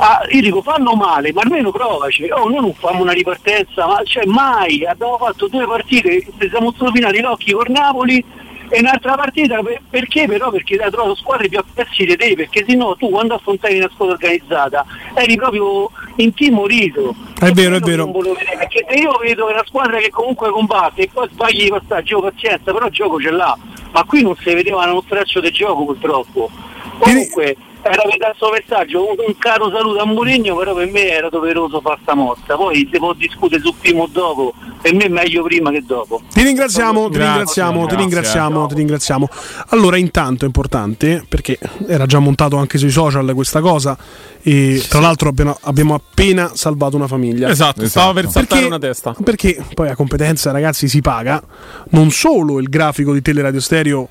Ah, 0.00 0.20
io 0.30 0.40
dico 0.40 0.62
fanno 0.62 0.94
male, 0.94 1.32
ma 1.32 1.40
almeno 1.42 1.72
provaci. 1.72 2.28
Oh, 2.30 2.48
noi 2.48 2.60
non 2.60 2.72
facciamo 2.74 3.02
una 3.02 3.12
ripartenza, 3.12 3.86
ma 3.86 4.00
cioè 4.04 4.24
mai. 4.26 4.84
Abbiamo 4.84 5.18
fatto 5.18 5.48
due 5.48 5.66
partite, 5.66 6.24
siamo 6.48 6.70
strofinati 6.72 7.20
l'occhio 7.20 7.58
con 7.58 7.72
Napoli 7.72 8.24
e 8.70 8.78
un'altra 8.78 9.14
partita 9.16 9.60
per- 9.60 9.80
perché 9.90 10.26
però? 10.26 10.50
Perché 10.50 10.76
hai 10.76 10.90
trovato 10.90 11.16
squadre 11.16 11.48
più 11.48 11.58
apprezzi 11.58 12.04
di 12.04 12.16
te, 12.16 12.34
perché 12.36 12.64
sennò 12.64 12.94
tu 12.94 13.10
quando 13.10 13.34
affrontavi 13.34 13.78
una 13.78 13.90
squadra 13.92 14.14
organizzata 14.14 14.86
eri 15.14 15.34
proprio 15.34 15.90
intimorito. 16.16 17.14
È 17.40 17.50
vero, 17.50 17.76
è 17.76 17.80
vero. 17.80 18.08
Perché 18.08 18.86
se 18.88 18.94
io 18.94 19.18
vedo 19.20 19.46
che 19.46 19.52
una 19.52 19.64
squadra 19.66 19.98
che 19.98 20.10
comunque 20.10 20.50
combatte 20.50 21.02
e 21.02 21.10
poi 21.12 21.28
sbagli 21.32 21.64
di 21.64 21.70
passaggio, 21.70 22.20
pazienza, 22.20 22.72
però 22.72 22.86
il 22.86 22.92
gioco 22.92 23.20
ce 23.20 23.30
l'ha. 23.30 23.58
Ma 23.90 24.04
qui 24.04 24.22
non 24.22 24.36
si 24.36 24.54
vedeva 24.54 24.84
uno 24.88 25.02
straccio 25.04 25.40
del 25.40 25.50
gioco 25.50 25.86
purtroppo. 25.86 26.50
Comunque 26.98 27.56
era 27.82 28.02
per 28.02 28.16
dare 28.18 28.34
questo 28.36 28.50
messaggio, 28.50 29.04
un, 29.04 29.34
caro 29.38 29.70
saluto 29.70 30.00
a 30.00 30.04
Mourinho, 30.04 30.56
però 30.56 30.74
per 30.74 30.90
me 30.90 31.08
era 31.08 31.28
doveroso 31.28 31.80
fare 31.80 31.98
sta 32.02 32.14
mossa. 32.14 32.56
Poi 32.56 32.88
si 32.90 32.98
può 32.98 33.12
discutere 33.14 33.60
su 33.62 33.74
prima 33.80 34.02
o 34.02 34.08
dopo, 34.10 34.52
per 34.80 34.94
me 34.94 35.04
è 35.04 35.08
meglio 35.08 35.42
prima 35.42 35.70
che 35.70 35.82
dopo. 35.84 36.22
Ti 36.32 36.42
ringraziamo, 36.42 37.08
ti 37.08 37.14
Grazie, 37.14 37.28
ringraziamo, 37.30 37.72
ti 37.72 37.78
grazie. 37.80 37.96
ringraziamo, 37.98 38.66
ti 38.66 38.74
ringraziamo. 38.74 39.28
Allora, 39.68 39.96
intanto 39.96 40.44
è 40.44 40.46
importante 40.46 41.24
perché 41.28 41.58
era 41.86 42.06
già 42.06 42.18
montato 42.18 42.56
anche 42.56 42.78
sui 42.78 42.90
social 42.90 43.32
questa 43.34 43.60
cosa 43.60 43.96
e 44.42 44.82
tra 44.88 45.00
l'altro 45.00 45.28
abbiamo, 45.28 45.56
abbiamo 45.62 45.94
appena 45.94 46.50
salvato 46.54 46.96
una 46.96 47.06
famiglia. 47.06 47.48
Esatto, 47.48 47.86
stava 47.86 48.12
per 48.12 48.24
saltare 48.24 48.46
Perché- 48.46 48.66
una 48.66 48.78
testa. 48.78 49.14
Perché 49.22 49.64
poi 49.74 49.88
a 49.88 49.94
competenza, 49.94 50.50
ragazzi, 50.50 50.88
si 50.88 51.00
paga. 51.00 51.42
Non 51.90 52.10
solo 52.10 52.58
il 52.60 52.68
grafico 52.68 53.12
di 53.12 53.22
Teleradio 53.22 53.60
Stereo 53.60 54.08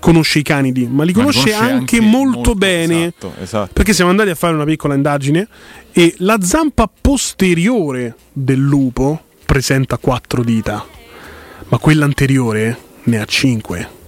conosce 0.00 0.40
i 0.40 0.42
canidi, 0.42 0.86
ma 0.86 0.88
li 0.88 0.96
Ma 0.96 1.04
li 1.04 1.12
conosce, 1.12 1.42
conosce 1.42 1.62
anche, 1.62 1.96
anche 1.96 2.00
molto, 2.00 2.30
molto, 2.30 2.54
bene. 2.54 3.06
esatto, 3.06 3.32
esatto. 3.40 3.70
Perché 3.72 3.92
siamo 3.92 4.10
andati 4.10 4.30
a 4.30 4.34
fare 4.34 4.54
una 4.54 4.64
piccola 4.64 4.94
indagine 4.94 5.46
e 5.92 6.14
la 6.18 6.38
zampa 6.42 6.90
posteriore 7.00 8.16
del 8.32 8.58
lupo 8.58 9.22
presenta 9.44 9.96
quattro 9.98 10.42
dita, 10.42 10.84
ma 11.68 11.78
quella 11.78 12.04
anteriore 12.04 12.76
ne 13.04 13.20
ha 13.20 13.24
cinque. 13.24 13.98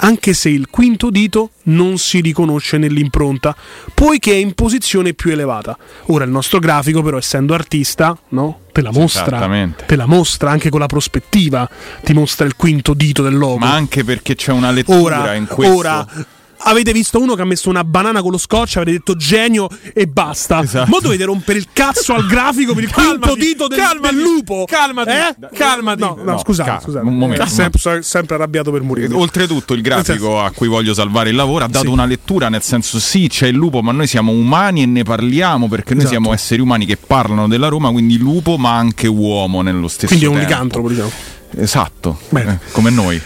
Anche 0.00 0.32
se 0.32 0.48
il 0.48 0.68
quinto 0.70 1.10
dito 1.10 1.50
non 1.64 1.98
si 1.98 2.20
riconosce 2.20 2.78
nell'impronta, 2.78 3.54
poiché 3.94 4.32
è 4.32 4.36
in 4.36 4.54
posizione 4.54 5.14
più 5.14 5.30
elevata. 5.30 5.76
Ora 6.06 6.24
il 6.24 6.30
nostro 6.30 6.58
grafico, 6.58 7.02
però, 7.02 7.18
essendo 7.18 7.54
artista, 7.54 8.16
no? 8.28 8.60
Te 8.72 8.82
la 8.82 8.92
mostra. 8.92 9.48
Te 9.86 9.96
la 9.96 10.06
mostra 10.06 10.50
anche 10.50 10.70
con 10.70 10.80
la 10.80 10.86
prospettiva, 10.86 11.68
ti 12.04 12.12
mostra 12.12 12.46
il 12.46 12.54
quinto 12.54 12.94
dito 12.94 13.22
del 13.22 13.36
logo. 13.36 13.58
Ma 13.58 13.72
anche 13.72 14.04
perché 14.04 14.36
c'è 14.36 14.52
una 14.52 14.70
lettura 14.70 15.20
Ora, 15.20 15.34
in 15.34 15.46
questo. 15.46 15.74
ora 15.76 16.06
avete 16.58 16.92
visto 16.92 17.20
uno 17.20 17.34
che 17.34 17.42
ha 17.42 17.44
messo 17.44 17.68
una 17.68 17.84
banana 17.84 18.20
con 18.22 18.30
lo 18.30 18.38
scotch, 18.38 18.76
avete 18.76 18.92
detto 18.92 19.14
genio 19.16 19.68
e 19.94 20.06
basta. 20.06 20.62
Esatto. 20.62 20.90
Ma 20.90 20.98
dovete 21.00 21.24
rompere 21.24 21.58
il 21.58 21.66
cazzo 21.72 22.14
al 22.14 22.26
grafico 22.26 22.74
per 22.74 22.84
il 22.84 22.92
quinto 22.92 23.34
dito 23.34 23.66
del, 23.68 23.78
del 24.00 24.16
lupo. 24.20 24.64
Calmati, 24.66 25.10
Eh? 25.10 25.36
calmati. 25.56 26.00
No, 26.00 26.16
no, 26.22 26.32
No, 26.32 26.38
scusate, 26.38 26.68
calma, 26.68 26.82
scusate. 26.84 27.06
un 27.06 27.16
momento, 27.16 27.46
sempre, 27.46 28.02
sempre 28.02 28.34
arrabbiato 28.34 28.70
per 28.70 28.82
morire. 28.82 29.12
Oltretutto 29.14 29.74
il 29.74 29.82
grafico 29.82 30.40
a 30.40 30.50
cui 30.50 30.68
voglio 30.68 30.94
salvare 30.94 31.30
il 31.30 31.36
lavoro 31.36 31.64
ha 31.64 31.68
dato 31.68 31.86
Sì. 31.86 31.90
una 31.92 32.04
lettura, 32.06 32.48
nel 32.48 32.62
senso 32.62 32.98
sì 32.98 33.28
c'è 33.28 33.46
il 33.46 33.54
lupo, 33.56 33.80
ma 33.82 33.92
noi 33.92 34.06
siamo 34.06 34.32
umani 34.32 34.82
e 34.82 34.86
ne 34.86 35.02
parliamo 35.02 35.68
perché 35.68 35.94
noi 35.94 36.04
Esatto. 36.04 36.20
siamo 36.20 36.32
esseri 36.34 36.60
umani 36.60 36.86
che 36.86 36.96
parlano 36.96 37.48
della 37.48 37.68
Roma, 37.68 37.90
quindi 37.90 38.18
lupo 38.18 38.56
ma 38.58 38.76
anche 38.76 39.06
uomo 39.06 39.62
nello 39.62 39.88
stesso 39.88 40.06
Quindi 40.08 40.24
è 40.24 40.28
un 40.28 40.34
tempo. 40.36 40.48
licantropo, 40.50 40.88
diciamo. 40.88 41.10
Esatto, 41.56 42.18
eh, 42.34 42.58
come 42.72 42.90
noi. 42.90 43.20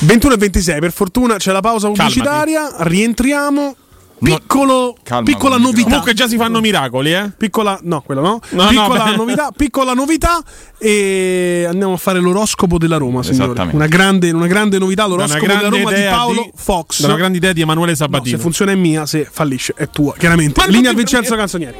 21 0.00 0.34
e 0.34 0.36
26, 0.36 0.80
per 0.80 0.92
fortuna 0.92 1.36
c'è 1.36 1.52
la 1.52 1.60
pausa 1.60 1.88
pubblicitaria, 1.88 2.74
rientriamo. 2.78 3.76
Piccolo, 4.18 4.96
Calma 5.02 5.24
piccola 5.24 5.58
novità. 5.58 5.82
Comunque 5.88 6.14
già 6.14 6.26
si 6.26 6.38
fanno 6.38 6.60
miracoli, 6.60 7.12
eh? 7.12 7.30
Piccola, 7.36 7.78
no, 7.82 8.00
quella 8.00 8.22
no. 8.22 8.40
No, 8.48 8.62
no, 8.62 8.68
piccola, 8.70 9.04
beh. 9.04 9.16
novità, 9.16 9.50
piccola 9.54 9.92
novità 9.92 10.42
e 10.78 11.66
andiamo 11.68 11.92
a 11.92 11.96
fare 11.98 12.18
l'oroscopo 12.18 12.78
della 12.78 12.96
Roma, 12.96 13.22
signore. 13.22 13.68
Una 13.72 13.86
grande, 13.86 14.30
una 14.30 14.46
grande 14.46 14.78
novità, 14.78 15.06
l'oroscopo 15.06 15.44
della 15.46 15.58
grande 15.58 15.76
Roma 15.82 15.92
di 15.92 16.02
Paolo 16.04 16.42
di- 16.44 16.52
Fox. 16.56 17.00
da 17.02 17.08
una 17.08 17.16
grande 17.16 17.36
idea 17.36 17.52
di 17.52 17.60
Emanuele 17.60 17.90
No, 17.90 17.96
Sabatino. 17.98 18.36
se 18.38 18.42
funziona 18.42 18.72
è 18.72 18.74
mia, 18.74 19.04
se 19.04 19.28
fallisce 19.30 19.74
è 19.76 19.90
tua, 19.90 20.14
chiaramente. 20.16 20.64
Linea 20.68 20.90
al 20.90 20.96
Vincenzo 20.96 21.36
Canzonieri. 21.36 21.76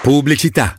Pubblicità. 0.00 0.78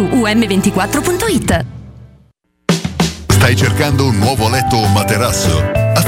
um24.it. 0.03 1.65
Stai 3.27 3.55
cercando 3.55 4.05
un 4.05 4.17
nuovo 4.19 4.49
letto 4.49 4.77
o 4.77 4.87
materasso? 4.87 5.80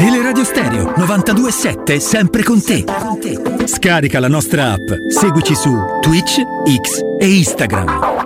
Teleradio 0.00 0.44
Stereo 0.44 0.94
927 0.96 2.00
sempre 2.00 2.42
con 2.42 2.62
te. 2.64 2.86
Scarica 3.66 4.18
la 4.18 4.28
nostra 4.28 4.72
app, 4.72 4.92
seguici 5.08 5.54
su 5.54 5.76
Twitch, 6.00 6.40
X 6.64 7.02
e 7.18 7.30
Instagram. 7.30 8.19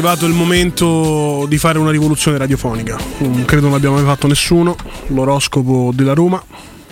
Arrivato 0.00 0.24
il 0.26 0.32
momento 0.32 1.44
di 1.46 1.58
fare 1.58 1.78
una 1.78 1.90
rivoluzione 1.90 2.38
radiofonica. 2.38 2.96
Mm, 3.22 3.42
credo 3.44 3.64
non 3.64 3.72
l'abbiamo 3.72 3.96
mai 3.96 4.04
fatto 4.04 4.26
nessuno. 4.26 4.74
L'oroscopo 5.08 5.90
della 5.94 6.14
Roma. 6.14 6.42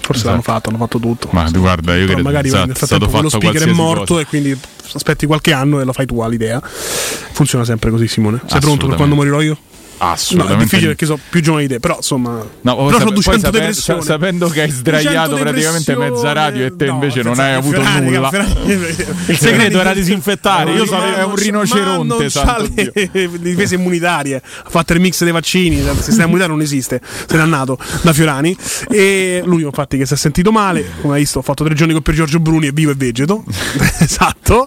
Forse 0.01 0.23
Esatto. 0.23 0.29
l'hanno 0.29 0.43
fatto, 0.43 0.69
hanno 0.69 0.79
fatto 0.79 0.99
tutto. 0.99 1.29
Ma 1.33 1.51
tu 1.51 1.61
guarda, 1.61 1.93
io 1.93 2.01
Però 2.03 2.13
credo 2.15 2.23
magari 2.23 2.49
esatto, 2.49 2.67
nel 2.67 2.77
stato 2.77 2.95
frattempo 3.09 3.15
quello 3.15 3.31
fatto 3.31 3.47
speaker 3.47 3.69
è 3.69 3.73
morto 3.73 4.05
cosa. 4.15 4.21
e 4.21 4.27
quindi 4.27 4.59
aspetti 4.95 5.27
qualche 5.27 5.53
anno 5.53 5.81
e 5.81 5.85
la 5.85 5.93
fai 5.93 6.07
tu 6.07 6.23
l'idea. 6.29 6.61
Funziona 6.63 7.65
sempre 7.65 7.91
così, 7.91 8.09
Simone. 8.09 8.41
Sei 8.47 8.61
pronto 8.61 8.87
per 8.87 8.97
quando 8.97 9.15
morirò 9.15 9.41
io? 9.41 9.57
No, 10.01 10.07
è 10.07 10.13
Assolutamente. 10.13 10.63
difficile 10.65 10.87
perché 10.89 11.07
sono 11.07 11.19
più 11.29 11.41
giovane 11.41 11.67
di 11.67 11.73
te, 11.75 11.81
però 11.81 11.97
insomma. 11.97 12.31
No, 12.61 12.77
però 12.77 12.89
sape- 12.91 12.99
sono 12.99 13.11
200 13.11 13.31
poi 13.31 13.41
sape- 13.41 13.59
depressioni. 13.59 14.01
sa- 14.01 14.07
sapendo 14.07 14.49
che 14.49 14.61
hai 14.63 14.69
200 14.69 14.99
sdraiato 15.01 15.37
praticamente 15.37 15.97
mezza 15.97 16.33
radio 16.33 16.65
e 16.67 16.77
te 16.77 16.87
no, 16.87 16.93
invece 16.93 17.23
non 17.23 17.39
hai 17.41 17.55
avuto 17.55 17.83
Ferrari, 17.83 18.05
nulla. 18.05 18.29
Ferrari- 18.31 19.07
Il 19.27 19.39
segreto 19.39 19.81
era 19.81 19.93
disinfettare. 19.95 20.73
Io 20.73 20.87
sapevo. 20.87 21.17
è 21.17 21.25
un 21.25 21.35
rinoceronte, 21.35 22.31
santo 22.31 22.71
le, 22.75 22.93
le 23.13 23.31
difese 23.41 23.75
immunitarie. 23.75 24.37
Ha 24.37 24.69
fatto 24.71 24.93
il 24.93 25.01
mix 25.01 25.23
dei 25.25 25.33
vaccini. 25.33 25.77
Il 25.79 25.91
sistema 25.97 26.25
immunitario 26.25 26.55
non 26.55 26.63
esiste. 26.63 27.01
Se 27.27 27.37
n'è 27.37 27.43
andato 27.43 27.79
da 28.03 28.13
Fiorani. 28.13 28.57
E 28.91 29.43
l'unico, 29.45 29.69
infatti, 29.69 29.99
che 29.99 30.07
si 30.07 30.15
è 30.15 30.17
sentito 30.17 30.53
male. 30.53 30.85
Come 31.01 31.15
hai 31.15 31.21
visto, 31.21 31.41
ho 31.41 31.43
fatto 31.43 31.65
tre 31.65 31.75
giorni 31.75 31.93
con 31.93 32.03
per 32.03 32.15
Giorgio 32.15 32.39
Bruni 32.41 32.67
e 32.69 32.73
vivo 32.73 32.91
e 32.93 32.95
vegeto. 32.95 33.45
esatto. 33.99 34.67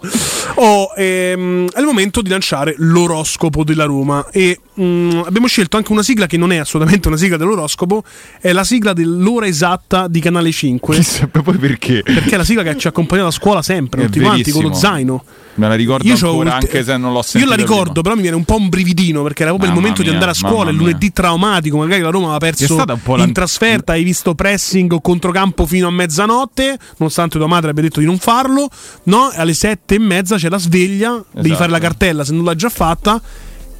Oh, 0.56 0.92
ehm, 0.96 1.70
è 1.72 1.80
il 1.80 1.86
momento 1.86 2.22
di 2.22 2.30
lanciare 2.30 2.74
l'oroscopo 2.78 3.64
della 3.64 3.86
Roma. 3.86 4.26
E 4.32 4.60
mm, 4.80 5.21
abbiamo 5.26 5.48
scelto 5.48 5.78
anche 5.78 5.92
una 5.92 6.04
sigla 6.04 6.26
che 6.28 6.38
non 6.38 6.52
è 6.52 6.58
assolutamente 6.58 7.08
una 7.08 7.18
sigla 7.18 7.38
dell'oroscopo. 7.38 8.04
È 8.40 8.52
la 8.52 8.64
sigla 8.64 8.94
dell'ora 8.94 9.46
esatta 9.48 10.08
di 10.08 10.20
Canale 10.20 10.52
5. 10.52 10.96
Chissà 10.96 11.28
poi 11.28 11.58
perché. 11.58 12.02
Perché 12.04 12.32
è 12.36 12.38
la 12.38 12.44
sigla 12.44 12.64
che 12.64 12.78
ci 12.78 12.88
ha 12.88 12.90
accompagnato 12.90 13.28
a 13.28 13.32
scuola 13.32 13.62
sempre, 13.62 14.04
È 14.04 14.06
tutti 14.06 14.20
quanti, 14.20 14.52
con 14.52 14.62
lo 14.64 14.68
verissimo. 14.70 14.94
zaino. 14.94 15.24
Me 15.56 15.68
la 15.68 15.76
ricordo 15.76 16.08
Io 16.08 16.14
ancora, 16.14 16.32
un- 16.34 16.48
anche 16.48 16.84
se 16.84 16.96
non 16.98 17.12
l'ho 17.12 17.18
Io 17.18 17.24
sentita 17.24 17.50
la 17.56 17.62
ricordo, 17.62 17.84
prima. 17.84 18.02
però 18.02 18.16
mi 18.16 18.22
viene 18.22 18.38
un 18.38 18.46
po' 18.46 18.56
un 18.56 18.70
brividino 18.70 19.22
perché 19.22 19.42
era 19.44 19.52
proprio 19.52 19.70
il 19.70 19.76
Mamma 19.76 19.88
momento 19.88 20.02
di 20.02 20.08
mia, 20.10 20.18
andare 20.18 20.32
a 20.32 20.50
scuola. 20.50 20.70
Il 20.72 20.78
lunedì 20.78 21.12
traumatico, 21.12 21.78
magari 21.78 22.02
la 22.02 22.10
Roma 22.10 22.34
aveva 22.34 22.40
perso 22.40 22.84
in 23.18 23.34
trasferta. 23.34 23.92
Hai 23.92 24.04
visto 24.04 24.34
pressing 24.34 24.92
o 24.94 25.02
controcampo 25.02 25.66
fino 25.66 25.88
a 25.88 25.92
mezzanotte, 25.92 26.78
nonostante 26.98 27.38
tua 27.38 27.48
madre 27.48 27.72
abbia 27.72 27.84
detto 27.84 28.00
di 28.00 28.06
non 28.06 28.18
farlo. 28.18 28.70
No, 29.04 29.30
alle 29.34 29.54
sette 29.54 29.96
e 29.96 30.00
mezza 30.00 30.38
c'è 30.38 30.50
la 30.50 30.58
sveglia. 30.58 31.22
Devi 31.32 31.48
Esatto. 31.48 31.56
fare 31.60 31.72
la 31.72 31.80
cartella 31.80 32.24
se 32.24 32.32
non 32.34 32.46
l'hai 32.46 32.56
già 32.56 32.70
fatta. 32.70 33.22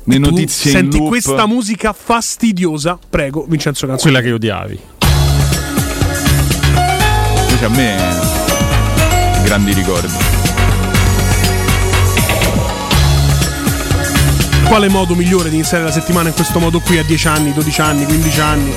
Le 0.04 0.18
notizie 0.18 0.72
in 0.72 0.78
senti 0.78 0.98
loop. 0.98 1.10
questa 1.10 1.46
musica 1.46 1.94
fastidiosa. 1.94 2.98
Prego, 3.10 3.46
Vincenzo 3.48 3.86
Canzoni. 3.88 4.12
Quella 4.12 4.28
che 4.28 4.34
odiavi. 4.34 4.80
Invece 7.48 7.66
a 7.66 7.70
me 7.70 7.98
grandi 9.44 9.74
ricordi. 9.74 10.41
Quale 14.72 14.88
modo 14.88 15.16
migliore 15.16 15.50
di 15.50 15.56
iniziare 15.56 15.84
la 15.84 15.92
settimana 15.92 16.30
in 16.30 16.34
questo 16.34 16.58
modo 16.58 16.80
qui 16.80 16.98
a 16.98 17.04
10 17.04 17.28
anni, 17.28 17.52
12 17.52 17.82
anni, 17.82 18.06
15 18.06 18.40
anni? 18.40 18.72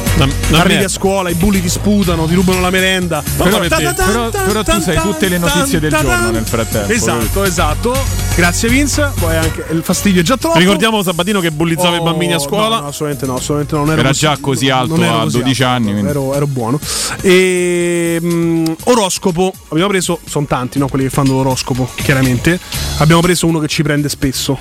Arrivi 0.50 0.78
me- 0.78 0.84
a 0.86 0.88
scuola, 0.88 1.30
i 1.30 1.34
bulli 1.34 1.62
ti 1.62 1.68
sputano, 1.68 2.26
ti 2.26 2.34
rubano 2.34 2.58
la 2.60 2.70
merenda. 2.70 3.22
Però, 3.36 3.60
Ta- 3.60 3.68
ta- 3.78 3.92
ta- 3.92 4.04
però- 4.04 4.28
però 4.28 4.62
tu 4.64 4.80
sai 4.80 5.00
tutte 5.00 5.28
le 5.28 5.38
notizie 5.38 5.78
del 5.78 5.92
giorno 5.92 6.30
nel 6.32 6.44
frattempo. 6.44 6.90
Esatto, 6.92 7.44
esatto. 7.44 7.96
Grazie 8.34 8.68
Vince, 8.70 9.12
poi 9.20 9.36
anche 9.36 9.66
il 9.70 9.82
fastidio 9.84 10.20
è 10.20 10.24
già 10.24 10.36
troppo. 10.36 10.58
Ricordiamo 10.58 11.00
Sabatino 11.00 11.38
che 11.38 11.52
bullizzava 11.52 11.96
Oh, 11.96 12.00
i 12.00 12.02
bambini 12.02 12.32
a 12.32 12.40
scuola. 12.40 12.74
No, 12.78 12.82
no, 12.82 12.88
assolutamente 12.88 13.26
no, 13.26 13.34
assolutamente 13.36 13.74
no. 13.76 13.80
Non 13.84 13.90
ero 13.92 14.00
Era 14.00 14.10
già 14.10 14.36
così 14.40 14.70
alto 14.70 14.94
a 14.94 14.96
così 15.22 15.38
12 15.38 15.62
alto, 15.62 15.74
anni. 15.76 15.92
quindi- 15.92 16.10
Ero, 16.10 16.34
ero 16.34 16.46
buono. 16.48 16.80
E, 17.20 18.18
mm, 18.20 18.64
oroscopo, 18.86 19.52
abbiamo 19.68 19.90
preso, 19.90 20.18
sono 20.24 20.46
tanti 20.46 20.80
no, 20.80 20.88
quelli 20.88 21.04
che 21.04 21.10
fanno 21.10 21.34
l'oroscopo, 21.34 21.88
chiaramente. 21.94 22.58
Abbiamo 22.98 23.20
preso 23.20 23.46
uno 23.46 23.60
che 23.60 23.68
ci 23.68 23.84
prende 23.84 24.08
spesso. 24.08 24.58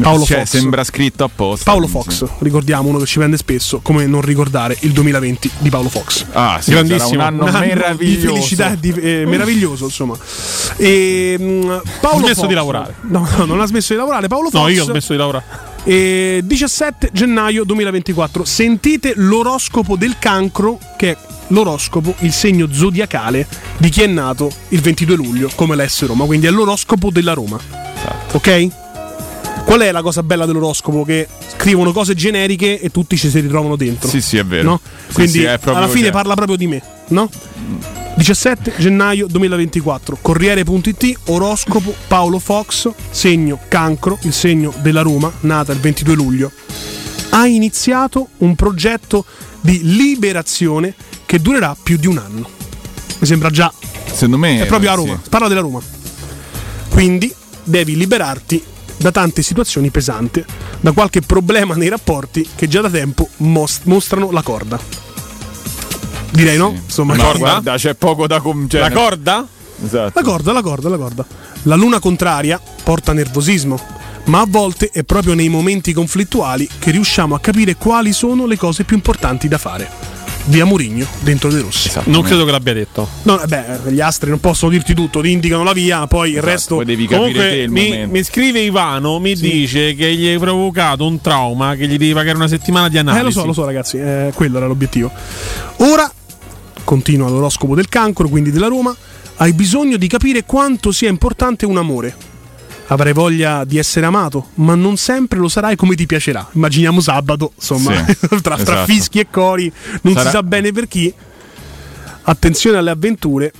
Paolo 0.00 0.24
Cioè, 0.24 0.38
Fox. 0.38 0.48
sembra 0.48 0.84
scritto 0.84 1.24
apposta. 1.24 1.70
Paolo 1.70 1.86
Fox, 1.86 2.24
ricordiamo 2.38 2.88
uno 2.88 2.98
che 2.98 3.06
ci 3.06 3.18
prende 3.18 3.36
spesso, 3.36 3.80
come 3.82 4.06
non 4.06 4.20
ricordare 4.20 4.76
il 4.80 4.92
2020 4.92 5.50
di 5.58 5.70
Paolo 5.70 5.88
Fox. 5.88 6.24
Ah, 6.32 6.58
sì, 6.60 6.72
sarà 6.72 7.06
un 7.06 7.20
anno 7.20 7.44
meraviglioso. 7.44 8.26
di 8.26 8.26
felicità, 8.26 8.74
di, 8.74 8.90
eh, 8.92 9.24
meraviglioso, 9.26 9.84
insomma. 9.86 10.16
E, 10.76 11.36
mm, 11.40 11.60
Paolo 12.00 12.16
Ha 12.16 12.20
smesso 12.20 12.34
Fox- 12.34 12.46
di 12.48 12.54
lavorare. 12.54 12.94
No, 13.02 13.28
no, 13.36 13.44
non 13.44 13.60
ha 13.60 13.66
smesso 13.66 13.92
di 13.92 13.98
lavorare. 13.98 14.28
Paolo 14.28 14.50
Fox. 14.50 14.60
No, 14.60 14.68
io 14.68 14.82
ho 14.82 14.86
smesso 14.86 15.12
di 15.12 15.18
lavorare. 15.18 15.44
E 15.84 16.42
17 16.44 17.10
gennaio 17.12 17.64
2024. 17.64 18.44
Sentite 18.44 19.14
l'oroscopo 19.16 19.96
del 19.96 20.16
cancro, 20.18 20.78
che 20.96 21.10
è 21.12 21.16
l'oroscopo, 21.48 22.14
il 22.20 22.32
segno 22.32 22.68
zodiacale 22.70 23.46
di 23.78 23.88
chi 23.88 24.02
è 24.02 24.06
nato 24.06 24.50
il 24.68 24.80
22 24.80 25.16
luglio, 25.16 25.50
come 25.54 25.74
l'S 25.76 26.04
Roma. 26.06 26.24
Quindi 26.24 26.46
è 26.46 26.50
l'oroscopo 26.50 27.10
della 27.10 27.32
Roma. 27.32 27.58
Ok? 28.32 28.68
Qual 29.68 29.80
è 29.80 29.92
la 29.92 30.00
cosa 30.00 30.22
bella 30.22 30.46
dell'oroscopo? 30.46 31.04
Che 31.04 31.28
scrivono 31.54 31.92
cose 31.92 32.14
generiche 32.14 32.80
e 32.80 32.90
tutti 32.90 33.18
ci 33.18 33.28
si 33.28 33.38
ritrovano 33.38 33.76
dentro. 33.76 34.08
Sì, 34.08 34.22
sì, 34.22 34.38
è 34.38 34.42
vero. 34.42 34.62
No? 34.62 34.80
Sì, 35.08 35.12
Quindi 35.12 35.40
sì, 35.40 35.46
alla 35.46 35.88
fine 35.88 36.10
parla 36.10 36.34
proprio 36.34 36.56
di 36.56 36.66
me, 36.66 36.82
no? 37.08 37.28
17 38.14 38.76
gennaio 38.78 39.26
2024, 39.26 40.20
Corriere.it, 40.22 41.18
oroscopo 41.26 41.94
Paolo 42.06 42.38
Fox, 42.38 42.90
segno 43.10 43.58
cancro, 43.68 44.18
il 44.22 44.32
segno 44.32 44.72
della 44.80 45.02
Roma, 45.02 45.30
nata 45.40 45.70
il 45.72 45.80
22 45.80 46.14
luglio. 46.14 46.50
Ha 47.28 47.46
iniziato 47.46 48.28
un 48.38 48.54
progetto 48.54 49.26
di 49.60 49.80
liberazione 49.82 50.94
che 51.26 51.42
durerà 51.42 51.76
più 51.80 51.98
di 51.98 52.06
un 52.06 52.16
anno. 52.16 52.48
Mi 53.18 53.26
sembra 53.26 53.50
già. 53.50 53.70
Secondo 54.06 54.38
me 54.38 54.62
È 54.62 54.66
proprio 54.66 54.92
a 54.92 54.94
sì. 54.94 55.00
Roma, 55.00 55.20
parla 55.28 55.48
della 55.48 55.60
Roma. 55.60 55.82
Quindi 56.88 57.30
devi 57.64 57.98
liberarti 57.98 58.76
da 58.98 59.10
tante 59.10 59.42
situazioni 59.42 59.90
pesanti, 59.90 60.44
da 60.80 60.92
qualche 60.92 61.20
problema 61.22 61.74
nei 61.74 61.88
rapporti 61.88 62.46
che 62.54 62.68
già 62.68 62.80
da 62.80 62.90
tempo 62.90 63.28
mos- 63.38 63.80
mostrano 63.84 64.30
la 64.30 64.42
corda. 64.42 64.78
Direi 66.30 66.56
no? 66.56 66.70
Insomma, 66.70 67.14
No, 67.14 67.22
corda? 67.22 67.38
guarda, 67.38 67.74
c'è 67.76 67.94
poco 67.94 68.26
da 68.26 68.40
com- 68.40 68.68
cioè, 68.68 68.80
La 68.80 68.90
corda? 68.90 69.46
Esatto. 69.84 70.12
La 70.14 70.22
corda, 70.22 70.52
la 70.52 70.62
corda, 70.62 70.88
la 70.88 70.96
corda. 70.96 71.26
La 71.62 71.74
luna 71.76 71.98
contraria 72.00 72.60
porta 72.82 73.12
nervosismo, 73.12 73.78
ma 74.24 74.40
a 74.40 74.46
volte 74.48 74.90
è 74.92 75.04
proprio 75.04 75.34
nei 75.34 75.48
momenti 75.48 75.92
conflittuali 75.92 76.68
che 76.78 76.90
riusciamo 76.90 77.34
a 77.34 77.40
capire 77.40 77.76
quali 77.76 78.12
sono 78.12 78.46
le 78.46 78.56
cose 78.56 78.84
più 78.84 78.96
importanti 78.96 79.48
da 79.48 79.58
fare. 79.58 79.90
Via 80.48 80.64
Murigno, 80.64 81.06
dentro 81.20 81.50
dei 81.50 81.60
rossi. 81.60 81.90
Non 82.04 82.22
credo 82.22 82.46
che 82.46 82.50
l'abbia 82.50 82.72
detto. 82.72 83.06
No, 83.24 83.38
beh, 83.46 83.80
gli 83.88 84.00
astri 84.00 84.30
non 84.30 84.40
possono 84.40 84.70
dirti 84.70 84.94
tutto, 84.94 85.20
ti 85.20 85.30
indicano 85.30 85.62
la 85.62 85.74
via, 85.74 86.06
poi 86.06 86.32
il 86.32 86.42
resto. 86.42 86.76
Comunque 86.76 87.66
mi, 87.68 88.06
mi 88.06 88.22
scrive 88.22 88.60
Ivano, 88.60 89.18
mi 89.18 89.34
dice 89.34 89.94
che 89.94 90.14
gli 90.14 90.26
hai 90.26 90.38
provocato 90.38 91.06
un 91.06 91.20
trauma 91.20 91.74
che 91.74 91.86
gli 91.86 91.98
devi 91.98 92.14
pagare 92.14 92.36
una 92.36 92.48
settimana 92.48 92.88
di 92.88 92.96
analisi. 92.96 93.20
Eh, 93.20 93.24
lo 93.24 93.30
so, 93.30 93.44
lo 93.44 93.52
so, 93.52 93.64
ragazzi, 93.66 93.98
eh, 93.98 94.32
quello 94.34 94.56
era 94.56 94.66
l'obiettivo. 94.66 95.10
Ora, 95.76 96.10
continua 96.82 97.28
l'oroscopo 97.28 97.74
del 97.74 97.90
cancro, 97.90 98.28
quindi 98.28 98.50
della 98.50 98.68
Roma, 98.68 98.96
hai 99.36 99.52
bisogno 99.52 99.98
di 99.98 100.06
capire 100.06 100.44
quanto 100.44 100.92
sia 100.92 101.10
importante 101.10 101.66
un 101.66 101.76
amore. 101.76 102.16
Avrai 102.90 103.12
voglia 103.12 103.64
di 103.64 103.76
essere 103.76 104.06
amato, 104.06 104.48
ma 104.54 104.74
non 104.74 104.96
sempre 104.96 105.38
lo 105.38 105.48
sarai 105.48 105.76
come 105.76 105.94
ti 105.94 106.06
piacerà. 106.06 106.48
Immaginiamo 106.52 107.00
sabato, 107.00 107.52
insomma, 107.54 108.04
Sì, 108.06 108.16
tra, 108.40 108.40
tra 108.40 108.56
esatto. 108.56 108.84
fischi 108.92 109.18
e 109.20 109.26
cori, 109.30 109.70
non 110.02 110.14
Sarà- 110.14 110.30
si 110.30 110.36
sa 110.36 110.42
bene 110.42 110.72
per 110.72 110.88
chi. 110.88 111.12
Attenzione 112.22 112.78
alle 112.78 112.90
avventure, 112.90 113.52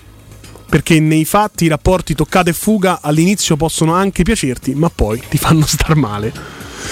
perché 0.68 0.98
nei 1.00 1.24
fatti 1.24 1.64
i 1.64 1.68
rapporti 1.68 2.14
toccata 2.14 2.50
e 2.50 2.52
fuga 2.52 3.00
all'inizio 3.02 3.56
possono 3.56 3.92
anche 3.94 4.22
piacerti, 4.22 4.74
ma 4.74 4.90
poi 4.90 5.22
ti 5.28 5.36
fanno 5.38 5.64
star 5.66 5.94
male. 5.94 6.32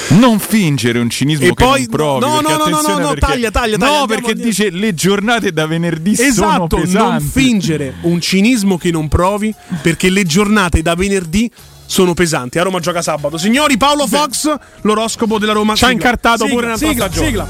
Non 0.08 0.38
fingere 0.38 0.98
un 0.98 1.08
cinismo 1.08 1.44
E 1.44 1.48
che 1.48 1.54
poi- 1.54 1.80
non 1.80 1.88
provi. 1.88 2.20
no, 2.20 2.40
no, 2.40 2.56
no, 2.56 2.68
no, 2.68 2.98
no, 2.98 3.08
perché- 3.08 3.20
taglia, 3.20 3.50
taglia, 3.50 3.76
taglia, 3.78 3.98
No, 4.00 4.06
perché 4.06 4.34
dice 4.34 4.68
le 4.70 4.92
giornate 4.94 5.52
da 5.52 5.66
venerdì 5.66 6.14
sono 6.16 6.28
Esatto, 6.28 6.76
non 6.76 6.84
pesanti. 6.84 7.24
fingere 7.32 7.94
un 8.02 8.20
cinismo 8.20 8.76
che 8.78 8.90
non 8.90 9.08
provi 9.08 9.54
perché 9.80 10.10
le 10.10 10.24
giornate 10.24 10.82
da 10.82 10.94
venerdì 10.94 11.50
sono 11.86 12.14
pesanti. 12.14 12.58
A 12.58 12.62
Roma 12.62 12.80
gioca 12.80 13.02
sabato. 13.02 13.38
Signori, 13.38 13.76
Paolo 13.76 14.06
Fox, 14.06 14.54
l'oroscopo 14.82 15.38
della 15.38 15.52
Roma. 15.52 15.74
Ci 15.74 15.84
ha 15.84 15.90
incartato 15.90 16.44
sigla, 16.44 16.54
pure 16.54 16.66
un'altra 16.66 16.88
sigla, 16.88 17.04
stagione. 17.06 17.26
sigla. 17.26 17.46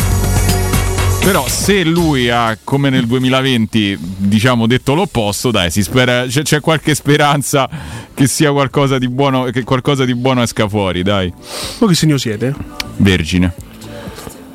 Però 1.27 1.49
se 1.49 1.83
lui 1.83 2.31
ha, 2.31 2.57
come 2.63 2.89
nel 2.89 3.05
2020, 3.07 3.99
diciamo 4.01 4.69
detto 4.69 4.95
l'opposto, 4.95 5.51
dai, 5.51 5.73
si 5.73 5.83
spera, 5.83 6.25
c'è, 6.27 6.43
c'è 6.43 6.61
qualche 6.61 6.95
speranza 6.95 7.69
che 8.15 8.29
sia 8.29 8.53
qualcosa 8.53 8.97
di 8.99 9.09
buono, 9.09 9.47
che 9.47 9.65
qualcosa 9.65 10.05
di 10.05 10.15
buono 10.15 10.43
esca 10.43 10.69
fuori, 10.69 11.03
dai. 11.03 11.33
Voi 11.81 11.89
che 11.89 11.95
segno 11.97 12.17
siete? 12.17 12.55
Vergine. 12.99 13.53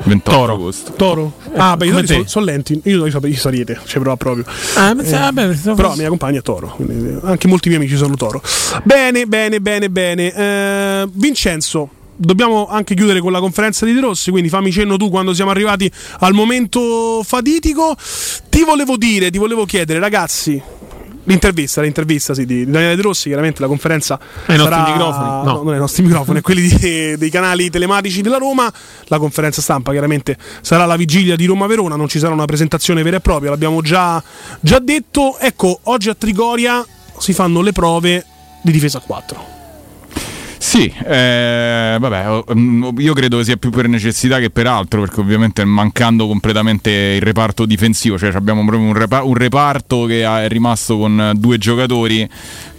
28 0.04 0.22
Toro. 0.38 0.54
agosto. 0.54 0.92
Toro? 0.94 1.34
Ah, 1.56 1.76
beh, 1.78 1.86
io 1.86 2.06
sono 2.06 2.24
son 2.28 2.44
lenti. 2.44 2.80
Io, 2.86 3.06
io, 3.06 3.20
io 3.28 3.36
sariete, 3.36 3.80
ci 3.86 4.00
provo 4.00 4.16
proprio. 4.16 4.46
Ah, 4.76 4.94
ma- 4.94 5.04
vabbè, 5.04 5.56
sono- 5.56 5.76
però 5.76 5.90
la 5.90 5.96
mia 5.96 6.10
compagna 6.10 6.40
è 6.40 6.42
Toro. 6.42 6.74
quindi, 6.76 7.10
eh, 7.10 7.20
anche 7.24 7.48
molti 7.48 7.70
miei 7.70 7.80
amici 7.82 7.96
sono 7.98 8.16
Toro. 8.16 8.42
Bene, 8.84 9.26
bene, 9.26 9.60
bene, 9.62 9.90
bene. 9.90 10.34
Eh, 10.34 11.08
Vincenzo. 11.14 11.90
Dobbiamo 12.16 12.68
anche 12.68 12.94
chiudere 12.94 13.20
con 13.20 13.32
la 13.32 13.40
conferenza 13.40 13.84
di 13.84 13.94
De 13.94 14.00
Rossi, 14.00 14.30
quindi 14.30 14.48
fammi 14.50 14.72
cenno 14.72 14.96
tu 14.96 15.10
quando 15.10 15.34
siamo 15.34 15.50
arrivati 15.50 15.92
al 16.20 16.34
momento 16.34 17.24
fatidico. 17.24 17.96
Ti 18.48 18.64
volevo 18.64 18.96
dire, 18.96 19.32
ti 19.32 19.40
volevo 19.40 19.66
chiedere, 19.66 19.98
ragazzi, 19.98 20.62
l'intervista, 21.26 21.82
l'intervista 21.82 22.34
sì, 22.34 22.46
di 22.46 22.66
Daniele 22.70 22.96
De 22.96 23.02
Rossi, 23.02 23.28
chiaramente 23.28 23.62
la 23.62 23.68
conferenza 23.68 24.20
Ai 24.48 24.58
nostri 24.58 24.74
sarà- 24.76 24.92
microfoni? 24.92 25.46
No. 25.46 25.64
non 25.64 25.74
ai 25.74 25.80
nostri 25.80 26.04
microfoni, 26.04 26.40
è 26.40 26.42
quelli 26.42 26.68
di- 26.68 27.18
dei 27.18 27.30
canali 27.30 27.70
telematici 27.70 28.22
della 28.22 28.38
Roma. 28.38 28.72
La 29.06 29.18
conferenza 29.20 29.62
stampa 29.62 29.92
chiaramente 29.92 30.38
sarà 30.62 30.86
la 30.86 30.96
vigilia 30.96 31.36
di 31.36 31.46
Roma-Verona, 31.46 31.96
non 31.96 32.08
ci 32.08 32.20
sarà 32.20 32.34
una 32.34 32.46
presentazione 32.46 33.04
vera 33.04 33.18
e 33.18 33.20
propria, 33.22 33.50
l'abbiamo 33.50 33.82
già, 33.82 34.22
già 34.60 34.80
detto. 34.80 35.38
Ecco, 35.40 35.80
oggi 35.84 36.10
a 36.10 36.16
Trigoria 36.16 36.86
si 37.18 37.34
fanno 37.34 37.62
le 37.62 37.72
prove 37.72 38.26
di 38.64 38.72
difesa 38.72 38.98
a 38.98 39.02
4. 39.02 39.60
Sì, 40.64 40.86
eh, 40.86 41.98
vabbè, 42.00 42.44
mm, 42.56 43.00
io 43.00 43.14
credo 43.16 43.44
sia 43.44 43.58
più 43.58 43.72
per 43.72 43.88
necessità 43.88 44.38
che 44.38 44.52
per 44.52 44.68
altro, 44.68 45.02
perché 45.02 45.20
ovviamente 45.20 45.66
mancando 45.66 46.28
completamente 46.28 46.92
il 46.92 47.22
reparto 47.22 47.66
difensivo, 47.66 48.16
cioè 48.20 48.32
abbiamo 48.36 48.64
proprio 48.64 48.88
un, 48.88 48.94
repa- 48.94 49.24
un 49.24 49.34
reparto 49.34 50.06
che 50.06 50.22
è 50.22 50.48
rimasto 50.48 51.00
con 51.00 51.32
due 51.36 51.58
giocatori, 51.58 52.30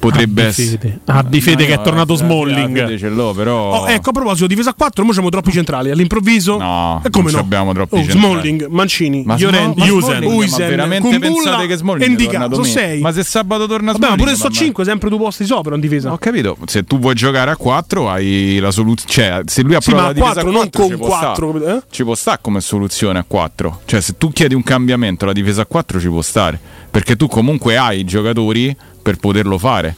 potrebbe 0.02 0.40
Abbi 0.42 0.50
essere... 0.50 0.78
fede. 0.78 1.00
Abbi 1.06 1.40
fede 1.40 1.64
che 1.64 1.74
è 1.74 1.80
tornato 1.80 2.16
Smalling. 2.16 2.76
La 2.76 2.84
fede 2.86 2.98
ce 2.98 3.08
l'ho, 3.08 3.32
però... 3.32 3.82
Oh, 3.82 3.88
ecco, 3.88 4.10
a 4.10 4.12
proposito, 4.12 4.46
difesa 4.48 4.70
a 4.70 4.74
4, 4.74 5.04
noi 5.04 5.12
siamo 5.12 5.28
troppi 5.28 5.52
centrali. 5.52 5.90
All'improvviso, 5.90 6.56
No, 6.58 7.00
e 7.04 7.10
come 7.10 7.26
non 7.30 7.34
no? 7.40 7.44
abbiamo 7.46 7.72
troppi 7.72 7.94
Oh, 7.94 7.98
centrali. 7.98 8.18
Smalling, 8.20 8.66
Mancini, 8.66 9.22
Ma 9.24 9.36
Llorente, 9.38 9.80
Usen, 9.88 10.00
Smalling, 10.16 10.32
Uisen, 10.32 10.68
veramente 10.68 11.08
Kumbulla 11.08 11.32
pensate 11.34 11.66
che 11.68 11.76
Smalling 11.76 12.04
è 12.04 12.10
Indica, 12.10 12.30
tornato 12.32 12.54
sono 12.54 12.66
meno? 12.66 12.78
6. 12.80 13.00
Ma 13.00 13.12
se 13.12 13.22
sabato 13.22 13.66
torna 13.66 13.92
Vabbè, 13.92 13.98
ma 14.00 14.06
Smalling, 14.06 14.18
pure 14.24 14.34
sto 14.34 14.48
mamma- 14.48 14.58
5, 14.58 14.84
sempre 14.84 15.08
due 15.08 15.18
posti 15.18 15.44
sopra 15.44 15.74
in 15.76 15.80
difesa. 15.80 16.12
Ho 16.12 16.18
capito, 16.18 16.56
se 16.66 16.82
tu 16.84 16.98
vuoi 16.98 17.14
giocare 17.14 17.50
a 17.52 17.56
4 17.56 18.10
hai 18.10 18.58
la 18.60 18.70
soluzione, 18.72 19.12
cioè 19.12 19.40
se 19.46 19.62
lui 19.62 19.70
Sì, 19.72 19.76
approva 19.76 19.98
ma 19.98 20.02
la 20.06 20.10
a 20.10 20.12
difesa 20.14 20.32
4, 20.42 20.48
a 20.48 20.52
non 20.52 20.62
4 20.70 20.80
con 20.80 20.90
ci 20.90 20.96
può 20.96 21.06
4, 21.06 21.34
stare. 21.34 21.52
capito? 21.52 21.76
Eh? 21.76 21.82
Ci 21.90 22.02
può 22.04 22.14
stare 22.16 22.38
come 22.42 22.60
soluzione 22.60 23.18
a 23.20 23.24
4. 23.26 23.80
Cioè 23.84 24.00
se 24.00 24.14
tu 24.18 24.30
chiedi 24.32 24.54
un 24.54 24.62
cambiamento 24.64 25.26
la 25.26 25.32
difesa 25.32 25.62
a 25.62 25.66
4 25.66 26.00
ci 26.00 26.08
può 26.08 26.22
stare, 26.22 26.58
perché 26.90 27.14
tu 27.16 27.28
comunque 27.28 27.76
hai 27.76 28.00
i 28.00 28.04
giocatori 28.04 28.74
per 29.02 29.16
poterlo 29.16 29.58
fare. 29.58 29.96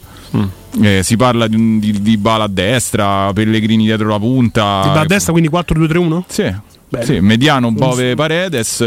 Eh, 0.82 1.02
si 1.04 1.16
parla 1.16 1.46
di, 1.46 1.54
un- 1.54 1.78
di, 1.78 2.02
di 2.02 2.16
Bala 2.16 2.44
a 2.44 2.48
destra, 2.48 3.32
Pellegrini 3.32 3.84
dietro 3.84 4.08
la 4.08 4.18
punta. 4.18 4.80
Di 4.92 4.98
a 4.98 5.04
destra, 5.04 5.30
quindi 5.32 5.48
4-2-3-1? 5.50 6.22
Sì. 6.26 6.54
Sì, 7.02 7.18
mediano 7.18 7.72
Bove 7.72 8.14
Paredes, 8.14 8.84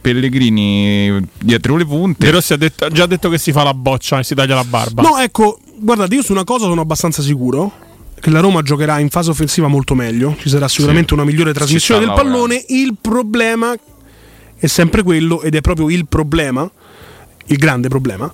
Pellegrini 0.00 1.20
dietro 1.38 1.76
le 1.76 1.84
punte. 1.84 2.24
De 2.26 2.30
Rossi 2.32 2.52
ha 2.52 2.56
detto- 2.56 2.84
ha 2.84 2.88
già 2.90 3.06
detto 3.06 3.28
che 3.28 3.38
si 3.38 3.52
fa 3.52 3.62
la 3.62 3.74
boccia 3.74 4.18
e 4.18 4.24
si 4.24 4.34
taglia 4.34 4.54
la 4.54 4.64
barba. 4.64 5.02
No, 5.02 5.18
ecco, 5.18 5.58
guardate, 5.78 6.14
io 6.14 6.22
su 6.22 6.32
una 6.32 6.44
cosa 6.44 6.64
sono 6.66 6.80
abbastanza 6.80 7.22
sicuro. 7.22 7.72
Che 8.18 8.30
la 8.30 8.40
Roma 8.40 8.62
giocherà 8.62 9.00
in 9.00 9.08
fase 9.10 9.30
offensiva 9.30 9.66
molto 9.66 9.94
meglio. 9.94 10.36
Ci 10.38 10.48
sarà 10.48 10.68
sicuramente 10.68 11.12
una 11.12 11.24
migliore 11.24 11.52
trasmissione 11.52 12.04
del 12.06 12.14
pallone. 12.14 12.64
Il 12.68 12.94
problema 13.00 13.74
è 14.56 14.66
sempre 14.66 15.02
quello, 15.02 15.42
ed 15.42 15.54
è 15.56 15.60
proprio 15.60 15.90
il 15.90 16.06
problema, 16.06 16.70
il 17.46 17.56
grande 17.56 17.88
problema, 17.88 18.32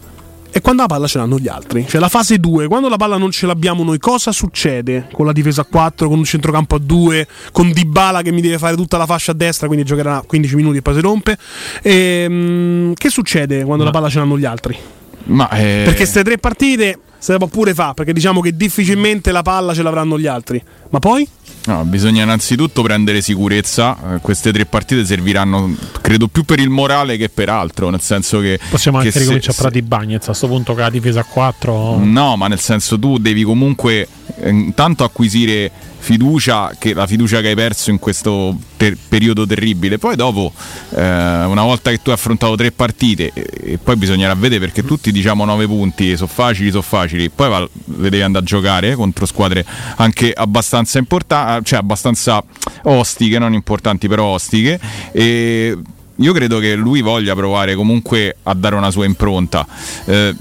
e 0.51 0.61
quando 0.61 0.83
la 0.83 0.89
palla 0.89 1.07
ce 1.07 1.19
l'hanno 1.19 1.39
gli 1.39 1.49
altri. 1.49 1.87
Cioè 1.89 2.01
la 2.01 2.09
fase 2.09 2.39
2, 2.39 2.67
quando 2.69 2.89
la 2.89 2.97
palla 2.97 3.17
non 3.17 3.31
ce 3.31 3.47
l'abbiamo 3.47 3.85
noi, 3.85 3.99
cosa 3.99 4.33
succede 4.33 5.09
con 5.13 5.27
la 5.27 5.33
difesa 5.33 5.63
a 5.63 5.65
4, 5.65 6.09
con 6.09 6.19
un 6.19 6.25
centrocampo 6.25 6.77
a 6.77 6.79
2, 6.79 7.27
con 7.53 7.71
Dybala 7.71 8.23
che 8.23 8.33
mi 8.33 8.41
deve 8.41 8.59
fare 8.59 8.77
tutta 8.77 8.97
la 8.97 9.07
fascia 9.07 9.33
a 9.33 9.35
destra, 9.35 9.67
quindi 9.67 9.85
giocherà 9.85 10.23
15 10.27 10.55
minuti 10.57 10.79
e 10.79 10.83
poi 10.83 10.95
si 10.95 11.01
rompe? 11.01 11.39
Ehm, 11.83 12.95
che 12.95 13.09
succede 13.09 13.65
quando 13.65 13.85
la 13.85 13.91
palla 13.91 14.09
ce 14.09 14.19
l'hanno 14.19 14.39
gli 14.39 14.45
altri? 14.45 14.77
Ma 15.25 15.51
eh, 15.51 15.83
Perché 15.85 15.97
queste 15.97 16.25
tre 16.25 16.39
partite 16.39 16.99
se 17.19 17.33
le 17.33 17.39
può 17.39 17.49
pure 17.49 17.75
fare, 17.75 17.95
perché 17.95 18.13
diciamo 18.13 18.41
che 18.41 18.57
difficilmente 18.57 19.33
la 19.33 19.43
palla 19.43 19.75
ce 19.75 19.83
l'avranno 19.83 20.19
gli 20.19 20.27
altri. 20.27 20.63
Ma 20.91 20.99
poi? 20.99 21.29
No, 21.69 21.85
bisogna 21.85 22.23
innanzitutto 22.23 22.81
prendere 22.81 23.21
sicurezza. 23.21 24.15
Eh, 24.15 24.21
Queste 24.23 24.53
tre 24.53 24.65
partite 24.65 25.05
serviranno, 25.05 25.77
credo, 26.01 26.27
più 26.27 26.45
per 26.45 26.61
il 26.61 26.71
morale 26.71 27.19
che 27.19 27.29
per 27.29 27.51
altro. 27.51 27.91
Nel 27.91 28.01
senso 28.01 28.41
che. 28.41 28.59
Possiamo 28.71 28.99
che 29.01 29.09
anche 29.09 29.19
ricominciare 29.19 29.53
se- 29.53 29.61
a 29.61 29.63
parlare 29.63 29.81
di 29.83 29.87
Bagnets 29.87 30.23
a 30.25 30.27
questo 30.29 30.47
punto 30.47 30.75
che 30.75 30.81
la 30.81 30.89
difesa 30.91 31.21
a 31.21 31.25
4. 31.25 31.99
No, 32.03 32.37
ma 32.37 32.49
nel 32.49 32.59
senso 32.59 32.99
tu 32.99 33.19
devi 33.19 33.43
comunque 33.43 34.09
intanto 34.45 35.05
acquisire 35.05 35.71
fiducia, 35.99 36.73
che 36.79 36.95
la 36.95 37.07
fiducia 37.07 37.41
che 37.41 37.49
hai 37.49 37.55
perso 37.55 37.91
in 37.91 37.99
questo 37.99 38.57
ter- 38.77 38.97
periodo 39.09 39.47
terribile. 39.47 39.99
Poi 39.99 40.17
dopo, 40.17 40.53
eh, 40.91 41.01
una 41.01 41.63
volta 41.63 41.91
che 41.91 42.01
tu 42.01 42.11
hai 42.11 42.17
affrontato 42.17 42.55
tre 42.55 42.71
partite, 42.73 43.33
e, 43.35 43.79
poi 43.83 43.97
bisognerà 43.97 44.35
vedere 44.35 44.61
perché 44.61 44.85
tutti 44.85 45.13
diciamo 45.13 45.45
9 45.45 45.67
punti, 45.67 46.17
sono 46.17 46.29
facili, 46.33 46.71
sono 46.71 46.83
facili, 46.83 47.29
poi 47.31 47.49
va- 47.49 47.61
le 47.61 48.11
devi 48.11 48.23
andare 48.23 48.45
a 48.45 48.47
giocare 48.47 48.95
contro 48.95 49.27
squadre 49.27 49.65
anche 49.97 50.33
abbastanza 50.33 50.99
importanti, 50.99 51.65
cioè 51.65 51.79
abbastanza 51.81 52.43
ostiche, 52.85 53.39
non 53.39 53.53
importanti 53.53 54.09
però 54.09 54.27
ostiche. 54.27 54.81
E 55.13 55.77
io 56.21 56.33
credo 56.33 56.59
che 56.59 56.75
lui 56.75 57.01
voglia 57.01 57.35
provare 57.35 57.75
comunque 57.75 58.37
a 58.43 58.55
dare 58.55 58.75
una 58.75 58.91
sua 58.91 59.05
impronta. 59.05 59.67
Eh, 60.05 60.35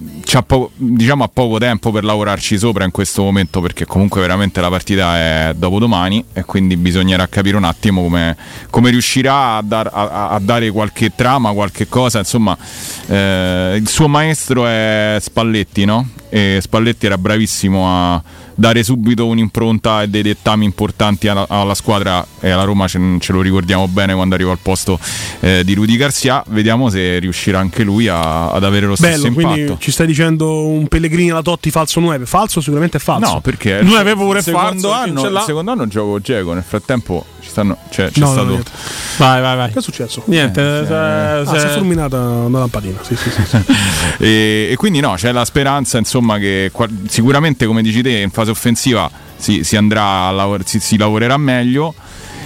po- 0.46 0.72
diciamo 0.76 1.24
ha 1.24 1.30
poco 1.32 1.58
tempo 1.60 1.92
per 1.92 2.04
lavorarci 2.04 2.58
sopra 2.58 2.84
in 2.84 2.92
questo 2.92 3.22
momento 3.24 3.62
perché 3.62 3.86
comunque 3.86 4.22
veramente 4.22 4.60
la 4.60 4.70
partita 4.70 5.18
è 5.18 5.54
dopodomani 5.56 6.24
e 6.34 6.44
quindi 6.46 6.78
bisognerà 6.78 7.28
capire 7.28 7.58
un 7.58 7.64
attimo 7.64 8.02
come, 8.02 8.36
come 8.70 8.90
riuscirà 8.90 9.58
a, 9.58 9.62
dar- 9.62 9.92
a- 9.94 10.30
a 10.30 10.40
dare 10.40 10.72
qualche 10.72 11.12
trama, 11.16 11.52
qualche 11.52 11.88
cosa. 11.88 12.20
Insomma, 12.20 12.58
eh, 13.08 13.76
il 13.80 13.88
suo 13.88 14.08
maestro 14.08 14.66
è 14.66 15.18
Spalletti, 15.20 15.86
no? 15.86 16.10
E 16.30 16.58
Spalletti 16.62 17.06
era 17.06 17.18
bravissimo 17.18 17.88
a 17.88 18.22
dare 18.60 18.82
subito 18.84 19.28
un'impronta 19.28 20.02
e 20.02 20.08
dei 20.10 20.24
dettami 20.24 20.66
importanti 20.66 21.28
alla, 21.28 21.46
alla 21.48 21.76
squadra 21.76 22.26
e 22.40 22.50
alla 22.50 22.64
Roma 22.64 22.88
ce, 22.88 23.00
ce 23.20 23.32
lo 23.32 23.42
ricordiamo 23.42 23.88
bene 23.88 24.16
quando 24.16 24.34
arrivò 24.34 24.50
al 24.50 24.58
posto 24.60 25.00
eh, 25.42 25.64
di 25.64 25.76
Rudy 25.76 25.96
Garcia 25.96 26.44
vediamo 26.48 26.90
se 26.90 27.20
riuscirà 27.20 27.60
anche 27.60 27.84
lui 27.84 28.08
a- 28.08 28.50
ad 28.50 28.64
avere 28.64 28.88
lo 28.88 28.96
stesso 28.96 29.22
Bello, 29.22 29.34
quindi 29.36 29.60
impatto 29.62 29.80
ci 29.80 29.92
stai 29.92 30.08
dicendo 30.08 30.66
un 30.68 30.88
Pellegrini 30.88 31.30
alla 31.30 31.44
Totti 31.44 31.70
falso 31.70 32.00
9. 32.00 32.26
Falso 32.26 32.60
sicuramente 32.60 32.98
è 32.98 33.00
falso. 33.00 33.34
no 33.34 33.42
perché 33.42 33.82
Noi 33.84 33.92
il 33.94 33.98
avevo 34.00 34.26
pure 34.26 34.42
secondo 34.42 34.90
falso, 34.90 35.22
anno, 35.22 35.42
secondo 35.42 35.72
anno 35.72 35.88
gioco 35.88 36.20
Geco 36.20 36.54
nel 36.54 36.64
frattempo 36.64 37.26
ci 37.48 37.54
stanno, 37.54 37.78
cioè, 37.90 38.12
c'è 38.12 38.20
No, 38.20 38.26
no, 38.28 38.32
stato 38.34 38.48
niente. 38.50 38.72
Vai, 39.18 39.42
vai, 39.42 39.56
vai. 39.56 39.72
Che 39.72 39.80
è 39.80 39.82
successo? 39.82 40.22
Niente, 40.26 40.62
Eh, 40.62 40.86
se- 40.86 40.94
Ah, 40.94 41.46
se- 41.46 41.60
si 41.60 41.66
è 41.66 41.70
fulminata 41.70 42.20
una 42.20 42.60
lampadina. 42.60 43.00
Sì, 43.02 43.16
sì, 43.16 43.30
sì, 43.32 43.58
e, 44.20 44.70
e 44.72 44.76
quindi 44.76 45.00
no, 45.00 45.14
c'è 45.16 45.32
la 45.32 45.46
speranza 45.46 45.98
insomma 45.98 46.38
che 46.38 46.72
sicuramente 47.08 47.66
come 47.66 47.82
dici 47.82 48.02
te 48.02 48.12
in 48.20 48.30
fase 48.30 48.52
offensiva 48.52 49.10
si, 49.38 49.64
si 49.64 49.76
andrà 49.78 50.28
a 50.28 50.32
lavor- 50.32 50.66
si, 50.66 50.80
si 50.80 50.98
lavorerà 50.98 51.38
meglio. 51.38 51.94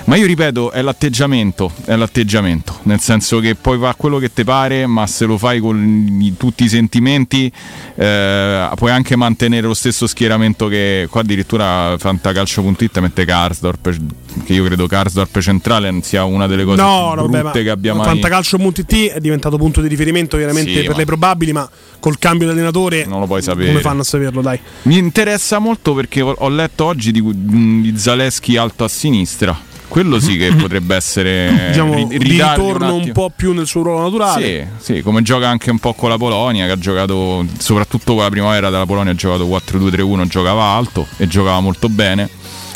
Ma 0.06 0.16
io 0.18 0.26
ripeto, 0.26 0.72
è 0.72 0.82
l'atteggiamento, 0.82 1.72
è 1.86 1.96
l'atteggiamento, 1.96 2.80
nel 2.84 3.00
senso 3.00 3.40
che 3.40 3.56
puoi 3.56 3.78
fare 3.80 3.94
quello 3.96 4.18
che 4.18 4.34
ti 4.34 4.44
pare, 4.44 4.86
ma 4.86 5.08
se 5.08 5.26
lo 5.26 5.38
fai 5.38 5.60
con 5.60 6.34
tutti 6.38 6.64
i 6.66 6.70
sentimenti, 6.70 7.52
eh, 7.96 8.70
puoi 8.76 8.92
anche 8.92 9.16
mantenere 9.16 9.68
lo 9.68 9.74
stesso 9.74 10.08
schieramento 10.08 10.68
che 10.68 11.08
qua 11.10 11.22
addirittura 11.22 11.96
Fantacalcio.it 11.98 12.98
mette 13.00 13.26
Karsdorp, 13.26 13.96
che 14.44 14.54
io 14.54 14.64
credo 14.66 14.88
Karsdorp 14.88 15.40
centrale 15.40 16.00
sia 16.02 16.24
una 16.26 16.48
delle 16.48 16.66
cose 16.66 16.82
No, 16.82 17.12
più 17.14 17.22
brutte 17.28 17.42
vabbè, 17.44 17.64
che 17.64 17.70
abbia 17.70 17.94
mai 17.94 18.06
Fantacalcio.it 18.06 19.12
è 19.12 19.20
diventato 19.20 19.58
punto 19.58 19.82
di 19.82 19.88
riferimento 19.88 20.36
veramente 20.36 20.72
Sì, 20.72 20.82
per 20.82 20.92
ma- 20.92 20.98
le 20.98 21.06
probabili, 21.06 21.52
ma 21.54 21.70
col 22.00 22.18
cambio 22.18 22.48
di 22.48 22.54
allenatore 22.54 23.06
non 23.06 23.20
lo 23.20 23.28
puoi 23.28 23.42
sapere. 23.42 23.68
come 23.68 23.82
fanno 23.82 24.02
a 24.02 24.06
saperlo, 24.06 24.42
dai? 24.42 24.60
Mi 24.84 24.98
interessa 24.98 25.60
molto 25.60 25.94
perché 25.94 26.22
ho 26.22 26.36
ho 26.38 26.50
letto 26.50 26.86
oggi 26.86 27.12
di, 27.12 27.22
di 27.24 27.94
Zaleschi 27.98 28.58
alto 28.58 28.84
a 28.84 28.88
sinistra. 28.88 29.70
Quello 29.92 30.22
sì 30.22 30.38
che 30.38 30.56
potrebbe 30.56 30.96
essere 30.96 31.68
diciamo 31.68 31.94
ri- 31.96 32.08
di 32.08 32.18
ridargli 32.18 32.62
un 32.62 32.66
ritorno 32.68 32.94
un, 32.94 33.00
attimo- 33.02 33.14
po' 33.14 33.32
più 33.36 33.52
nel 33.52 33.68
suo 33.68 33.84
ruolo 33.84 34.04
naturale. 34.04 34.70
Sì, 34.80 34.94
sì, 34.94 35.02
come 35.02 35.22
gioca 35.22 35.50
anche 35.50 35.70
un 35.70 35.80
po' 35.80 35.94
con 35.94 36.08
la 36.08 36.18
Polonia, 36.18 36.66
che 36.66 36.72
ha 36.72 36.78
giocato 36.78 37.46
soprattutto 37.58 38.14
con 38.14 38.24
la 38.24 38.30
primavera 38.30 38.70
della 38.70 38.86
Polonia, 38.86 39.12
ha 39.12 39.16
giocato 39.16 39.46
4-2-3-1, 39.48 40.28
giocava 40.28 40.64
alto 40.64 41.06
e 41.18 41.28
giocava 41.28 41.60
molto 41.60 41.90
bene. 41.90 42.30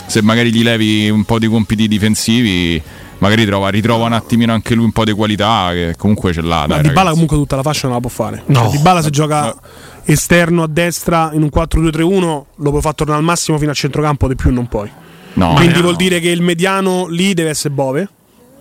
Se 0.08 0.22
magari 0.22 0.52
gli 0.52 0.62
levi 0.62 1.10
un 1.10 1.24
po' 1.24 1.40
di 1.40 1.48
compiti 1.48 1.88
difensivi, 1.88 2.82
magari 3.20 3.46
trova, 3.46 3.70
ritrova 3.70 4.08
un 4.08 4.14
attimino 4.14 4.52
anche 4.52 4.76
lui 4.76 4.84
un 4.84 4.92
po' 4.92 5.06
di 5.06 5.14
qualità, 5.14 5.70
che 5.72 5.96
comunque 5.98 6.34
ce 6.34 6.42
l'ha. 6.42 6.66
Ma 6.68 6.76
Dai, 6.76 6.82
Di 6.82 6.90
Bala 6.90 7.12
comunque 7.12 7.38
tutta 7.38 7.56
la 7.56 7.64
fascia 7.64 7.88
non 7.88 7.96
la 7.96 8.02
può 8.02 8.10
fare. 8.10 8.44
No. 8.48 8.64
Cioè, 8.64 8.72
Di 8.72 8.78
Bala 8.80 9.02
se 9.02 9.10
gioca 9.10 9.56
esterno 10.04 10.64
a 10.64 10.68
destra 10.68 11.32
in 11.34 11.44
un 11.44 11.50
4-2-3-1 11.54 12.22
lo 12.22 12.70
puoi 12.70 12.82
far 12.82 12.94
tornare 12.94 13.20
al 13.20 13.26
massimo 13.26 13.58
fino 13.58 13.72
a 13.72 13.74
centrocampo 13.74 14.28
di 14.28 14.36
più 14.36 14.52
non 14.52 14.68
puoi. 14.68 14.92
No, 15.36 15.53
Quindi 15.53 15.76
no. 15.76 15.82
vuol 15.82 15.95
dire 15.95 16.20
che 16.20 16.30
il 16.30 16.41
mediano 16.41 17.07
lì 17.07 17.34
deve 17.34 17.49
essere 17.49 17.74
Bove. 17.74 18.10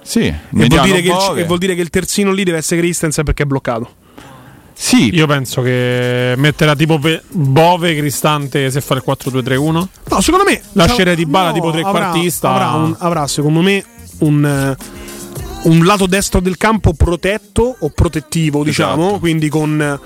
Sì, 0.03 0.21
E 0.27 0.35
vuol, 0.51 0.63
mediano 0.63 0.85
dire 0.87 1.01
che 1.01 1.09
il, 1.09 1.15
Bove. 1.15 1.41
e 1.41 1.45
vuol 1.45 1.59
dire 1.59 1.75
che 1.75 1.81
il 1.81 1.91
terzino 1.91 2.31
lì 2.33 2.45
deve 2.45 2.59
essere 2.59 2.81
Christensen 2.81 3.25
perché 3.25 3.43
è 3.45 3.47
bloccato. 3.47 3.89
Sì. 4.77 5.15
Io 5.15 5.27
penso 5.27 5.63
che 5.63 6.35
metterà 6.37 6.75
tipo 6.75 6.99
Ve- 6.99 7.23
Bove 7.31 7.95
Cristante 7.97 8.71
se 8.71 8.81
fa 8.81 8.95
il 8.95 9.03
4-2-3-1. 9.07 9.73
No, 9.73 10.21
secondo 10.21 10.45
me 10.45 10.61
lascerei 10.73 11.15
di 11.17 11.27
bala 11.27 11.49
no, 11.49 11.55
tipo 11.55 11.69
avrà- 11.69 11.81
trequartista. 11.83 12.51
Avrà, 12.51 12.71
un- 12.73 12.97
avrà, 12.99 13.27
secondo 13.29 13.61
me 13.63 13.85
un, 14.19 14.45
eh, 14.45 14.77
un 15.69 15.85
lato 15.85 16.07
destro 16.07 16.41
del 16.41 16.57
campo 16.57 16.93
protetto 16.93 17.77
o 17.79 17.89
protettivo, 17.91 18.65
diciamo, 18.65 19.03
Esatto. 19.05 19.19
quindi 19.21 19.49
con 19.49 20.01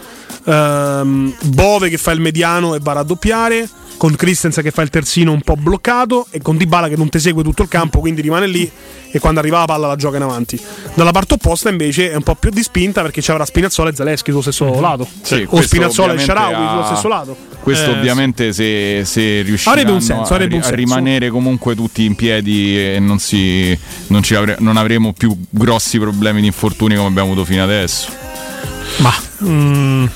ehm, 0.44 1.34
Bove 1.44 1.88
che 1.88 1.96
fa 1.98 2.10
il 2.12 2.20
mediano 2.20 2.74
e 2.74 2.78
va 2.80 2.90
a 2.92 2.94
raddoppiare, 2.96 3.68
con 3.98 4.14
Christensen 4.14 4.62
che 4.62 4.70
fa 4.70 4.80
il 4.82 4.88
terzino 4.90 5.32
un 5.32 5.42
po' 5.42 5.56
bloccato 5.56 6.28
e 6.30 6.40
con 6.40 6.56
Dybala 6.56 6.88
che 6.88 6.96
non 6.96 7.08
ti 7.10 7.18
segue 7.18 7.42
tutto 7.42 7.62
il 7.62 7.68
campo, 7.68 7.98
quindi 8.00 8.22
rimane 8.22 8.46
lì 8.46 8.70
e 9.10 9.18
quando 9.18 9.40
arriva 9.40 9.58
la 9.58 9.64
palla 9.66 9.86
la 9.88 9.96
gioca 9.96 10.16
in 10.16 10.22
avanti. 10.22 10.58
Dalla 10.94 11.10
parte 11.10 11.34
opposta 11.34 11.68
invece 11.68 12.10
è 12.10 12.14
un 12.14 12.22
po' 12.22 12.34
più 12.36 12.50
di 12.50 12.62
spinta 12.62 13.02
perché 13.02 13.20
avrà 13.30 13.44
Spinazzola 13.44 13.90
e 13.90 13.94
Zaleschi 13.94 14.30
sullo 14.30 14.42
stesso 14.42 14.80
lato. 14.80 15.06
Mhm. 15.10 15.22
Sì, 15.22 15.46
o 15.48 15.60
Spinazzola 15.60 16.12
e 16.14 16.18
Sharawi 16.18 16.54
ha- 16.54 16.68
sullo 16.70 16.84
stesso 16.84 17.08
lato. 17.08 17.36
Questo 17.60 17.90
Eh, 17.90 17.98
ovviamente 17.98 18.52
se, 18.52 19.02
se 19.04 19.42
riusciranno 19.42 20.00
senso, 20.00 20.32
a, 20.32 20.36
a 20.36 20.70
rimanere 20.70 21.28
comunque 21.28 21.74
tutti 21.74 22.04
in 22.04 22.14
piedi 22.14 22.78
e 22.94 22.98
non, 23.00 23.18
si, 23.18 23.76
non, 24.06 24.22
ci 24.22 24.34
avre- 24.36 24.56
non 24.60 24.76
avremo 24.76 25.12
più 25.12 25.36
grossi 25.50 25.98
problemi 25.98 26.40
di 26.40 26.46
infortuni 26.46 26.94
come 26.94 27.08
abbiamo 27.08 27.32
avuto 27.32 27.44
fino 27.44 27.62
adesso. 27.64 28.08
Ma 28.98 29.12
mm, 29.44 30.06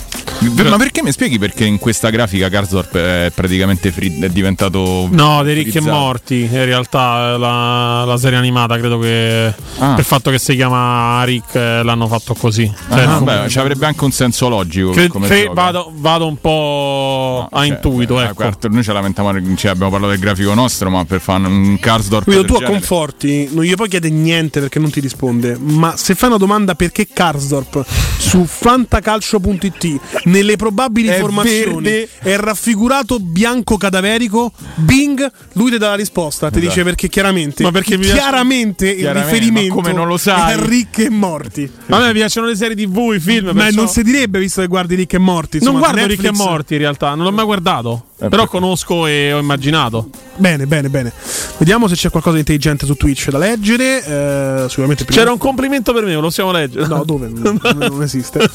ma 0.69 0.77
perché 0.77 1.03
mi 1.03 1.13
spieghi 1.13 1.39
perché 1.39 1.65
in 1.65 1.79
questa 1.79 2.11
grafica 2.11 2.49
Karsdorp 2.49 2.97
è 2.97 3.31
praticamente 3.35 3.91
fri- 3.93 4.19
è 4.21 4.29
diventato 4.29 5.09
No, 5.11 5.43
dei 5.43 5.55
ricchi 5.55 5.79
e 5.79 5.81
morti. 5.81 6.41
In 6.43 6.65
realtà 6.65 7.37
la, 7.37 8.05
la 8.05 8.17
serie 8.17 8.39
animata 8.39 8.77
credo 8.79 8.99
che 8.99 9.53
Ah. 9.79 9.91
per 9.91 9.99
il 10.01 10.05
fatto 10.05 10.31
che 10.31 10.39
si 10.39 10.55
chiama 10.55 11.23
Rick 11.25 11.55
eh, 11.55 11.83
l'hanno 11.83 12.07
fatto 12.07 12.35
così. 12.35 12.71
Ah, 12.89 12.97
Cioè, 12.97 13.07
non- 13.07 13.25
beh, 13.25 13.49
ci 13.49 13.59
avrebbe 13.59 13.87
anche 13.87 14.05
un 14.05 14.13
senso 14.13 14.49
logico 14.49 14.91
cre- 14.91 15.09
come 15.09 15.27
cre- 15.27 15.43
gioca. 15.45 15.53
vado, 15.55 15.93
vado 15.97 16.27
un 16.27 16.37
po' 16.41 17.49
a 17.51 17.59
Cioè, 17.65 17.67
intuito. 17.69 18.21
eh, 18.21 18.25
ecco. 18.25 18.35
guarda, 18.35 18.69
noi 18.69 18.83
ce 18.83 18.93
lamentavamo, 18.93 19.57
cioè, 19.57 19.71
abbiamo 19.71 19.91
parlato 19.91 20.13
del 20.13 20.21
grafico 20.21 20.55
nostro, 20.55 20.91
ma 20.91 21.05
per 21.05 21.21
fare 21.21 21.47
un 21.47 21.79
Karsdorp 21.81 22.25
Guido, 22.25 22.45
tu 22.45 22.55
a 22.55 22.59
genere- 22.59 22.73
conforti 22.79 23.49
non 23.53 23.65
gli 23.65 23.75
puoi 23.75 23.89
chiedere 23.89 24.13
niente 24.15 24.61
perché 24.61 24.79
non 24.79 24.91
ti 24.91 25.01
risponde. 25.01 25.57
Ma 25.59 25.97
se 25.97 26.15
fai 26.15 26.29
una 26.29 26.39
domanda 26.39 26.75
perché 26.75 27.07
Karsdorp 27.13 27.85
su 28.19 28.45
fantacalcio.it 28.47 30.12
nelle 30.25 30.57
probabili 30.57 31.09
È 31.09 31.19
formazioni 31.19 31.83
verde. 31.83 32.09
è 32.21 32.37
raffigurato 32.37 33.19
bianco 33.19 33.77
cadaverico, 33.77 34.53
Bing, 34.77 35.31
lui 35.53 35.71
ti 35.71 35.79
dà 35.79 35.89
la 35.91 35.95
risposta. 35.95 36.49
Ti 36.51 36.59
Esatto. 36.59 36.69
dice 36.73 36.85
perché 36.85 37.09
chiaramente, 37.09 37.63
Ma 37.63 37.71
perché 37.71 37.97
mi 37.97 38.05
piace- 38.05 38.19
chiaramente 38.21 38.89
il 38.89 38.97
Chiaramente, 38.99 39.33
riferimento 39.35 39.75
come 39.75 39.93
non 39.93 40.07
lo 40.07 40.17
sai? 40.17 40.53
è 40.53 40.65
ricchi 40.65 41.05
e 41.05 41.11
morti. 41.11 41.71
A 41.89 41.99
me 41.99 42.13
piacciono 42.13 42.47
le 42.47 42.57
serie 42.57 42.77
TV, 42.77 43.13
i 43.15 43.21
film. 43.21 43.47
Ma 43.47 43.53
perciò- 43.65 43.77
non 43.77 43.89
si 43.89 44.03
direbbe 44.03 44.39
visto 44.39 44.61
che 44.61 44.67
guardi 44.67 44.95
ricchi 44.95 45.17
e 45.17 45.19
morti. 45.19 45.59
non 45.59 45.69
insomma, 45.75 45.79
guardo 45.79 45.97
Netflix- 46.07 46.21
Ricchi 46.23 46.35
e 46.43 46.45
Morti 46.47 46.73
in 46.75 46.79
realtà, 46.81 47.15
non 47.15 47.25
l'ho 47.25 47.33
mai 47.33 47.45
guardato. 47.45 48.05
Eh, 48.23 48.29
però 48.29 48.47
conosco 48.47 49.07
e 49.09 49.33
ho 49.33 49.39
immaginato. 49.41 50.09
Bene, 50.37 50.67
bene, 50.67 50.89
bene. 50.89 51.13
Vediamo 51.59 51.89
se 51.89 51.95
c'è 51.97 52.09
qualcosa 52.11 52.35
di 52.35 52.41
intelligente 52.41 52.87
su 52.87 52.95
Twitch 52.95 53.31
da 53.31 53.39
leggere. 53.39 54.05
Eh, 54.05 54.65
sicuramente 54.69 55.05
prima- 55.05 55.19
C'era 55.21 55.33
un 55.33 55.39
complimento 55.39 55.93
per 55.93 56.05
me, 56.05 56.15
lo 56.15 56.21
possiamo 56.21 56.53
leggere. 56.53 56.87
No, 56.87 57.03
dove? 57.05 57.29
Non, 57.35 57.59
non 57.77 58.03
esiste. 58.03 58.49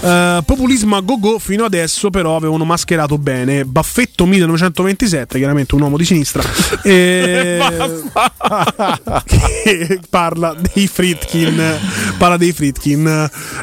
Eh, 0.00 0.42
populismo 0.44 0.96
a 0.96 1.00
go-go 1.00 1.38
fino 1.38 1.64
adesso 1.64 2.10
però 2.10 2.36
avevano 2.36 2.64
mascherato 2.64 3.16
bene 3.16 3.64
Baffetto 3.64 4.26
1927 4.26 5.38
chiaramente 5.38 5.74
un 5.74 5.82
uomo 5.82 5.96
di 5.96 6.04
sinistra 6.04 6.42
eh, 6.82 7.60
che 9.24 10.00
parla 10.10 10.54
dei 10.54 10.86
Fritkin 10.86 11.62
Parla 12.16 12.36
dei 12.36 12.52
Fritkin. 12.52 13.06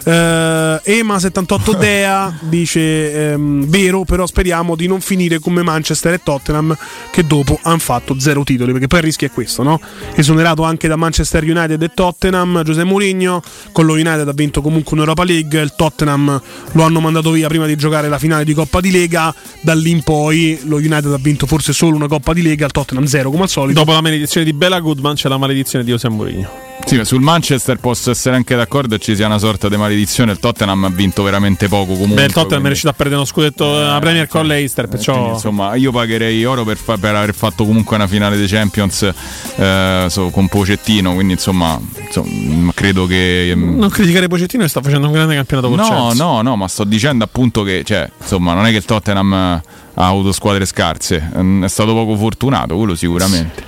Eh, 0.03 0.11
Ema78 0.11 1.77
Dea 1.77 2.37
dice: 2.41 3.31
ehm, 3.31 3.65
Vero, 3.65 4.03
però 4.03 4.25
speriamo 4.25 4.75
di 4.75 4.87
non 4.87 5.01
finire 5.01 5.39
come 5.39 5.63
Manchester 5.63 6.13
e 6.13 6.21
Tottenham, 6.23 6.75
che 7.11 7.25
dopo 7.25 7.59
hanno 7.63 7.79
fatto 7.79 8.19
zero 8.19 8.43
titoli. 8.43 8.71
Perché 8.71 8.87
poi 8.87 8.99
il 8.99 9.05
rischio 9.05 9.27
è 9.27 9.31
questo, 9.31 9.63
no? 9.63 9.79
Esonerato 10.15 10.63
anche 10.63 10.87
da 10.87 10.95
Manchester 10.95 11.43
United 11.43 11.81
e 11.81 11.91
Tottenham. 11.93 12.63
Giuseppe 12.63 12.87
Mourinho 12.87 13.41
con 13.71 13.85
lo 13.85 13.93
United 13.93 14.27
ha 14.27 14.33
vinto 14.33 14.61
comunque 14.61 14.93
un'Europa 14.93 15.23
League. 15.23 15.59
Il 15.61 15.73
Tottenham 15.75 16.20
lo 16.25 16.83
hanno 16.83 16.99
mandato 16.99 17.31
via 17.31 17.47
prima 17.47 17.65
di 17.65 17.75
giocare 17.75 18.07
la 18.09 18.19
finale 18.19 18.43
di 18.45 18.53
Coppa 18.53 18.79
di 18.79 18.91
Lega. 18.91 19.33
Da 19.61 19.73
lì 19.73 19.91
in 19.91 20.03
poi 20.03 20.59
lo 20.65 20.77
United 20.77 21.11
ha 21.13 21.17
vinto 21.19 21.45
forse 21.47 21.73
solo 21.73 21.95
una 21.95 22.07
Coppa 22.07 22.33
di 22.33 22.41
Lega. 22.41 22.65
Il 22.65 22.71
Tottenham 22.71 23.05
zero 23.05 23.29
come 23.29 23.43
al 23.43 23.49
solito. 23.49 23.79
Dopo 23.79 23.91
la 23.93 24.01
maledizione 24.01 24.45
di 24.45 24.53
Bella 24.53 24.79
Goodman 24.79 25.15
c'è 25.15 25.29
la 25.29 25.37
maledizione 25.37 25.83
di 25.85 25.91
José 25.91 26.09
Mourinho. 26.09 26.69
Sì, 26.83 26.97
ma 26.97 27.03
sul 27.03 27.21
Manchester 27.21 27.77
posso 27.77 28.09
essere 28.09 28.35
anche 28.35 28.55
d'accordo 28.55 28.95
che 28.97 29.03
ci 29.03 29.15
sia 29.15 29.27
una 29.27 29.37
sorta 29.37 29.69
di 29.69 29.77
maledizione. 29.77 30.31
Il 30.31 30.39
Tottenham 30.39 30.83
ha 30.85 30.89
vinto 30.89 31.21
veramente 31.21 31.67
poco 31.67 31.91
comunque. 31.93 32.15
Beh, 32.15 32.23
il 32.23 32.27
Tottenham 32.33 32.47
quindi- 32.47 32.63
è 32.63 32.67
riuscito 32.67 32.89
a 32.89 32.93
perdere 32.93 33.15
uno 33.17 33.25
scudetto 33.25 33.75
alla 33.77 33.99
Premier 33.99 34.27
con 34.27 34.47
l'Eister, 34.47 34.87
perciò 34.87 35.13
Quindi, 35.13 35.33
insomma, 35.33 35.75
io 35.75 35.91
pagherei 35.91 36.43
oro 36.43 36.63
per, 36.63 36.77
fa- 36.77 36.97
per 36.97 37.13
aver 37.15 37.35
fatto 37.35 37.65
comunque 37.65 37.95
una 37.97 38.07
finale 38.07 38.35
dei 38.35 38.47
Champions 38.47 39.11
eh, 39.57 40.05
so- 40.09 40.29
con 40.31 40.47
Pocettino. 40.47 41.13
Quindi, 41.13 41.33
insomma, 41.33 41.79
insomma, 42.03 42.71
credo 42.73 43.05
che. 43.05 43.53
mm, 43.55 43.77
non 43.77 43.89
criticare 43.89 44.27
Pocettino 44.27 44.63
che 44.63 44.69
sta 44.69 44.81
facendo 44.81 45.05
un 45.05 45.13
grande 45.13 45.35
campionato 45.35 45.67
con 45.69 45.77
No, 45.77 45.83
Chelsea. 45.87 46.10
No, 46.13 46.41
no, 46.41 46.55
ma 46.55 46.67
sto 46.67 46.83
dicendo 46.83 47.23
appunto 47.23 47.63
che, 47.63 47.83
cioè, 47.83 48.09
insomma, 48.19 48.53
non 48.53 48.65
è 48.65 48.71
che 48.71 48.77
il 48.77 48.85
Tottenham 48.85 49.33
eh, 49.33 49.61
ha 49.95 50.07
avuto 50.07 50.31
squadre 50.31 50.65
scarse, 50.65 51.31
mm, 51.37 51.63
è 51.63 51.67
stato 51.67 51.93
poco 51.93 52.15
fortunato, 52.15 52.75
quello 52.77 52.95
sicuramente. 52.95 53.63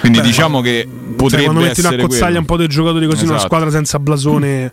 Quindi 0.00 0.20
Beh, 0.20 0.24
diciamo 0.26 0.60
che 0.60 0.86
potrebbe 1.16 1.28
Cioè, 1.28 1.42
quando 1.44 1.60
metti 1.60 1.80
essere 1.80 1.94
una 1.96 2.04
cozzaglia 2.06 2.24
quello. 2.24 2.38
un 2.40 2.44
po' 2.46 2.56
dei 2.56 2.68
giocatori 2.68 3.06
così 3.06 3.18
in 3.22 3.28
una 3.28 3.36
Esatto. 3.36 3.54
squadra 3.54 3.70
senza 3.70 3.98
blasone, 3.98 4.72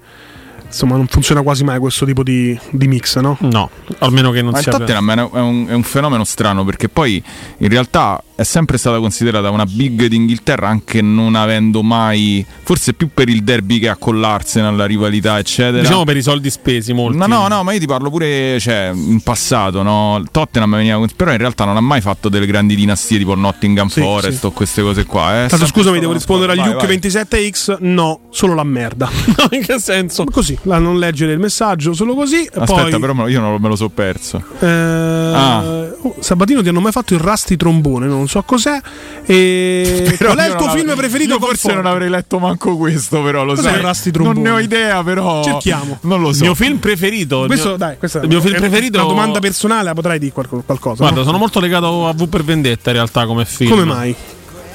insomma, 0.68 0.96
non 0.96 1.08
funziona 1.08 1.42
quasi 1.42 1.64
mai 1.64 1.80
questo 1.80 2.06
tipo 2.06 2.24
di, 2.24 2.58
di 2.72 2.88
mix, 2.88 3.18
no? 3.20 3.38
No, 3.42 3.70
almeno 4.00 4.32
che 4.32 4.42
non 4.42 4.52
Ma 4.52 4.62
sia 4.62 4.72
Tottenham 4.72 5.10
è 5.12 5.22
un, 5.22 5.30
è 5.34 5.40
un- 5.40 5.66
è 5.70 5.74
un 5.74 5.84
fenomeno 5.84 6.24
strano 6.24 6.64
perché 6.64 6.90
poi 6.90 7.22
in 7.58 7.70
realtà 7.70 8.22
è 8.36 8.44
sempre 8.44 8.78
stata 8.78 9.00
considerata 9.00 9.50
una 9.50 9.66
big 9.66 10.06
d'Inghilterra 10.06 10.68
anche 10.68 11.02
non 11.02 11.34
avendo 11.36 11.82
mai, 11.82 12.46
forse 12.64 12.94
più 12.94 13.10
per 13.12 13.30
il 13.30 13.44
derby 13.44 13.80
che 13.80 13.90
ha 13.90 13.96
con 13.96 14.20
l'Arsenal, 14.20 14.76
la 14.76 14.86
rivalità 14.86 15.40
eccetera. 15.40 15.82
Diciamo 15.82 16.04
per 16.04 16.18
i 16.18 16.22
soldi 16.22 16.50
spesi 16.52 16.94
molti. 16.94 17.18
No, 17.18 17.26
no, 17.26 17.48
no, 17.48 17.64
ma 17.64 17.74
io 17.74 17.80
ti 17.80 17.88
parlo 17.88 18.10
pure 18.12 18.60
cioè, 18.60 18.92
in 18.94 19.22
passato, 19.22 19.82
no? 19.82 20.24
Tottenham 20.32 20.76
veniva, 20.76 21.04
però 21.16 21.32
in 21.32 21.38
realtà 21.38 21.66
non 21.66 21.78
ha 21.78 21.82
mai 21.82 22.02
fatto 22.02 22.30
delle 22.30 22.46
grandi 22.46 22.76
dinastie 22.76 23.18
tipo 23.18 23.34
Nottingham 23.34 23.88
Sì, 23.88 24.02
Forest 24.02 24.40
sì. 24.40 24.46
o 24.46 24.52
queste 24.52 24.82
cose 24.84 25.06
qua. 25.06 25.46
Eh. 25.46 25.48
Tanto 25.48 25.66
scusami, 25.66 26.00
devo 26.00 26.14
rispondere 26.14 26.52
agli 26.52 26.60
Luke 26.60 26.86
vai, 26.86 27.00
vai. 27.00 27.00
27X? 27.00 27.78
No, 27.80 28.20
solo 28.30 28.54
la 28.54 28.64
merda. 28.64 29.10
No, 29.38 29.48
in 29.52 29.62
che 29.62 29.80
senso? 29.80 30.24
Così, 30.26 30.57
la 30.64 30.80
non 30.80 30.98
leggere 31.00 31.32
il 31.34 31.40
messaggio, 31.40 31.94
solo 31.94 32.14
così. 32.16 32.48
Aspetta, 32.54 32.88
poi, 32.90 33.00
però 33.00 33.28
io 33.28 33.40
non 33.40 33.58
me 33.62 33.68
lo 33.68 33.76
so 33.76 33.90
perso. 33.90 34.42
eh, 34.60 34.66
Ah. 34.68 35.60
oh, 36.02 36.16
Sabatino 36.20 36.62
ti 36.64 36.70
hanno 36.70 36.80
mai 36.82 36.92
fatto 36.92 37.14
il 37.14 37.20
rasti 37.20 37.56
trombone, 37.58 38.08
non 38.08 38.28
so 38.28 38.42
cos'è. 38.44 38.80
E 39.26 40.16
qual 40.20 40.38
è 40.38 40.48
il 40.48 40.56
tuo 40.56 40.70
film 40.70 40.90
avrei- 40.90 40.96
preferito? 40.96 41.34
io 41.36 41.40
forse 41.40 41.74
non 41.74 41.86
avrei 41.86 42.10
letto 42.10 42.40
manco 42.40 42.76
questo, 42.78 43.22
però 43.22 43.44
lo 43.44 43.56
Cos'è 43.56 43.70
sai. 43.70 43.80
il 43.80 43.86
Rusty 43.86 44.12
non 44.12 44.24
Trombone? 44.24 44.50
ne 44.50 44.56
ho 44.56 44.60
idea, 44.60 45.04
però. 45.04 45.44
Cerchiamo. 45.44 45.98
Non 46.02 46.22
lo 46.22 46.30
Il 46.30 46.36
so. 46.36 46.44
mio 46.44 46.56
film 46.56 46.78
preferito. 46.78 47.42
il 47.42 47.48
Questo, 47.48 47.68
mio- 47.70 47.78
dai, 47.78 47.98
questa 47.98 48.20
il 48.22 48.28
mio 48.28 48.42
film 48.42 48.56
è 48.56 48.60
preferito. 48.60 48.98
Una 49.00 49.08
domanda 49.08 49.40
personale, 49.40 49.84
la 49.84 49.94
potrai 49.94 50.20
dire 50.20 50.32
qualco- 50.32 50.64
qualcosa. 50.66 50.98
Guarda, 51.04 51.20
no? 51.20 51.26
sono 51.26 51.38
molto 51.38 51.60
legato 51.60 52.08
a 52.08 52.14
V 52.14 52.28
per 52.28 52.44
Vendetta 52.44 52.90
in 52.90 52.96
realtà 52.96 53.26
come 53.26 53.46
film. 53.46 53.70
Come 53.70 53.84
mai? 53.84 54.16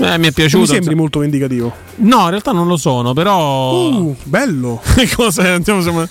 Eh, 0.03 0.07
mi 0.07 0.15
è 0.15 0.17
Non 0.19 0.33
piaciuto. 0.33 0.59
mi 0.59 0.67
sembri 0.67 0.95
molto 0.95 1.21
vendicativo. 1.21 1.73
No, 1.97 2.23
in 2.25 2.31
realtà 2.31 2.53
non 2.53 2.67
lo 2.67 2.77
sono, 2.77 3.13
però. 3.13 3.73
Uh, 3.73 4.17
bello. 4.25 4.81
Cosa? 5.15 5.53
Andiamo, 5.55 5.81
siamo- 5.81 5.99
Non 5.99 6.09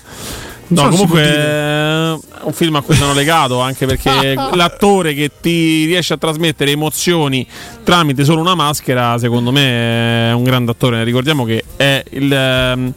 No, 0.68 0.82
so 0.84 0.88
comunque 0.88 1.22
è 1.22 2.10
un 2.44 2.52
film 2.52 2.76
a 2.76 2.80
cui 2.80 2.94
sono 2.94 3.12
legato 3.12 3.60
anche 3.60 3.84
perché 3.84 4.34
l'attore 4.54 5.12
che 5.12 5.30
ti 5.40 5.84
riesce 5.84 6.14
a 6.14 6.16
trasmettere 6.16 6.70
emozioni 6.70 7.46
tramite 7.84 8.24
solo 8.24 8.40
una 8.40 8.54
maschera, 8.54 9.18
secondo 9.18 9.52
me 9.52 10.30
è 10.30 10.32
un 10.32 10.42
grande 10.44 10.70
attore. 10.70 11.04
Ricordiamo 11.04 11.44
che 11.44 11.62
è 11.76 12.02
il 12.12 12.32
ehm, 12.32 12.92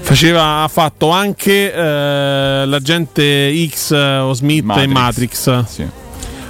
faceva 0.00 0.62
ha 0.62 0.68
fatto 0.68 1.10
anche 1.10 1.72
eh, 1.72 2.64
l'agente 2.66 3.66
X 3.68 3.92
eh, 3.92 4.16
o 4.18 4.32
Smith 4.32 4.64
in 4.76 4.90
Matrix. 4.90 5.64
Sì. 5.64 5.86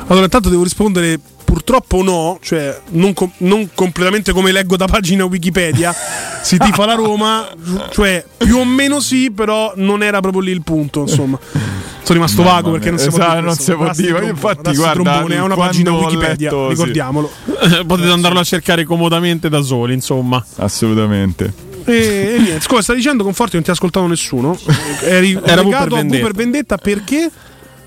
Allora, 0.07 0.25
intanto 0.25 0.49
devo 0.49 0.63
rispondere 0.63 1.19
purtroppo 1.53 2.03
no, 2.03 2.39
cioè 2.41 2.81
non, 2.93 3.13
com- 3.13 3.31
non 3.39 3.69
completamente 3.75 4.33
come 4.33 4.53
leggo 4.53 4.79
da 4.79 4.87
pagina 4.87 5.27
Wikipedia. 5.27 5.95
si 6.41 6.57
tifa 6.57 6.87
la 6.87 6.95
Roma, 6.95 7.47
cioè 7.91 8.25
più 8.39 8.57
o 8.57 8.65
meno 8.65 9.01
sì, 9.01 9.31
però 9.31 9.75
non 9.77 10.03
era 10.03 10.21
proprio 10.21 10.41
lì 10.41 10.51
il 10.51 10.63
punto, 10.63 11.03
insomma. 11.03 11.39
Sono 11.43 12.15
rimasto 12.19 12.41
Mamma 12.43 12.55
vago 12.55 12.71
perché 12.71 12.89
non 12.89 12.99
si 12.99 13.09
può 13.09 13.19
Esatto, 13.19 13.33
dire 13.35 13.47
non 13.47 13.55
si 13.55 13.73
può 13.75 13.85
Rasti 13.85 14.03
dire. 14.03 14.29
Infatti, 14.31 14.75
guarda, 14.75 15.03
Trombone 15.03 15.35
è 15.35 15.41
una 15.43 15.55
pagina 15.55 15.93
Wikipedia, 15.93 16.51
letto, 16.51 16.65
sì. 16.65 16.71
ricordiamolo. 16.71 17.31
Potete 17.87 18.09
andarlo 18.09 18.41
a 18.41 18.45
cercare 18.45 18.85
comodamente 18.85 19.51
da 19.51 19.61
soli, 19.61 19.93
insomma. 19.93 20.43
Assolutamente. 20.57 21.53
E, 21.85 21.95
e 21.95 22.39
niente, 22.39 22.61
scusa, 22.61 22.81
stai 22.81 22.97
dicendo 22.97 23.25
Conforti 23.25 23.57
non 23.57 23.63
ti 23.63 23.71
ha 23.71 23.75
ascoltato 23.75 24.07
nessuno. 24.07 24.59
Eri 25.05 25.33
Era 25.33 25.57
per 25.57 25.65
legato 25.65 25.85
a 25.85 25.87
V 25.87 25.91
Vendetta. 25.91 26.25
per 26.25 26.35
Vendetta 26.35 26.77
perché? 26.79 27.31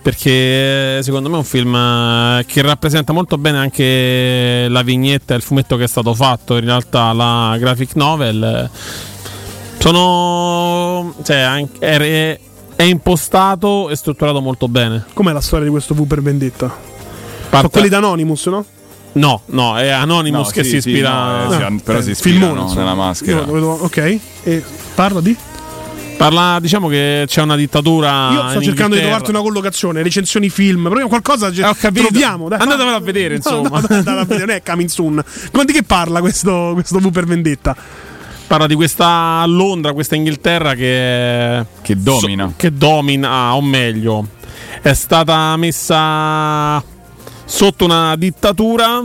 Perché 0.06 1.02
secondo 1.02 1.30
me 1.30 1.34
è 1.36 1.38
un 1.40 1.44
film 1.44 1.74
eh, 1.74 2.46
che 2.46 2.62
rappresenta 2.62 3.12
molto 3.12 3.40
bene 3.40 3.58
anche 3.58 4.68
la 4.70 4.84
vignetta 4.84 5.34
e 5.34 5.38
il 5.38 5.42
fumetto 5.42 5.78
che 5.78 5.86
è 5.86 5.88
stato 5.88 6.14
fatto. 6.14 6.58
In 6.58 6.66
realtà 6.66 7.12
la 7.12 7.56
graphic 7.58 7.96
novel 7.96 8.70
eh, 8.72 9.80
sono. 9.80 11.12
Cioè, 11.24 11.38
anche- 11.38 11.80
è, 11.80 12.40
è 12.76 12.84
impostato 12.84 13.90
e 13.90 13.96
strutturato 13.96 14.42
molto 14.42 14.68
bene. 14.68 15.06
Com'è 15.12 15.32
la 15.32 15.42
storia 15.42 15.66
di 15.66 15.72
questo 15.72 15.96
V 15.96 16.06
per 16.06 16.22
Vendetta? 16.22 16.68
Sono 16.68 17.50
Parte- 17.50 17.70
quelli 17.70 17.90
d'Anonymous, 17.90 18.46
no? 18.46 18.66
No, 19.14 19.42
no, 19.48 19.76
è 19.78 19.88
Anonymous 19.90 20.48
No, 20.48 20.52
che 20.54 20.64
sì, 20.64 20.70
si 20.70 20.82
sì, 20.82 20.90
ispira. 20.90 21.46
no, 21.46 21.52
eh, 21.52 21.56
sì, 21.56 21.62
Ah, 21.64 21.74
però 21.84 21.98
ok, 21.98 22.04
si 22.04 22.12
ispira 22.12 22.38
filmone, 22.38 22.60
no, 22.60 22.74
nella 22.76 22.94
maschera. 22.94 23.42
Vedo- 23.42 23.80
ok. 23.82 24.20
E 24.44 24.64
parla 24.94 25.22
di? 25.22 25.36
Parla, 26.18 26.60
diciamo 26.62 26.88
che 26.88 27.26
c'è 27.28 27.42
una 27.42 27.56
dittatura. 27.56 28.32
Io 28.32 28.50
sto 28.50 28.58
in 28.60 28.64
cercando 28.64 28.96
di 28.96 29.02
trovarti 29.02 29.30
una 29.32 29.42
collocazione, 29.42 30.02
recensioni 30.02 30.50
film, 30.50 30.88
però 30.90 31.08
qualcosa 31.08 31.50
Eh, 31.50 31.64
ho 31.64 31.76
capito. 31.78 32.08
troviamo. 32.08 32.48
Dai, 32.48 32.60
Andatevelo 32.60 32.96
a 32.96 33.00
vedere, 33.02 33.30
No, 33.30 33.36
insomma. 33.36 33.70
no, 33.70 33.76
andate 33.90 34.10
a 34.10 34.24
vedere, 34.26 34.46
non 34.46 34.56
è 34.56 34.62
coming 34.64 34.90
soon. 34.90 35.24
Quanti 35.52 35.74
che 35.74 35.84
parla 35.84 36.22
questo, 36.22 36.72
questo 36.74 37.00
V 37.00 37.12
per 37.12 37.26
Vendetta? 37.26 37.76
Parla 38.48 38.66
di 38.68 38.76
questa 38.76 39.44
Londra, 39.46 39.92
questa 39.94 40.16
Inghilterra 40.16 40.74
che. 40.74 41.66
Che 41.82 41.96
domina. 42.02 42.46
so- 42.48 42.54
che 42.56 42.72
domina, 42.72 43.54
o 43.56 43.62
meglio, 43.62 44.28
è 44.82 44.94
stata 44.94 45.56
messa 45.58 46.82
sotto 47.44 47.86
una 47.86 48.16
dittatura 48.16 49.04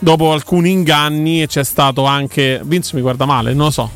dopo 0.00 0.32
alcuni 0.32 0.70
inganni 0.72 1.42
e 1.42 1.46
c'è 1.46 1.64
stato 1.64 2.04
anche. 2.04 2.60
Vince 2.64 2.94
mi 2.96 3.00
guarda 3.00 3.24
male, 3.24 3.54
non 3.54 3.66
lo 3.66 3.70
so. 3.70 3.90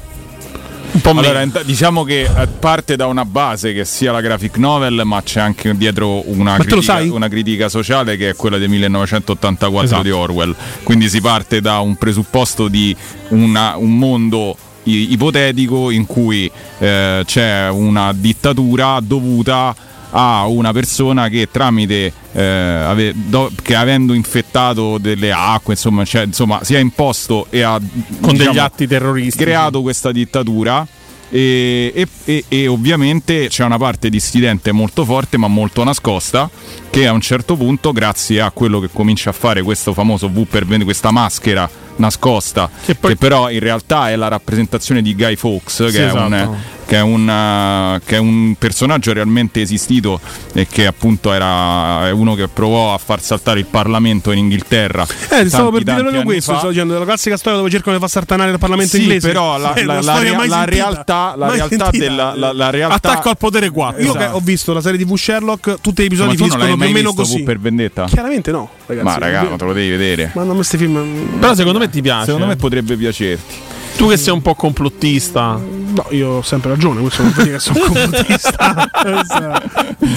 Un 0.92 1.00
po' 1.00 1.10
Allora, 1.10 1.38
meno. 1.38 1.52
diciamo 1.64 2.04
che 2.04 2.22
eh, 2.22 2.46
parte 2.58 2.96
da 2.96 3.06
una 3.06 3.24
base 3.24 3.72
che 3.72 3.84
sia 3.86 4.12
la 4.12 4.20
graphic 4.20 4.58
novel, 4.58 5.00
ma 5.04 5.22
c'è 5.22 5.40
anche 5.40 5.74
dietro 5.76 6.28
una, 6.30 6.58
critica, 6.58 7.00
una 7.04 7.28
critica 7.28 7.68
sociale 7.70 8.16
che 8.18 8.30
è 8.30 8.36
quella 8.36 8.58
del 8.58 8.68
1984 8.68 9.84
Esatto. 9.86 10.02
di 10.02 10.10
Orwell. 10.10 10.54
Quindi 10.82 11.08
si 11.08 11.20
parte 11.22 11.62
da 11.62 11.78
un 11.80 11.96
presupposto 11.96 12.68
di 12.68 12.94
una- 13.28 13.76
un 13.76 13.96
mondo 13.96 14.54
i- 14.84 15.12
ipotetico 15.12 15.90
in 15.90 16.04
cui 16.04 16.50
eh, 16.78 17.22
c'è 17.24 17.68
una 17.70 18.12
dittatura 18.14 18.98
dovuta 19.00 19.74
a 20.14 20.46
una 20.46 20.72
persona 20.72 21.28
che 21.28 21.48
tramite 21.50 22.12
eh, 22.32 22.42
ave- 22.42 23.12
do- 23.14 23.50
che 23.62 23.74
avendo 23.74 24.12
infettato 24.12 24.98
delle 24.98 25.32
acque 25.32 25.72
insomma, 25.74 26.04
cioè, 26.04 26.24
insomma 26.24 26.62
si 26.62 26.74
è 26.74 26.78
imposto 26.78 27.46
e 27.50 27.62
ha 27.62 27.78
Con 28.20 28.36
degli 28.36 28.46
diciamo, 28.48 28.60
atti 28.66 28.86
terroristici. 28.86 29.44
creato 29.44 29.82
questa 29.82 30.12
dittatura 30.12 30.86
e, 31.30 32.06
e- 32.24 32.44
e- 32.46 32.66
ovviamente 32.66 33.48
c'è 33.48 33.64
una 33.64 33.78
parte 33.78 34.10
dissidente 34.10 34.70
molto 34.70 35.06
forte 35.06 35.38
ma 35.38 35.48
molto 35.48 35.82
nascosta 35.82 36.50
che 36.90 37.06
a 37.06 37.12
un 37.12 37.22
certo 37.22 37.56
punto 37.56 37.92
grazie 37.92 38.42
a 38.42 38.50
quello 38.50 38.80
che 38.80 38.90
comincia 38.92 39.30
a 39.30 39.32
fare 39.32 39.62
questo 39.62 39.94
famoso 39.94 40.28
V 40.28 40.44
per 40.44 40.62
vendere 40.64 40.84
questa 40.84 41.10
maschera 41.10 41.68
nascosta 41.96 42.68
che, 42.84 42.94
però 43.16 43.50
in 43.50 43.60
realtà 43.60 44.10
è 44.10 44.16
la 44.16 44.28
rappresentazione 44.28 45.00
di 45.00 45.14
Guy 45.14 45.36
Fawkes 45.36 45.86
Sì, 45.86 45.92
che, 45.96 46.08
è 46.08 46.12
un, 46.12 46.34
esatto. 46.34 46.56
Che, 46.92 46.98
è 46.98 47.00
un, 47.00 47.26
eh, 47.26 48.00
che 48.04 48.16
è 48.16 48.18
un 48.18 48.54
personaggio 48.58 49.14
realmente 49.14 49.62
esistito 49.62 50.20
e 50.52 50.66
che 50.66 50.86
appunto 50.86 51.32
era 51.32 52.06
è 52.06 52.10
uno 52.10 52.34
che 52.34 52.48
provò 52.48 52.92
a 52.92 52.98
far 52.98 53.22
saltare 53.22 53.60
il 53.60 53.64
Parlamento 53.64 54.30
in 54.30 54.38
Inghilterra 54.40 55.06
Eh, 55.30 55.42
ti 55.44 55.48
stavo 55.48 55.70
tanti, 55.70 55.84
per 55.84 55.94
dire 55.94 56.00
proprio 56.02 56.22
questo. 56.24 56.58
Sto 56.58 56.68
dicendo 56.68 56.98
la 56.98 57.04
classica 57.06 57.38
storia 57.38 57.58
dove 57.60 57.70
cercano 57.70 57.94
di 57.94 58.00
far 58.02 58.10
sartanare 58.10 58.50
il 58.50 58.58
Parlamento 58.58 58.96
Sì, 58.96 59.02
inglese. 59.04 59.26
però 59.26 59.56
la, 59.56 59.72
È 59.72 59.84
la- 59.84 59.92
una 59.92 59.94
la 59.94 60.12
storia 60.12 60.28
rea- 60.30 60.38
mai 60.38 60.48
la 60.48 60.64
realtà, 60.64 61.34
la 61.34 61.50
realtà 61.50 61.88
della 61.92 62.34
la, 62.36 62.52
la 62.52 62.68
realtà 62.68 62.94
Attacco 62.96 63.28
al 63.30 63.38
potere 63.38 63.70
4. 63.70 64.02
Io 64.02 64.08
Esatto. 64.10 64.18
che 64.18 64.30
ho 64.36 64.40
visto 64.40 64.74
la 64.74 64.82
serie 64.82 64.98
TV 65.02 65.14
Sherlock, 65.16 65.80
tutti 65.80 66.02
gli 66.02 66.06
episodi 66.06 66.28
non 66.28 66.36
finiscono 66.36 66.64
più 66.76 66.84
o 66.86 66.90
meno 66.90 67.14
così. 67.14 67.40
V 67.40 67.44
per 67.44 67.58
vendetta? 67.58 68.04
Chiaramente 68.04 68.50
no, 68.50 68.68
ragazzi. 68.84 69.06
Ma 69.06 69.16
raga, 69.16 69.42
ma 69.48 69.56
te 69.56 69.64
lo 69.64 69.72
devi 69.72 69.88
vedere. 69.88 70.30
Ma 70.34 70.42
non 70.42 70.56
questi 70.56 70.76
film. 70.76 71.38
Però 71.40 71.54
secondo 71.54 71.78
me 71.78 71.88
ti 71.88 72.02
piace. 72.02 72.26
Secondo 72.26 72.46
me 72.48 72.56
potrebbe 72.56 72.96
piacerti. 72.96 73.54
Tu 73.96 74.08
che 74.08 74.16
sei 74.16 74.32
un 74.32 74.42
po' 74.42 74.54
complottista. 74.54 75.60
No, 75.94 76.06
io 76.10 76.28
ho 76.28 76.42
sempre 76.42 76.70
ragione, 76.70 77.00
questo 77.00 77.22
non 77.22 77.32
vuol 77.32 77.44
dire 77.44 77.56
che 77.56 77.62
sono 77.62 77.78
complottista. 77.84 78.90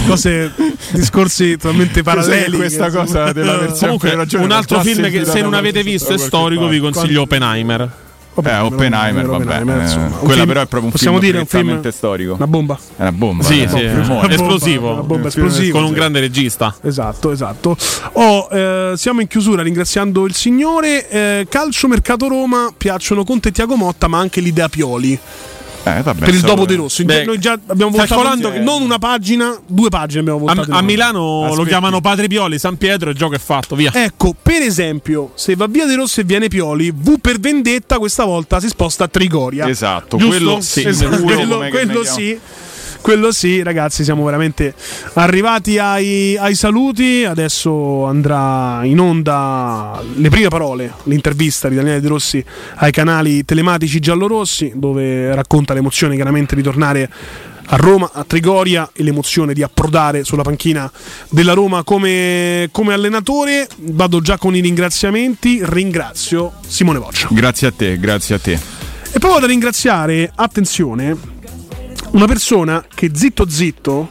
Cose, 0.07 0.51
discorsi 0.91 1.57
totalmente 1.57 2.01
paralleli. 2.01 2.55
questa 2.55 2.89
cosa 2.89 3.31
della 3.31 3.57
versione 3.57 3.97
Comunque, 3.97 4.37
un 4.37 4.51
altro 4.51 4.79
film 4.81 5.09
che 5.09 5.25
se 5.25 5.41
non 5.41 5.53
avete 5.53 5.83
visto 5.83 6.13
è 6.13 6.17
storico, 6.17 6.67
vi 6.67 6.79
consiglio 6.79 7.23
Oppenheimer. 7.23 8.03
Eh, 8.43 8.59
Oppenheimer, 8.59 9.25
vabbè. 9.25 9.43
Oppenheimer, 9.43 9.77
eh, 9.77 9.81
insomma. 9.83 10.07
Quella 10.07 10.33
film- 10.33 10.47
però 10.47 10.61
è 10.61 10.65
proprio 10.65 10.83
un 10.83 10.91
possiamo 10.91 11.19
film 11.19 11.31
dire 11.31 11.41
un 11.41 11.45
film- 11.45 11.89
storico. 11.89 12.33
Una 12.33 12.47
bomba. 12.47 12.77
È 12.95 13.01
una 13.01 13.11
bomba. 13.11 13.43
Sì, 13.43 13.61
eh, 13.61 13.67
sì, 13.67 13.75
un 13.75 13.79
eh. 13.79 13.89
filmone. 13.89 14.33
esplosivo. 14.33 14.91
Una 14.91 15.03
bomba 15.03 15.27
esplosiva. 15.27 15.79
Con 15.79 15.87
un 15.87 15.93
grande 15.93 16.19
regista. 16.19 16.75
Esatto, 16.81 17.31
esatto. 17.31 17.77
Oh, 18.13 18.47
eh, 18.51 18.93
siamo 18.95 19.21
in 19.21 19.27
chiusura 19.27 19.61
ringraziando 19.61 20.25
il 20.25 20.33
Signore. 20.33 21.09
Eh, 21.09 21.47
calcio 21.49 21.87
Mercato 21.87 22.27
Roma, 22.27 22.73
piacciono 22.75 23.23
Conte 23.23 23.49
e 23.49 23.51
Tiago 23.51 23.75
Motta, 23.75 24.07
ma 24.07 24.19
anche 24.19 24.41
l'idea 24.41 24.67
Pioli. 24.69 25.19
Eh, 25.87 26.01
vabbè, 26.01 26.25
per 26.25 26.33
il 26.33 26.41
dopo 26.41 26.65
De 26.65 26.75
Rossi. 26.75 27.03
Beh, 27.05 27.25
Noi 27.25 27.37
già 27.39 27.59
abbiamo 27.67 27.91
votato 27.91 28.15
calcolando 28.15 28.51
che- 28.51 28.59
non 28.59 28.81
una 28.81 28.97
pagina, 28.97 29.55
due 29.67 29.89
pagine 29.89 30.21
abbiamo 30.21 30.39
A, 30.45 30.55
votato. 30.55 30.71
a 30.71 30.81
Milano 30.81 31.19
lo 31.19 31.45
Aspetti. 31.51 31.67
chiamano 31.67 32.01
Padre 32.01 32.27
Pioli, 32.27 32.57
San 32.57 32.77
Pietro, 32.77 33.11
il 33.11 33.15
gioco 33.15 33.35
è 33.35 33.39
fatto, 33.39 33.75
via. 33.75 33.91
Ecco, 33.93 34.35
per 34.41 34.61
esempio, 34.63 35.31
se 35.35 35.55
va 35.55 35.67
via 35.67 35.85
De 35.85 35.95
Rossi 35.95 36.21
e 36.21 36.23
viene 36.23 36.47
Pioli, 36.47 36.91
V 36.91 37.19
per 37.19 37.39
vendetta 37.39 37.99
questa 37.99 38.23
volta 38.25 38.59
si 38.59 38.67
sposta 38.67 39.03
a 39.03 39.07
Trigoria. 39.07 39.67
Esatto, 39.69 40.17
Giusto? 40.17 40.35
quello 40.35 40.61
sì, 40.61 40.87
Esatto, 40.87 41.21
quello, 41.21 41.57
quello 41.69 42.03
sì. 42.03 42.39
Quello 43.05 43.31
sì, 43.31 43.61
ragazzi, 43.61 44.03
siamo 44.03 44.25
veramente 44.25 44.73
arrivati 45.13 45.77
ai, 45.77 46.35
ai 46.37 46.55
saluti. 46.55 47.23
Adesso 47.23 48.03
andrà 48.05 48.79
in 48.83 48.99
onda 48.99 50.01
le 50.15 50.29
prime 50.29 50.47
parole, 50.47 50.91
l'intervista 51.03 51.69
di 51.69 51.75
Daniele 51.75 52.01
De 52.01 52.07
Rossi 52.07 52.43
ai 52.77 52.91
canali 52.91 53.45
telematici 53.45 53.99
giallorossi, 53.99 54.71
dove 54.73 55.35
racconta 55.35 55.75
l'emozione 55.75 56.15
chiaramente 56.15 56.55
di 56.55 56.63
tornare 56.63 57.07
a 57.67 57.75
Roma, 57.75 58.09
a 58.11 58.23
Trigoria 58.23 58.89
e 58.91 59.03
l'emozione 59.03 59.53
di 59.53 59.61
approdare 59.61 60.23
sulla 60.23 60.41
panchina 60.41 60.91
della 61.29 61.53
Roma 61.53 61.83
come, 61.83 62.69
come 62.71 62.95
allenatore. 62.95 63.67
Vado 63.81 64.19
già 64.19 64.39
con 64.39 64.55
i 64.55 64.61
ringraziamenti. 64.61 65.59
Ringrazio 65.61 66.53
Simone 66.65 66.97
Voccia. 66.97 67.27
Grazie 67.29 67.67
a 67.67 67.71
te, 67.71 67.99
grazie 67.99 68.33
a 68.33 68.39
te. 68.39 68.53
E 69.11 69.19
poi 69.19 69.29
vado 69.29 69.45
a 69.45 69.47
ringraziare, 69.47 70.31
attenzione, 70.35 71.34
una 72.15 72.27
persona 72.27 72.83
che 72.93 73.11
zitto 73.13 73.47
zitto 73.49 74.09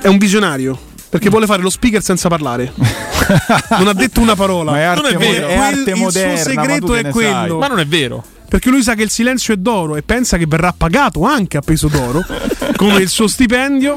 è 0.00 0.08
un 0.08 0.18
visionario. 0.18 0.90
Perché 1.08 1.28
vuole 1.28 1.46
fare 1.46 1.62
lo 1.62 1.70
speaker 1.70 2.02
senza 2.02 2.28
parlare. 2.28 2.72
non 3.78 3.86
ha 3.86 3.92
detto 3.92 4.20
una 4.20 4.34
parola. 4.34 4.72
Ma 4.72 4.78
è 4.78 4.82
arte 4.82 5.12
non 5.12 5.22
è 5.22 5.30
vero. 5.30 5.46
è 5.46 5.56
arte 5.56 5.90
il 5.90 5.96
moderna, 5.96 6.36
suo 6.36 6.54
ma 6.54 6.62
segreto 6.62 6.94
è 6.94 7.08
quello. 7.10 7.30
sai? 7.30 7.58
Ma 7.58 7.66
non 7.66 7.78
è 7.80 7.86
vero. 7.86 8.24
Perché 8.48 8.70
lui 8.70 8.82
sa 8.82 8.94
che 8.94 9.02
il 9.02 9.10
silenzio 9.10 9.54
è 9.54 9.58
d'oro 9.58 9.96
e 9.96 10.02
pensa 10.02 10.36
che 10.38 10.46
verrà 10.46 10.74
pagato 10.76 11.22
anche 11.24 11.56
a 11.56 11.60
peso 11.60 11.88
d'oro, 11.88 12.24
come 12.76 12.96
il 12.96 13.08
suo 13.08 13.26
stipendio, 13.26 13.96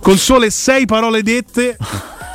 con 0.00 0.16
sole 0.16 0.50
sei 0.50 0.86
parole 0.86 1.22
dette. 1.22 1.76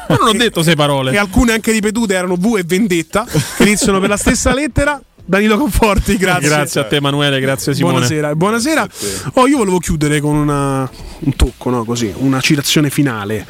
Ma 0.09 0.15
non 0.17 0.27
ho 0.27 0.33
detto 0.33 0.61
sei 0.61 0.75
parole. 0.75 1.11
E 1.13 1.17
alcune 1.17 1.53
anche 1.53 1.71
ripetute 1.71 2.13
erano 2.13 2.35
V 2.35 2.57
e 2.57 2.63
Vendetta, 2.65 3.25
che 3.25 3.63
iniziano 3.63 3.99
per 3.99 4.09
la 4.09 4.17
stessa 4.17 4.53
lettera. 4.53 5.01
Danilo 5.29 5.57
Conforti, 5.57 6.15
grazie. 6.17 6.47
Grazie 6.47 6.81
a 6.81 6.83
te, 6.85 6.95
Emanuele. 6.95 7.41
Grazie, 7.41 7.73
Simone. 7.75 7.93
Buonasera, 7.95 8.33
buonasera. 8.35 8.87
Oh, 9.33 9.45
io 9.47 9.57
volevo 9.57 9.77
chiudere 9.79 10.21
con 10.21 10.35
una- 10.35 10.89
un 11.19 11.35
tocco, 11.35 11.69
no? 11.69 11.83
Così, 11.83 12.13
una 12.15 12.39
citazione 12.39 12.89
finale. 12.89 13.45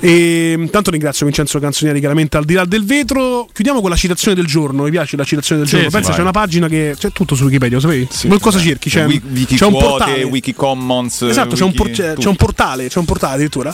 E, 0.00 0.56
intanto 0.58 0.90
ringrazio 0.90 1.26
Vincenzo 1.26 1.60
Canzonieri, 1.60 2.00
chiaramente 2.00 2.36
al 2.36 2.44
di 2.44 2.54
là 2.54 2.64
del 2.64 2.84
vetro. 2.84 3.46
Chiudiamo 3.52 3.80
con 3.80 3.90
la 3.90 3.96
citazione 3.96 4.34
del 4.34 4.46
giorno. 4.46 4.82
Mi 4.82 4.90
piace 4.90 5.16
la 5.16 5.22
citazione 5.22 5.60
del 5.60 5.70
Sì, 5.70 5.76
giorno. 5.76 5.90
sì, 5.90 5.94
Pensa, 5.94 6.08
vai. 6.08 6.16
c'è 6.18 6.22
una 6.24 6.32
pagina 6.32 6.66
che 6.66 6.94
c'è 6.98 7.12
tutto 7.12 7.36
su 7.36 7.44
Wikipedia, 7.44 7.76
lo 7.76 7.82
sapevi? 7.82 8.08
Qualcosa 8.26 8.58
cerchi? 8.58 8.90
C'è, 8.90 9.04
Wiki- 9.06 9.26
wiki 9.32 9.54
c'è 9.56 9.66
un 9.66 9.72
quote, 9.72 9.86
portale. 9.86 10.22
Wiki 10.24 10.52
Commons. 10.54 11.22
Esatto, 11.22 11.54
c'è 11.54 11.62
un, 11.62 11.74
por- 11.74 11.86
wiki- 11.86 12.02
c'è 12.18 12.26
un 12.28 12.36
portale, 12.36 12.88
c'è 12.88 12.98
un 12.98 13.04
portale 13.04 13.34
addirittura. 13.34 13.72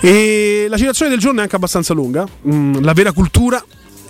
E 0.00 0.66
la 0.70 0.78
citazione 0.78 1.10
del 1.10 1.20
giorno 1.20 1.40
è 1.40 1.42
anche 1.42 1.56
abbastanza 1.56 1.92
lunga. 1.92 2.26
Mm, 2.48 2.82
la 2.82 2.92
vera 2.94 3.12
cultura 3.12 3.62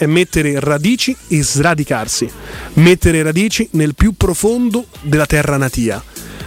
è 0.02 0.06
mettere 0.06 0.58
radici 0.58 1.16
e 1.28 1.42
sradicarsi. 1.42 2.28
Mettere 2.74 3.22
radici 3.22 3.68
nel 3.72 3.94
più 3.94 4.14
profondo 4.16 4.86
della 5.00 5.26
terra 5.26 5.56
natia, 5.56 6.02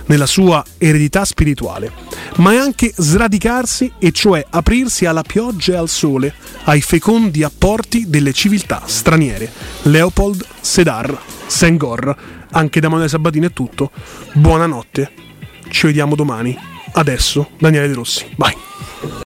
nella 0.08 0.26
sua 0.26 0.64
eredità 0.78 1.24
spirituale. 1.24 1.92
Ma 2.38 2.52
è 2.52 2.58
anche 2.58 2.92
sradicarsi, 2.94 3.94
e 3.98 4.12
cioè 4.12 4.46
aprirsi 4.50 5.06
alla 5.06 5.22
pioggia 5.22 5.74
e 5.74 5.78
al 5.78 5.88
sole, 5.88 6.34
ai 6.66 6.82
fecondi 6.82 7.44
apporti 7.44 8.10
delle 8.10 8.34
civiltà 8.34 8.84
straniere. 8.86 9.50
Leopold 9.84 10.46
Sedar 10.60 11.18
Senghor. 11.48 12.16
Anche 12.52 12.80
da 12.80 12.88
Manuele 12.88 13.10
Sabatini 13.10 13.48
è 13.48 13.54
tutto. 13.54 13.92
Buonanotte. 14.34 15.12
Ci 15.70 15.88
vediamo 15.88 16.16
domani. 16.16 16.58
Adesso 16.92 17.52
Daniele 17.58 17.88
De 17.88 17.94
Rossi. 17.94 18.26
Vai. 18.36 18.54